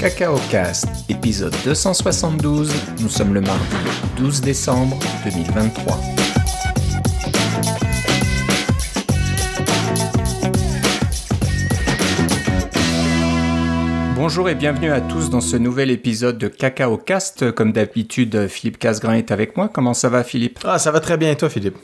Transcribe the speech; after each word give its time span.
Cacao 0.00 0.38
Cast, 0.50 0.88
épisode 1.10 1.54
272. 1.62 2.72
Nous 3.02 3.10
sommes 3.10 3.34
le 3.34 3.42
mardi 3.42 3.76
12 4.16 4.40
décembre 4.40 4.98
2023. 5.24 6.00
Bonjour 14.16 14.48
et 14.48 14.54
bienvenue 14.54 14.90
à 14.90 15.02
tous 15.02 15.28
dans 15.28 15.42
ce 15.42 15.58
nouvel 15.58 15.90
épisode 15.90 16.38
de 16.38 16.48
Cacao 16.48 16.96
Cast. 16.96 17.52
Comme 17.52 17.72
d'habitude, 17.72 18.48
Philippe 18.48 18.78
Casgrain 18.78 19.16
est 19.16 19.30
avec 19.30 19.58
moi. 19.58 19.68
Comment 19.68 19.92
ça 19.92 20.08
va, 20.08 20.24
Philippe? 20.24 20.60
Ah, 20.64 20.78
ça 20.78 20.92
va 20.92 21.00
très 21.00 21.18
bien 21.18 21.30
et 21.30 21.36
toi, 21.36 21.50
Philippe? 21.50 21.76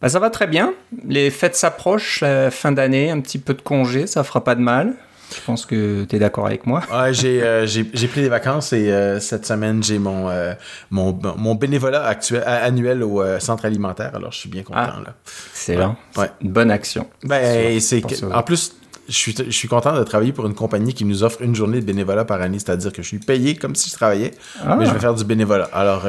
Bah, 0.00 0.08
Ça 0.08 0.18
va 0.18 0.30
très 0.30 0.46
bien. 0.46 0.72
Les 1.06 1.28
fêtes 1.28 1.56
s'approchent, 1.56 2.22
la 2.22 2.50
fin 2.50 2.72
d'année, 2.72 3.10
un 3.10 3.20
petit 3.20 3.38
peu 3.38 3.52
de 3.52 3.60
congé, 3.60 4.06
ça 4.06 4.24
fera 4.24 4.42
pas 4.42 4.54
de 4.54 4.62
mal. 4.62 4.94
Je 5.32 5.40
pense 5.44 5.66
que 5.66 6.04
tu 6.04 6.16
es 6.16 6.18
d'accord 6.18 6.46
avec 6.46 6.66
moi. 6.66 6.82
Ouais, 6.92 7.12
j'ai, 7.12 7.42
euh, 7.42 7.66
j'ai, 7.66 7.88
j'ai 7.92 8.08
pris 8.08 8.22
des 8.22 8.28
vacances 8.28 8.72
et 8.72 8.90
euh, 8.90 9.20
cette 9.20 9.46
semaine, 9.46 9.82
j'ai 9.82 9.98
mon, 9.98 10.28
euh, 10.28 10.54
mon, 10.90 11.18
mon 11.36 11.54
bénévolat 11.54 12.04
actuel, 12.04 12.42
annuel 12.46 13.02
au 13.02 13.22
centre 13.40 13.64
alimentaire. 13.64 14.12
Alors, 14.14 14.32
je 14.32 14.38
suis 14.38 14.48
bien 14.48 14.62
content. 14.62 14.80
Ah, 14.80 15.00
là. 15.04 15.14
Excellent. 15.52 15.96
Ouais. 16.16 16.30
Une 16.40 16.52
bonne 16.52 16.70
action. 16.70 17.08
Ben, 17.22 17.80
c'est 17.80 18.02
en 18.24 18.42
plus, 18.42 18.76
je 19.08 19.14
suis, 19.14 19.34
je 19.36 19.50
suis 19.50 19.68
content 19.68 19.96
de 19.98 20.04
travailler 20.04 20.32
pour 20.32 20.46
une 20.46 20.54
compagnie 20.54 20.94
qui 20.94 21.04
nous 21.04 21.22
offre 21.22 21.42
une 21.42 21.54
journée 21.54 21.80
de 21.80 21.86
bénévolat 21.86 22.24
par 22.24 22.40
année, 22.40 22.58
c'est-à-dire 22.58 22.92
que 22.92 23.02
je 23.02 23.08
suis 23.08 23.18
payé 23.18 23.56
comme 23.56 23.74
si 23.74 23.90
je 23.90 23.94
travaillais, 23.94 24.32
ah. 24.62 24.76
mais 24.76 24.86
je 24.86 24.92
vais 24.92 25.00
faire 25.00 25.14
du 25.14 25.24
bénévolat. 25.24 25.68
Alors, 25.72 26.06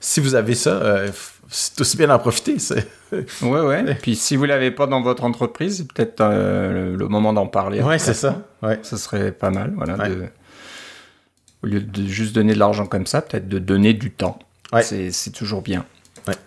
si 0.00 0.20
vous 0.20 0.34
avez 0.34 0.54
ça, 0.54 0.80
c'est 1.48 1.80
aussi 1.80 1.96
bien 1.96 2.08
d'en 2.08 2.18
profiter. 2.18 2.56
Ouais, 3.42 3.60
ouais. 3.60 3.90
Et 3.90 3.94
puis 3.94 4.16
si 4.16 4.36
vous 4.36 4.44
l'avez 4.44 4.70
pas 4.70 4.86
dans 4.86 5.02
votre 5.02 5.24
entreprise, 5.24 5.78
c'est 5.78 5.92
peut-être 5.92 6.20
euh, 6.20 6.96
le, 6.96 7.08
moment 7.08 7.32
d'en 7.32 7.46
parler. 7.46 7.82
Ouais, 7.82 7.98
c'est 7.98 8.14
ça. 8.14 8.42
Ouais. 8.62 8.78
Ça 8.82 8.96
serait 8.96 9.32
pas 9.32 9.50
mal, 9.50 9.72
voilà. 9.76 9.96
Au 11.62 11.66
lieu 11.66 11.80
de 11.80 12.06
juste 12.06 12.34
donner 12.34 12.54
de 12.54 12.58
l'argent 12.58 12.86
comme 12.86 13.06
ça, 13.06 13.22
peut-être 13.22 13.48
de 13.48 13.58
donner 13.58 13.92
du 13.94 14.10
temps. 14.10 14.38
Ouais. 14.72 14.82
C'est 14.82 15.32
toujours 15.32 15.62
bien. 15.62 15.84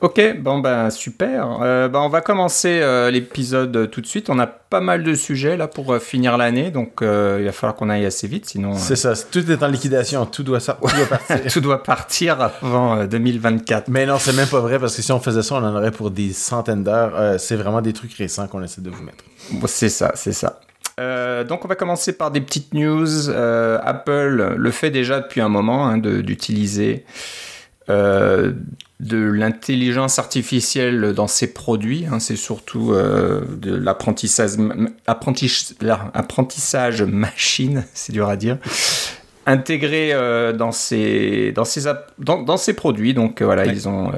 Ok, 0.01 0.21
bon 0.39 0.59
ben 0.59 0.89
super. 0.89 1.59
Euh, 1.61 1.87
ben, 1.87 1.99
on 1.99 2.09
va 2.09 2.21
commencer 2.21 2.79
euh, 2.81 3.11
l'épisode 3.11 3.89
tout 3.91 4.01
de 4.01 4.05
suite. 4.05 4.29
On 4.29 4.39
a 4.39 4.47
pas 4.47 4.79
mal 4.79 5.03
de 5.03 5.13
sujets 5.13 5.57
là 5.57 5.67
pour 5.67 5.93
euh, 5.93 5.99
finir 5.99 6.37
l'année, 6.37 6.71
donc 6.71 6.97
il 7.01 7.07
va 7.43 7.51
falloir 7.51 7.75
qu'on 7.75 7.89
aille 7.89 8.05
assez 8.05 8.27
vite, 8.27 8.45
sinon. 8.45 8.75
C'est 8.75 8.95
ça, 8.95 9.13
tout 9.31 9.51
est 9.51 9.63
en 9.63 9.67
liquidation, 9.67 10.25
tout 10.25 10.43
doit, 10.43 10.59
ça, 10.59 10.77
tout 10.81 10.95
doit 10.95 11.05
partir. 11.05 11.41
tout 11.53 11.61
doit 11.61 11.83
partir 11.83 12.41
avant 12.41 13.05
2024. 13.05 13.89
Mais 13.89 14.05
non, 14.05 14.17
c'est 14.19 14.33
même 14.33 14.47
pas 14.47 14.59
vrai 14.59 14.79
parce 14.79 14.95
que 14.95 15.01
si 15.01 15.11
on 15.11 15.19
faisait 15.19 15.43
ça, 15.43 15.55
on 15.55 15.63
en 15.63 15.75
aurait 15.75 15.91
pour 15.91 16.11
des 16.11 16.31
centaines 16.31 16.83
d'heures. 16.83 17.39
c'est 17.39 17.55
vraiment 17.55 17.81
des 17.81 17.93
trucs 17.93 18.13
récents 18.13 18.47
qu'on 18.47 18.63
essaie 18.63 18.81
de 18.81 18.89
vous 18.89 19.03
mettre. 19.03 19.23
c'est 19.67 19.89
ça, 19.89 20.11
c'est 20.15 20.33
ça. 20.33 20.59
donc 21.43 21.65
on 21.65 21.67
va 21.67 21.75
commencer 21.75 22.13
par 22.13 22.31
des 22.31 22.41
petites 22.41 22.73
news. 22.73 23.29
Apple 23.29 24.55
le 24.57 24.71
fait 24.71 24.89
déjà 24.89 25.19
depuis 25.19 25.41
un 25.41 25.49
moment 25.49 25.87
hein, 25.87 25.97
d'utiliser 25.97 27.05
de 28.99 29.17
l'intelligence 29.17 30.19
artificielle 30.19 31.13
dans 31.13 31.27
ses 31.27 31.53
produits. 31.53 32.05
Hein, 32.09 32.19
c'est 32.19 32.35
surtout 32.35 32.93
euh, 32.93 33.41
de 33.57 33.75
l'apprentissage, 33.75 34.53
apprentissage 36.13 37.03
machine, 37.03 37.85
c'est 37.93 38.13
dur 38.13 38.29
à 38.29 38.37
dire, 38.37 38.57
intégré 39.45 40.13
euh, 40.13 40.53
dans, 40.53 40.71
ces, 40.71 41.53
dans, 42.17 42.41
dans, 42.41 42.57
produits. 42.75 43.13
Donc 43.13 43.41
euh, 43.41 43.45
voilà, 43.45 43.65
ils 43.65 43.89
ont 43.89 44.13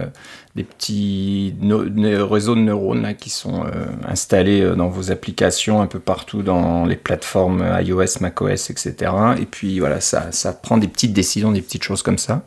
des 0.55 0.63
petits 0.63 1.55
réseaux 1.61 2.55
de 2.55 2.61
neurones 2.61 3.15
qui 3.15 3.31
sont 3.31 3.65
installés 4.07 4.75
dans 4.75 4.89
vos 4.89 5.11
applications 5.11 5.81
un 5.81 5.87
peu 5.87 5.99
partout 5.99 6.43
dans 6.43 6.85
les 6.85 6.95
plateformes 6.95 7.63
iOS, 7.81 8.21
macOS, 8.21 8.69
etc. 8.69 9.11
Et 9.39 9.45
puis 9.45 9.79
voilà, 9.79 10.01
ça, 10.01 10.31
ça 10.31 10.53
prend 10.53 10.77
des 10.77 10.87
petites 10.87 11.13
décisions, 11.13 11.51
des 11.51 11.61
petites 11.61 11.83
choses 11.83 12.03
comme 12.03 12.17
ça. 12.17 12.43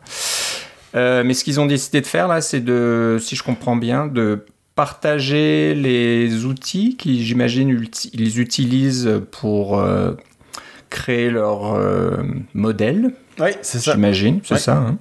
Euh, 0.94 1.22
mais 1.24 1.34
ce 1.34 1.44
qu'ils 1.44 1.60
ont 1.60 1.66
décidé 1.66 2.00
de 2.00 2.06
faire 2.06 2.28
là, 2.28 2.40
c'est 2.40 2.60
de, 2.60 3.18
si 3.20 3.36
je 3.36 3.42
comprends 3.42 3.76
bien, 3.76 4.06
de 4.06 4.44
partager 4.74 5.74
les 5.74 6.44
outils 6.44 6.96
qui, 6.96 7.24
j'imagine, 7.24 7.86
ils 8.12 8.40
utilisent 8.40 9.20
pour 9.30 9.78
euh, 9.78 10.12
créer 10.88 11.30
leur 11.30 11.74
euh, 11.74 12.16
modèle. 12.54 13.12
Oui, 13.38 13.50
c'est 13.62 13.78
ça. 13.78 13.92
J'imagine, 13.92 14.40
c'est 14.42 14.58
ça. 14.58 14.76
Hein. 14.76 14.98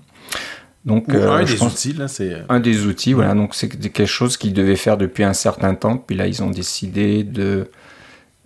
Donc, 0.86 1.10
un 1.10 1.44
des 1.44 1.62
outils, 1.62 1.94
là, 1.94 2.08
c'est... 2.08 2.38
Un 2.48 2.60
des 2.60 2.86
outils, 2.86 3.14
voilà. 3.14 3.34
Donc, 3.36 3.54
c'est 3.54 3.68
quelque 3.68 4.06
chose 4.06 4.38
qu'ils 4.38 4.54
devaient 4.54 4.78
faire 4.78 4.98
depuis 4.98 5.24
un 5.24 5.34
certain 5.34 5.76
temps. 5.76 5.98
Puis 5.98 6.16
là, 6.16 6.26
ils 6.26 6.42
ont 6.42 6.50
décidé 6.50 7.24
de... 7.24 7.70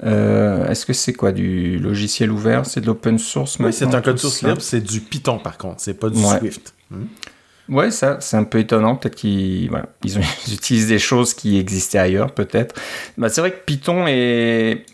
Est-ce 0.02 0.86
que 0.86 0.94
c'est 0.94 1.14
quoi 1.14 1.32
du 1.32 1.78
logiciel 1.78 2.32
ouvert? 2.32 2.66
C'est 2.66 2.82
de 2.82 2.88
l'open 2.88 3.18
source 3.18 3.58
Oui, 3.60 3.72
c'est 3.72 3.94
un 3.94 4.02
code 4.02 4.18
source 4.18 4.42
libre, 4.42 4.62
c'est 4.62 4.82
du 4.82 5.00
Python 5.00 5.38
par 5.38 5.58
contre, 5.58 5.80
c'est 5.80 5.94
pas 5.94 6.10
du 6.10 6.22
Swift. 6.22 6.74
Hmm. 6.90 7.06
Ouais, 7.70 7.92
ça, 7.92 8.18
c'est 8.20 8.36
un 8.36 8.44
peu 8.44 8.60
étonnant. 8.60 8.96
Peut-être 8.96 9.16
qu'ils 9.16 9.70
voilà, 9.70 9.86
ils, 10.04 10.54
utilisent 10.54 10.88
des 10.88 11.00
choses 11.00 11.34
qui 11.34 11.58
existaient 11.58 12.00
ailleurs, 12.00 12.32
peut-être. 12.32 12.76
Bah, 13.18 13.30
c'est 13.30 13.42
vrai 13.42 13.52
que 13.52 13.64
Python 13.66 14.06
est, 14.08 14.86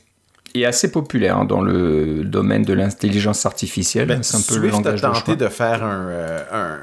est 0.54 0.66
assez 0.66 0.92
populaire 0.92 1.38
hein, 1.38 1.46
dans 1.46 1.62
le 1.62 2.24
domaine 2.24 2.64
de 2.64 2.74
l'intelligence 2.74 3.46
artificielle. 3.46 4.08
Ben, 4.08 4.24
c'est 4.24 4.38
un 4.38 4.56
peu 4.56 4.62
le 4.62 4.70
langage 4.70 5.04
a 5.04 5.12
tenté 5.12 5.36
de, 5.36 5.48
faire 5.48 5.80
euh, 5.84 6.40
un, 6.52 6.78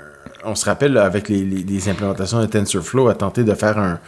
On 0.44 0.56
se 0.56 0.64
rappelle, 0.64 0.96
avec 0.98 1.28
les, 1.28 1.44
les, 1.44 1.88
implémentations 1.88 2.40
de 2.40 2.46
TensorFlow, 2.46 3.08
a 3.08 3.14
tenté 3.14 3.44
de 3.44 3.54
faire 3.54 3.78
un, 3.78 4.00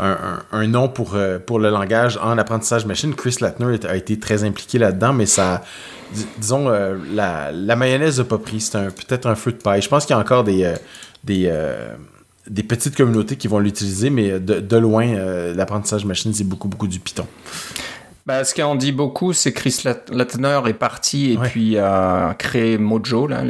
un, 0.00 0.40
un, 0.50 0.66
nom 0.66 0.88
pour, 0.88 1.14
euh, 1.14 1.38
pour 1.38 1.60
le 1.60 1.70
langage 1.70 2.18
en 2.20 2.38
apprentissage 2.38 2.86
machine. 2.86 3.14
Chris 3.14 3.36
Latner 3.40 3.78
a 3.88 3.94
été 3.94 4.18
très 4.18 4.42
impliqué 4.42 4.78
là-dedans, 4.78 5.12
mais 5.12 5.26
ça, 5.26 5.62
disons, 6.38 6.68
euh, 6.68 6.96
la, 7.12 7.52
la, 7.52 7.76
mayonnaise 7.76 8.18
n'a 8.18 8.24
pas 8.24 8.38
pris. 8.38 8.60
C'est 8.60 8.78
peut-être 8.88 9.26
un 9.26 9.36
feu 9.36 9.52
de 9.52 9.58
paille. 9.58 9.80
Je 9.80 9.88
pense 9.88 10.06
qu'il 10.06 10.14
y 10.16 10.18
a 10.18 10.20
encore 10.20 10.42
des, 10.42 10.74
des, 11.24 11.44
euh, 11.46 11.94
des 12.48 12.62
petites 12.62 12.96
communautés 12.96 13.36
qui 13.36 13.48
vont 13.48 13.58
l'utiliser, 13.58 14.10
mais 14.10 14.40
de, 14.40 14.60
de 14.60 14.76
loin, 14.76 15.06
euh, 15.06 15.54
l'apprentissage 15.54 16.04
machine, 16.04 16.32
c'est 16.32 16.44
beaucoup, 16.44 16.68
beaucoup 16.68 16.88
du 16.88 17.00
Python. 17.00 17.26
Bah, 18.26 18.44
ce 18.44 18.54
qu'on 18.54 18.74
dit 18.74 18.92
beaucoup, 18.92 19.32
c'est 19.32 19.52
Chris 19.52 19.82
Latner 20.12 20.60
est 20.66 20.74
parti 20.74 21.32
et 21.32 21.36
puis 21.38 21.78
a 21.78 22.34
créé 22.38 22.78
Mojo, 22.78 23.26
là, 23.26 23.42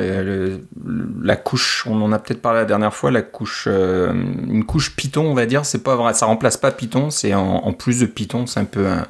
la 1.23 1.37
couche, 1.37 1.87
on 1.87 2.01
en 2.01 2.13
a 2.13 2.19
peut-être 2.19 2.41
parlé 2.41 2.61
la 2.61 2.65
dernière 2.65 2.95
fois, 2.95 3.11
la 3.11 3.23
couche, 3.23 3.65
euh, 3.67 4.13
une 4.13 4.65
couche 4.65 4.95
Python, 4.95 5.27
on 5.27 5.35
va 5.35 5.47
dire, 5.47 5.67
c'est 5.67 5.83
pas 5.83 5.97
vrai, 5.97 6.15
ça 6.15 6.27
remplace 6.27 6.57
pas 6.57 6.71
Python, 6.71 7.11
c'est 7.11 7.35
en, 7.35 7.73
plus 7.73 8.01
de 8.01 8.07
Python, 8.07 8.47
c'est 8.47 8.61
un 8.61 8.65
peu 8.65 8.87
un, 8.87 9.07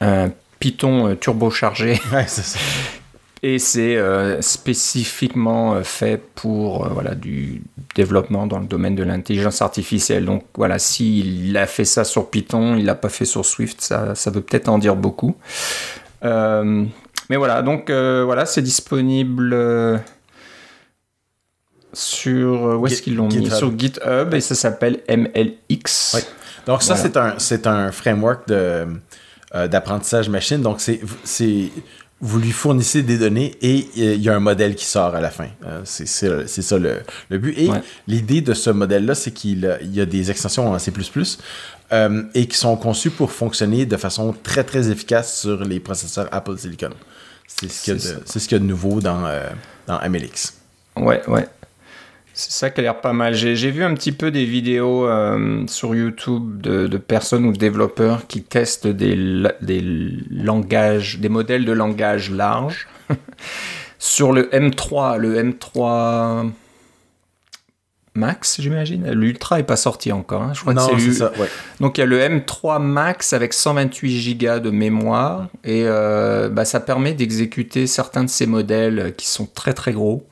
un 0.00 0.30
Python 0.58 1.16
turbochargé 1.18 2.00
ouais, 2.12 2.24
c'est 2.26 2.42
ça. 2.44 2.58
Et 3.42 3.60
c'est 3.60 3.96
euh, 3.96 4.42
spécifiquement 4.42 5.74
euh, 5.74 5.82
fait 5.82 6.20
pour 6.34 6.84
euh, 6.84 6.88
voilà, 6.88 7.14
du 7.14 7.62
développement 7.94 8.48
dans 8.48 8.58
le 8.58 8.66
domaine 8.66 8.96
de 8.96 9.04
l'intelligence 9.04 9.62
artificielle. 9.62 10.24
Donc 10.24 10.44
voilà, 10.56 10.80
s'il 10.80 11.56
a 11.56 11.66
fait 11.66 11.84
ça 11.84 12.02
sur 12.02 12.30
Python, 12.30 12.76
il 12.76 12.84
l'a 12.84 12.96
pas 12.96 13.08
fait 13.08 13.24
sur 13.24 13.44
Swift, 13.46 13.80
ça, 13.80 14.16
ça 14.16 14.30
veut 14.30 14.40
peut-être 14.40 14.68
en 14.68 14.78
dire 14.78 14.96
beaucoup. 14.96 15.36
mais 16.22 17.36
voilà, 17.36 17.62
donc 17.62 17.90
voilà, 17.90 18.44
c'est 18.44 18.62
disponible 18.62 20.00
sur... 21.92 22.80
Où 22.80 22.86
est-ce 22.88 23.02
qu'ils 23.02 23.14
l'ont 23.14 23.28
mis? 23.28 23.48
Sur 23.50 23.78
GitHub 23.78 24.34
et 24.34 24.40
ça 24.40 24.56
s'appelle 24.56 25.00
MLX. 25.08 26.26
Donc 26.66 26.82
ça, 26.82 26.96
c'est 26.96 27.16
un, 27.16 27.36
un 27.72 27.92
framework 27.92 28.48
de 28.48 28.86
d'apprentissage 29.54 30.28
machine. 30.28 30.60
Donc, 30.60 30.80
c'est 30.80 31.70
vous 32.20 32.40
lui 32.40 32.50
fournissez 32.50 33.02
des 33.02 33.16
données 33.16 33.54
et 33.62 33.88
euh, 33.98 34.14
il 34.14 34.22
y 34.22 34.28
a 34.28 34.34
un 34.34 34.40
modèle 34.40 34.74
qui 34.74 34.84
sort 34.84 35.14
à 35.14 35.20
la 35.20 35.30
fin. 35.30 35.48
Euh, 35.64 35.82
c'est 35.84 36.06
ça 36.06 36.78
le, 36.78 37.02
le, 37.30 37.38
but. 37.38 37.56
Et 37.56 37.70
l'idée 38.06 38.40
de 38.40 38.54
ce 38.54 38.70
modèle-là, 38.70 39.14
c'est 39.14 39.30
qu'il 39.30 39.78
y 39.92 40.00
a 40.00 40.06
des 40.06 40.30
extensions 40.30 40.70
en 40.70 40.78
C++ 40.78 40.92
euh, 41.92 42.22
et 42.34 42.46
qui 42.46 42.56
sont 42.56 42.76
conçues 42.76 43.10
pour 43.10 43.30
fonctionner 43.30 43.86
de 43.86 43.96
façon 43.96 44.34
très 44.42 44.64
très 44.64 44.90
efficace 44.90 45.40
sur 45.40 45.64
les 45.64 45.80
processeurs 45.80 46.28
Apple 46.32 46.58
Silicon. 46.58 46.90
C'est 47.46 47.70
ce 47.70 47.84
qu'il 47.84 47.96
y, 47.96 48.52
y, 48.52 48.54
a 48.54 48.58
de 48.58 48.64
nouveau 48.64 49.00
dans, 49.00 49.22
dans 49.86 49.98
MLX. 50.08 50.54
Ouais, 50.96 51.22
ouais. 51.28 51.48
C'est 52.38 52.52
ça 52.52 52.70
qui 52.70 52.78
a 52.78 52.84
l'air 52.84 53.00
pas 53.00 53.12
mal. 53.12 53.34
J'ai 53.34 53.70
vu 53.72 53.82
un 53.82 53.92
petit 53.94 54.12
peu 54.12 54.30
des 54.30 54.44
vidéos 54.44 55.08
euh, 55.08 55.66
sur 55.66 55.96
YouTube 55.96 56.60
de, 56.60 56.96
personnes 56.96 57.44
ou 57.44 57.52
de 57.52 57.58
développeurs 57.58 58.28
qui 58.28 58.44
testent 58.44 58.86
des, 58.86 59.42
des 59.60 59.80
langages, 60.30 61.18
des 61.18 61.28
modèles 61.28 61.64
de 61.64 61.72
langage 61.72 62.30
larges. 62.30 62.86
sur 63.98 64.30
le 64.30 64.44
M3, 64.52 65.18
le 65.18 65.42
M3 65.42 66.52
Max, 68.14 68.60
j'imagine. 68.60 69.10
L'Ultra 69.10 69.58
est 69.58 69.64
pas 69.64 69.74
sorti 69.74 70.12
encore. 70.12 70.42
Hein. 70.42 70.52
Je 70.54 70.60
crois 70.60 70.74
non, 70.74 70.88
c'est 70.96 71.14
ça. 71.14 71.32
Donc 71.80 71.98
il 71.98 72.02
y 72.02 72.04
a 72.04 72.06
le 72.06 72.20
M3 72.20 72.80
Max 72.80 73.32
avec 73.32 73.52
128 73.52 74.36
Go 74.36 74.58
de 74.60 74.70
mémoire 74.70 75.48
et 75.64 75.82
euh, 75.86 76.48
bah, 76.48 76.64
ça 76.64 76.78
permet 76.78 77.14
d'exécuter 77.14 77.88
certains 77.88 78.22
de 78.22 78.30
ces 78.30 78.46
modèles 78.46 79.12
qui 79.16 79.26
sont 79.26 79.46
très 79.46 79.74
très 79.74 79.92
gros 79.92 80.24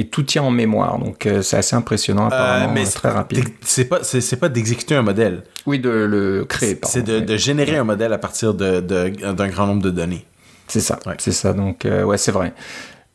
et 0.00 0.08
tout 0.08 0.22
tient 0.22 0.42
en 0.42 0.50
mémoire. 0.50 0.98
Donc 0.98 1.26
euh, 1.26 1.42
c'est 1.42 1.56
assez 1.56 1.76
impressionnant, 1.76 2.24
euh, 2.24 2.26
apparemment, 2.28 2.72
mais 2.72 2.84
très 2.84 3.10
rapide. 3.10 3.44
C'est 3.60 3.84
pas, 3.84 4.02
c'est, 4.02 4.36
pas 4.36 4.48
d'exécuter 4.48 4.94
un 4.94 5.02
modèle. 5.02 5.44
Oui, 5.66 5.78
de 5.78 5.90
le 5.90 6.44
créer. 6.44 6.78
C'est 6.84 7.02
de, 7.02 7.20
de, 7.20 7.36
générer 7.36 7.76
un 7.76 7.84
modèle 7.84 8.12
à 8.12 8.18
partir 8.18 8.54
de, 8.54 8.80
d'un 8.80 9.48
grand 9.48 9.66
nombre 9.66 9.82
de 9.82 9.90
données. 9.90 10.24
C'est 10.68 10.80
ça, 10.80 10.98
c'est 11.18 11.32
ça. 11.32 11.52
Donc 11.52 11.84
euh, 11.84 12.04
ouais, 12.04 12.18
c'est 12.18 12.32
vrai. 12.32 12.54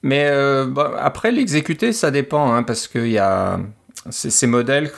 Mais 0.04 0.30
bah, 0.68 0.94
après, 1.00 1.32
l'exécuter, 1.32 1.92
ça 1.92 2.12
dépend, 2.12 2.54
hein, 2.54 2.62
parce 2.62 2.88
qu'il 2.88 3.08
y 3.08 3.18
a 3.18 3.60
ces 4.12 4.46
modèles 4.46 4.92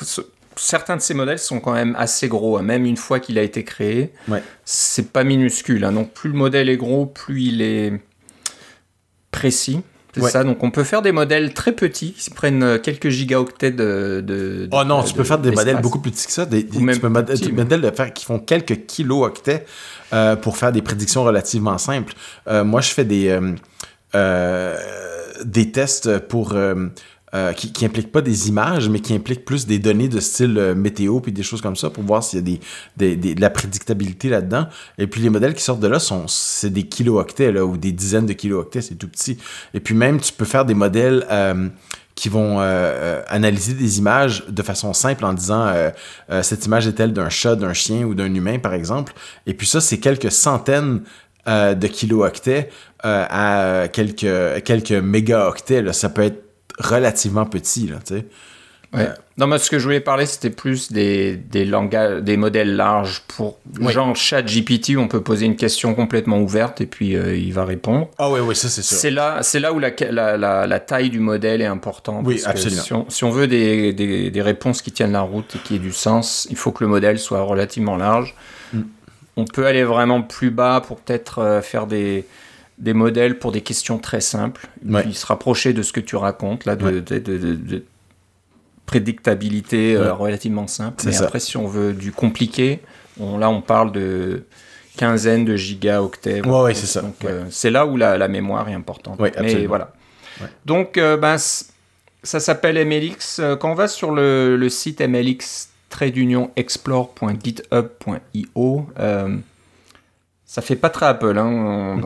certains 0.57 0.98
de 0.98 1.01
ces 1.01 1.13
modèles 1.13 1.40
sont 1.40 1.60
quand 1.60 1.74
même 1.74 1.95
assez 1.98 2.28
gros, 2.28 2.57
hein. 2.57 2.63
même 2.63 2.86
une 2.86 2.98
fois 2.98 3.19
qu'il 3.19 3.38
a 3.38 3.44
été 3.44 3.63
créé. 3.63 4.12
Ouais. 4.28 4.44
C'est 4.66 5.13
pas 5.13 5.24
minuscule. 5.24 5.86
Hein. 5.86 5.92
Donc 5.94 6.13
plus 6.13 6.30
le 6.31 6.36
modèle 6.36 6.68
est 6.68 6.78
gros, 6.78 7.06
plus 7.06 7.44
il 7.44 7.62
est 7.62 7.94
précis. 9.31 9.81
C'est 10.22 10.30
ça. 10.30 10.44
Donc 10.44 10.64
on 10.64 10.72
peut 10.72 10.84
faire 10.84 11.02
des 11.02 11.12
modèles 11.12 11.54
très 11.54 11.72
petits 11.72 12.14
qui 12.14 12.30
prennent 12.30 12.64
euh, 12.64 12.78
quelques 12.78 13.10
gigaoctets 13.10 13.72
de. 13.72 14.22
de 14.25 14.69
oh 14.72 14.84
non, 14.84 15.04
tu 15.04 15.14
peux 15.14 15.24
faire 15.24 15.40
des 15.40 15.52
modèles 15.52 15.81
beaucoup 15.81 16.00
plus 16.00 16.12
petits 16.12 16.28
que 16.28 16.31
ça. 16.31 16.46
Des, 16.46 16.64
des, 16.64 16.80
même 16.80 16.98
des 16.98 17.52
modèles 17.52 17.81
de 17.81 17.92
faire, 17.92 18.14
qui 18.14 18.25
font 18.25 18.40
quelques 18.40 18.86
kilooctets 18.86 19.66
euh, 20.14 20.36
pour 20.36 20.58
faire 20.58 20.72
des 20.72 20.81
prédictions 20.81 21.24
relativement 21.24 21.78
simples. 21.78 22.14
Euh, 22.48 22.64
moi, 22.64 22.81
je 22.81 22.90
fais 22.90 23.06
des, 23.06 23.38
des 25.44 25.72
tests 25.72 26.19
pour 26.19 26.56
euh, 27.36 27.52
qui, 27.52 27.84
implique 27.84 28.10
pas 28.10 28.22
des 28.22 28.48
images, 28.48 28.88
mais 28.88 29.02
qui 29.02 29.14
implique 29.14 29.44
plus 29.44 29.68
des 29.68 29.80
données 29.80 30.08
de 30.08 30.22
style 30.22 30.58
euh, 30.58 30.74
météo 30.74 31.20
puis 31.20 31.34
des 31.34 31.44
choses 31.44 31.60
comme 31.60 31.76
ça 31.76 31.90
pour 31.90 32.06
voir 32.06 32.24
s'il 32.24 32.40
y 32.40 32.42
a 32.42 32.46
des, 32.46 32.60
des, 32.96 33.16
des, 33.18 33.36
de 33.36 33.42
la 33.42 33.50
prédictabilité 33.50 34.30
là-dedans. 34.30 34.68
Et 34.98 35.08
puis 35.08 35.20
les 35.20 35.30
modèles 35.30 35.54
qui 35.54 35.62
sortent 35.62 35.82
de 35.82 35.90
là 35.90 36.00
sont 36.00 36.30
c'est 36.30 36.70
des 36.70 36.84
kilooctets 36.84 37.52
là, 37.52 37.66
ou 37.66 37.76
des 37.76 37.92
dizaines 37.92 38.28
de 38.28 38.32
kilooctets, 38.32 38.80
c'est 38.80 38.96
tout 38.96 39.10
petit. 39.10 39.38
Et 39.74 39.82
puis 39.82 39.94
même 39.94 40.22
tu 40.22 40.32
peux 40.32 40.46
faire 40.46 40.64
des 40.64 40.74
modèles 40.74 41.26
euh, 41.30 41.68
qui 42.16 42.30
vont 42.30 42.60
analyser 43.28 43.74
des 43.74 44.00
images 44.00 44.46
de 44.48 44.64
façon 44.64 44.94
simple 44.94 45.24
en 45.24 45.34
disant 45.34 45.72
cette 46.42 46.66
image 46.66 46.88
est-elle 46.88 47.14
d'un 47.14 47.30
chat, 47.30 47.56
d'un 47.56 47.74
chien 47.74 48.06
ou 48.06 48.16
d'un 48.16 48.34
humain 48.34 48.58
par 48.58 48.74
exemple. 48.74 49.14
Et 49.46 49.54
puis 49.54 49.68
ça 49.68 49.82
c'est 49.82 50.00
quelques 50.00 50.32
centaines 50.32 51.02
de 51.46 51.88
kilooctets 51.88 52.72
à 53.04 53.88
quelques 53.94 54.64
quelques 54.64 54.94
mégaoctets. 54.94 55.84
Là. 55.84 55.94
Ça 55.94 56.10
peut 56.10 56.24
être 56.24 56.47
relativement 56.78 57.46
petit, 57.46 57.88
là, 57.88 57.98
tu 58.06 58.16
sais. 58.16 58.26
Ouais. 58.94 59.02
Euh, 59.02 59.14
non, 59.38 59.48
mais 59.48 59.58
ce 59.58 59.70
que 59.70 59.80
je 59.80 59.84
voulais 59.84 60.00
parler, 60.00 60.26
c'était 60.26 60.50
plus 60.50 60.92
des, 60.92 61.36
des 61.36 61.66
langages, 61.66 62.22
des 62.24 62.38
modèles 62.38 62.76
larges 62.76 63.22
pour 63.28 63.60
genre 63.82 64.16
chat 64.16 64.42
GPT, 64.42 64.98
on 64.98 65.08
peut 65.08 65.22
poser 65.22 65.46
une 65.46 65.58
question 65.58 65.94
complètement 65.94 66.40
ouverte 66.40 66.80
et 66.80 66.86
puis 66.86 67.16
euh, 67.16 67.36
il 67.36 67.54
va 67.54 67.66
répondre. 67.66 68.10
Ah 68.18 68.32
oui, 68.32 68.40
oui, 68.40 68.56
ça 68.56 68.70
c'est 68.70 68.82
sûr. 68.82 68.98
C'est 68.98 69.12
là, 69.12 69.40
c'est 69.44 69.60
là 69.60 69.74
où 69.74 69.80
la, 69.80 69.92
la, 70.10 70.66
la, 70.66 70.80
taille 70.80 71.10
du 71.10 71.20
modèle 71.20 71.62
est 71.62 71.66
importante. 71.66 72.26
Oui, 72.26 72.42
absolument. 72.46 72.82
Si 72.82 72.94
on, 72.94 73.06
si 73.10 73.24
on, 73.26 73.30
veut 73.30 73.48
des, 73.48 73.92
des, 73.92 74.32
des, 74.32 74.42
réponses 74.42 74.82
qui 74.82 74.92
tiennent 74.92 75.12
la 75.12 75.22
route 75.22 75.56
et 75.56 75.60
qui 75.60 75.76
aient 75.76 75.80
du 75.80 75.92
sens, 75.92 76.48
il 76.50 76.56
faut 76.56 76.72
que 76.72 76.84
le 76.84 76.90
modèle 76.90 77.20
soit 77.20 77.42
relativement 77.42 77.98
large. 77.98 78.36
Mm. 78.72 78.82
On 79.36 79.46
peut 79.46 79.68
aller 79.68 79.84
vraiment 79.84 80.22
plus 80.22 80.50
bas 80.50 80.82
pour 80.86 80.98
peut-être 80.98 81.40
euh, 81.40 81.62
faire 81.62 81.88
des 81.88 82.26
des 82.78 82.94
modèles 82.94 83.40
pour 83.40 83.52
des 83.52 83.62
questions 83.62 83.98
très 83.98 84.22
simples, 84.22 84.68
puis 85.02 85.14
se 85.14 85.26
rapprocher 85.26 85.74
de 85.74 85.82
ce 85.82 85.92
que 85.92 86.00
tu 86.00 86.16
racontes, 86.16 86.66
là, 86.66 86.76
de, 86.76 87.00
de, 87.00 87.84
prédictabilité 88.86 89.96
euh, 89.96 90.14
relativement 90.14 90.68
simple. 90.68 91.04
Mais 91.06 91.18
après, 91.18 91.40
si 91.40 91.58
on 91.58 91.68
veut 91.68 91.94
du 91.94 92.12
compliqué, 92.12 92.80
on, 93.20 93.38
là, 93.38 93.50
on 93.50 93.62
parle 93.62 93.92
de 93.92 94.44
quinzaine 94.96 95.44
de 95.44 95.56
gigaoctets. 95.56 96.46
Ouais, 96.48 96.74
c'est 96.74 96.88
ça. 96.88 97.02
Donc, 97.02 97.26
euh, 97.26 97.46
c'est 97.50 97.70
là 97.70 97.86
où 97.86 97.98
la, 97.98 98.28
mémoire 98.28 98.70
est 98.70 98.74
importante. 98.74 99.20
Mais 99.20 99.66
voilà. 99.66 99.92
Donc, 100.66 100.98
euh, 100.98 101.18
ben, 101.18 101.38
ça 101.38 102.40
s'appelle 102.40 102.84
MLX. 102.86 103.42
Quand 103.60 103.72
on 103.72 103.76
va 103.76 103.88
sur 103.88 104.12
le, 104.12 104.56
le 104.56 104.70
site 104.70 105.02
MLX 105.02 105.70
explore.github.io, 106.56 108.90
ça 110.48 110.62
fait 110.62 110.78
pas 110.78 110.90
très 110.90 111.06
Apple. 111.06 111.38
Hein. 111.38 112.00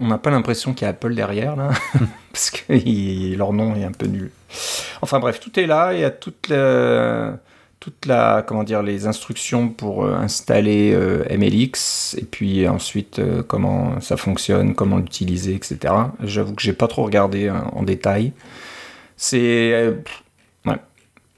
On 0.00 0.06
n'a 0.08 0.18
pas 0.18 0.30
l'impression 0.30 0.72
qu'il 0.72 0.86
y 0.86 0.86
a 0.86 0.90
Apple 0.90 1.14
derrière, 1.14 1.56
là, 1.56 1.70
parce 2.32 2.50
que 2.50 3.36
leur 3.36 3.52
nom 3.52 3.76
est 3.76 3.84
un 3.84 3.92
peu 3.92 4.06
nul. 4.06 4.30
Enfin 5.02 5.20
bref, 5.20 5.38
tout 5.38 5.60
est 5.60 5.66
là. 5.66 5.92
Il 5.92 6.00
y 6.00 6.04
a 6.04 6.10
toute 6.10 6.48
la, 6.48 7.38
toute 7.78 8.06
la, 8.06 8.42
comment 8.46 8.64
dire, 8.64 8.82
les 8.82 9.06
instructions 9.06 9.68
pour 9.68 10.06
euh, 10.06 10.14
installer 10.14 10.94
euh, 10.94 11.24
MLX, 11.30 12.16
et 12.18 12.24
puis 12.24 12.66
ensuite 12.66 13.18
euh, 13.18 13.42
comment 13.42 14.00
ça 14.00 14.16
fonctionne, 14.16 14.74
comment 14.74 14.96
l'utiliser, 14.96 15.54
etc. 15.54 15.92
J'avoue 16.24 16.54
que 16.54 16.62
j'ai 16.62 16.72
pas 16.72 16.88
trop 16.88 17.04
regardé 17.04 17.50
en 17.50 17.82
détail. 17.82 18.32
C'est 19.18 19.94
ouais. 20.64 20.76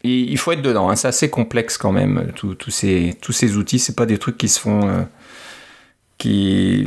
il 0.05 0.39
faut 0.39 0.53
être 0.53 0.63
dedans. 0.63 0.89
Hein. 0.89 0.95
C'est 0.95 1.09
assez 1.09 1.31
complexe 1.31 1.77
quand 1.79 1.93
même. 1.93 2.31
Tous 2.37 2.71
ces, 2.71 3.17
tous 3.21 3.33
ces 3.33 3.57
outils, 3.57 3.81
c'est 3.81 3.97
pas 3.97 4.07
des 4.07 4.19
trucs 4.19 4.39
qui 4.39 4.49
se 4.49 4.61
font 4.61 5.07
qui, 6.19 6.87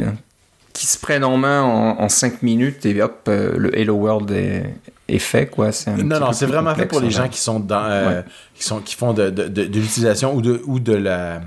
qui 0.73 0.85
se 0.85 0.97
prennent 0.97 1.23
en 1.23 1.37
main 1.37 1.61
en, 1.63 2.09
5 2.09 2.43
minutes 2.43 2.85
et 2.85 3.01
hop, 3.01 3.25
euh, 3.27 3.53
le 3.57 3.77
Hello 3.77 3.95
World 3.95 4.31
est, 4.31 5.19
fait. 5.19 5.47
Quoi. 5.47 5.71
non, 5.97 6.19
non, 6.19 6.33
c'est 6.33 6.45
vraiment 6.45 6.73
fait 6.75 6.85
pour 6.85 7.01
les 7.01 7.11
gens 7.11 7.27
qui 7.27 7.39
sont 7.39 7.59
dans, 7.59 7.83
euh, 7.83 8.21
qui, 8.55 8.63
sont, 8.63 8.79
qui 8.79 8.95
font 8.95 9.13
de, 9.13 9.29
de, 9.29 9.47
de, 9.47 9.79
l'utilisation 9.79 10.33
ou 10.33 10.41
de, 10.41 10.61
ou, 10.65 10.79
de 10.79 10.93
la, 10.93 11.41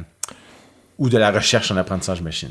ou 0.99 1.09
de 1.09 1.17
la 1.17 1.31
recherche 1.31 1.71
en 1.71 1.77
apprentissage 1.77 2.21
machine. 2.21 2.51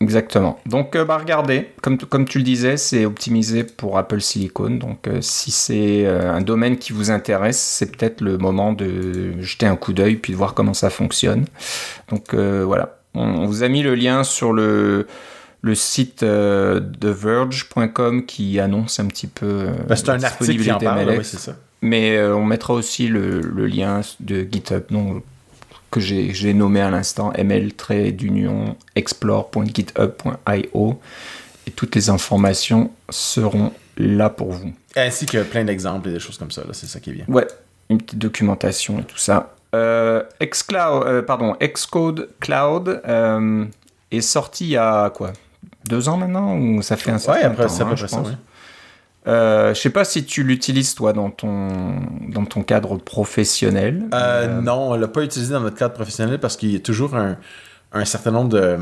Exactement. 0.00 0.60
Donc, 0.66 0.96
euh, 0.96 1.04
bah, 1.04 1.18
regardez, 1.18 1.70
comme, 1.82 1.98
comme 1.98 2.24
tu 2.24 2.38
le 2.38 2.44
disais, 2.44 2.76
c'est 2.76 3.04
optimisé 3.04 3.64
pour 3.64 3.98
Apple 3.98 4.20
Silicon. 4.20 4.70
Donc, 4.70 5.08
si 5.20 5.50
c'est 5.50 6.06
un 6.06 6.40
domaine 6.40 6.78
qui 6.78 6.92
vous 6.92 7.10
intéresse, 7.10 7.58
c'est 7.58 7.96
peut-être 7.96 8.20
le 8.20 8.38
moment 8.38 8.72
de 8.72 9.40
jeter 9.40 9.66
un 9.66 9.76
coup 9.76 9.92
d'œil 9.92 10.16
puis 10.16 10.32
de 10.32 10.38
voir 10.38 10.54
comment 10.54 10.74
ça 10.74 10.90
fonctionne. 10.90 11.46
Donc, 12.10 12.34
voilà. 12.34 13.03
On, 13.14 13.46
vous 13.46 13.62
a 13.62 13.68
mis 13.68 13.82
le 13.82 13.94
lien 13.94 14.24
sur 14.24 14.52
le, 14.52 15.06
le 15.62 15.74
site 15.74 16.22
euh, 16.22 16.80
de 16.80 17.08
verge.com 17.08 18.26
qui 18.26 18.60
annonce 18.60 19.00
un 19.00 19.06
petit 19.06 19.26
peu 19.26 19.46
euh, 19.46 19.72
bah, 19.88 19.96
c'est 19.96 20.10
un 20.10 20.22
article 20.22 20.62
qui 20.62 20.72
en 20.72 20.78
parle, 20.78 21.14
oui, 21.18 21.24
c'est 21.24 21.38
ça. 21.38 21.56
Mais 21.80 22.16
euh, 22.16 22.34
on 22.34 22.44
mettra 22.44 22.74
aussi 22.74 23.08
le, 23.08 23.40
le, 23.40 23.66
lien 23.66 24.02
de 24.20 24.46
GitHub 24.50 24.82
donc, 24.90 25.22
que 25.90 26.00
j'ai 26.00 26.54
nommé 26.54 26.80
à 26.80 26.90
l'instant 26.90 27.32
ml-d'union 27.36 28.76
explore.github.io 28.96 31.00
et 31.66 31.70
toutes 31.70 31.94
les 31.94 32.10
informations 32.10 32.90
seront 33.10 33.72
là 33.96 34.30
pour 34.30 34.52
vous. 34.52 34.72
Ainsi 34.96 35.26
que 35.26 35.42
plein 35.42 35.64
d'exemples 35.64 36.08
et 36.08 36.12
des 36.12 36.18
choses 36.18 36.38
comme 36.38 36.50
ça, 36.50 36.62
c'est 36.72 36.86
ça 36.86 37.00
qui 37.00 37.10
est 37.10 37.14
bien. 37.14 37.24
Ouais, 37.28 37.46
une 37.90 37.98
petite 37.98 38.18
documentation 38.18 39.00
et 39.00 39.04
tout 39.04 39.18
ça. 39.18 39.53
Euh, 39.74 40.22
Xcloud, 40.40 41.04
euh, 41.06 41.22
pardon, 41.22 41.56
Xcode 41.60 42.28
Cloud 42.40 43.02
euh, 43.06 43.64
est 44.10 44.20
sorti 44.20 44.64
il 44.66 44.70
y 44.70 44.76
a 44.76 45.10
quoi? 45.10 45.32
Deux 45.88 46.08
ans 46.08 46.16
maintenant? 46.16 46.56
Ou 46.56 46.80
ça 46.82 46.96
fait 46.96 47.10
un 47.10 47.18
certain 47.18 47.40
ouais, 47.40 47.46
après, 47.46 47.66
temps, 47.66 47.88
hein, 47.88 47.96
je 47.96 48.06
pense. 48.06 48.28
je 49.26 49.74
sais 49.74 49.90
pas 49.90 50.04
si 50.04 50.24
tu 50.24 50.44
l'utilises 50.44 50.94
toi 50.94 51.12
dans 51.12 51.30
ton, 51.30 51.68
dans 52.28 52.44
ton 52.44 52.62
cadre 52.62 52.96
professionnel. 52.98 54.04
non, 54.62 54.90
on 54.90 54.94
l'a 54.94 55.08
pas 55.08 55.22
utilisé 55.22 55.52
dans 55.52 55.60
notre 55.60 55.76
cadre 55.76 55.94
professionnel 55.94 56.38
parce 56.38 56.56
qu'il 56.56 56.70
y 56.70 56.76
a 56.76 56.80
toujours 56.80 57.16
un, 57.16 57.36
un 57.92 58.04
certain 58.04 58.30
nombre 58.30 58.50
de, 58.50 58.78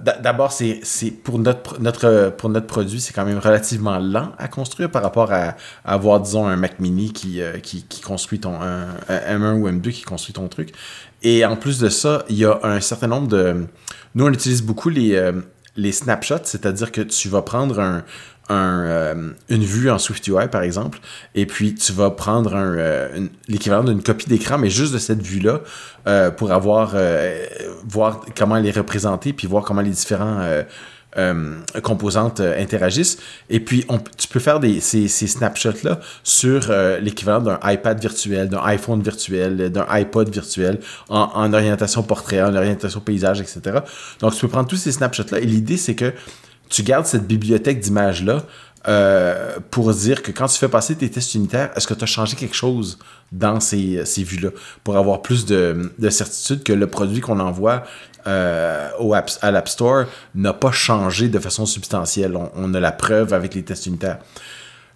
d'abord, 0.00 0.52
c'est 0.52 1.10
pour 1.22 1.38
notre, 1.38 2.60
produit, 2.66 3.00
c'est 3.00 3.12
quand 3.12 3.24
même 3.24 3.38
relativement 3.38 3.98
lent 3.98 4.32
à 4.38 4.48
construire 4.48 4.90
par 4.90 5.02
rapport 5.02 5.30
à, 5.32 5.56
avoir, 5.84 6.20
disons, 6.20 6.46
un 6.46 6.56
Mac 6.56 6.80
mini 6.80 7.12
qui, 7.12 7.42
euh, 7.42 7.58
construit 8.04 8.40
ton 8.40 8.60
un, 8.62 8.94
M1 9.08 9.60
ou 9.60 9.68
M2 9.68 9.90
qui 9.90 10.02
construit 10.02 10.32
ton 10.32 10.48
truc. 10.48 10.72
Et 11.22 11.44
en 11.44 11.56
plus 11.56 11.78
de 11.78 11.88
ça, 11.88 12.24
il 12.28 12.36
y 12.36 12.44
a 12.44 12.58
un 12.62 12.80
certain 12.80 13.08
nombre 13.08 13.28
de. 13.28 13.66
Nous, 14.14 14.24
on 14.24 14.32
utilise 14.32 14.62
beaucoup 14.62 14.88
les, 14.88 15.14
euh, 15.14 15.32
les 15.76 15.92
snapshots, 15.92 16.44
c'est-à-dire 16.44 16.92
que 16.92 17.00
tu 17.00 17.28
vas 17.28 17.42
prendre 17.42 17.80
un, 17.80 18.04
un, 18.48 18.84
euh, 18.84 19.30
une 19.48 19.64
vue 19.64 19.90
en 19.90 19.98
SwiftUI, 19.98 20.48
par 20.50 20.62
exemple, 20.62 20.98
et 21.34 21.46
puis 21.46 21.74
tu 21.74 21.92
vas 21.92 22.10
prendre 22.10 22.54
un, 22.54 22.76
euh, 22.76 23.26
l'équivalent 23.48 23.84
d'une 23.84 24.02
copie 24.02 24.28
d'écran, 24.28 24.58
mais 24.58 24.70
juste 24.70 24.92
de 24.92 24.98
cette 24.98 25.22
vue-là, 25.22 25.60
euh, 26.06 26.30
pour 26.30 26.52
avoir, 26.52 26.94
voir 27.88 28.20
comment 28.36 28.56
elle 28.56 28.66
est 28.66 28.76
représentée, 28.76 29.32
puis 29.32 29.46
voir 29.46 29.64
comment 29.64 29.80
les 29.80 29.90
différents 29.90 30.46
composantes 31.82 32.40
interagissent. 32.40 33.18
Et 33.48 33.60
puis, 33.60 33.84
on, 33.88 33.98
tu 33.98 34.26
peux 34.28 34.40
faire 34.40 34.58
des, 34.58 34.80
ces, 34.80 35.06
ces 35.06 35.28
snapshots-là 35.28 36.00
sur 36.24 36.70
l'équivalent 37.00 37.40
d'un 37.40 37.60
iPad 37.62 38.00
virtuel, 38.00 38.48
d'un 38.48 38.62
iPhone 38.64 39.00
virtuel, 39.00 39.70
d'un 39.70 39.86
iPod 39.88 40.28
virtuel, 40.28 40.80
en, 41.08 41.30
en 41.34 41.52
orientation 41.52 42.02
portrait, 42.02 42.42
en 42.42 42.54
orientation 42.54 43.00
paysage, 43.00 43.40
etc. 43.40 43.78
Donc, 44.20 44.34
tu 44.34 44.40
peux 44.40 44.48
prendre 44.48 44.68
tous 44.68 44.76
ces 44.76 44.92
snapshots-là, 44.92 45.38
et 45.38 45.46
l'idée, 45.46 45.76
c'est 45.76 45.94
que 45.94 46.12
tu 46.68 46.82
gardes 46.82 47.06
cette 47.06 47.26
bibliothèque 47.26 47.80
d'images-là 47.80 48.44
euh, 48.86 49.56
pour 49.70 49.92
dire 49.94 50.22
que 50.22 50.30
quand 50.30 50.46
tu 50.46 50.58
fais 50.58 50.68
passer 50.68 50.94
tes 50.94 51.10
tests 51.10 51.34
unitaires, 51.34 51.70
est-ce 51.74 51.86
que 51.86 51.94
tu 51.94 52.04
as 52.04 52.06
changé 52.06 52.36
quelque 52.36 52.54
chose 52.54 52.98
dans 53.32 53.58
ces, 53.58 54.04
ces 54.04 54.22
vues-là? 54.22 54.50
Pour 54.82 54.98
avoir 54.98 55.22
plus 55.22 55.46
de, 55.46 55.90
de, 55.98 56.10
certitude 56.10 56.62
que 56.62 56.72
le 56.72 56.86
produit 56.86 57.20
qu'on 57.20 57.40
envoie 57.40 57.84
euh, 58.26 58.90
à 59.40 59.50
l'App 59.50 59.68
Store 59.68 60.04
n'a 60.34 60.52
pas 60.52 60.70
changé 60.70 61.28
de 61.28 61.38
façon 61.38 61.64
substantielle. 61.64 62.36
On, 62.54 62.74
a 62.74 62.80
la 62.80 62.92
preuve 62.92 63.32
avec 63.32 63.54
les 63.54 63.62
tests 63.62 63.86
unitaires. 63.86 64.18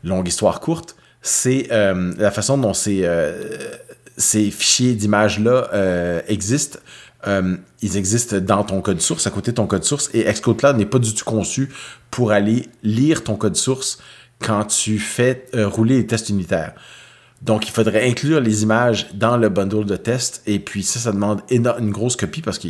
Longue 0.04 0.28
histoire 0.28 0.60
courte, 0.60 0.94
c'est 1.22 1.68
euh, 1.72 2.12
la 2.18 2.30
façon 2.30 2.58
dont 2.58 2.74
ces, 2.74 3.08
ces 4.18 4.50
fichiers 4.50 4.94
d'images-là 4.94 6.22
existent 6.28 6.78
euh, 7.26 7.56
ils 7.82 7.96
existent 7.96 8.38
dans 8.38 8.64
ton 8.64 8.80
code 8.80 9.00
source, 9.00 9.26
à 9.26 9.30
côté 9.30 9.50
de 9.50 9.56
ton 9.56 9.66
code 9.66 9.84
source, 9.84 10.10
et 10.14 10.24
Xcode 10.24 10.58
Cloud 10.58 10.76
n'est 10.76 10.86
pas 10.86 10.98
du 10.98 11.14
tout 11.14 11.24
conçu 11.24 11.70
pour 12.10 12.32
aller 12.32 12.68
lire 12.82 13.24
ton 13.24 13.36
code 13.36 13.56
source 13.56 13.98
quand 14.38 14.64
tu 14.64 14.98
fais 14.98 15.46
rouler 15.54 15.96
les 15.96 16.06
tests 16.06 16.28
unitaires. 16.28 16.74
Donc, 17.40 17.68
il 17.68 17.70
faudrait 17.70 18.08
inclure 18.08 18.40
les 18.40 18.64
images 18.64 19.06
dans 19.14 19.36
le 19.36 19.48
bundle 19.48 19.84
de 19.84 19.94
test. 19.94 20.42
Et 20.46 20.58
puis, 20.58 20.82
ça, 20.82 20.98
ça 20.98 21.12
demande 21.12 21.40
une 21.50 21.90
grosse 21.90 22.16
copie 22.16 22.42
parce 22.42 22.58
que 22.58 22.66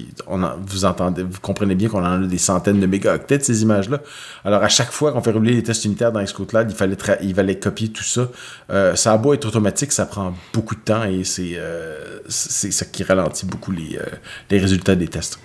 vous 0.67 0.85
entendez, 0.85 1.23
vous 1.23 1.41
comprenez 1.41 1.75
bien 1.75 1.89
qu'on 1.89 2.05
en 2.05 2.23
a 2.23 2.27
des 2.27 2.39
centaines 2.39 2.79
de 2.79 2.87
mégaoctets 2.87 3.41
ces 3.41 3.63
images-là. 3.63 4.01
Alors, 4.45 4.63
à 4.63 4.69
chaque 4.69 4.93
fois 4.93 5.13
qu'on 5.13 5.23
fait 5.23 5.33
rouler 5.33 5.55
les 5.55 5.63
tests 5.63 5.87
unitaires 5.87 6.13
dans 6.13 6.23
Xcode 6.23 6.67
il 6.69 6.75
fallait, 6.75 6.97
il 7.23 7.35
fallait 7.35 7.59
copier 7.59 7.89
tout 7.89 8.05
ça. 8.05 8.29
Euh, 8.71 8.95
ça 8.95 9.13
a 9.13 9.17
beau 9.17 9.33
être 9.33 9.47
automatique, 9.47 9.91
ça 9.91 10.05
prend 10.05 10.35
beaucoup 10.53 10.75
de 10.75 10.81
temps 10.81 11.05
et 11.05 11.25
c'est 11.25 11.53
euh, 11.55 12.21
ça 12.29 12.85
qui 12.85 13.05
ralentit 13.05 13.47
beaucoup 13.47 13.73
les, 13.73 13.97
euh, 13.97 14.05
les 14.51 14.59
résultats 14.59 14.97
des 14.97 15.09
tests. 15.09 15.39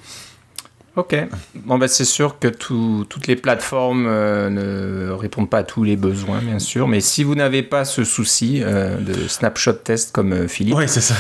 Ok. 0.96 1.16
Bon, 1.56 1.80
ben, 1.80 1.88
c'est 1.88 2.06
sûr 2.06 2.38
que 2.38 2.48
toutes 2.48 3.28
les 3.28 3.36
plateformes 3.36 4.06
euh, 4.08 4.50
ne 4.50 5.12
répondent 5.12 5.50
pas 5.50 5.60
à 5.60 5.64
tous 5.64 5.84
les 5.84 5.96
besoins, 5.96 6.40
bien 6.40 6.60
sûr. 6.60 6.88
Mais 6.88 7.00
si 7.00 7.24
vous 7.24 7.34
n'avez 7.34 7.64
pas 7.64 7.84
ce 7.84 8.04
souci 8.04 8.62
euh, 8.62 8.98
de 8.98 9.14
snapshot 9.28 9.74
test 9.74 10.12
comme 10.12 10.34
euh, 10.34 10.48
Philippe, 10.48 10.76
oui, 10.76 10.88
c'est 10.88 11.02
ça. 11.02 11.16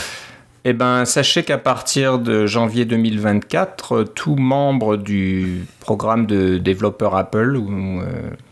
Eh 0.66 0.74
ben, 0.74 1.06
sachez 1.06 1.44
qu'à 1.44 1.58
partir 1.58 2.20
de 2.20 2.46
janvier 2.46 2.86
2024, 2.86 4.04
tout 4.16 4.36
membre 4.36 4.96
du 4.96 5.66
programme 5.82 6.26
de 6.26 6.58
développeur 6.58 7.18
Apple 7.18 7.58
ou 7.58 8.00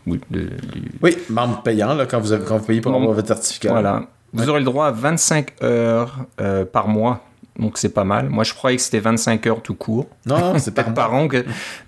oui, 0.06 1.16
membre 1.30 1.62
payant 1.62 1.94
là, 1.94 2.04
quand 2.04 2.20
vous 2.20 2.32
avez, 2.32 2.44
quand 2.44 2.58
vous 2.58 2.66
payez 2.66 2.82
pour 2.82 2.94
avoir 2.94 3.12
votre 3.12 3.28
certificat. 3.28 3.70
Voilà. 3.70 4.02
Vous 4.34 4.46
aurez 4.50 4.58
le 4.58 4.66
droit 4.66 4.88
à 4.88 4.90
25 4.90 5.52
heures 5.62 6.26
par 6.70 6.88
mois 6.88 7.22
donc 7.58 7.76
c'est 7.76 7.90
pas 7.90 8.04
mal. 8.04 8.28
Moi, 8.30 8.44
je 8.44 8.54
croyais 8.54 8.76
que 8.76 8.82
c'était 8.82 9.00
25 9.00 9.46
heures 9.46 9.62
tout 9.62 9.74
court. 9.74 10.08
Non, 10.26 10.58
c'est 10.58 10.74
pas 10.74 10.84
par 10.84 11.12
an. 11.14 11.28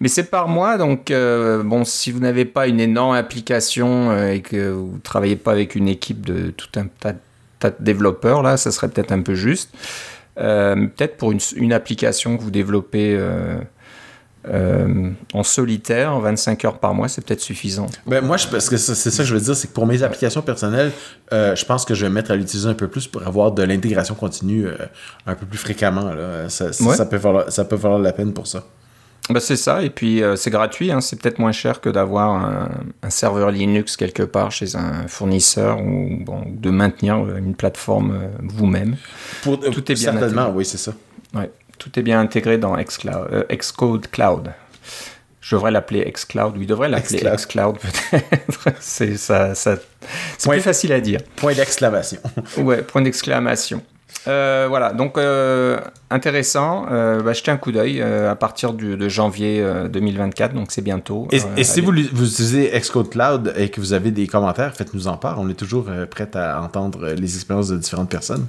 Mais 0.00 0.08
c'est 0.08 0.24
par 0.24 0.48
mois, 0.48 0.76
donc 0.76 1.10
euh, 1.10 1.62
bon, 1.62 1.84
si 1.84 2.12
vous 2.12 2.20
n'avez 2.20 2.44
pas 2.44 2.66
une 2.68 2.80
énorme 2.80 3.14
application 3.14 4.10
euh, 4.10 4.32
et 4.32 4.40
que 4.40 4.70
vous 4.70 4.98
travaillez 5.02 5.36
pas 5.36 5.52
avec 5.52 5.74
une 5.74 5.88
équipe 5.88 6.26
de 6.26 6.50
tout 6.50 6.68
un 6.76 6.86
tas, 7.00 7.12
de 7.12 7.74
développeurs, 7.80 8.42
là, 8.42 8.56
ça 8.56 8.70
serait 8.70 8.88
peut-être 8.88 9.12
un 9.12 9.22
peu 9.22 9.34
juste. 9.34 9.74
Euh, 10.38 10.74
peut-être 10.74 11.16
pour 11.16 11.32
une, 11.32 11.38
une, 11.56 11.72
application 11.72 12.36
que 12.36 12.42
vous 12.42 12.50
développez 12.50 13.16
euh, 14.46 15.10
en 15.32 15.42
solitaire, 15.42 16.18
25 16.20 16.64
heures 16.64 16.78
par 16.78 16.92
mois, 16.92 17.08
c'est 17.08 17.24
peut-être 17.24 17.40
suffisant. 17.40 17.86
Ben, 18.06 18.22
moi, 18.22 18.36
je, 18.36 18.46
parce 18.48 18.68
que 18.68 18.76
c'est 18.76 18.94
ça 18.94 19.22
que 19.22 19.28
je 19.28 19.34
veux 19.34 19.40
dire, 19.40 19.56
c'est 19.56 19.68
que 19.68 19.72
pour 19.72 19.86
mes 19.86 20.02
applications 20.02 20.42
personnelles, 20.42 20.92
euh, 21.32 21.56
je 21.56 21.64
pense 21.64 21.84
que 21.84 21.94
je 21.94 22.04
vais 22.04 22.12
mettre 22.12 22.30
à 22.30 22.36
l'utiliser 22.36 22.68
un 22.68 22.74
peu 22.74 22.88
plus 22.88 23.06
pour 23.06 23.26
avoir 23.26 23.52
de 23.52 23.62
l'intégration 23.62 24.14
continue 24.14 24.66
euh, 24.66 24.76
un 25.26 25.34
peu 25.34 25.46
plus 25.46 25.58
fréquemment. 25.58 26.10
Ça, 26.48 27.06
peut 27.06 27.16
valoir, 27.16 27.50
ça 27.50 27.64
peut 27.64 27.76
valoir 27.76 28.00
la 28.00 28.12
peine 28.12 28.34
pour 28.34 28.46
ça. 28.46 28.64
Ben, 29.30 29.40
c'est 29.40 29.56
ça, 29.56 29.82
et 29.82 29.88
puis 29.88 30.22
c'est 30.36 30.50
gratuit, 30.50 30.92
hein. 30.92 31.00
c'est 31.00 31.18
peut-être 31.18 31.38
moins 31.38 31.52
cher 31.52 31.80
que 31.80 31.88
d'avoir 31.88 32.34
un, 33.02 33.08
serveur 33.08 33.50
Linux 33.50 33.96
quelque 33.96 34.22
part 34.22 34.50
chez 34.50 34.76
un 34.76 35.08
fournisseur 35.08 35.80
ou 35.80 36.18
bon, 36.20 36.42
de 36.46 36.68
maintenir 36.68 37.34
une 37.36 37.54
plateforme 37.54 38.28
vous-même. 38.42 38.96
Tout 39.42 39.58
est 39.64 39.94
bien 39.94 40.12
Certainement, 40.12 40.52
oui, 40.54 40.66
c'est 40.66 40.76
ça. 40.76 40.92
Ouais. 41.32 41.50
Tout 41.78 41.98
est 41.98 42.02
bien 42.02 42.20
intégré 42.20 42.58
dans 42.58 42.76
Xcloud, 42.76 43.28
euh, 43.32 43.44
Xcode 43.50 44.08
Cloud. 44.10 44.52
Je 45.40 45.56
devrais 45.56 45.70
l'appeler 45.70 46.10
Xcloud, 46.10 46.54
oui, 46.56 46.66
devrait 46.66 46.88
l'appeler 46.88 47.22
Xcloud 47.36 47.78
peut-être. 48.10 48.68
c'est 48.80 49.16
ça, 49.16 49.54
ça 49.54 49.76
c'est 50.38 50.50
plus 50.50 50.60
facile 50.60 50.92
à 50.92 51.00
dire. 51.00 51.20
Point 51.36 51.54
d'exclamation. 51.54 52.18
ouais, 52.58 52.82
point 52.82 53.02
d'exclamation. 53.02 53.82
Euh, 54.26 54.66
voilà, 54.68 54.92
donc 54.92 55.18
euh, 55.18 55.78
intéressant. 56.10 56.86
Euh, 56.90 57.20
bah, 57.20 57.32
jetez 57.32 57.50
un 57.50 57.56
coup 57.56 57.72
d'œil 57.72 58.00
à 58.00 58.34
partir 58.36 58.72
de 58.72 59.08
janvier 59.08 59.64
2024, 59.90 60.54
donc 60.54 60.70
c'est 60.70 60.82
bientôt. 60.82 61.28
Et, 61.30 61.64
si 61.64 61.80
vous, 61.80 61.92
vous, 61.92 62.30
utilisez 62.30 62.70
Xcode 62.78 63.10
Cloud 63.10 63.52
et 63.56 63.68
que 63.68 63.80
vous 63.80 63.92
avez 63.92 64.10
des 64.10 64.26
commentaires, 64.26 64.74
faites-nous 64.74 65.08
en 65.08 65.16
part. 65.16 65.38
On 65.40 65.48
est 65.48 65.54
toujours 65.54 65.86
prêt 66.10 66.28
à 66.34 66.60
entendre 66.62 67.08
les 67.10 67.34
expériences 67.34 67.68
de 67.68 67.76
différentes 67.76 68.10
personnes. 68.10 68.46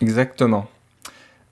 Exactement. 0.00 0.66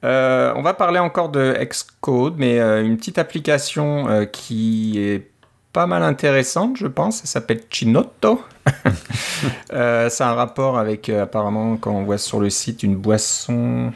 Euh, 0.04 0.52
on 0.56 0.62
va 0.62 0.74
parler 0.74 0.98
encore 0.98 1.30
de 1.30 1.56
Xcode, 1.64 2.34
mais 2.36 2.60
euh, 2.60 2.84
une 2.84 2.96
petite 2.96 3.18
application 3.18 4.08
euh, 4.08 4.24
qui 4.24 4.98
est 4.98 5.30
pas 5.72 5.86
mal 5.86 6.02
intéressante, 6.02 6.76
je 6.76 6.86
pense. 6.86 7.18
Ça 7.18 7.26
s'appelle 7.26 7.62
Chinotto. 7.70 8.42
c'est 9.70 10.22
un 10.22 10.34
rapport 10.34 10.78
avec, 10.78 11.08
apparemment, 11.08 11.76
quand 11.76 11.92
on 11.92 12.04
voit 12.04 12.18
sur 12.18 12.40
le 12.40 12.50
site, 12.50 12.82
une 12.82 12.96
boisson. 12.96 13.92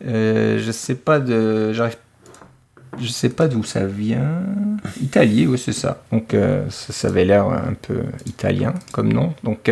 je 0.00 0.70
sais 0.72 0.94
pas 0.94 1.18
de. 1.18 1.72
Je 2.98 3.06
sais 3.06 3.28
pas 3.28 3.46
d'où 3.46 3.62
ça 3.62 3.86
vient. 3.86 4.42
Italie, 5.00 5.46
oui, 5.46 5.58
c'est 5.58 5.72
ça. 5.72 6.02
Donc, 6.12 6.34
ça, 6.68 6.92
ça, 6.92 7.08
avait 7.08 7.24
l'air 7.24 7.46
un 7.46 7.74
peu 7.74 8.02
italien 8.26 8.74
comme 8.92 9.12
nom. 9.12 9.34
Donc, 9.44 9.70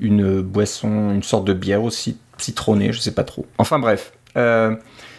une 0.00 0.40
boisson, 0.40 1.10
une 1.12 1.22
sorte 1.22 1.44
de 1.46 1.52
bière 1.52 1.82
aussi 1.82 2.16
citronné, 2.38 2.92
je 2.92 3.00
sais 3.00 3.12
pas 3.12 3.24
trop. 3.24 3.46
Enfin 3.58 3.78
bref. 3.78 4.12
Euh, 4.36 4.74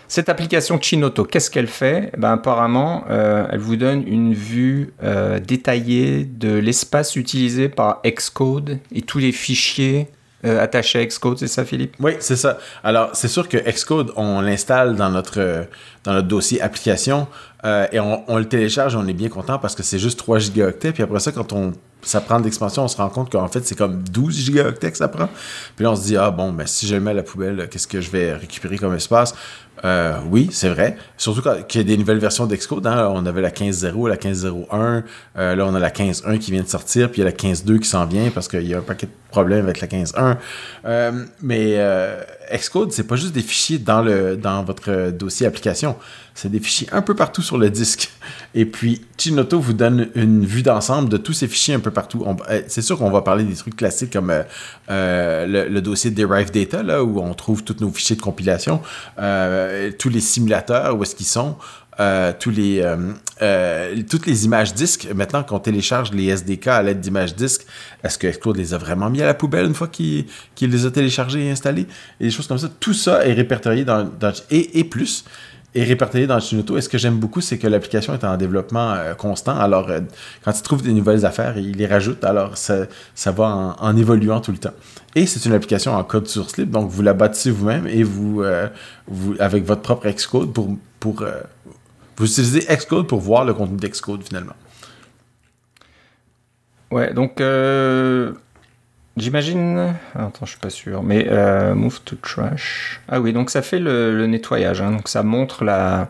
cette 0.08 0.30
application 0.30 0.80
Chinoto, 0.80 1.24
qu'est-ce 1.24 1.50
qu'elle 1.50 1.68
fait? 1.68 2.12
Ben, 2.18 2.34
Apparemment, 2.34 3.06
euh, 3.10 3.48
elle 3.52 3.60
vous 3.60 3.76
donne 3.76 4.08
une 4.08 4.34
vue 4.34 4.94
euh, 5.04 5.40
détaillée 5.40 6.26
de 6.26 6.54
l'espace 6.54 7.16
utilisé 7.16 7.70
par 7.70 8.02
Xcode 8.06 8.80
et 8.94 9.02
tous 9.02 9.20
les 9.20 9.32
fichiers 9.32 10.08
attachés 10.44 11.00
à 11.00 11.06
Xcode, 11.08 11.40
c'est 11.40 11.48
ça 11.48 11.66
Philippe? 11.66 11.96
Oui, 12.00 12.12
c'est 12.20 12.36
ça. 12.36 12.60
Alors, 12.84 13.10
c'est 13.14 13.28
sûr 13.28 13.50
que 13.50 13.58
Xcode, 13.58 14.12
on 14.16 14.42
l'installe 14.42 14.96
dans 14.96 15.10
notre, 15.10 15.66
dans 16.04 16.14
notre 16.14 16.28
dossier 16.28 16.62
application 16.62 17.26
et 17.64 18.00
on, 18.00 18.24
on, 18.30 18.38
le 18.38 18.46
télécharge, 18.46 18.96
on 18.96 19.08
est 19.08 19.14
bien 19.14 19.30
content 19.30 19.58
parce 19.58 19.74
que 19.74 19.82
c'est 19.82 19.98
juste 19.98 20.20
3 20.20 20.38
gigaoctets. 20.38 20.92
Puis 20.92 21.02
après 21.02 21.20
ça, 21.20 21.32
quand 21.32 21.52
on 21.52 21.74
ça 22.06 22.22
prend 22.22 22.40
de 22.40 22.46
l'expansion, 22.46 22.84
on 22.84 22.88
se 22.88 22.98
rend 22.98 23.10
compte 23.10 23.32
qu'en 23.32 23.48
fait, 23.48 23.66
c'est 23.66 23.76
comme 23.76 24.04
12 24.04 24.34
gigaoctets 24.34 24.92
que 24.92 24.98
ça 24.98 25.08
prend. 25.08 25.28
Puis 25.76 25.84
là, 25.84 25.92
on 25.92 25.96
se 25.96 26.04
dit, 26.04 26.18
ah 26.18 26.32
bon, 26.32 26.54
ben, 26.54 26.68
si 26.68 26.88
je 26.88 26.96
le 26.96 27.02
mets 27.02 27.12
à 27.12 27.16
la 27.16 27.24
poubelle, 27.24 27.68
qu'est-ce 27.70 27.88
que 27.88 28.00
je 28.00 28.10
vais 28.12 28.34
récupérer 28.34 28.78
comme 28.78 28.94
espace? 28.94 29.34
Euh, 29.84 30.18
oui, 30.30 30.50
c'est 30.52 30.70
vrai. 30.70 30.98
Surtout 31.18 31.42
qu'il 31.68 31.82
y 31.82 31.84
a 31.84 31.88
des 31.88 31.98
nouvelles 31.98 32.20
versions 32.20 32.46
d'Excode. 32.46 32.88
Hein. 32.88 33.12
On 33.14 33.26
avait 33.26 33.42
la 33.42 33.50
15.0, 33.50 34.08
la 34.08 34.16
15.01. 34.16 35.04
Euh, 35.38 35.56
là, 35.56 35.66
on 35.66 35.76
a 35.76 35.80
la 35.80 35.90
15.1 35.90 36.40
qui 36.40 36.52
vient 36.52 36.64
de 36.64 36.68
sortir, 36.68 37.12
puis 37.12 37.22
il 37.22 37.26
y 37.26 37.28
a 37.28 37.30
la 37.30 37.36
15.2 37.36 37.80
qui 37.80 37.90
s'en 37.90 38.06
vient 38.06 38.30
parce 38.30 38.48
qu'il 38.48 38.68
y 38.68 38.74
a 38.74 38.78
un 38.78 38.82
paquet 38.82 39.08
de 39.08 39.12
problèmes 39.32 39.66
avec 39.66 39.82
la 39.82 39.88
15.1. 39.88 40.38
Euh, 40.86 41.26
mais 41.42 41.78
Xcode, 42.52 42.92
c'est 42.92 43.08
pas 43.08 43.16
juste 43.16 43.34
des 43.34 43.42
fichiers 43.42 43.78
dans, 43.78 44.64
votre 44.64 45.12
dossier 45.12 45.46
application. 45.46 45.96
C'est 46.34 46.52
des 46.52 46.60
fichiers 46.60 46.88
un 46.92 47.02
peu 47.02 47.16
partout 47.16 47.42
sur 47.42 47.58
le 47.58 47.70
disque. 47.70 48.12
Et 48.54 48.66
puis, 48.66 49.06
Chinoto 49.18 49.60
vous 49.60 49.74
donne 49.74 50.10
une 50.16 50.46
vue 50.46 50.64
d'ensemble 50.64 51.10
de 51.10 51.18
tous 51.18 51.34
ces 51.34 51.48
fichiers 51.48 51.74
un 51.74 51.80
peu 51.80 51.92
partout. 51.92 52.26
Euh, 52.50 52.62
c'est 52.68 52.82
sûr 52.82 52.98
qu'on 52.98 53.10
va 53.10 53.22
parler 53.22 53.44
des 53.44 53.56
trucs 53.56 53.76
classiques 53.76 54.14
comme 54.14 54.30
euh, 54.30 54.44
euh, 54.90 55.68
le, 55.70 55.82
dossier 55.82 56.12
Derive 56.12 56.52
Data, 56.52 57.04
où 57.04 57.20
on 57.20 57.34
trouve 57.34 57.64
tous 57.64 57.78
nos 57.80 57.90
fichiers 57.92 58.16
de 58.16 58.22
compilation, 58.22 58.82
tous 59.98 60.10
les 60.10 60.20
simulateurs, 60.20 60.98
où 60.98 61.04
est-ce 61.04 61.16
qu'ils 61.16 61.26
sont. 61.26 61.56
tous 62.40 62.50
les, 62.50 62.84
toutes 64.10 64.26
les 64.26 64.46
images 64.46 64.74
disques, 64.74 65.08
maintenant 65.14 65.44
qu'on 65.44 65.60
télécharge 65.60 66.12
les 66.12 66.26
SDK 66.28 66.68
à 66.68 66.84
l'aide 66.84 67.00
d'images 67.00 67.36
disques, 67.36 67.66
est-ce 68.04 68.18
que 68.18 68.28
Xcode 68.28 68.58
les 68.58 68.74
a 68.74 68.78
vraiment 68.78 69.10
mis 69.10 69.22
à 69.22 69.26
la 69.26 69.34
poubelle 69.34 69.66
une 69.66 69.74
fois 69.74 69.88
qu'il 69.88 70.26
les 70.60 70.86
a 70.86 70.92
téléchargés 70.92 71.46
et 71.46 71.52
installés? 71.52 71.88
Et 72.20 72.26
des 72.26 72.32
choses 72.32 72.48
comme 72.48 72.58
ça. 72.58 72.70
Tout 72.80 72.94
ça 72.94 73.26
est 73.26 73.34
répertorié 73.34 73.86
dans, 73.86 74.10
et, 74.52 74.84
plus 74.84 75.26
est 75.76 75.84
répertorié 75.84 76.26
dans 76.26 76.40
Chinoto. 76.40 76.78
Et 76.78 76.82
ce 76.82 76.90
que 76.90 76.98
j'aime 76.98 77.18
beaucoup, 77.18 77.42
c'est 77.42 77.58
que 77.58 77.68
l'application 77.68 78.14
est 78.14 78.24
en 78.24 78.38
développement 78.38 78.94
euh, 78.94 79.14
constant. 79.14 79.58
Alors, 79.58 79.90
euh, 79.90 80.00
quand 80.44 80.58
il 80.58 80.62
trouve 80.62 80.82
des 80.82 80.94
nouvelles 80.94 81.26
affaires, 81.26 81.58
il 81.58 81.76
les 81.78 81.86
rajoute. 81.86 82.24
Alors, 82.24 82.58
ça, 82.58 82.86
ça 83.14 83.32
va 83.32 83.76
en, 83.80 83.98
évoluant 83.98 84.40
tout 84.40 84.52
le 84.52 84.58
temps. 84.58 84.74
Et 85.16 85.26
c'est 85.26 85.46
une 85.46 85.54
application 85.54 85.94
en 85.94 86.04
code 86.04 86.28
source 86.28 86.58
libre. 86.58 86.80
Donc, 86.80 86.90
vous 86.90 87.02
la 87.02 87.14
bâtissez 87.14 87.52
vous-même 87.52 87.88
et 87.88 88.04
vous, 88.04 88.42
euh, 88.42 88.68
avec 89.40 89.66
votre 89.66 89.82
propre 89.82 90.10
Xcode 90.10 90.54
pour, 90.54 90.70
pour 91.00 91.26
vous 92.18 92.26
utilisez 92.26 92.62
Xcode 92.62 93.08
pour 93.08 93.20
voir 93.20 93.44
le 93.44 93.54
contenu 93.54 93.78
d'Xcode 93.78 94.24
finalement. 94.24 94.56
Ouais, 96.92 97.14
donc 97.14 97.42
J'imagine. 99.18 99.96
Attends, 100.14 100.46
je 100.46 100.52
suis 100.52 100.60
pas 100.60 100.70
sûr. 100.70 101.02
Mais 101.02 101.28
euh, 101.30 101.74
move 101.74 102.02
to 102.02 102.16
trash. 102.18 103.00
Ah 103.08 103.22
oui, 103.22 103.32
donc 103.32 103.50
ça 103.50 103.62
fait 103.62 103.80
le, 103.80 104.26
nettoyage. 104.28 104.82
Hein. 104.82 104.92
donc 104.92 105.08
ça 105.08 105.24
montre 105.24 105.64
la, 105.64 106.10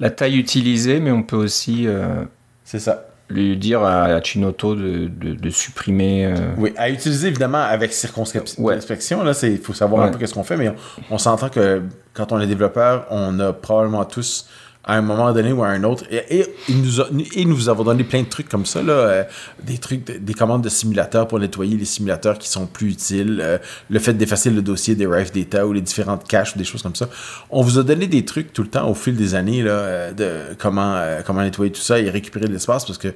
la 0.00 0.10
taille 0.10 0.36
utilisée, 0.36 0.98
mais 0.98 1.12
on 1.12 1.22
peut 1.22 1.36
aussi. 1.36 1.86
Euh, 1.86 2.24
c'est 2.64 2.80
ça. 2.80 3.06
Lui 3.28 3.56
dire 3.56 3.82
à, 3.82 4.22
Chinoto 4.22 4.76
de, 4.76 5.08
de, 5.08 5.50
supprimer. 5.50 6.26
Euh, 6.26 6.36
oui, 6.58 6.72
à 6.76 6.90
utiliser 6.90 7.26
évidemment 7.28 7.62
avec 7.62 7.92
circonscription. 7.92 8.62
Ouais. 8.62 8.76
Là, 8.76 9.32
il 9.42 9.58
faut 9.58 9.72
savoir 9.72 10.04
un 10.04 10.10
peu 10.10 10.18
qu'est-ce 10.18 10.34
qu'on 10.34 10.44
fait, 10.44 10.56
mais 10.56 10.72
on, 11.10 11.18
s'entend 11.18 11.48
que 11.48 11.82
quand 12.12 12.30
on 12.30 12.40
est 12.40 12.46
développeur, 12.46 13.06
on 13.10 13.40
a 13.40 13.52
probablement 13.52 14.04
tous 14.04 14.48
à 14.86 14.96
un 14.96 15.02
moment 15.02 15.32
donné 15.32 15.52
ou 15.52 15.64
à 15.64 15.68
un 15.68 15.82
autre. 15.82 16.04
Et, 16.10 16.46
nous 16.68 17.00
a, 17.00 17.08
et 17.34 17.44
nous 17.44 17.68
avons 17.68 17.82
donné 17.82 18.04
plein 18.04 18.22
de 18.22 18.28
trucs 18.28 18.48
comme 18.48 18.64
ça, 18.64 18.82
là, 18.82 18.92
euh, 18.92 19.24
des 19.62 19.78
trucs, 19.78 20.04
des 20.04 20.34
commandes 20.34 20.62
de 20.62 20.68
simulateurs 20.68 21.26
pour 21.26 21.40
nettoyer 21.40 21.76
les 21.76 21.84
simulateurs 21.84 22.38
qui 22.38 22.48
sont 22.48 22.66
plus 22.66 22.92
utiles, 22.92 23.40
euh, 23.42 23.58
le 23.90 23.98
fait 23.98 24.14
d'effacer 24.14 24.50
le 24.50 24.62
dossier 24.62 24.94
des 24.94 25.06
Rife 25.06 25.32
Data 25.32 25.66
ou 25.66 25.72
les 25.72 25.80
différentes 25.80 26.26
caches 26.28 26.54
ou 26.54 26.58
des 26.58 26.64
choses 26.64 26.82
comme 26.82 26.94
ça. 26.94 27.08
On 27.50 27.62
vous 27.62 27.78
a 27.78 27.82
donné 27.82 28.06
des 28.06 28.24
trucs 28.24 28.52
tout 28.52 28.62
le 28.62 28.68
temps 28.68 28.88
au 28.88 28.94
fil 28.94 29.16
des 29.16 29.34
années 29.34 29.62
là, 29.62 29.70
euh, 29.70 30.12
de 30.12 30.54
comment, 30.56 31.02
comment 31.26 31.42
nettoyer 31.42 31.72
tout 31.72 31.80
ça 31.80 31.98
et 31.98 32.08
récupérer 32.08 32.46
de 32.46 32.52
l'espace 32.52 32.84
parce 32.84 32.98
que 32.98 33.08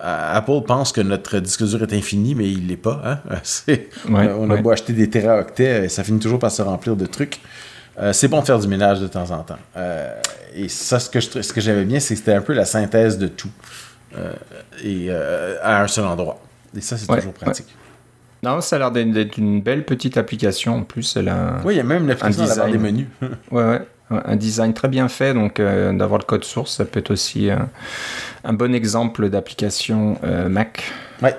Apple 0.00 0.60
pense 0.64 0.92
que 0.92 1.00
notre 1.00 1.40
disque 1.40 1.64
dur 1.64 1.82
est 1.82 1.92
infini, 1.92 2.36
mais 2.36 2.48
il 2.48 2.68
l'est 2.68 2.76
pas. 2.76 3.02
Hein? 3.04 3.18
on 4.08 4.48
a 4.48 4.56
beau 4.58 4.70
acheter 4.70 4.92
des 4.92 5.10
téraoctets, 5.10 5.86
et 5.86 5.88
ça 5.88 6.04
finit 6.04 6.20
toujours 6.20 6.38
par 6.38 6.52
se 6.52 6.62
remplir 6.62 6.94
de 6.94 7.04
trucs. 7.04 7.40
Euh, 8.00 8.12
c'est 8.12 8.28
bon 8.28 8.40
de 8.40 8.46
faire 8.46 8.58
du 8.58 8.68
ménage 8.68 9.00
de 9.00 9.08
temps 9.08 9.30
en 9.30 9.42
temps. 9.42 9.58
Euh, 9.76 10.14
et 10.54 10.68
ça, 10.68 10.98
ce 10.98 11.10
que, 11.10 11.20
ce 11.20 11.52
que 11.52 11.60
j'aimais 11.60 11.84
bien, 11.84 12.00
c'est 12.00 12.14
que 12.14 12.20
c'était 12.20 12.34
un 12.34 12.40
peu 12.40 12.52
la 12.52 12.64
synthèse 12.64 13.18
de 13.18 13.28
tout. 13.28 13.50
Euh, 14.16 14.32
et 14.82 15.10
à 15.10 15.82
un 15.82 15.88
seul 15.88 16.06
endroit. 16.06 16.40
Et 16.76 16.80
ça, 16.80 16.96
c'est 16.96 17.06
toujours 17.06 17.32
pratique. 17.32 17.66
Non, 18.42 18.60
ça 18.60 18.76
a 18.76 18.78
l'air 18.78 18.90
d'être 18.92 19.36
une 19.36 19.60
belle 19.60 19.84
petite 19.84 20.16
application. 20.16 20.76
En 20.76 20.82
plus, 20.84 21.16
elle 21.16 21.28
a 21.28 21.60
Oui, 21.64 21.74
il 21.74 21.76
y 21.78 21.80
a 21.80 21.84
même 21.84 22.06
l'application 22.06 22.44
design... 22.44 22.72
des 22.72 22.78
menus. 22.78 23.06
ouais, 23.50 23.64
ouais. 23.64 23.82
Un 24.10 24.36
design 24.36 24.72
très 24.72 24.88
bien 24.88 25.08
fait, 25.08 25.34
donc 25.34 25.60
d'avoir 25.60 26.18
le 26.18 26.24
code 26.24 26.44
source, 26.44 26.76
ça 26.76 26.86
peut 26.86 27.00
être 27.00 27.10
aussi 27.10 27.50
un 27.50 28.52
bon 28.54 28.74
exemple 28.74 29.28
d'application 29.28 30.18
Mac 30.48 30.82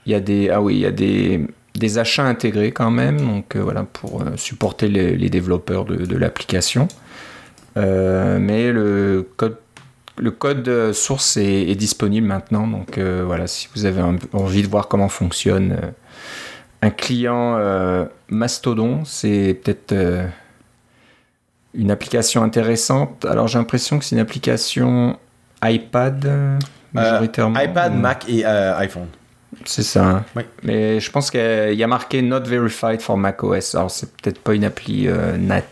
Il 0.06 0.14
y 0.14 0.16
a 0.16 0.22
des 0.22 0.50
ah 0.50 0.62
oui, 0.62 0.76
il 0.76 0.80
y 0.80 0.86
a 0.86 0.92
des, 0.92 1.46
des 1.76 1.98
achats 1.98 2.24
intégrés 2.24 2.72
quand 2.72 2.92
même, 2.92 3.20
donc 3.20 3.58
voilà 3.58 3.84
pour 3.84 4.24
supporter 4.38 4.88
les, 4.88 5.30
développeurs 5.30 5.84
de 5.84 6.16
l'application. 6.16 6.88
Euh, 7.78 8.40
mais 8.40 8.72
le 8.72 9.28
code, 9.38 9.58
le 10.18 10.32
code 10.32 10.94
source 10.94 11.38
est, 11.38 11.76
disponible 11.76 12.28
maintenant. 12.28 12.68
Donc 12.68 12.98
euh, 12.98 13.24
voilà, 13.26 13.48
si 13.48 13.70
vous 13.76 13.86
avez 13.86 14.02
envie 14.34 14.64
de 14.64 14.68
voir 14.68 14.88
comment 14.88 15.10
fonctionne 15.10 15.74
euh, 15.74 15.92
un 16.82 16.90
client 16.90 17.58
Mastodon, 18.30 19.04
c'est 19.06 19.60
peut-être 19.64 19.96
une 21.74 21.92
application 21.92 22.44
intéressante. 22.44 23.26
Alors 23.26 23.48
j'ai 23.48 23.58
l'impression 23.58 24.00
que 24.00 24.06
c'est 24.06 24.16
une 24.16 24.22
application 24.22 25.18
iPad 25.64 26.60
majoritairement. 26.94 27.60
iPad, 27.60 27.96
Mac 27.96 28.30
et 28.30 28.46
iPhone. 28.46 29.08
C'est 29.66 29.84
ça. 29.84 30.24
Hein. 30.36 30.44
Mais 30.62 31.00
je 31.00 31.10
pense 31.10 31.32
qu'il 31.32 31.74
y 31.74 31.84
a 31.84 31.88
marqué 31.88 32.22
Not 32.22 32.42
Verified 32.42 33.02
for 33.02 33.18
macOS. 33.18 33.74
Alors 33.74 33.90
c'est 33.90 34.16
peut-être 34.16 34.40
pas 34.40 34.54
une 34.54 34.64
appli 34.64 35.08
nat 35.40 35.64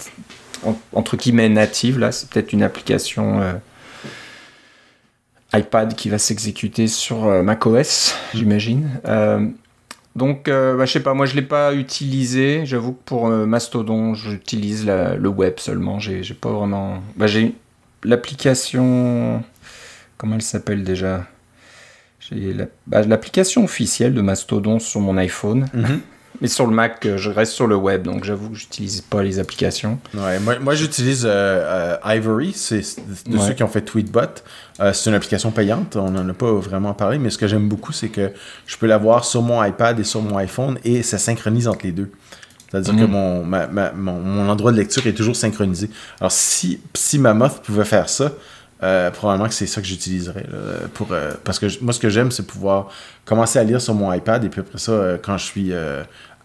entre 0.94 1.18
guillemets 1.18 1.50
native. 1.50 2.00
Là, 2.00 2.12
c'est 2.12 2.30
peut-être 2.30 2.54
une 2.54 2.63
application 2.63 3.41
euh, 3.41 3.54
iPad 5.54 5.96
qui 5.96 6.10
va 6.10 6.18
s'exécuter 6.18 6.88
sur 6.88 7.26
euh, 7.26 7.41
macOS, 7.41 8.15
j'imagine. 8.34 8.89
Euh, 9.06 9.48
donc, 10.15 10.46
bah, 10.46 10.86
je 10.86 10.91
sais 10.91 11.02
pas, 11.02 11.13
moi 11.13 11.26
je 11.26 11.36
l'ai 11.36 11.41
pas 11.41 11.74
utilisé. 11.74 12.65
J'avoue 12.65 12.94
que 12.94 13.04
pour 13.04 13.28
Mastodon, 13.28 14.13
j'utilise 14.13 14.86
le 14.86 15.28
web 15.28 15.56
seulement. 15.58 16.00
J'ai 16.00 16.22
pas 16.34 16.52
vraiment. 16.52 17.04
Bah, 17.18 17.28
j'ai 17.28 17.54
l'application. 18.04 19.44
Comment 20.18 20.36
elle 20.36 20.41
s'appelle 20.41 20.86
déjà? 20.86 21.26
J'ai 22.22 22.56
bah, 22.88 23.02
l'application 23.02 23.65
officielle 23.65 24.13
de 24.13 24.22
Mastodon 24.22 24.80
sur 24.80 25.02
mon 25.02 25.18
iPhone. 25.18 25.65
Mm-hmm. 25.76 26.00
Mais 26.41 26.48
sur 26.48 26.67
le 26.67 26.74
Mac, 26.74 27.06
euh, 27.06 27.17
je 27.17 27.30
reste 27.30 27.54
sur 27.54 27.67
le 27.67 27.76
web, 27.76 28.04
donc 28.04 28.24
j'avoue 28.24 28.50
que 28.50 28.56
j'utilise 28.56 29.02
pas 29.02 29.24
les 29.24 29.39
applications. 29.39 30.00
Ouais, 30.13 30.39
moi, 30.39 30.60
moi 30.60 30.76
j'utilise 30.76 31.26
euh, 31.26 31.98
euh, 32.06 32.15
Ivory, 32.15 32.54
c'est 32.54 32.82
de 33.28 33.38
ceux 33.38 33.54
qui 33.54 33.63
ont 33.63 33.67
fait 33.67 33.82
Tweetbot. 33.82 34.21
c'est 34.93 35.10
une 35.10 35.15
application 35.15 35.52
payante, 35.52 35.95
on 35.95 36.12
n'en 36.12 36.28
a 36.28 36.34
pas 36.34 36.52
vraiment 36.54 36.93
parlé, 36.93 37.17
mais 37.17 37.30
ce 37.30 37.38
que 37.38 37.48
j'aime 37.48 37.69
beaucoup, 37.69 37.91
c'est 37.91 38.10
que 38.10 38.32
je 38.65 38.78
peux 38.78 38.88
l'avoir 38.88 39.26
sur 39.26 39.41
mon 39.41 39.63
iPad 39.63 40.00
et 40.00 40.04
sur 40.04 40.21
mon 40.21 40.38
iPhone 40.38 40.78
et 40.84 41.04
ça 41.04 41.17
synchronise 41.17 41.67
entre 41.67 41.86
les 41.86 41.91
deux. 41.91 42.12
C'est-à-dire 42.69 42.95
que 42.95 43.10
mhm. 43.10 43.93
mon, 43.95 44.19
mon, 44.19 44.50
endroit 44.50 44.71
de 44.71 44.78
lecture 44.78 45.06
est 45.08 45.13
toujours 45.13 45.36
synchronisé. 45.36 45.89
Alors, 46.19 46.32
si, 46.32 46.82
si 46.93 47.19
Mammoth 47.19 47.62
pouvait 47.62 47.86
faire 47.86 48.10
ça, 48.10 48.32
probablement 48.80 49.48
que 49.48 49.54
c'est 49.54 49.68
ça 49.68 49.82
que 49.82 49.88
j'utiliserais. 49.88 50.46
pour, 50.94 51.08
parce 51.44 51.60
que 51.60 51.68
moi, 51.82 51.94
ce 51.94 52.00
que 52.00 52.10
j'aime, 52.10 52.32
c'est 52.32 52.46
pouvoir 52.46 52.90
commencer 53.26 53.60
à 53.60 53.64
lire 53.64 53.82
sur 53.82 53.94
mon 53.94 54.12
iPad 54.14 54.44
et 54.44 54.50
puis 54.50 54.62
après 54.62 54.78
ça, 54.78 55.18
quand 55.24 55.38
je 55.38 55.46
suis 55.46 55.74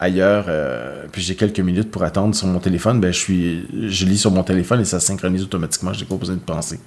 ailleurs, 0.00 0.46
euh, 0.48 1.04
puis 1.12 1.22
j'ai 1.22 1.36
quelques 1.36 1.60
minutes 1.60 1.90
pour 1.90 2.02
attendre 2.02 2.34
sur 2.34 2.46
mon 2.48 2.58
téléphone, 2.58 3.00
ben 3.00 3.12
je 3.12 3.18
suis, 3.18 3.90
je 3.90 4.06
lis 4.06 4.18
sur 4.18 4.30
mon 4.30 4.42
téléphone 4.42 4.80
et 4.80 4.84
ça 4.84 4.98
synchronise 4.98 5.42
automatiquement. 5.42 5.92
J'ai 5.92 6.06
pas 6.06 6.16
besoin 6.16 6.36
de 6.36 6.40
penser. 6.40 6.80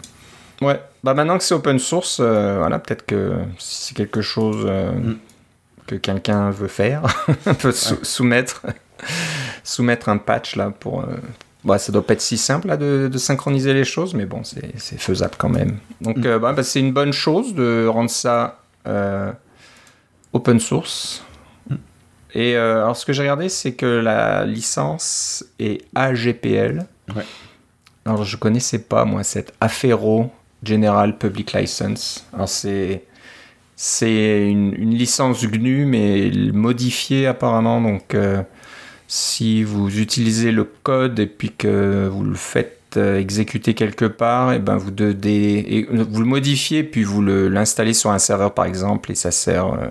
Ouais. 0.61 0.81
Bah 1.03 1.13
maintenant 1.13 1.37
que 1.37 1.43
c'est 1.43 1.53
open 1.53 1.79
source, 1.79 2.17
euh, 2.19 2.57
voilà, 2.57 2.79
peut-être 2.79 3.05
que 3.05 3.35
c'est 3.59 3.95
quelque 3.95 4.21
chose 4.21 4.65
euh, 4.67 4.91
mm. 4.91 5.17
que 5.87 5.95
quelqu'un 5.95 6.49
veut 6.49 6.67
faire, 6.67 7.03
peut 7.59 7.71
soumettre, 7.71 8.65
soumettre 9.63 10.09
un 10.09 10.17
patch 10.17 10.55
là 10.55 10.71
pour. 10.77 11.05
Bah, 11.63 11.77
ça 11.77 11.91
doit 11.91 12.05
pas 12.05 12.13
être 12.13 12.21
si 12.21 12.37
simple 12.37 12.67
là, 12.67 12.77
de, 12.77 13.17
synchroniser 13.17 13.73
les 13.73 13.85
choses, 13.85 14.13
mais 14.13 14.25
bon, 14.25 14.43
c'est 14.43 14.99
faisable 14.99 15.35
quand 15.37 15.49
même. 15.49 15.77
Donc, 16.01 16.17
mm. 16.17 16.37
bah, 16.39 16.53
bah, 16.53 16.63
c'est 16.63 16.79
une 16.79 16.91
bonne 16.91 17.13
chose 17.13 17.55
de 17.55 17.87
rendre 17.87 18.09
ça 18.09 18.59
open 20.33 20.59
source. 20.59 21.23
Et 22.35 22.55
euh, 22.55 22.81
alors, 22.81 22.97
ce 22.97 23.05
que 23.05 23.13
j'ai 23.13 23.21
regardé, 23.21 23.47
c'est 23.47 23.73
que 23.73 23.85
la 23.85 24.45
licence 24.45 25.45
est 25.59 25.85
AGPL. 25.93 26.85
Ouais. 27.15 27.23
Alors, 28.05 28.23
je 28.23 28.37
connaissais 28.37 28.79
pas, 28.79 29.05
moi, 29.05 29.23
cette 29.23 29.53
Affero 29.61 30.31
General 30.63 31.17
Public 31.17 31.53
License. 31.53 32.25
Alors, 32.33 32.49
c'est. 32.49 33.03
C'est 33.75 34.49
une, 34.49 34.73
une, 34.75 34.93
licence 34.93 35.43
GNU, 35.43 35.85
mais 35.85 36.31
modifiée 36.53 37.25
apparemment. 37.25 37.81
Donc, 37.81 38.13
euh, 38.13 38.43
si 39.07 39.63
vous 39.63 39.99
utilisez 39.99 40.51
le 40.51 40.63
code 40.63 41.19
et 41.19 41.27
puis 41.27 41.51
que 41.51 42.07
vous 42.11 42.23
le 42.23 42.35
faites 42.35 42.79
êtes 42.93 42.97
exécuté 42.97 43.73
quelque 43.73 44.05
part, 44.05 44.53
et 44.53 44.59
ben 44.59 44.77
vous, 44.77 44.91
devez, 44.91 45.87
vous 45.89 46.19
le 46.19 46.25
modifiez, 46.25 46.83
puis 46.83 47.03
vous 47.03 47.23
l'installez 47.23 47.93
sur 47.93 48.11
un 48.11 48.19
serveur 48.19 48.53
par 48.53 48.65
exemple, 48.65 49.11
et 49.11 49.15
ça 49.15 49.31
sert 49.31 49.89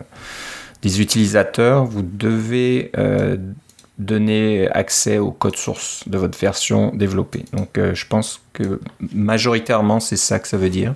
des 0.82 1.00
utilisateurs, 1.00 1.84
vous 1.84 2.02
devez 2.02 2.92
donner 3.98 4.68
accès 4.70 5.18
au 5.18 5.30
code 5.30 5.56
source 5.56 6.08
de 6.08 6.18
votre 6.18 6.38
version 6.38 6.92
développée. 6.94 7.44
Donc 7.52 7.78
euh, 7.78 7.94
je 7.94 8.06
pense 8.06 8.40
que 8.52 8.80
majoritairement 9.12 10.00
c'est 10.00 10.16
ça 10.16 10.38
que 10.38 10.48
ça 10.48 10.56
veut 10.56 10.70
dire. 10.70 10.94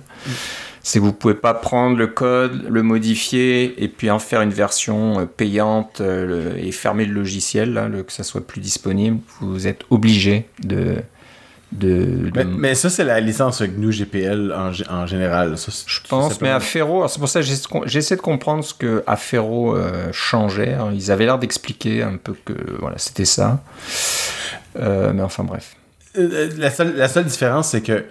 C'est 0.87 0.99
que 0.99 1.03
vous 1.03 1.11
pouvez 1.11 1.33
pas 1.33 1.53
prendre 1.53 1.97
le 1.97 2.07
code, 2.07 2.65
le 2.69 2.81
modifier 2.81 3.83
et 3.83 3.89
puis 3.89 4.09
en 4.09 4.19
faire 4.19 4.41
une 4.41 4.53
version 4.53 5.19
euh, 5.19 5.25
payante 5.25 5.99
euh, 5.99 6.55
et 6.55 6.71
fermer 6.71 7.03
le 7.03 7.13
logiciel, 7.13 8.03
que 8.07 8.13
ça 8.13 8.23
soit 8.23 8.47
plus 8.47 8.61
disponible. 8.61 9.19
Vous 9.41 9.67
êtes 9.67 9.81
obligé 9.89 10.47
de 10.63 11.03
de, 11.73 12.31
Mais, 12.45 12.75
ça, 12.75 12.89
c'est 12.89 13.03
la 13.03 13.19
licence 13.19 13.61
GNU 13.61 13.91
GPL 13.91 14.53
en, 14.53 14.71
en 14.89 15.05
général. 15.05 15.57
je 15.57 15.99
pense, 16.07 16.39
mais 16.39 16.49
Afero, 16.49 17.05
c'est 17.09 17.19
pour 17.19 17.27
ça 17.27 17.41
que 17.41 17.47
j'essaie 17.85 18.15
de 18.15 18.21
comprendre 18.21 18.63
ce 18.63 18.73
que 18.73 19.03
Afero 19.05 19.75
euh, 19.75 20.07
changeait. 20.13 20.75
Hein. 20.75 20.91
Ils 20.93 21.11
avaient 21.11 21.25
l'air 21.25 21.39
d'expliquer 21.39 22.03
un 22.03 22.15
peu 22.15 22.33
que 22.45 22.53
voilà, 22.79 22.97
c'était 22.97 23.25
ça. 23.25 23.61
Euh, 24.79 25.11
mais 25.13 25.23
enfin, 25.23 25.43
bref. 25.43 25.75
La 26.15 26.71
seule, 26.71 26.95
la 26.95 27.09
seule 27.09 27.25
différence, 27.25 27.71
c'est 27.71 27.81
que 27.81 28.05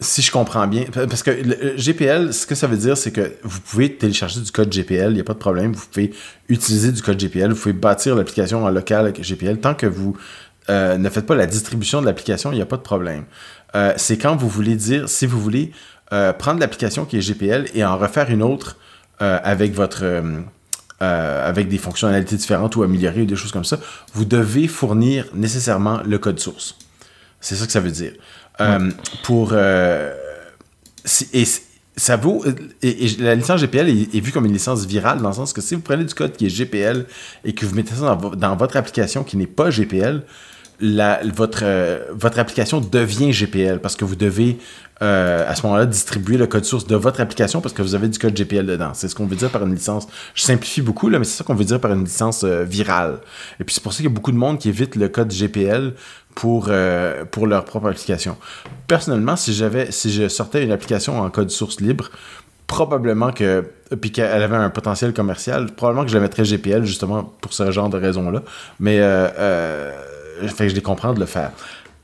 si 0.00 0.22
je 0.22 0.32
comprends 0.32 0.66
bien, 0.66 0.84
parce 0.92 1.22
que 1.22 1.76
GPL, 1.76 2.32
ce 2.32 2.46
que 2.46 2.54
ça 2.54 2.66
veut 2.66 2.78
dire, 2.78 2.96
c'est 2.96 3.12
que 3.12 3.34
vous 3.42 3.60
pouvez 3.60 3.94
télécharger 3.94 4.40
du 4.40 4.50
code 4.50 4.72
GPL, 4.72 5.10
il 5.10 5.14
n'y 5.14 5.20
a 5.20 5.24
pas 5.24 5.34
de 5.34 5.38
problème. 5.38 5.72
Vous 5.72 5.86
pouvez 5.86 6.12
utiliser 6.48 6.90
du 6.90 7.02
code 7.02 7.18
GPL, 7.18 7.52
vous 7.52 7.60
pouvez 7.60 7.74
bâtir 7.74 8.16
l'application 8.16 8.64
en 8.64 8.70
local 8.70 9.06
avec 9.06 9.22
GPL 9.22 9.58
tant 9.58 9.74
que 9.74 9.86
vous 9.86 10.16
euh, 10.70 10.96
ne 10.96 11.08
faites 11.10 11.26
pas 11.26 11.34
la 11.34 11.46
distribution 11.46 12.00
de 12.00 12.06
l'application, 12.06 12.50
il 12.52 12.56
n'y 12.56 12.62
a 12.62 12.66
pas 12.66 12.76
de 12.76 12.82
problème. 12.82 13.24
Euh, 13.74 13.92
c'est 13.96 14.16
quand 14.16 14.36
vous 14.36 14.48
voulez 14.48 14.74
dire, 14.74 15.08
si 15.08 15.26
vous 15.26 15.40
voulez 15.40 15.72
euh, 16.12 16.32
prendre 16.32 16.60
l'application 16.60 17.04
qui 17.04 17.18
est 17.18 17.20
GPL 17.20 17.66
et 17.74 17.84
en 17.84 17.98
refaire 17.98 18.30
une 18.30 18.42
autre 18.42 18.76
avec 19.18 19.74
votre 19.74 20.22
avec 20.98 21.68
des 21.68 21.76
fonctionnalités 21.76 22.36
différentes 22.36 22.74
ou 22.76 22.82
améliorées 22.82 23.20
ou 23.20 23.26
des 23.26 23.36
choses 23.36 23.52
comme 23.52 23.66
ça, 23.66 23.78
vous 24.14 24.24
devez 24.24 24.66
fournir 24.66 25.26
nécessairement 25.34 26.00
le 26.06 26.18
code 26.18 26.38
source. 26.38 26.78
C'est 27.38 27.54
ça 27.54 27.66
que 27.66 27.72
ça 27.72 27.80
veut 27.80 27.90
dire. 27.90 28.12
Pour 29.22 29.54
et 31.32 31.44
ça 31.96 32.16
vaut 32.16 32.44
et, 32.82 33.08
la 33.18 33.34
licence 33.34 33.60
GPL 33.60 33.88
est, 33.88 34.20
vue 34.20 34.32
comme 34.32 34.46
une 34.46 34.52
licence 34.52 34.86
virale 34.86 35.20
dans 35.20 35.28
le 35.28 35.34
sens 35.34 35.52
que 35.52 35.60
si 35.60 35.74
vous 35.74 35.80
prenez 35.82 36.04
du 36.04 36.14
code 36.14 36.36
qui 36.36 36.46
est 36.46 36.48
GPL 36.48 37.06
et 37.44 37.52
que 37.52 37.66
vous 37.66 37.74
mettez 37.74 37.94
ça 37.94 38.14
dans, 38.14 38.30
dans 38.30 38.56
votre 38.56 38.76
application 38.76 39.24
qui 39.24 39.36
n'est 39.36 39.46
pas 39.46 39.70
GPL, 39.70 40.22
votre, 40.80 41.60
euh, 41.62 42.04
votre 42.12 42.38
application 42.38 42.80
devient 42.80 43.32
GPL 43.32 43.80
parce 43.80 43.96
que 43.96 44.04
vous 44.04 44.16
devez 44.16 44.58
euh, 45.02 45.48
à 45.48 45.54
ce 45.54 45.62
moment-là 45.66 45.86
distribuer 45.86 46.36
le 46.36 46.46
code 46.46 46.64
source 46.64 46.86
de 46.86 46.96
votre 46.96 47.20
application 47.20 47.60
parce 47.60 47.74
que 47.74 47.82
vous 47.82 47.94
avez 47.94 48.08
du 48.08 48.18
code 48.18 48.34
GPL 48.34 48.66
dedans. 48.66 48.90
C'est 48.94 49.08
ce 49.08 49.14
qu'on 49.14 49.26
veut 49.26 49.36
dire 49.36 49.50
par 49.50 49.62
une 49.62 49.74
licence. 49.74 50.06
Je 50.34 50.42
simplifie 50.42 50.82
beaucoup, 50.82 51.08
là, 51.08 51.18
mais 51.18 51.24
c'est 51.24 51.38
ça 51.38 51.44
qu'on 51.44 51.54
veut 51.54 51.64
dire 51.64 51.80
par 51.80 51.92
une 51.92 52.04
licence 52.04 52.44
euh, 52.44 52.64
virale. 52.64 53.18
Et 53.60 53.64
puis 53.64 53.74
c'est 53.74 53.82
pour 53.82 53.92
ça 53.92 53.98
qu'il 53.98 54.06
y 54.06 54.12
a 54.12 54.14
beaucoup 54.14 54.32
de 54.32 54.36
monde 54.36 54.58
qui 54.58 54.68
évite 54.68 54.96
le 54.96 55.08
code 55.08 55.32
GPL 55.32 55.94
pour, 56.34 56.70
pour 57.32 57.46
leur 57.48 57.64
propre 57.64 57.88
application. 57.88 58.36
Personnellement, 58.86 59.36
si 59.36 59.52
j'avais 59.52 59.90
si 59.90 60.12
je 60.12 60.28
sortais 60.28 60.62
une 60.62 60.70
application 60.70 61.20
en 61.20 61.28
code 61.28 61.50
source 61.50 61.80
libre, 61.80 62.10
probablement 62.68 63.32
que 63.32 63.64
puis 64.00 64.12
qu'elle 64.12 64.42
avait 64.42 64.56
un 64.56 64.70
potentiel 64.70 65.12
commercial, 65.12 65.66
probablement 65.74 66.04
que 66.04 66.10
je 66.10 66.16
la 66.16 66.22
mettrais 66.22 66.44
GPL 66.44 66.84
justement 66.84 67.24
pour 67.24 67.52
ce 67.52 67.70
genre 67.72 67.88
de 67.88 67.98
raisons-là. 67.98 68.42
Mais 68.78 69.00
fait 70.48 70.68
je 70.68 70.74
les 70.74 70.82
comprends 70.82 71.12
de 71.12 71.20
le 71.20 71.26
faire. 71.26 71.52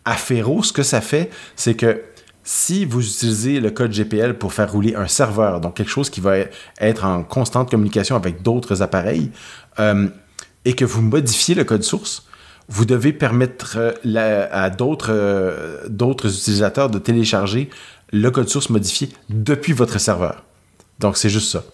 À 0.05 0.15
Ferro, 0.15 0.63
ce 0.63 0.73
que 0.73 0.83
ça 0.83 1.01
fait, 1.01 1.31
c'est 1.57 1.75
que 1.75 2.03
si 2.45 2.85
vous 2.85 3.05
utilisez 3.05 3.59
le 3.59 3.71
code 3.71 3.91
GPL 3.91 4.35
pour 4.35 4.53
faire 4.53 4.71
rouler 4.71 4.95
un 4.95 5.09
serveur, 5.09 5.61
donc 5.61 5.75
quelque 5.75 5.91
chose 5.91 6.11
qui 6.11 6.21
va 6.21 6.37
être 6.81 7.05
en 7.05 7.25
constante 7.25 7.71
communication 7.71 8.15
avec 8.15 8.43
d'autres 8.43 8.83
appareils, 8.83 9.33
euh, 9.81 10.07
et 10.65 10.75
que 10.75 10.85
vous 10.85 11.03
modifiez 11.03 11.57
le 11.57 11.65
code 11.65 11.83
source, 11.83 12.27
vous 12.69 12.85
devez 12.85 13.13
permettre 13.13 13.77
euh, 13.77 14.47
à 14.53 14.71
euh, 15.11 15.89
d'autres 15.89 16.27
utilisateurs 16.27 16.89
de 16.89 16.99
télécharger 16.99 17.69
le 18.13 18.31
code 18.31 18.49
source 18.49 18.71
modifié 18.71 19.09
depuis 19.29 19.73
votre 19.73 19.99
serveur. 19.99 20.45
Donc 21.01 21.17
c'est 21.17 21.29
juste 21.29 21.51
ça. 21.51 21.65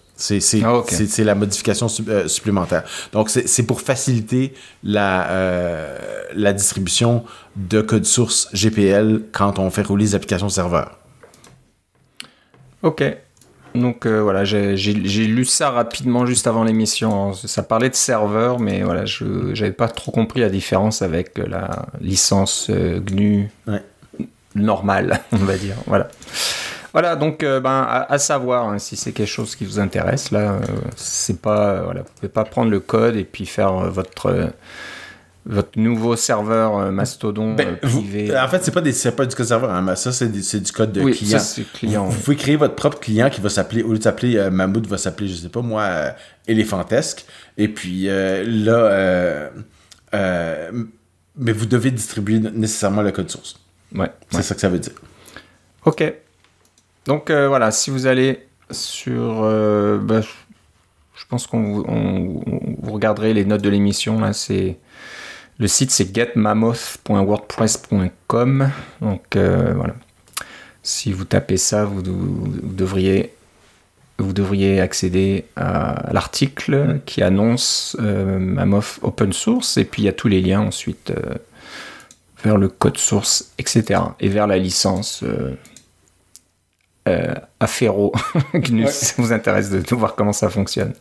Ah, 0.63 0.81
c'est 0.87 1.23
la 1.23 1.35
modification 1.35 1.87
euh, 2.07 2.27
supplémentaire. 2.27 2.83
Donc, 3.11 3.29
c'est 3.29 3.63
pour 3.63 3.81
faciliter 3.81 4.53
la, 4.83 5.29
euh, 5.29 5.97
la 6.33 6.53
distribution 6.53 7.23
de 7.55 7.81
code 7.81 8.05
source 8.05 8.49
GPL 8.53 9.23
quand 9.31 9.59
on 9.59 9.69
fait 9.69 9.83
rouler 9.83 10.05
les 10.05 10.15
applications 10.15 10.49
serveur. 10.49 10.97
Ok. 12.81 13.03
Donc 13.75 14.05
euh, 14.05 14.21
voilà, 14.21 14.43
j'ai 14.43 14.75
lu 14.75 15.45
ça 15.45 15.71
rapidement 15.71 16.27
juste 16.27 16.45
avant 16.45 16.63
l'émission. 16.63 17.33
Ça 17.33 17.63
parlait 17.63 17.89
de 17.89 17.95
serveur, 17.95 18.59
mais 18.59 18.83
voilà, 18.83 19.05
je 19.05 19.25
n'avais 19.25 19.71
pas 19.71 19.87
trop 19.87 20.11
compris 20.11 20.41
la 20.41 20.49
différence 20.49 21.01
avec 21.01 21.39
la 21.39 21.87
licence 21.99 22.69
GNU 22.69 23.49
normale, 24.53 25.21
on 25.31 25.37
va 25.37 25.57
dire. 25.57 25.75
Voilà. 25.87 26.07
Voilà, 26.93 27.15
donc 27.15 27.41
euh, 27.41 27.59
ben, 27.59 28.05
à, 28.07 28.17
savoir 28.19 28.69
hein, 28.69 28.77
si 28.77 28.95
c'est 28.95 29.11
quelque 29.11 29.27
chose 29.27 29.55
qui 29.55 29.65
vous 29.65 29.79
intéresse. 29.79 30.29
Là, 30.29 30.53
euh, 30.53 30.59
c'est 30.95 31.41
pas, 31.41 31.81
voilà, 31.81 32.01
vous 32.01 32.09
pouvez 32.15 32.29
pas 32.29 32.45
prendre 32.45 32.69
le 32.69 32.79
code 32.79 33.15
et 33.15 33.23
puis 33.23 33.47
faire 33.47 33.75
euh, 33.75 33.89
votre 33.89 34.51
votre 35.45 35.77
nouveau 35.77 36.15
serveur 36.15 36.89
Mastodon 36.93 37.53
ben, 37.53 37.75
privé. 37.75 38.37
en 38.37 38.47
fait, 38.47 38.63
c'est 38.63 38.71
pas 38.71 38.79
des, 38.79 38.93
pas 39.11 39.25
du 39.25 39.35
code 39.35 39.45
serveur, 39.45 39.71
hein, 39.71 39.95
ça 39.95 40.13
c'est 40.13 40.29
du 40.29 40.71
code 40.71 40.93
de 40.93 41.01
oui, 41.01 41.13
client. 41.13 41.39
Ça, 41.39 41.61
client. 41.73 42.05
Vous, 42.05 42.17
pouvez 42.17 42.37
créer 42.37 42.55
votre 42.55 42.75
propre 42.75 42.99
client 42.99 43.29
qui 43.29 43.41
va 43.41 43.49
s'appeler, 43.49 43.83
au 43.83 43.91
lieu 43.91 43.97
de 43.97 44.03
s'appeler 44.03 44.49
Mammouth, 44.49 44.87
va 44.87 44.97
s'appeler, 44.97 45.27
je 45.27 45.35
sais 45.35 45.49
pas 45.49 45.61
moi, 45.61 46.13
Elephantesque. 46.47 47.25
Et 47.57 47.67
puis 47.67 48.05
là, 48.05 49.49
mais 50.13 51.51
vous 51.51 51.65
devez 51.65 51.91
distribuer 51.91 52.39
nécessairement 52.39 53.01
le 53.01 53.11
code 53.11 53.29
source. 53.29 53.59
Ouais. 53.93 54.11
C'est 54.29 54.43
ça 54.43 54.55
que 54.55 54.61
ça 54.61 54.69
veut 54.69 54.79
dire. 54.79 54.93
Ok. 55.85 56.22
Donc 57.05 57.29
euh, 57.29 57.47
voilà, 57.47 57.71
si 57.71 57.89
vous 57.89 58.07
allez 58.07 58.45
sur... 58.71 59.43
Euh, 59.43 59.97
bah, 59.97 60.21
je 61.15 61.25
pense 61.29 61.45
qu'on 61.47 61.83
vous 62.81 62.91
regarderez 62.91 63.33
les 63.33 63.45
notes 63.45 63.61
de 63.61 63.69
l'émission. 63.69 64.19
Là, 64.19 64.33
c'est 64.33 64.77
le 65.57 65.67
site 65.67 65.91
c'est 65.91 66.13
getmammoth.wordpress.com. 66.13 68.69
Donc 69.01 69.35
euh, 69.35 69.73
voilà. 69.75 69.95
Si 70.81 71.13
vous 71.13 71.25
tapez 71.25 71.57
ça, 71.57 71.85
vous, 71.85 72.01
devriez 72.01 73.33
vous 74.17 74.33
accéder 74.79 75.45
à 75.55 76.11
l'article 76.11 76.99
qui 77.05 77.21
annonce 77.23 77.95
Mammoth 77.99 78.99
open 79.01 79.33
source 79.33 79.77
et 79.77 79.85
puis 79.85 80.01
il 80.01 80.05
y 80.05 80.09
a 80.09 80.13
tous 80.13 80.27
les 80.27 80.41
liens 80.41 80.61
ensuite 80.61 81.13
vers 82.43 82.57
le 82.57 82.67
code 82.67 82.97
source, 82.97 83.53
etc. 83.57 84.01
et 84.19 84.27
vers 84.27 84.47
la 84.47 84.57
licence 84.57 85.23
Afero, 87.59 88.13
GNU, 88.53 88.87
si 88.87 89.05
ça 89.05 89.15
vous 89.17 89.33
intéresse 89.33 89.69
de, 89.69 89.95
voir 89.95 90.15
comment 90.15 90.33
ça 90.33 90.49
fonctionne. 90.49 90.93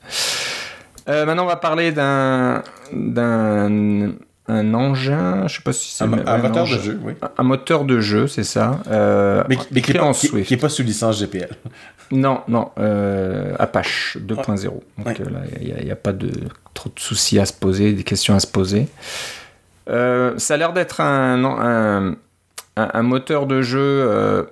Euh, 1.09 1.27
maintenant, 1.27 1.45
on 1.45 1.49
va 1.49 1.57
parler 1.57 1.93
d'un 1.93 2.63
d'un 2.93 4.13
un 4.49 4.75
engin, 4.75 5.47
je 5.47 5.57
sais 5.57 5.63
pas 5.63 5.73
si 5.73 5.93
c'est 5.93 6.05
un, 6.05 6.13
un, 6.27 6.39
moteur 6.39 6.65
de 6.65 6.79
jeu, 6.79 7.01
oui. 7.05 7.13
Un, 7.39 7.43
moteur 7.43 7.85
de 7.85 8.01
jeu, 8.01 8.27
c'est 8.27 8.45
ça. 8.45 8.81
Euh, 8.91 9.45
mais, 9.49 9.57
qui, 9.57 9.93
est 9.93 9.99
pas, 9.99 10.13
qui, 10.13 10.55
est 10.55 10.57
pas, 10.57 10.69
sous 10.69 10.83
licence 10.83 11.21
GPL. 11.21 11.49
Non, 12.11 12.43
non, 12.49 12.71
euh, 12.79 13.55
Apache 13.59 14.19
2.0. 14.21 14.65
Donc 14.65 14.83
euh, 14.99 15.25
là, 15.31 15.41
il 15.61 15.85
n'y 15.85 15.91
a, 15.91 15.93
a, 15.93 15.97
pas 15.97 16.13
de 16.13 16.31
trop 16.75 16.91
de 16.95 17.01
soucis 17.01 17.39
à 17.39 17.47
se 17.47 17.53
poser, 17.53 17.93
des 17.93 18.03
questions 18.03 18.35
à 18.35 18.41
se 18.41 18.47
poser. 18.47 18.89
Euh, 19.89 20.35
ça 20.39 20.55
a 20.55 20.57
l'air 20.57 20.73
d'être 20.73 21.01
un, 21.01 22.17
un, 22.77 23.03
moteur 23.03 23.47
de 23.47 23.63
jeu 23.63 24.47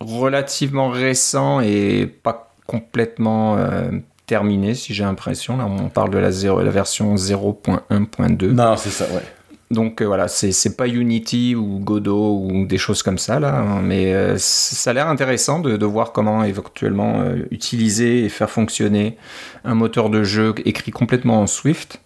relativement 0.00 0.88
récent 0.88 1.60
et 1.60 2.06
pas 2.06 2.52
complètement 2.66 3.56
euh, 3.56 3.90
terminé, 4.26 4.74
si 4.74 4.94
j'ai 4.94 5.04
l'impression. 5.04 5.56
Là, 5.56 5.66
on 5.66 5.88
parle 5.88 6.10
de 6.10 6.18
la, 6.18 6.30
la 6.30 6.70
version 6.70 7.14
0.1.2. 7.14 8.50
Non, 8.50 8.76
c'est 8.76 8.90
ça, 8.90 9.06
ouais. 9.06 9.22
Donc 9.70 10.02
euh, 10.02 10.04
voilà, 10.04 10.28
c'est 10.28 10.76
pas 10.76 10.86
Unity 10.86 11.54
ou 11.56 11.78
Godot 11.80 12.38
ou 12.44 12.66
des 12.66 12.78
choses 12.78 13.02
comme 13.02 13.18
ça, 13.18 13.40
là, 13.40 13.56
hein, 13.56 13.80
mais 13.82 14.12
euh, 14.12 14.36
ça 14.38 14.90
a 14.90 14.92
l'air 14.92 15.08
intéressant 15.08 15.58
de, 15.58 15.76
de, 15.76 15.86
voir 15.86 16.12
comment 16.12 16.44
éventuellement 16.44 17.24
utiliser 17.50 18.24
et 18.24 18.28
faire 18.28 18.50
fonctionner 18.50 19.16
un 19.64 19.74
moteur 19.74 20.10
de 20.10 20.22
jeu 20.22 20.54
écrit 20.64 20.92
complètement 20.92 21.40
en 21.40 21.46
Swift. 21.46 22.00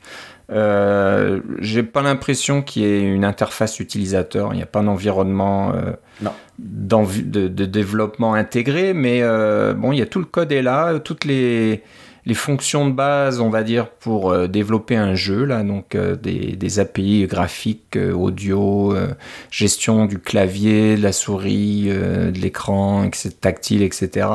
Euh, 0.51 1.41
j'ai 1.59 1.83
pas 1.83 2.01
l'impression 2.01 2.63
qu'il 2.63 2.83
y 2.83 2.87
ait 2.87 3.03
une 3.03 3.25
interface 3.25 3.81
utilisateur, 3.81 4.55
il 4.55 4.57
n'y 4.57 4.63
a 4.63 4.67
pas 4.67 4.83
d'environnement 4.83 5.73
euh, 5.75 5.93
de, 6.59 7.49
de, 7.49 7.67
développement 7.67 8.33
intégré, 8.33 8.95
mais 8.95 9.21
euh, 9.23 9.75
bon, 9.75 9.93
il 9.93 9.99
y 9.99 10.03
a 10.03 10.07
tout 10.07 10.21
le 10.21 10.25
code 10.25 10.51
est 10.51 10.63
là, 10.63 10.99
toutes 11.01 11.27
les, 11.27 11.83
les 12.25 12.35
fonctions 12.35 12.89
de 12.89 12.95
base, 12.95 13.41
on 13.41 13.51
va 13.51 13.63
dire, 13.63 13.91
pour 13.91 14.33
euh, 14.33 14.47
développer 14.47 14.97
un 14.97 15.15
jeu, 15.15 15.45
là, 15.45 15.63
donc 15.63 15.95
euh, 15.95 16.17
des, 16.17 16.79
API 16.79 17.27
graphiques, 17.27 17.99
audio, 18.15 18.95
gestion 19.51 20.07
du 20.07 20.19
clavier, 20.19 20.97
de 20.97 21.03
la 21.03 21.13
souris, 21.13 21.89
de 21.89 22.41
l'écran, 22.41 23.11
tactile, 23.41 23.83
etc. 23.83 24.29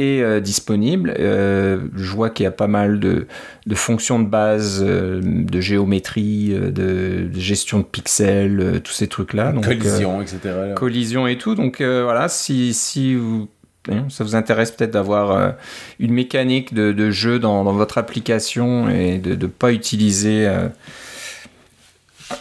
est 0.00 0.40
disponible. 0.40 1.14
je 1.18 2.10
vois 2.12 2.30
qu'il 2.30 2.44
y 2.44 2.46
a 2.46 2.52
pas 2.52 2.66
mal 2.66 3.00
de, 3.00 3.26
fonctions 3.74 4.18
de 4.18 4.28
base, 4.28 4.82
de 4.82 5.60
géométrie, 5.60 6.54
de, 6.54 7.30
gestion 7.34 7.78
de 7.78 7.84
pixels, 7.84 8.80
tous 8.82 8.92
ces 8.92 9.06
trucs-là. 9.06 9.52
collision, 9.62 10.22
etc. 10.22 10.38
Collision 10.74 11.26
et 11.26 11.38
tout. 11.38 11.54
Donc 11.54 11.80
voilà, 11.80 12.28
si, 12.28 12.74
si 12.74 13.14
vous 13.14 13.48
Hein, 13.88 14.06
ça 14.10 14.24
vous 14.24 14.34
intéresse 14.34 14.70
peut-être 14.70 14.90
d'avoir 14.90 15.30
euh, 15.30 15.50
une 15.98 16.12
mécanique 16.12 16.74
de, 16.74 17.10
jeu 17.10 17.38
dans, 17.38 17.64
votre 17.72 17.96
application 17.96 18.90
et 18.90 19.18
de 19.18 19.34
ne 19.34 19.46
pas 19.46 19.72
utiliser 19.72 20.46
euh, 20.46 20.68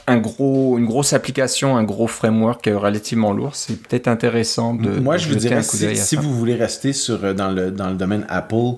un 0.08 0.18
gros, 0.18 0.78
une 0.78 0.86
grosse 0.86 1.14
application, 1.14 1.78
un 1.78 1.84
gros 1.84 2.08
framework 2.08 2.66
relativement 2.66 3.34
lourd, 3.34 3.56
c'est 3.56 3.82
peut-être 3.82 4.08
intéressant 4.08 4.74
de. 4.74 5.00
Moi, 5.00 5.18
je 5.18 5.30
vous 5.30 5.36
dirais, 5.36 5.64
si, 5.64 5.96
si 5.96 6.16
vous 6.16 6.34
voulez 6.34 6.56
rester 6.56 6.94
sur, 6.94 7.24
euh, 7.24 7.34
dans, 7.34 7.50
le, 7.50 7.72
dans 7.72 7.90
le 7.90 7.96
domaine 7.96 8.26
Apple, 8.30 8.76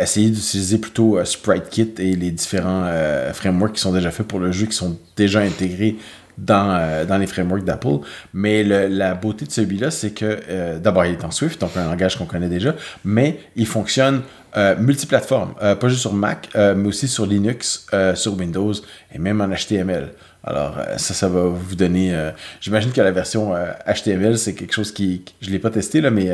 essayez 0.00 0.30
d'utiliser 0.30 0.78
plutôt 0.78 1.22
SpriteKit 1.22 1.92
et 1.98 2.16
les 2.16 2.30
différents 2.30 2.90
frameworks 3.34 3.74
qui 3.74 3.82
sont 3.82 3.92
déjà 3.92 4.10
faits 4.10 4.26
pour 4.26 4.38
le 4.38 4.52
jeu, 4.52 4.64
qui 4.64 4.74
sont 4.74 4.96
déjà 5.16 5.40
intégrés 5.40 5.98
dans, 6.38 6.70
euh, 6.70 7.04
dans 7.04 7.18
les 7.18 7.26
frameworks 7.26 7.64
d'Apple. 7.64 7.98
Mais 8.34 8.62
la 8.62 9.14
beauté 9.14 9.46
de 9.46 9.50
celui-là, 9.50 9.90
c'est 9.90 10.10
que 10.10 10.40
euh, 10.48 10.78
d'abord, 10.78 11.04
il 11.06 11.12
est 11.12 11.24
en 11.24 11.30
Swift, 11.30 11.60
donc 11.60 11.76
un 11.76 11.86
langage 11.86 12.16
qu'on 12.16 12.26
connaît 12.26 12.48
déjà, 12.48 12.74
mais 13.04 13.40
il 13.56 13.66
fonctionne 13.66 14.22
euh, 14.56 14.74
multiplateforme, 14.76 15.54
pas 15.54 15.88
juste 15.88 16.00
sur 16.00 16.12
Mac, 16.12 16.48
mais 16.54 16.88
aussi 16.88 17.06
sur 17.06 17.26
Linux, 17.26 17.86
sur 18.14 18.36
Windows 18.36 18.72
et 19.14 19.18
même 19.18 19.40
en 19.40 19.48
HTML. 19.48 20.12
Alors, 20.42 20.78
ça, 20.96 21.12
ça 21.12 21.28
va 21.28 21.42
vous 21.42 21.76
donner. 21.76 22.30
J'imagine 22.60 22.92
que 22.92 23.00
la 23.00 23.10
version 23.10 23.52
HTML, 23.86 24.38
c'est 24.38 24.54
quelque 24.54 24.72
chose 24.72 24.90
qui. 24.90 25.22
Je 25.42 25.48
ne 25.48 25.52
l'ai 25.52 25.58
pas 25.58 25.70
testé, 25.70 26.00
là, 26.00 26.10
mais 26.10 26.30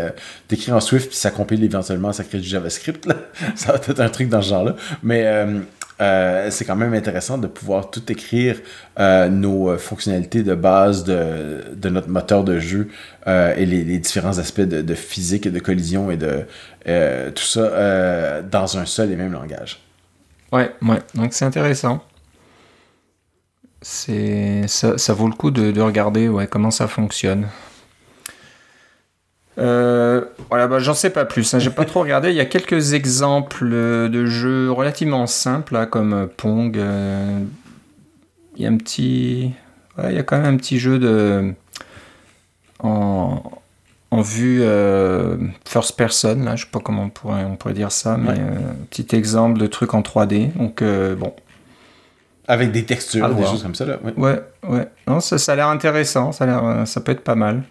d'écrire 0.49 0.77
en 0.77 0.81
Swift 0.81 1.09
puis 1.09 1.17
ça 1.17 1.31
compile 1.31 1.63
éventuellement, 1.63 2.13
ça 2.13 2.25
crée 2.25 2.39
du 2.39 2.49
JavaScript. 2.49 3.07
Ça 3.57 3.73
va 3.73 3.79
être 3.79 4.01
un 4.01 4.09
truc 4.09 4.29
dans 4.29 4.41
ce 4.41 4.49
genre-là. 4.49 4.77
Mais 5.03 5.27
euh, 6.01 6.51
c'est 6.51 6.67
quand 6.67 6.77
même 6.77 6.93
intéressant 6.93 7.39
de 7.39 7.47
pouvoir 7.47 7.91
tout 7.91 8.13
écrire 8.13 8.61
euh, 8.99 9.29
nos 9.29 9.71
euh, 9.71 9.79
fonctionnalités 9.79 10.43
de 10.43 10.55
base 10.55 11.05
de, 11.05 11.65
de 11.75 11.89
notre 11.89 12.11
moteur 12.11 12.45
de 12.45 12.59
jeu 12.59 12.89
et 13.27 13.67
les, 13.67 13.99
différents 13.99 14.39
aspects 14.39 14.61
de, 14.61 14.95
physique 14.95 15.47
et 15.47 15.51
de 15.51 15.59
collision 15.59 16.13
et 16.13 16.17
de 16.17 16.47
tout 17.31 17.43
ça 17.43 18.43
dans 18.43 18.79
un 18.79 18.85
seul 18.85 19.11
et 19.11 19.17
même 19.17 19.33
langage. 19.33 19.81
Ouais, 20.53 20.71
ouais. 20.83 20.99
Donc 21.15 21.33
c'est 21.33 21.45
intéressant. 21.45 22.05
C'est 23.83 24.69
ça, 24.69 24.97
ça, 24.97 25.13
vaut 25.13 25.27
le 25.27 25.35
coup 25.35 25.51
de, 25.51 25.73
de 25.73 25.81
regarder 25.81 26.29
ouais, 26.29 26.47
comment 26.47 26.71
ça 26.71 26.87
fonctionne. 26.87 27.49
Euh, 29.59 30.23
voilà, 30.51 30.67
bah, 30.67 30.79
j'en 30.79 30.95
sais 30.95 31.11
pas 31.11 31.25
plus. 31.25 31.55
Hein. 31.55 31.59
J'ai 31.59 31.71
pas 31.71 31.85
trop 31.85 32.01
regardé. 32.01 32.31
Il 32.31 32.37
y 32.37 32.41
a 32.41 32.45
quelques 32.45 32.93
exemples 32.93 33.69
de 33.69 34.27
jeux 34.27 34.71
relativement 34.71 35.27
simples, 35.27 35.77
hein, 35.77 35.87
comme 35.87 36.29
Pong. 36.37 36.77
Euh, 36.77 37.41
il 38.57 38.63
y 38.63 38.67
a 38.67 38.71
un 38.71 38.77
petit, 38.77 39.53
il 40.03 40.13
y 40.13 40.19
a 40.19 40.23
quand 40.23 40.39
même 40.39 40.55
un 40.55 40.57
petit 40.57 40.79
jeu 40.79 40.99
de 40.99 41.53
en, 42.79 43.43
en 44.11 44.21
vue 44.21 44.61
euh, 44.63 45.37
first 45.67 45.97
person. 45.97 46.45
Là, 46.45 46.57
je 46.57 46.65
sais 46.65 46.71
pas 46.71 46.81
comment 46.81 47.05
on 47.05 47.11
pourrait, 47.11 47.45
on 47.45 47.57
pourrait 47.57 47.75
dire 47.75 47.93
ça, 47.93 48.17
mais 48.17 48.39
petit 48.91 49.15
exemple 49.15 49.59
de 49.59 49.67
truc 49.67 49.95
en 49.95 50.03
3D. 50.03 50.53
Donc 50.55 50.83
bon. 50.83 51.35
Avec 52.49 52.71
des 52.71 52.85
textures, 52.85 53.29
des 53.35 53.45
choses 53.45 53.63
comme 53.63 53.75
ça 53.75 53.87
là. 53.87 53.99
Ouais, 54.17 54.41
ouais. 54.69 54.89
Non, 55.09 55.19
ça, 55.21 55.37
ça 55.37 55.53
a 55.53 55.57
l'air 55.57 55.69
intéressant. 55.69 56.31
Ça 56.31 56.45
a 56.45 56.87
ça 56.87 57.01
peut 57.01 57.13
être 57.13 57.25
pas 57.25 57.35
mal. 57.35 57.65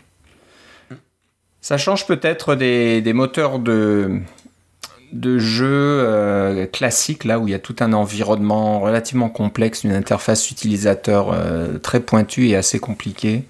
Ça 1.66 1.80
change 1.80 2.06
peut-être 2.06 2.54
des, 2.54 3.02
moteurs 3.14 3.58
de, 3.58 4.20
de 5.14 5.40
jeux 5.40 5.66
euh, 5.68 6.68
classiques, 6.68 7.24
là 7.24 7.40
où 7.40 7.48
il 7.48 7.52
y 7.52 7.56
a 7.56 7.60
tout 7.60 7.78
un 7.80 7.92
environnement 7.94 8.80
relativement 8.80 9.30
complexe, 9.30 9.84
une 9.84 9.92
interface 9.92 10.52
utilisateur 10.52 11.34
euh, 11.34 11.80
très 11.80 12.02
pointue 12.02 12.50
et 12.50 12.56
assez 12.56 12.78
compliquée, 12.78 13.46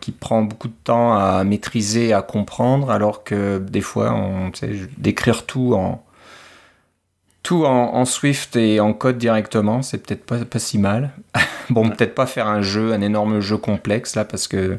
qui 0.00 0.12
prend 0.12 0.40
beaucoup 0.40 0.68
de 0.68 0.78
temps 0.82 1.14
à 1.14 1.44
maîtriser, 1.44 2.14
à 2.14 2.22
comprendre, 2.22 2.90
alors 2.90 3.22
que 3.22 3.58
des 3.58 3.82
fois, 3.82 4.14
on 4.14 4.50
d'écrire 4.96 5.44
tout 5.44 5.74
en 5.74 6.02
tout 7.42 7.66
en, 7.66 8.04
Swift 8.06 8.56
et 8.56 8.80
en 8.80 8.94
code 8.94 9.18
directement, 9.18 9.82
c'est 9.82 9.98
peut-être 9.98 10.24
pas, 10.24 10.38
pas 10.46 10.58
si 10.58 10.78
mal. 10.78 11.10
bon, 11.70 11.90
peut-être 11.90 12.14
pas 12.14 12.24
faire 12.24 12.46
un 12.46 12.62
jeu, 12.62 12.94
un 12.94 13.02
énorme 13.02 13.40
jeu 13.40 13.58
complexe 13.58 14.14
là, 14.14 14.24
parce 14.24 14.48
que 14.48 14.78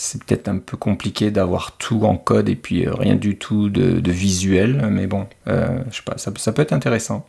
c'est 0.00 0.24
peut-être 0.24 0.48
un 0.48 0.56
peu 0.56 0.78
compliqué 0.78 1.30
d'avoir 1.30 1.72
tout 1.72 2.04
en 2.04 2.16
code 2.16 2.48
et 2.48 2.56
puis 2.56 2.86
euh, 2.86 2.94
rien 2.94 3.16
du 3.16 3.36
tout 3.36 3.68
de, 3.68 4.10
visuel, 4.10 4.88
mais 4.90 5.06
bon, 5.06 5.26
euh, 5.46 5.78
je 5.90 5.96
sais 5.96 6.02
pas, 6.02 6.16
ça, 6.16 6.32
peut 6.52 6.62
être 6.62 6.72
intéressant. 6.72 7.26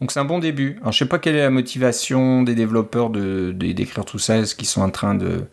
Donc 0.00 0.12
c'est 0.12 0.20
un 0.20 0.26
bon 0.26 0.38
début. 0.38 0.76
Alors 0.82 0.92
je 0.92 0.98
sais 0.98 1.06
pas 1.06 1.18
quelle 1.18 1.34
est 1.34 1.42
la 1.42 1.48
motivation 1.48 2.42
des 2.42 2.54
développeurs 2.54 3.08
de, 3.08 3.52
d'écrire 3.52 4.04
tout 4.04 4.18
ça, 4.18 4.36
est-ce 4.36 4.54
qu'ils 4.54 4.68
sont 4.68 4.82
en 4.82 4.90
train 4.90 5.14
de 5.14 5.46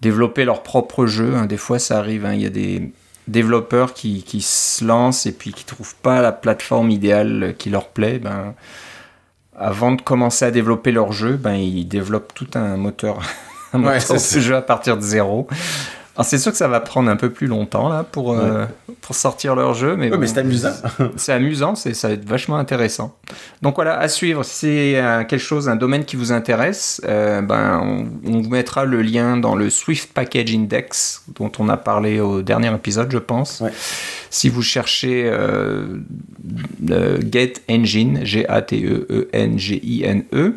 développer 0.00 0.46
leur 0.46 0.62
propre 0.62 1.04
jeu 1.04 1.34
hein? 1.34 1.44
Des 1.44 1.58
fois 1.58 1.78
ça 1.78 1.98
arrive, 1.98 2.24
hein. 2.24 2.32
il 2.32 2.40
y 2.40 2.46
a 2.46 2.50
des 2.50 2.90
développeurs 3.28 3.92
qui, 3.92 4.24
se 4.40 4.82
lancent 4.82 5.26
et 5.26 5.32
puis 5.32 5.52
qui 5.52 5.66
trouvent 5.66 5.96
pas 5.96 6.22
la 6.22 6.32
plateforme 6.32 6.90
idéale 6.90 7.54
qui 7.58 7.68
leur 7.68 7.88
plaît. 7.88 8.18
Ben, 8.18 8.54
avant 9.54 9.92
de 9.92 10.00
commencer 10.00 10.46
à 10.46 10.50
développer 10.50 10.90
leur 10.90 11.12
jeu, 11.12 11.36
ben, 11.36 11.54
ils 11.54 11.86
développent 11.86 12.32
tout 12.34 12.48
un 12.54 12.78
moteur 12.78 13.20
ouais, 13.74 14.00
ce 14.00 14.40
jeu 14.40 14.56
à 14.56 14.62
partir 14.62 14.96
de 14.96 15.02
zéro. 15.02 15.48
Alors 16.16 16.24
c'est 16.24 16.38
sûr 16.38 16.50
que 16.50 16.56
ça 16.56 16.66
va 16.66 16.80
prendre 16.80 17.10
un 17.10 17.16
peu 17.16 17.28
plus 17.30 17.46
longtemps 17.46 17.90
là 17.90 18.02
pour, 18.02 18.32
euh, 18.32 18.64
pour 19.02 19.14
sortir 19.14 19.54
leur 19.54 19.74
jeu, 19.74 19.96
mais, 19.96 20.08
mais 20.08 20.26
c'est 20.26 20.38
amusant. 20.38 20.72
c'est 21.16 21.34
amusant, 21.34 21.74
c'est 21.74 21.92
ça 21.92 22.08
va 22.08 22.14
être 22.14 22.26
vachement 22.26 22.56
intéressant. 22.56 23.14
Donc 23.60 23.74
voilà, 23.74 23.98
à 23.98 24.08
suivre. 24.08 24.42
Si 24.42 24.54
c'est 24.54 24.96
euh, 24.96 25.24
quelque 25.24 25.42
chose, 25.42 25.68
un 25.68 25.76
domaine 25.76 26.06
qui 26.06 26.16
vous 26.16 26.32
intéresse, 26.32 27.02
euh, 27.06 27.42
ben 27.42 27.80
on, 28.24 28.40
vous 28.40 28.48
mettra 28.48 28.86
le 28.86 29.02
lien 29.02 29.36
dans 29.36 29.54
le 29.54 29.68
Swift 29.68 30.14
Package 30.14 30.54
Index 30.54 31.22
dont 31.34 31.52
on 31.58 31.68
a 31.68 31.76
parlé 31.76 32.18
au 32.18 32.40
dernier 32.40 32.74
épisode, 32.74 33.12
je 33.12 33.18
pense. 33.18 33.62
Si 34.30 34.48
vous 34.48 34.62
cherchez 34.62 35.30
Get 36.82 37.52
Engine, 37.68 38.24
G-A-T-E-E-N-G-I-N-E, 38.24 39.04
-E, 40.34 40.54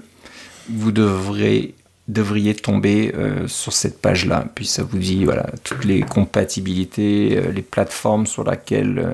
vous 0.69 0.91
devrez 0.93 1.75
devriez 2.09 2.55
tomber 2.55 3.13
euh, 3.15 3.47
sur 3.47 3.71
cette 3.71 4.01
page-là. 4.01 4.45
Puis 4.55 4.65
ça 4.65 4.83
vous 4.83 4.97
dit 4.97 5.23
voilà, 5.23 5.45
toutes 5.63 5.85
les 5.85 6.01
compatibilités, 6.01 7.37
euh, 7.37 7.51
les 7.51 7.61
plateformes 7.61 8.25
sur 8.25 8.43
lesquelles 8.49 8.99
euh, 8.99 9.13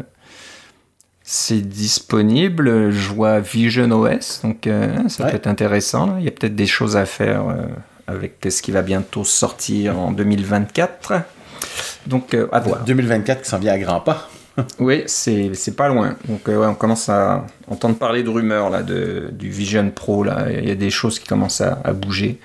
c'est 1.22 1.62
disponible. 1.62 2.92
Je 2.92 3.10
vois 3.10 3.40
Vision 3.40 3.92
OS, 3.92 4.42
donc 4.44 4.70
ça 5.08 5.26
peut 5.26 5.36
être 5.36 5.48
intéressant. 5.48 6.18
Il 6.20 6.26
y 6.26 6.28
a 6.28 6.32
peut-être 6.32 6.56
des 6.56 6.68
choses 6.68 6.96
à 6.98 7.08
faire 7.08 7.44
avec 8.06 8.46
ce 8.48 8.62
qui 8.62 8.70
va 8.70 8.84
bientôt 8.84 9.24
sortir 9.24 9.98
en 9.98 10.12
2024. 10.12 11.14
Donc 12.06 12.36
à 12.36 12.60
voir. 12.60 12.84
2024 12.84 13.42
qui 13.42 13.50
s'en 13.50 13.58
vient 13.58 13.74
à 13.74 13.80
grands 13.80 14.02
pas. 14.02 14.30
oui, 14.80 15.04
c'est 15.08 15.76
pas 15.76 15.88
loin. 15.88 16.16
Donc 16.28 16.48
ouais, 16.48 16.56
on 16.56 16.76
commence 16.76 17.10
à 17.10 17.46
entendre 17.68 17.98
parler 17.98 18.24
de 18.24 18.30
rumeurs 18.30 18.70
là, 18.70 18.84
de, 18.84 19.30
du 19.32 19.50
Vision 19.50 19.90
Pro. 19.90 20.24
Là. 20.24 20.48
Il 20.50 20.68
y 20.68 20.72
a 20.72 20.76
des 20.76 20.90
choses 20.90 21.20
qui 21.20 21.28
commencent 21.28 21.62
à, 21.62 21.80
à 21.84 21.94
bouger 21.94 22.40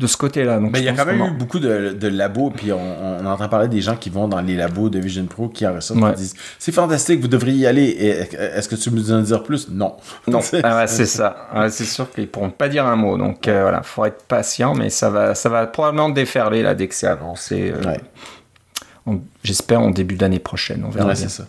de 0.00 0.06
ce 0.06 0.16
côté-là. 0.16 0.58
Mais 0.58 0.78
il 0.78 0.84
y 0.84 0.88
a 0.88 0.94
quand 0.94 1.04
même 1.04 1.20
eu 1.20 1.30
beaucoup 1.30 1.58
de, 1.58 1.90
de 1.90 2.08
labos, 2.08 2.50
puis 2.50 2.72
on, 2.72 3.20
on, 3.20 3.26
entend 3.26 3.48
parler 3.48 3.68
des 3.68 3.82
gens 3.82 3.96
qui 3.96 4.08
vont 4.08 4.28
dans 4.28 4.40
les 4.40 4.56
labos 4.56 4.88
de 4.88 4.98
Vision 4.98 5.26
Pro 5.26 5.48
qui 5.48 5.66
en 5.66 5.74
ressortent 5.74 6.16
disent 6.16 6.34
c'est 6.58 6.72
fantastique, 6.72 7.20
vous 7.20 7.28
devriez 7.28 7.58
y 7.58 7.66
aller. 7.66 7.90
Est-ce 7.90 8.68
que 8.68 8.76
tu 8.76 8.90
me 8.90 9.12
en 9.12 9.20
dire 9.20 9.42
plus? 9.42 9.68
Non. 9.68 9.96
Non, 10.26 10.40
ah 10.64 10.86
c'est 10.86 11.06
ça. 11.06 11.48
c'est 11.68 11.84
sûr 11.84 12.10
qu'ils 12.10 12.28
pourront 12.28 12.50
pas 12.50 12.68
dire 12.68 12.86
un 12.86 12.96
mot. 12.96 13.18
Donc 13.18 13.46
euh, 13.46 13.62
voilà, 13.62 13.82
faut 13.82 14.06
être 14.06 14.24
patient, 14.24 14.74
mais 14.74 14.88
ça 14.88 15.10
va, 15.10 15.34
ça 15.34 15.50
va 15.50 15.66
probablement 15.66 16.08
déferler 16.08 16.62
là 16.62 16.74
dès 16.74 16.88
que 16.88 16.94
c'est 16.94 17.06
avancé. 17.06 17.72
Euh, 17.74 17.94
J'espère 19.44 19.80
en 19.80 19.90
début 19.90 20.16
d'année 20.16 20.38
prochaine. 20.38 20.84
On 20.86 20.90
verra. 20.90 21.08
Ouais, 21.08 21.14
c'est 21.14 21.28
ça. 21.28 21.46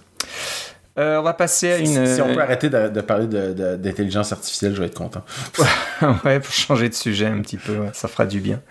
Euh, 0.98 1.20
on 1.20 1.24
va 1.24 1.34
passer 1.34 1.72
à 1.72 1.78
une. 1.78 2.06
Si, 2.06 2.22
on 2.22 2.34
peut 2.34 2.42
arrêter 2.42 2.70
de, 2.70 3.02
parler 3.02 3.28
d'intelligence 3.28 4.32
artificielle, 4.34 4.76
je 4.76 4.82
vais 4.82 4.88
être 4.88 4.98
content. 4.98 5.24
ouais, 6.26 6.40
pour 6.40 6.52
changer 6.52 6.90
de 6.90 6.94
sujet 6.94 7.28
un 7.28 7.42
petit 7.42 7.58
peu, 7.58 7.78
ça 7.94 8.08
fera 8.08 8.26
du 8.26 8.42
bien. 8.42 8.62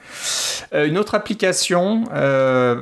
Euh, 0.74 0.86
une 0.86 0.98
autre 0.98 1.14
application 1.14 2.04
euh, 2.12 2.80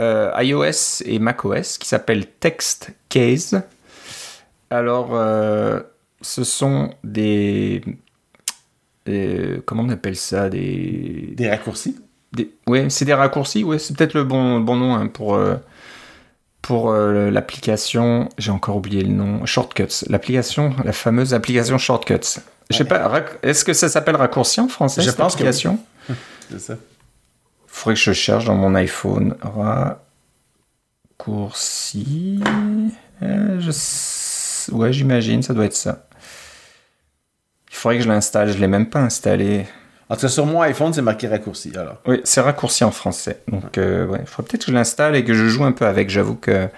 iOS 0.00 1.04
et 1.04 1.18
macOS 1.20 1.78
qui 1.78 1.88
s'appelle 1.88 2.26
Text 2.26 2.90
Case. 3.08 3.62
Alors, 4.70 5.10
ce 6.22 6.44
sont 6.44 6.94
des, 7.04 7.82
Comment 9.66 9.82
on 9.82 9.88
appelle 9.90 10.16
ça 10.16 10.48
Des, 10.48 11.32
des 11.36 11.48
raccourcis? 11.48 11.96
Oui, 12.66 12.90
c'est 12.90 13.04
des 13.04 13.14
raccourcis, 13.14 13.64
ouais, 13.64 13.78
c'est 13.78 13.96
peut-être 13.96 14.14
le 14.14 14.24
bon, 14.24 14.60
bon 14.60 14.76
nom 14.76 14.94
hein, 14.94 15.06
pour 15.06 15.38
pour 16.62 16.92
l'application, 16.92 18.28
j'ai 18.38 18.52
encore 18.52 18.76
oublié 18.76 19.02
le 19.02 19.12
nom, 19.12 19.44
Shortcuts. 19.44 20.06
L'application, 20.08 20.74
la 20.84 20.92
fameuse 20.92 21.34
application 21.34 21.76
Shortcuts. 21.76 22.38
Je 22.70 22.76
sais 22.76 22.84
pas, 22.84 23.10
est-ce 23.42 23.64
que 23.64 23.72
ça 23.72 23.88
s'appelle 23.88 24.16
raccourci 24.16 24.60
en 24.60 24.68
français 24.68 25.02
Je 25.02 25.08
cette 25.08 25.18
pense 25.18 25.34
application 25.34 25.78
que 26.06 26.14
C'est 26.50 26.60
ça. 26.60 26.76
Faudrait 27.66 27.94
que 27.94 28.00
je 28.00 28.12
cherche 28.12 28.44
dans 28.44 28.54
mon 28.54 28.74
iPhone. 28.74 29.34
Raccourci. 31.18 32.40
Euh, 33.22 33.60
je... 33.60 34.72
Ouais, 34.72 34.92
j'imagine, 34.92 35.42
ça 35.42 35.54
doit 35.54 35.64
être 35.64 35.74
ça. 35.74 36.06
Il 37.70 37.76
faudrait 37.76 37.96
que 37.98 38.04
je 38.04 38.08
l'installe, 38.08 38.52
je 38.52 38.58
l'ai 38.58 38.68
même 38.68 38.88
pas 38.88 39.00
installé. 39.00 39.66
En 40.12 40.14
tout 40.14 40.20
cas, 40.20 40.28
sur 40.28 40.44
mon 40.44 40.60
iPhone, 40.60 40.92
c'est 40.92 41.00
marqué 41.00 41.26
raccourci, 41.26 41.72
alors. 41.74 41.96
Oui, 42.06 42.20
c'est 42.24 42.42
raccourci 42.42 42.84
en 42.84 42.90
français. 42.90 43.38
Donc, 43.48 43.78
euh, 43.78 44.06
ouais, 44.06 44.18
il 44.20 44.26
faudrait 44.26 44.50
peut-être 44.50 44.66
que 44.66 44.70
je 44.70 44.76
l'installe 44.76 45.16
et 45.16 45.24
que 45.24 45.32
je 45.32 45.48
joue 45.48 45.64
un 45.64 45.72
peu 45.72 45.86
avec. 45.86 46.10
J'avoue 46.10 46.34
que 46.34 46.68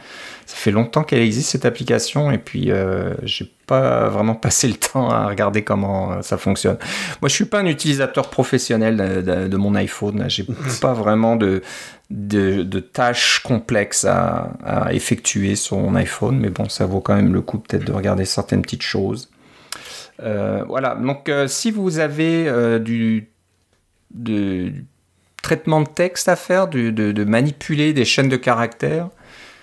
ça 0.47 0.55
fait 0.55 0.71
longtemps 0.71 1.03
qu'elle 1.03 1.23
existe, 1.23 1.51
cette 1.51 1.65
application, 1.65 2.31
et 2.31 2.39
puis 2.39 2.71
euh, 2.71 3.13
j'ai 3.25 3.53
pas 3.67 4.09
vraiment 4.09 4.35
passé 4.37 4.69
le 4.69 4.75
temps 4.75 5.11
à 5.11 5.27
regarder 5.27 5.63
comment 5.63 6.13
euh, 6.13 6.23
ça 6.23 6.39
fonctionne. 6.39 6.77
Moi, 7.23 7.29
je 7.29 7.35
suis 7.35 7.47
pas 7.47 7.59
un 7.59 7.67
utilisateur 7.67 8.31
professionnel 8.31 9.25
de, 9.25 9.57
mon 9.57 9.75
iPhone. 9.75 10.27
J'ai 10.29 10.47
pas 10.81 10.93
vraiment 10.93 11.35
de, 11.35 11.61
de, 12.11 12.79
tâches 12.79 13.41
complexes 13.41 14.05
à, 14.05 14.53
à, 14.65 14.93
effectuer 14.93 15.57
sur 15.57 15.79
mon 15.79 15.97
iPhone, 15.97 16.39
mais 16.39 16.51
bon, 16.51 16.69
ça 16.69 16.87
vaut 16.87 17.01
quand 17.01 17.17
même 17.17 17.35
le 17.35 17.41
coup 17.41 17.59
peut-être 17.59 17.85
de 17.85 17.93
regarder 17.93 18.27
certaines 18.27 18.63
petites 18.63 18.83
choses. 18.83 19.29
Euh, 20.23 20.65
voilà, 20.67 20.95
donc 20.95 21.29
euh, 21.29 21.49
si 21.49 21.71
vous 21.71 21.99
avez 21.99 22.47
euh, 22.47 22.79
du, 22.79 23.31
traitement 25.43 25.83
de 25.83 25.89
texte 25.89 26.29
à 26.29 26.37
faire, 26.37 26.69
de, 26.69 27.25
manipuler 27.25 27.93
des 27.93 28.05
chaînes 28.05 28.29
de 28.29 28.37
caractères, 28.37 29.09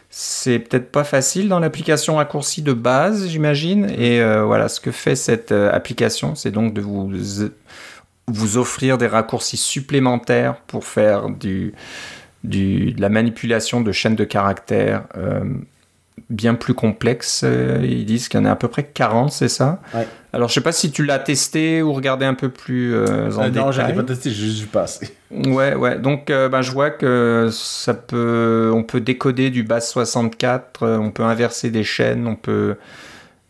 c'est 0.09 0.59
peut-être 0.59 0.91
pas 0.91 1.05
facile 1.05 1.47
dans 1.47 1.59
l'application 1.59 2.17
raccourci 2.17 2.61
de 2.61 2.73
base, 2.73 3.27
j'imagine. 3.29 3.89
Et 3.89 4.21
voilà, 4.43 4.67
ce 4.67 4.81
que 4.81 4.91
fait 4.91 5.15
cette 5.15 5.53
application, 5.53 6.35
c'est 6.35 6.51
donc 6.51 6.73
de 6.73 6.81
vous, 6.81 7.09
vous 8.27 8.57
offrir 8.57 8.97
des 8.97 9.07
raccourcis 9.07 9.55
supplémentaires 9.55 10.57
pour 10.67 10.83
faire 10.85 11.29
du, 11.29 11.73
de 12.43 12.99
la 12.99 13.07
manipulation 13.07 13.79
de 13.79 13.91
chaînes 13.93 14.17
de 14.17 14.25
caractères 14.25 15.05
bien 16.29 16.55
plus 16.55 16.73
complexe. 16.73 17.41
Euh, 17.43 17.79
ils 17.83 18.05
disent 18.05 18.29
qu'il 18.29 18.39
y 18.39 18.43
en 18.43 18.45
a 18.45 18.51
à 18.51 18.55
peu 18.55 18.67
près 18.67 18.83
40, 18.83 19.31
c'est 19.31 19.47
ça? 19.47 19.81
Alors, 20.33 20.49
je 20.49 20.53
sais 20.53 20.61
pas 20.61 20.71
si 20.71 20.91
tu 20.91 21.03
l'as 21.03 21.19
testé 21.19 21.81
ou 21.81 21.93
regardé 21.93 22.25
un 22.25 22.33
peu 22.33 22.49
plus 22.49 22.93
euh, 22.93 23.31
en 23.31 23.41
euh, 23.41 23.49
détail. 23.49 23.63
Non, 23.63 23.71
je 23.71 23.81
l'ai 23.81 23.93
pas 23.93 24.03
testé, 24.03 24.29
j'ai 24.29 24.45
juste 24.45 24.61
vu 24.61 24.67
passer. 24.67 25.09
Ouais, 25.31 25.75
ouais. 25.75 25.99
Donc, 25.99 26.27
ben, 26.27 26.61
je 26.61 26.71
vois 26.71 26.89
que 26.89 27.49
ça 27.51 27.93
peut, 27.93 28.71
on 28.73 28.83
peut 28.83 29.01
décoder 29.01 29.49
du 29.49 29.63
base 29.63 29.89
64, 29.89 30.87
on 30.87 31.11
peut 31.11 31.23
inverser 31.23 31.69
des 31.69 31.83
chaînes, 31.83 32.27
on 32.27 32.35
peut 32.35 32.75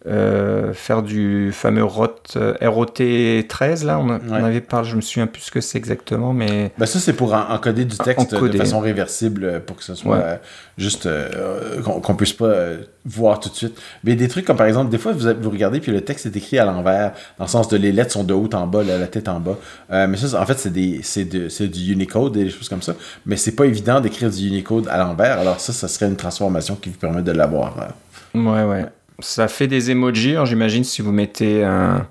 euh, 0.08 0.74
faire 0.74 1.04
du 1.04 1.52
fameux 1.54 1.84
ROT, 1.84 2.10
ROT 2.60 2.86
13 3.48 3.84
là 3.84 4.00
on, 4.00 4.34
avait 4.34 4.60
parlé 4.60 4.90
je 4.90 4.96
me 4.96 5.02
souviens 5.02 5.28
plus 5.28 5.42
ce 5.44 5.52
que 5.52 5.62
c'est 5.62 5.78
exactement 5.78 6.34
mais 6.34 6.72
ben 6.80 6.88
ça 6.88 6.98
c'est 6.98 7.14
pour 7.14 7.36
encoder 7.36 7.86
du 7.86 7.98
texte 7.98 8.34
de 8.34 8.58
façon 8.58 8.80
réversible 8.80 9.44
euh, 9.44 9.60
pour 9.60 9.76
que 9.76 9.84
ce 9.84 9.94
soit 9.94 10.16
euh, 10.16 10.38
juste 10.80 11.08
qu'on 11.84 12.16
puisse 12.16 12.34
pas 12.34 12.52
voir 13.06 13.40
tout 13.40 13.50
de 13.50 13.56
suite. 13.56 13.80
Mais 14.04 14.16
des 14.16 14.28
trucs 14.28 14.46
comme 14.46 14.58
par 14.58 14.66
exemple 14.66 14.90
des 14.90 14.98
fois 14.98 15.12
vous, 15.12 15.28
vous 15.40 15.50
regardez 15.52 15.80
puis 15.80 15.92
le 15.92 16.02
texte 16.02 16.26
est 16.26 16.36
écrit 16.36 16.58
à 16.58 16.66
l'envers 16.66 17.12
dans 17.38 17.46
le 17.46 17.50
sens 17.50 17.68
de 17.68 17.78
les 17.78 17.92
lettres 17.92 18.14
sont 18.14 18.24
de 18.24 18.34
haut 18.34 18.50
en 18.54 18.66
bas 18.66 18.84
la, 18.84 19.06
tête 19.06 19.30
en 19.30 19.40
bas. 19.40 19.58
Mais 19.92 20.18
ça 20.18 20.42
en 20.42 20.46
fait 20.48 20.58
c'est 21.04 21.26
du 21.70 21.94
Unicode 21.94 22.38
et 22.38 22.46
des 22.46 22.50
choses 22.50 22.70
comme 22.70 22.82
ça. 22.82 22.96
Mais 23.28 23.38
c'est 23.38 23.56
pas 23.56 23.66
évident 23.66 24.02
d'écrire 24.02 24.32
du 24.32 24.48
Unicode 24.48 24.88
à 24.88 24.98
l'envers. 24.98 25.38
Alors 25.38 25.60
ça 25.60 25.74
ça 25.74 25.88
serait 25.88 26.08
une 26.08 26.18
transformation 26.18 26.76
qui 26.76 26.90
vous 26.90 26.98
permet 26.98 27.22
de 27.22 27.32
l'avoir 27.32 27.94
ouais 28.34 28.64
ouais 28.64 28.86
ça 29.20 29.48
fait 29.48 29.68
des 29.68 29.92
emojis, 29.92 30.36
j'imagine 30.46 30.84
si 30.84 31.02
vous 31.02 31.12
mettez 31.12 31.64
un, 31.64 32.08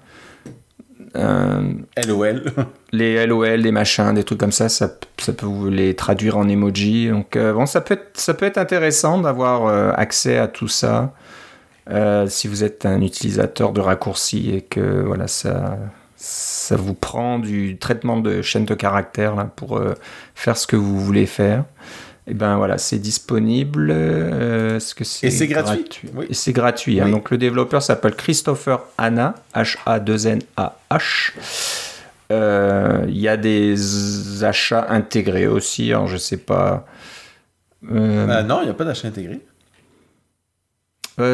LOL. 2.06 2.52
les 2.92 3.26
LOL, 3.26 3.62
des 3.62 3.72
machins, 3.72 4.14
des 4.14 4.24
trucs 4.24 4.38
comme 4.38 4.52
ça, 4.52 4.68
ça, 4.68 4.90
ça 5.18 5.32
peut 5.32 5.46
vous 5.46 5.68
les 5.68 5.94
traduire 5.94 6.36
en 6.36 6.48
emoji. 6.48 7.08
Donc 7.08 7.36
euh, 7.36 7.52
bon, 7.52 7.66
ça 7.66 7.80
peut 7.80 7.94
être, 7.94 8.10
ça 8.14 8.34
peut 8.34 8.46
être 8.46 8.58
intéressant 8.58 9.18
d'avoir 9.18 9.66
euh, 9.66 9.92
accès 9.96 10.38
à 10.38 10.48
tout 10.48 10.68
ça 10.68 11.12
euh, 11.90 12.26
si 12.28 12.48
vous 12.48 12.62
êtes 12.62 12.86
un 12.86 13.00
utilisateur 13.00 13.72
de 13.72 13.80
raccourcis 13.80 14.50
et 14.54 14.62
que 14.62 15.02
voilà 15.02 15.26
ça, 15.26 15.78
ça 16.16 16.76
vous 16.76 16.94
prend 16.94 17.38
du 17.38 17.78
traitement 17.78 18.18
de 18.18 18.42
chaîne 18.42 18.64
de 18.64 18.74
caractères 18.74 19.34
là, 19.34 19.44
pour 19.44 19.82
faire 20.34 20.56
ce 20.56 20.66
que 20.66 20.76
vous 20.76 21.00
voulez 21.00 21.26
faire. 21.26 21.64
Et 22.30 22.32
eh 22.32 22.36
ben 22.36 22.58
voilà, 22.58 22.78
c'est 22.78 23.00
disponible. 23.00 23.90
Euh, 23.90 24.78
ce 24.78 24.94
que 24.94 25.02
et 25.02 25.30
c'est 25.32 25.48
gratuit. 25.48 26.08
Oui. 26.14 26.26
Et 26.30 26.34
c'est 26.34 26.52
gratuit. 26.52 27.00
Hein. 27.00 27.08
Donc 27.08 27.32
le 27.32 27.38
développeur 27.38 27.82
s'appelle 27.82 28.14
Christopher 28.14 28.84
Hanna, 28.98 29.34
H-A-2-N-A-H. 29.52 31.32
Euh, 32.30 33.04
il 33.08 33.18
y 33.18 33.26
a 33.26 33.36
des 33.36 34.44
achats 34.44 34.86
intégrés 34.90 35.48
aussi. 35.48 35.92
Alors 35.92 36.06
je 36.06 36.18
sais 36.18 36.36
pas. 36.36 36.86
Euh, 37.90 38.26
bah 38.26 38.44
non, 38.44 38.60
il 38.60 38.66
n'y 38.66 38.70
a 38.70 38.74
pas 38.74 38.84
d'achat 38.84 39.08
intégré. 39.08 39.40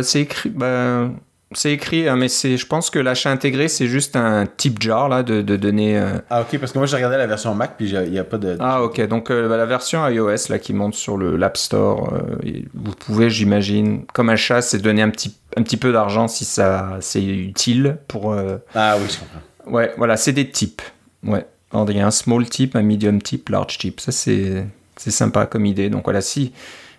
c'est 0.03 0.23
écrit. 0.23 0.49
Bah, 0.49 1.11
c'est 1.53 1.73
écrit, 1.73 2.09
hein, 2.09 2.17
mais 2.17 2.29
c'est, 2.29 2.57
je 2.57 2.67
pense 2.67 2.91
que 2.91 2.99
l'achat 2.99 3.31
intégré, 3.31 3.69
c'est 3.69 3.87
juste 3.87 4.17
un 4.17 4.47
tip 4.47 4.83
jar 4.83 5.09
là, 5.09 5.23
de, 5.23 5.43
de 5.43 5.57
données. 5.57 5.97
Euh, 5.97 6.19
ah, 6.29 6.43
ok, 6.43 6.59
parce 6.59 6.73
que 6.73 6.79
moi 6.79 6.87
j'ai 6.89 6.97
regardé 6.97 7.17
la 7.17 7.29
version 7.29 7.55
Mac, 7.55 7.77
puis 7.77 7.89
il 7.89 8.11
n'y 8.11 8.19
a 8.19 8.25
pas 8.25 8.39
de. 8.39 8.57
Ah, 8.59 8.83
ok, 8.83 9.07
donc 9.07 9.31
euh, 9.31 9.49
bah, 9.49 9.57
la 9.57 9.67
version 9.67 10.07
iOS 10.09 10.49
là, 10.49 10.59
qui 10.59 10.73
monte 10.73 10.95
sur 10.95 11.17
le, 11.17 11.37
l'App 11.37 11.57
Store, 11.57 12.13
euh, 12.13 12.63
vous 12.75 12.93
pouvez, 12.93 13.31
j'imagine, 13.31 14.05
comme 14.13 14.29
achat, 14.29 14.61
c'est 14.61 14.79
donner 14.79 15.03
un 15.03 15.11
petit, 15.11 15.37
un 15.57 15.63
petit 15.63 15.77
peu 15.77 15.93
d'argent 15.93 16.27
si 16.27 16.45
ça, 16.45 16.99
c'est 17.01 17.25
utile 17.25 17.99
pour. 18.09 18.35
Ah, 18.75 18.97
oui, 18.99 19.07
je 19.09 19.19
comprends. 19.19 19.77
Ouais, 19.77 19.95
voilà, 19.97 20.17
c'est 20.17 20.33
des 20.33 20.51
types. 20.51 20.83
Ouais. 21.23 21.47
il 21.73 21.97
y 21.97 22.01
a 22.01 22.07
un 22.07 22.11
small 22.11 22.49
tip, 22.49 22.75
un 22.75 22.83
medium 22.83 23.23
tip, 23.23 23.49
large 23.51 23.79
tip. 23.79 24.01
Ça, 24.01 24.11
c'est, 24.11 24.67
c'est 24.97 25.11
sympa 25.13 25.47
comme 25.47 25.67
idée. 25.67 25.91
Donc 25.91 26.05
voilà, 26.05 26.21
si 26.21 26.53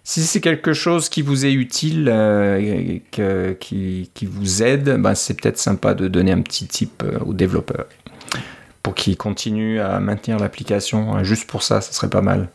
si 0.07 0.23
c'est 0.23 0.39
quelque 0.39 0.71
chose 0.71 1.09
qui 1.09 1.21
vous 1.21 1.45
est 1.45 1.51
utile, 1.51 2.07
euh, 2.09 2.99
qui, 3.59 4.09
vous 4.21 4.63
aide, 4.63 5.01
ben 5.01 5.13
c'est 5.15 5.33
peut-être 5.33 5.57
sympa 5.57 5.95
de 5.95 6.07
donner 6.07 6.31
un 6.31 6.39
petit 6.39 6.65
tip 6.65 7.03
euh, 7.03 7.19
aux 7.25 7.33
développeurs 7.33 7.87
pour 8.83 8.95
qu'ils 8.95 9.17
continuent 9.17 9.81
à 9.81 9.99
maintenir 9.99 10.39
l'application. 10.39 11.13
Hein, 11.13 11.23
juste 11.23 11.45
pour 11.45 11.61
ça, 11.61 11.81
ce 11.81 11.93
serait 11.93 12.09
pas 12.09 12.21
mal. 12.21 12.47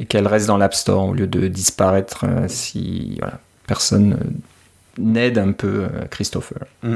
Et 0.00 0.06
qu'elle 0.06 0.26
reste 0.26 0.46
dans 0.46 0.56
l'App 0.56 0.72
Store 0.72 1.08
au 1.08 1.12
lieu 1.12 1.26
de 1.26 1.46
disparaître 1.48 2.24
euh, 2.26 2.46
si 2.48 3.20
personne 3.66 4.16
n'aide 4.96 5.36
un 5.36 5.52
peu 5.52 5.88
Christopher. 6.10 6.64
Mm. 6.82 6.94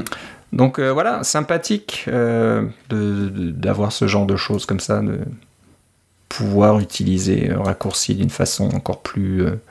Donc 0.53 0.79
voilà, 0.79 1.23
sympathique 1.23 2.09
d'avoir 2.89 3.91
ce 3.91 4.07
genre 4.07 4.25
de 4.25 4.37
choses 4.37 4.65
comme 4.65 4.79
ça, 4.79 5.01
de, 5.01 5.19
pouvoir 6.33 6.79
utiliser 6.79 7.51
un 7.51 7.61
raccourci 7.61 8.15
d'une 8.15 8.31
façon 8.31 8.67
encore 8.73 9.03
plus 9.03 9.43
euh, 9.43 9.61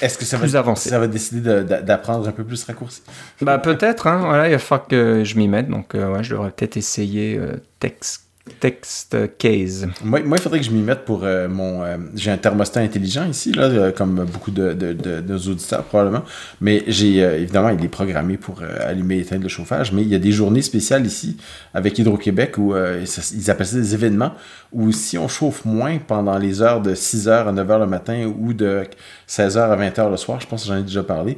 est-ce 0.00 0.18
que 0.18 0.24
ça 0.24 0.36
va, 0.36 0.58
avancée. 0.58 0.90
ça 0.90 0.98
va 0.98 1.06
décider 1.06 1.62
d'apprendre 1.62 2.26
un 2.28 2.32
peu 2.32 2.42
plus 2.42 2.64
raccourci? 2.64 3.02
Bah 3.40 3.58
peut-être 3.58 4.08
hein, 4.08 4.18
voilà 4.24 4.48
il 4.48 4.52
va 4.52 4.58
falloir 4.58 4.88
que 4.88 5.22
je 5.22 5.36
m'y 5.36 5.46
mette 5.46 5.68
donc 5.68 5.94
euh, 5.94 6.12
ouais, 6.12 6.24
je 6.24 6.30
devrais 6.34 6.50
peut-être 6.50 6.76
essayer 6.76 7.38
euh, 7.38 7.62
texte 7.78 8.25
Text 8.60 9.16
case. 9.38 9.88
Moi, 10.04 10.20
il 10.20 10.38
faudrait 10.38 10.60
que 10.60 10.64
je 10.64 10.70
m'y 10.70 10.80
mette 10.80 11.04
pour 11.04 11.24
euh, 11.24 11.48
mon. 11.48 11.82
Euh, 11.82 11.96
j'ai 12.14 12.30
un 12.30 12.36
thermostat 12.36 12.80
intelligent 12.80 13.26
ici, 13.28 13.52
là, 13.52 13.64
euh, 13.64 13.90
comme 13.90 14.24
beaucoup 14.24 14.52
de, 14.52 14.72
de, 14.72 14.92
de, 14.92 15.20
nos 15.20 15.38
auditeurs 15.38 15.82
probablement. 15.82 16.22
Mais 16.60 16.84
j'ai 16.86 17.18
évidemment, 17.18 17.70
il 17.70 17.84
est 17.84 17.88
programmé 17.88 18.36
pour 18.36 18.62
allumer 18.62 19.16
et 19.16 19.20
éteindre 19.20 19.42
le 19.42 19.48
chauffage. 19.48 19.92
Mais 19.92 20.02
il 20.02 20.08
y 20.08 20.14
a 20.14 20.20
des 20.20 20.30
journées 20.30 20.62
spéciales 20.62 21.04
ici 21.04 21.36
avec 21.74 21.98
Hydro-Québec 21.98 22.56
où 22.58 22.74
ils 22.76 23.50
appellent 23.50 23.66
ça 23.66 23.76
des 23.76 23.94
événements 23.94 24.32
où 24.72 24.92
si 24.92 25.18
on 25.18 25.26
chauffe 25.26 25.64
moins 25.64 25.98
pendant 25.98 26.38
les 26.38 26.62
heures 26.62 26.80
de 26.80 26.94
6h 26.94 27.48
à 27.48 27.52
9h 27.52 27.80
le 27.80 27.86
matin 27.86 28.32
ou 28.38 28.52
de 28.52 28.84
16h 29.28 29.58
à 29.58 29.76
20h 29.76 30.10
le 30.10 30.16
soir, 30.16 30.40
je 30.40 30.46
pense 30.46 30.62
que 30.62 30.68
j'en 30.68 30.78
ai 30.78 30.82
déjà 30.82 31.02
parlé, 31.02 31.36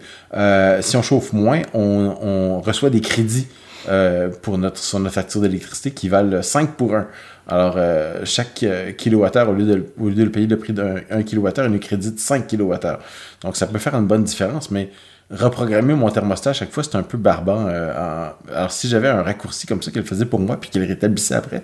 si 0.82 0.96
on 0.96 1.02
chauffe 1.02 1.32
moins, 1.32 1.62
on, 1.72 2.16
on 2.20 2.60
reçoit 2.60 2.90
des 2.90 3.00
crédits 3.00 3.46
euh, 3.88 4.28
pour 4.42 4.58
notre, 4.58 4.78
sur 4.78 4.98
notre 4.98 5.14
facture 5.14 5.40
d'électricité 5.40 5.92
qui 5.92 6.08
valent 6.08 6.42
5 6.42 6.72
pour 6.76 6.94
1. 6.94 7.06
Alors, 7.48 7.74
euh, 7.76 8.20
chaque 8.24 8.62
euh, 8.62 8.92
kilowattheure, 8.92 9.48
au 9.48 9.54
lieu, 9.54 9.64
de, 9.64 9.86
au 9.98 10.08
lieu 10.08 10.24
de 10.24 10.28
payer 10.28 10.46
le 10.46 10.58
prix 10.58 10.72
d'un 10.72 11.22
kilowattheure, 11.22 11.66
il 11.66 11.72
nous 11.72 11.78
crédite 11.78 12.20
5 12.20 12.46
kilowattheures. 12.46 12.98
Donc, 13.40 13.56
ça 13.56 13.66
peut 13.66 13.78
faire 13.78 13.94
une 13.94 14.06
bonne 14.06 14.24
différence, 14.24 14.70
mais 14.70 14.90
reprogrammer 15.30 15.94
mon 15.94 16.10
thermostat 16.10 16.50
à 16.50 16.52
chaque 16.52 16.70
fois, 16.70 16.82
c'est 16.82 16.96
un 16.96 17.02
peu 17.02 17.16
barbant. 17.16 17.66
Alors, 17.66 18.72
si 18.72 18.88
j'avais 18.88 19.08
un 19.08 19.22
raccourci 19.22 19.66
comme 19.66 19.82
ça 19.82 19.90
qu'elle 19.90 20.04
faisait 20.04 20.26
pour 20.26 20.40
moi, 20.40 20.58
puis 20.60 20.68
qu'elle 20.70 20.84
rétablissait 20.84 21.34
après, 21.34 21.62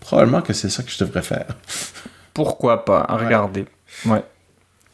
probablement 0.00 0.42
que 0.42 0.52
c'est 0.52 0.68
ça 0.68 0.82
que 0.82 0.90
je 0.90 1.02
devrais 1.02 1.22
faire. 1.22 1.46
Pourquoi 2.34 2.84
pas? 2.84 3.06
Regardez. 3.08 3.66
Ouais. 4.06 4.22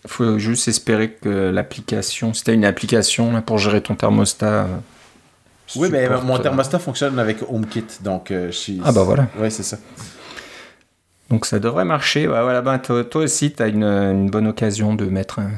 Il 0.04 0.10
faut 0.10 0.38
juste 0.38 0.68
espérer 0.68 1.10
que 1.12 1.50
l'application, 1.50 2.32
si 2.32 2.44
tu 2.44 2.50
as 2.50 2.54
une 2.54 2.64
application 2.64 3.42
pour 3.42 3.58
gérer 3.58 3.80
ton 3.80 3.94
thermostat, 3.94 4.68
oui, 5.76 5.88
mais 5.90 6.08
mon 6.22 6.38
thermostat 6.38 6.78
fonctionne 6.78 7.18
avec 7.18 7.38
HomeKit, 7.48 7.84
donc 8.02 8.30
euh, 8.30 8.46
je 8.46 8.56
suis... 8.56 8.80
Ah 8.84 8.92
bah 8.92 9.02
voilà. 9.02 9.26
Oui, 9.38 9.50
c'est 9.50 9.62
ça. 9.62 9.78
Donc 11.30 11.44
ça 11.44 11.58
devrait 11.58 11.84
marcher. 11.84 12.26
voilà, 12.26 12.62
ben, 12.62 12.78
toi, 12.78 13.04
aussi, 13.14 13.52
tu 13.52 13.62
as 13.62 13.66
une, 13.66 14.30
bonne 14.30 14.46
occasion 14.46 14.94
de 14.94 15.04
mettre 15.04 15.40
un 15.40 15.50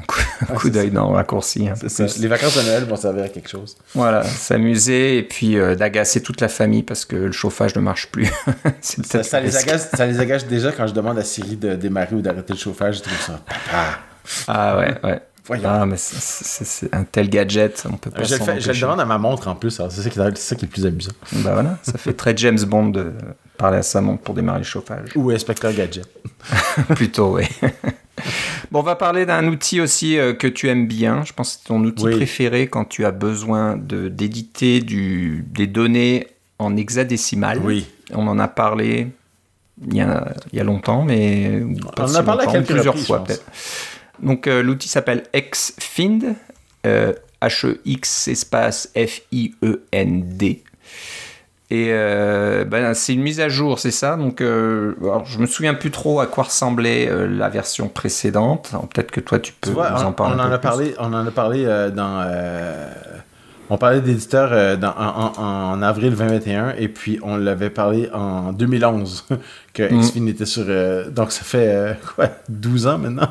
coup, 0.55 0.69
d'œil 0.69 0.91
dans 0.91 1.09
le 1.09 1.15
raccourci. 1.15 1.69
Les 2.19 2.27
vacances 2.27 2.57
de 2.57 2.63
Noël 2.63 2.83
vont 2.83 2.97
servir 2.97 3.23
à 3.23 3.29
quelque 3.29 3.49
chose. 3.49 3.77
Voilà, 3.95 4.23
s'amuser 4.23 5.17
et 5.17 5.23
puis 5.23 5.57
euh, 5.57 5.75
d'agacer 5.75 6.21
toute 6.21 6.41
la 6.41 6.49
famille 6.49 6.83
parce 6.83 7.05
que 7.05 7.15
le 7.15 7.31
chauffage 7.31 7.73
ne 7.75 7.81
marche 7.81 8.07
plus. 8.07 8.29
ça, 8.81 9.39
les 9.39 9.55
agace, 9.55 9.89
ça 9.93 10.05
les 10.05 10.19
agace 10.19 10.45
déjà 10.45 10.73
quand 10.73 10.87
je 10.87 10.93
demande 10.93 11.17
à 11.17 11.23
Siri 11.23 11.55
de 11.55 11.75
démarrer 11.75 12.15
ou 12.15 12.21
d'arrêter 12.21 12.51
le 12.51 12.59
chauffage. 12.59 12.97
Je 12.97 13.03
trouve 13.03 13.21
ça. 13.21 13.39
Ah 14.49 14.77
ouais, 14.77 14.93
ouais. 15.05 15.21
Ah, 15.63 15.85
mais 15.85 15.97
c'est 15.97 16.93
un 16.93 17.03
tel 17.03 17.29
gadget, 17.29 17.85
on 17.91 17.97
peut 17.97 18.11
pas 18.11 18.23
Je, 18.23 18.35
je 18.59 18.71
le 18.71 18.79
demande 18.79 18.99
à 18.99 19.05
ma 19.05 19.17
montre 19.17 19.47
en 19.47 19.55
plus, 19.55 19.71
c'est 19.71 19.89
ça, 19.89 20.09
qui 20.09 20.19
est 20.19 20.61
le 20.61 20.67
plus 20.67 20.85
amusant. 20.85 21.11
Bah 21.33 21.53
voilà, 21.53 21.77
ça 21.81 21.97
fait 21.97 22.13
très 22.13 22.35
James 22.37 22.59
Bond 22.61 22.89
de 22.89 23.11
parler 23.57 23.77
à 23.77 23.83
sa 23.83 24.01
montre 24.01 24.21
pour 24.21 24.35
démarrer 24.35 24.59
le 24.59 24.65
chauffage. 24.65 25.09
Ou 25.15 25.31
Inspecteur 25.31 25.73
Gadget. 25.73 26.07
Plutôt, 26.95 27.37
oui. 27.37 27.45
bon, 28.71 28.79
on 28.79 28.83
va 28.83 28.95
parler 28.95 29.25
d'un 29.25 29.47
outil 29.47 29.81
aussi 29.81 30.17
euh, 30.17 30.33
que 30.33 30.47
tu 30.47 30.69
aimes 30.69 30.87
bien. 30.87 31.23
Je 31.25 31.33
pense 31.33 31.55
que 31.55 31.59
c'est 31.59 31.67
ton 31.67 31.83
outil 31.83 32.09
préféré 32.09 32.67
quand 32.67 32.85
tu 32.85 33.05
as 33.05 33.11
besoin 33.11 33.77
d'éditer 33.77 34.81
des 34.81 35.67
données 35.67 36.27
en 36.59 36.77
hexadécimal. 36.77 37.59
Oui. 37.59 37.87
On 38.13 38.27
en 38.27 38.39
a 38.39 38.47
parlé 38.47 39.07
il 39.87 39.95
y 39.95 40.01
a, 40.01 40.33
il 40.51 40.57
y 40.57 40.61
a 40.61 40.63
longtemps, 40.63 41.03
mais 41.03 41.63
on 41.97 42.03
en 42.03 42.15
a 42.15 42.23
parlé 42.23 42.61
plusieurs 42.61 42.97
fois 42.97 43.23
peut-être. 43.23 43.43
Donc 44.21 44.47
euh, 44.47 44.61
l'outil 44.61 44.87
s'appelle 44.87 45.23
Xfind, 45.33 46.35
H-E-X 46.83 48.27
euh, 48.27 48.31
espace 48.31 48.91
F-I-E-N-D. 48.95 50.63
Et 51.73 51.87
euh, 51.91 52.65
ben, 52.65 52.93
c'est 52.93 53.13
une 53.13 53.21
mise 53.21 53.39
à 53.39 53.47
jour, 53.47 53.79
c'est 53.79 53.91
ça. 53.91 54.17
Donc, 54.17 54.41
alors, 54.41 55.25
je 55.25 55.39
me 55.39 55.45
souviens 55.45 55.73
plus 55.73 55.89
trop 55.89 56.19
à 56.19 56.27
quoi 56.27 56.43
ressemblait 56.43 57.09
la 57.29 57.47
version 57.47 57.87
précédente. 57.87 58.71
Peut-être 58.93 59.09
que 59.09 59.21
toi, 59.21 59.39
tu 59.39 59.53
peux 59.53 59.71
nous 59.71 59.77
en 59.77 60.11
parler. 60.11 60.35
On, 60.37 60.43
en, 60.43 60.51
a 60.51 60.57
parlé, 60.57 60.93
on 60.99 61.13
en 61.13 61.25
a 61.25 61.31
parlé 61.31 61.63
dans. 61.95 62.29
on 63.69 63.77
parlait 63.77 64.01
d'éditeur 64.01 64.51
en, 64.83 65.31
en, 65.41 65.81
avril 65.81 66.09
2021 66.09 66.73
et 66.77 66.89
puis 66.89 67.19
on 67.23 67.37
l'avait 67.37 67.69
parlé 67.69 68.09
en 68.13 68.51
2011 68.51 69.27
que 69.73 69.83
mm. 69.83 70.01
Xfin 70.01 70.25
était 70.27 70.45
sur. 70.45 70.65
donc, 71.09 71.31
ça 71.31 71.43
fait 71.43 71.97
quoi, 72.15 72.31
12 72.49 72.87
ans 72.87 72.97
maintenant? 72.97 73.29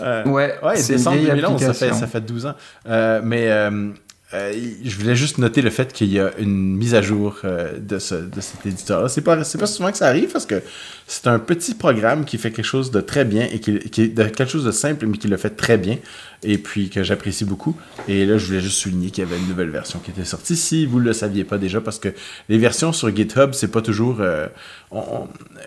Euh, 0.00 0.24
ouais, 0.24 0.54
ouais 0.62 0.76
c'est 0.76 0.94
décembre 0.94 1.20
2011, 1.20 1.60
ça 1.60 1.74
fait, 1.74 1.92
ça 1.92 2.06
fait 2.06 2.20
12 2.20 2.46
ans. 2.46 2.54
Euh, 2.88 3.20
mais 3.22 3.50
euh, 3.50 3.90
euh, 4.32 4.52
je 4.84 4.96
voulais 4.96 5.14
juste 5.14 5.38
noter 5.38 5.62
le 5.62 5.70
fait 5.70 5.92
qu'il 5.92 6.12
y 6.12 6.18
a 6.18 6.32
une 6.38 6.76
mise 6.76 6.94
à 6.94 7.02
jour 7.02 7.40
de, 7.44 7.98
ce, 7.98 8.14
de 8.14 8.40
cet 8.40 8.66
éditeur-là. 8.66 9.08
C'est 9.08 9.20
pas, 9.20 9.36
pas 9.36 9.66
souvent 9.66 9.90
que 9.90 9.98
ça 9.98 10.08
arrive 10.08 10.32
parce 10.32 10.46
que 10.46 10.62
c'est 11.06 11.26
un 11.28 11.38
petit 11.38 11.74
programme 11.74 12.24
qui 12.24 12.38
fait 12.38 12.50
quelque 12.50 12.64
chose 12.64 12.90
de 12.90 13.00
très 13.00 13.24
bien 13.24 13.46
et 13.52 13.60
qui, 13.60 13.78
qui 13.78 14.02
est 14.02 14.08
de, 14.08 14.24
quelque 14.24 14.50
chose 14.50 14.64
de 14.64 14.72
simple 14.72 15.06
mais 15.06 15.18
qui 15.18 15.28
le 15.28 15.36
fait 15.36 15.50
très 15.50 15.78
bien 15.78 15.98
et 16.44 16.58
puis 16.58 16.90
que 16.90 17.02
j'apprécie 17.02 17.44
beaucoup. 17.44 17.76
Et 18.08 18.26
là, 18.26 18.38
je 18.38 18.46
voulais 18.46 18.60
juste 18.60 18.76
souligner 18.76 19.10
qu'il 19.10 19.24
y 19.24 19.26
avait 19.26 19.38
une 19.38 19.48
nouvelle 19.48 19.70
version 19.70 19.98
qui 19.98 20.10
était 20.10 20.24
sortie 20.24 20.56
si 20.56 20.86
vous 20.86 21.00
ne 21.00 21.04
le 21.04 21.12
saviez 21.12 21.44
pas 21.44 21.58
déjà 21.58 21.80
parce 21.80 21.98
que 21.98 22.08
les 22.48 22.58
versions 22.58 22.92
sur 22.92 23.14
GitHub, 23.14 23.52
c'est 23.52 23.68
pas 23.68 23.82
toujours. 23.82 24.20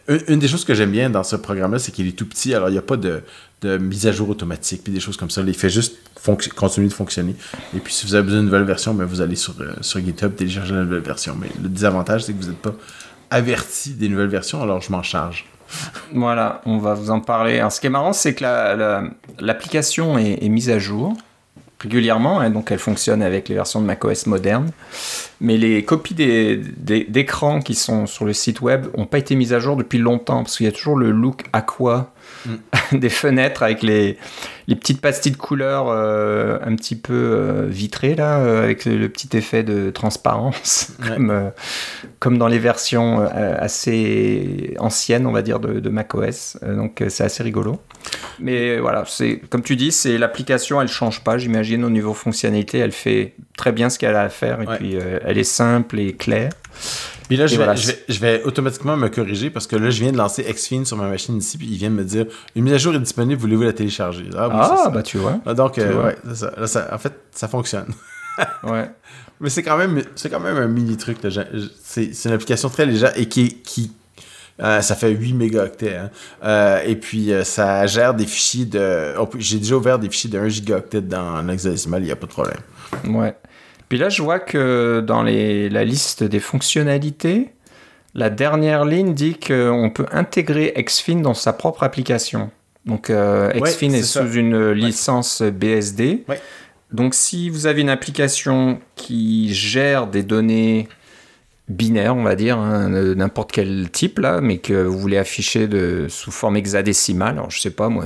une, 0.07 0.39
des 0.39 0.47
choses 0.47 0.65
que 0.65 0.73
j'aime 0.73 0.91
bien 0.91 1.09
dans 1.09 1.23
ce 1.23 1.35
programme-là, 1.35 1.79
c'est 1.79 1.91
qu'il 1.91 2.07
est 2.07 2.17
tout 2.17 2.25
petit. 2.25 2.53
Alors, 2.53 2.69
il 2.69 2.73
n'y 2.73 2.77
a 2.77 2.83
pas 2.83 2.97
de, 2.97 3.21
de 3.61 3.77
mise 3.77 4.05
à 4.07 4.11
jour 4.11 4.29
automatique, 4.29 4.83
puis 4.83 4.93
des 4.93 4.99
choses 4.99 5.17
comme 5.17 5.29
ça. 5.29 5.41
Il 5.45 5.53
fait 5.53 5.69
juste 5.69 5.97
continuer 6.55 6.87
de 6.87 6.93
fonctionner. 6.93 7.35
Et 7.75 7.79
puis, 7.79 7.93
si 7.93 8.05
vous 8.05 8.15
avez 8.15 8.23
besoin 8.23 8.39
d'une 8.39 8.47
nouvelle 8.47 8.63
version, 8.63 8.93
ben, 8.93 9.05
vous 9.05 9.21
allez 9.21 9.35
sur, 9.35 9.55
euh, 9.59 9.73
sur 9.81 9.99
GitHub 9.99 10.35
télécharger 10.35 10.73
la 10.73 10.83
nouvelle 10.83 11.01
version. 11.01 11.35
Mais 11.39 11.49
le 11.61 11.69
désavantage, 11.69 12.25
c'est 12.25 12.33
que 12.33 12.41
vous 12.41 12.49
n'êtes 12.49 12.61
pas 12.61 12.75
averti 13.29 13.91
des 13.91 14.09
nouvelles 14.09 14.29
versions, 14.29 14.61
alors 14.61 14.81
je 14.81 14.91
m'en 14.91 15.03
charge. 15.03 15.45
Voilà, 16.13 16.61
on 16.65 16.77
va 16.77 16.93
vous 16.93 17.11
en 17.11 17.19
parler. 17.19 17.65
Ce 17.69 17.79
qui 17.79 17.87
est 17.87 17.91
marrant, 17.91 18.13
c'est 18.13 18.33
que 18.33 18.43
l'application 19.39 20.15
la, 20.15 20.21
est, 20.21 20.49
mise 20.49 20.69
à 20.69 20.79
jour 20.79 21.13
régulièrement, 21.79 22.39
hein, 22.39 22.49
donc 22.49 22.71
elle 22.71 22.79
fonctionne 22.79 23.21
avec 23.21 23.49
les 23.49 23.55
versions 23.55 23.79
de 23.81 23.85
macOS 23.85 24.25
modernes. 24.25 24.71
Mais 25.41 25.57
les 25.57 25.83
copies 25.83 26.15
d'écran 26.15 27.61
qui 27.61 27.75
sont 27.75 28.07
sur 28.07 28.25
le 28.25 28.33
site 28.33 28.61
web 28.61 28.87
n'ont 28.97 29.05
pas 29.05 29.19
été 29.19 29.35
mises 29.35 29.53
à 29.53 29.59
jour 29.59 29.75
depuis 29.75 29.99
longtemps, 29.99 30.43
parce 30.43 30.57
qu'il 30.57 30.65
y 30.65 30.69
a 30.69 30.71
toujours 30.71 30.95
le 30.95 31.11
look 31.11 31.43
aqua 31.53 32.11
Mm. 32.45 32.55
des 32.97 33.09
fenêtres 33.09 33.63
avec 33.63 33.83
les, 33.83 34.17
les, 34.67 34.75
petites 34.75 35.01
pastilles 35.01 35.31
de 35.31 35.37
couleur 35.37 35.87
euh, 35.89 36.59
un 36.63 36.75
petit 36.75 36.95
peu 36.95 37.13
euh, 37.13 37.65
vitrées, 37.67 38.15
là, 38.15 38.39
euh, 38.39 38.63
avec 38.63 38.85
le, 38.85 39.07
petit 39.09 39.35
effet 39.35 39.63
de 39.63 39.89
transparence, 39.89 40.93
comme, 41.07 41.51
comme 42.19 42.37
dans 42.37 42.47
les 42.47 42.59
versions 42.59 43.19
assez 43.19 44.75
anciennes, 44.79 45.25
on 45.25 45.31
va 45.31 45.41
dire, 45.41 45.59
de, 45.59 45.79
de 45.79 45.89
macOS. 45.89 46.57
donc 46.61 47.03
c'est 47.09 47.23
assez 47.23 47.43
rigolo. 47.43 47.81
Mais 48.39 48.77
voilà, 48.79 49.03
c'est 49.07 49.41
comme 49.49 49.63
tu 49.63 49.75
dis, 49.75 49.91
c'est 49.91 50.17
l'application, 50.17 50.81
elle 50.81 50.87
change 50.87 51.23
pas, 51.23 51.37
j'imagine, 51.37 51.83
au 51.83 51.89
niveau 51.89 52.13
fonctionnalité, 52.13 52.77
elle 52.77 52.91
fait 52.91 53.33
très 53.57 53.71
bien 53.71 53.89
ce 53.89 53.99
qu'elle 53.99 54.15
a 54.15 54.21
à 54.21 54.29
faire, 54.29 54.61
et 54.61 54.77
puis 54.77 54.95
elle 54.95 55.37
est 55.37 55.43
simple 55.43 55.99
et 55.99 56.13
claire. 56.13 56.51
Puis 57.27 57.35
là, 57.35 57.45
je 57.47 58.19
vais, 58.19 58.43
automatiquement 58.43 58.95
me 58.95 59.09
corriger 59.09 59.49
parce 59.49 59.67
que 59.67 59.75
là, 59.75 59.89
je 59.89 60.01
viens 60.01 60.11
de 60.11 60.17
lancer 60.17 60.43
Xfin 60.43 60.85
sur 60.85 60.97
ma 60.97 61.09
machine 61.09 61.37
ici, 61.37 61.57
puis 61.57 61.67
il 61.67 61.77
vient 61.77 61.89
de 61.89 61.95
me 61.95 62.03
dire 62.03 62.25
une 62.55 62.63
mise 62.63 62.73
à 62.73 62.77
jour 62.77 62.95
est 62.95 62.99
disponible, 62.99 63.39
voulez-vous 63.39 63.63
la 63.63 63.73
télécharger? 63.73 64.29
Ah, 64.37 64.49
ah 64.51 64.89
bah 64.89 65.03
tu 65.03 65.17
vois. 65.17 65.39
Ah, 65.45 65.53
donc, 65.53 65.77
euh, 65.77 66.03
ouais, 66.03 66.15
ça. 66.33 66.89
en 66.91 66.97
fait, 66.97 67.13
ça 67.31 67.47
fonctionne. 67.47 67.93
ouais. 68.63 68.89
Mais 69.39 69.49
c'est 69.49 69.61
quand 69.61 69.77
même, 69.77 70.01
c'est 70.15 70.29
quand 70.29 70.39
même 70.39 70.57
un 70.57 70.67
mini 70.67 70.95
truc. 70.95 71.17
C'est, 71.83 72.25
une 72.25 72.31
application 72.31 72.69
très 72.69 72.85
légère 72.85 73.11
et 73.17 73.27
qui, 73.27 73.61
qui 73.61 73.91
euh, 74.61 74.81
ça 74.81 74.95
fait 74.95 75.11
8 75.11 75.33
mégaoctets. 75.33 75.97
Hein. 75.97 76.09
Euh, 76.43 76.81
et 76.85 76.95
puis, 76.95 77.31
ça 77.43 77.85
gère 77.87 78.13
des 78.13 78.25
fichiers 78.25 78.65
de. 78.65 79.13
J'ai 79.37 79.59
déjà 79.59 79.75
ouvert 79.75 79.99
des 79.99 80.09
fichiers 80.09 80.29
de 80.29 80.39
1 80.39 80.47
gigaoctet 80.47 81.01
dans 81.01 81.41
l'hexadécimal, 81.41 82.01
il 82.01 82.05
n'y 82.05 82.11
a 82.11 82.15
pas 82.15 82.27
de 82.27 82.31
problème. 82.31 82.59
Ouais. 83.03 83.35
Puis 83.89 83.97
là, 83.97 84.09
je 84.09 84.21
vois 84.21 84.39
que 84.39 85.03
dans 85.05 85.23
les, 85.23 85.69
la 85.69 85.85
liste 85.85 86.23
des 86.23 86.39
fonctionnalités, 86.39 87.49
la 88.13 88.29
dernière 88.29 88.83
ligne 88.83 89.13
dit 89.13 89.37
qu'on 89.39 89.91
peut 89.93 90.07
intégrer 90.11 90.73
Xfin 90.77 91.17
dans 91.17 91.33
sa 91.33 91.53
propre 91.53 91.83
application. 91.83 92.49
Donc 92.85 93.09
euh, 93.09 93.51
Xfin 93.51 93.91
est, 93.91 94.01
sous 94.01 94.33
une 94.33 94.71
licence 94.71 95.41
BSD. 95.41 96.25
Donc 96.91 97.13
si 97.13 97.49
vous 97.49 97.67
avez 97.67 97.81
une 97.81 97.89
application 97.89 98.79
qui 98.95 99.53
gère 99.53 100.07
des 100.07 100.23
données 100.23 100.87
binaires, 101.67 102.15
on 102.15 102.23
va 102.23 102.35
dire, 102.35 102.57
hein, 102.57 102.89
n'importe 102.89 103.51
quel 103.51 103.89
type 103.91 104.19
là, 104.19 104.39
mais 104.41 104.57
que 104.57 104.83
vous 104.83 104.97
voulez 104.97 105.17
afficher 105.17 105.67
de, 105.67 106.07
sous 106.09 106.31
forme 106.31 106.55
hexadécimale, 106.55 107.37
alors 107.37 107.51
je 107.51 107.59
sais 107.59 107.71
pas 107.71 107.89
moi, 107.89 108.05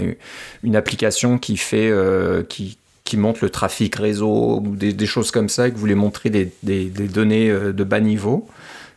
une 0.64 0.76
application 0.76 1.38
qui 1.38 1.58
fait, 1.58 1.90
euh, 1.92 2.44
qui, 2.44 2.80
qui 3.12 3.18
montre 3.18 3.40
le 3.42 3.50
trafic 3.50 3.94
réseau 3.98 4.64
ou 4.66 4.74
des, 4.78 5.06
choses 5.06 5.32
comme 5.32 5.50
ça, 5.50 5.68
et 5.68 5.72
que 5.72 5.76
vous 5.76 5.82
voulez 5.82 5.96
montrer 5.96 6.30
des, 6.30 6.50
des, 6.64 6.88
données 7.10 7.50
euh, 7.50 7.74
de 7.74 7.84
bas 7.84 8.00
niveau, 8.00 8.48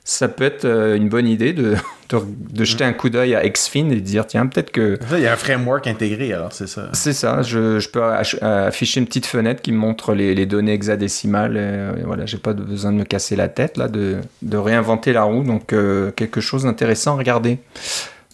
ça 0.05 0.29
peut 0.29 0.45
être 0.45 0.65
euh, 0.67 0.95
une 0.95 1.09
bonne 1.09 1.27
idée 1.27 1.53
de, 1.53 1.75
de, 2.53 2.65
jeter 2.65 2.85
un 2.85 2.93
coup 2.93 3.11
d'œil 3.11 3.35
à 3.35 3.43
Xfin 3.49 3.91
et 3.91 3.97
de 3.97 3.99
dire 3.99 4.25
tiens, 4.29 4.47
peut-être 4.47 4.71
que. 4.71 5.01
Il 5.11 5.19
y 5.19 5.27
a 5.27 5.33
un 5.33 5.37
framework 5.37 5.89
intégré, 5.89 6.33
alors 6.33 6.53
c'est 6.53 6.69
ça. 6.69 6.91
C'est 6.93 7.13
ça, 7.13 7.43
je, 7.43 7.81
je, 7.81 7.89
peux 7.89 8.05
afficher 8.05 9.01
une 9.01 9.07
petite 9.07 9.27
fenêtre 9.27 9.63
qui 9.63 9.73
me 9.73 9.79
montre 9.79 10.15
les, 10.15 10.33
les 10.37 10.47
données 10.47 10.75
hexadécimales. 10.75 11.57
Et, 11.57 12.05
voilà, 12.05 12.25
j'ai 12.25 12.39
pas 12.39 12.53
besoin 12.53 12.93
de 12.93 12.99
me 12.99 13.05
casser 13.05 13.35
la 13.35 13.49
tête, 13.49 13.77
là, 13.79 13.89
de, 13.89 14.19
de 14.43 14.57
réinventer 14.57 15.13
la 15.13 15.25
roue. 15.25 15.43
Donc, 15.43 15.73
euh, 15.73 16.13
quelque 16.13 16.41
chose 16.41 16.63
d'intéressant 16.63 17.15
à 17.15 17.19
regarder. 17.19 17.59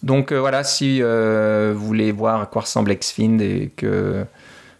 Donc, 0.03 0.31
voilà, 0.31 0.63
si 0.63 1.01
vous 1.01 1.87
voulez 1.87 2.11
voir 2.11 2.39
à 2.39 2.45
quoi 2.45 2.61
ressemble 2.61 2.93
Xfin 2.93 3.39
et 3.39 3.71
que 3.75 4.25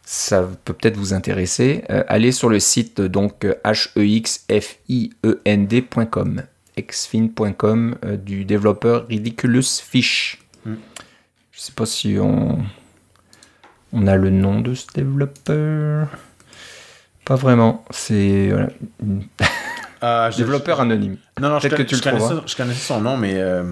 ça 0.03 0.49
peut 0.65 0.73
peut-être 0.73 0.97
vous 0.97 1.13
intéresser. 1.13 1.83
Euh, 1.89 2.03
allez 2.07 2.31
sur 2.31 2.49
le 2.49 2.59
site 2.59 3.01
donc 3.01 3.45
hexfiend.com, 3.63 6.43
xfin.com 6.77 7.95
euh, 8.05 8.17
du 8.17 8.45
développeur 8.45 9.07
Ridiculous 9.07 9.81
Fish. 9.83 10.39
Hmm. 10.65 10.75
Je 11.51 11.59
sais 11.59 11.73
pas 11.73 11.85
si 11.85 12.17
on 12.19 12.63
on 13.93 14.07
a 14.07 14.15
le 14.15 14.29
nom 14.29 14.61
de 14.61 14.73
ce 14.73 14.87
développeur. 14.93 16.07
Pas 17.25 17.35
vraiment. 17.35 17.83
C'est 17.91 18.49
voilà. 18.49 18.69
Euh, 20.03 20.31
développeur 20.31 20.81
anonyme. 20.81 21.17
Non, 21.39 21.49
non, 21.49 21.59
je, 21.59 21.67
que 21.67 21.83
tu 21.83 21.95
le 21.95 22.01
connaissais, 22.01 22.33
je 22.45 22.55
connaissais 22.55 22.87
son 22.87 23.01
nom, 23.01 23.17
mais. 23.17 23.35
Euh, 23.35 23.63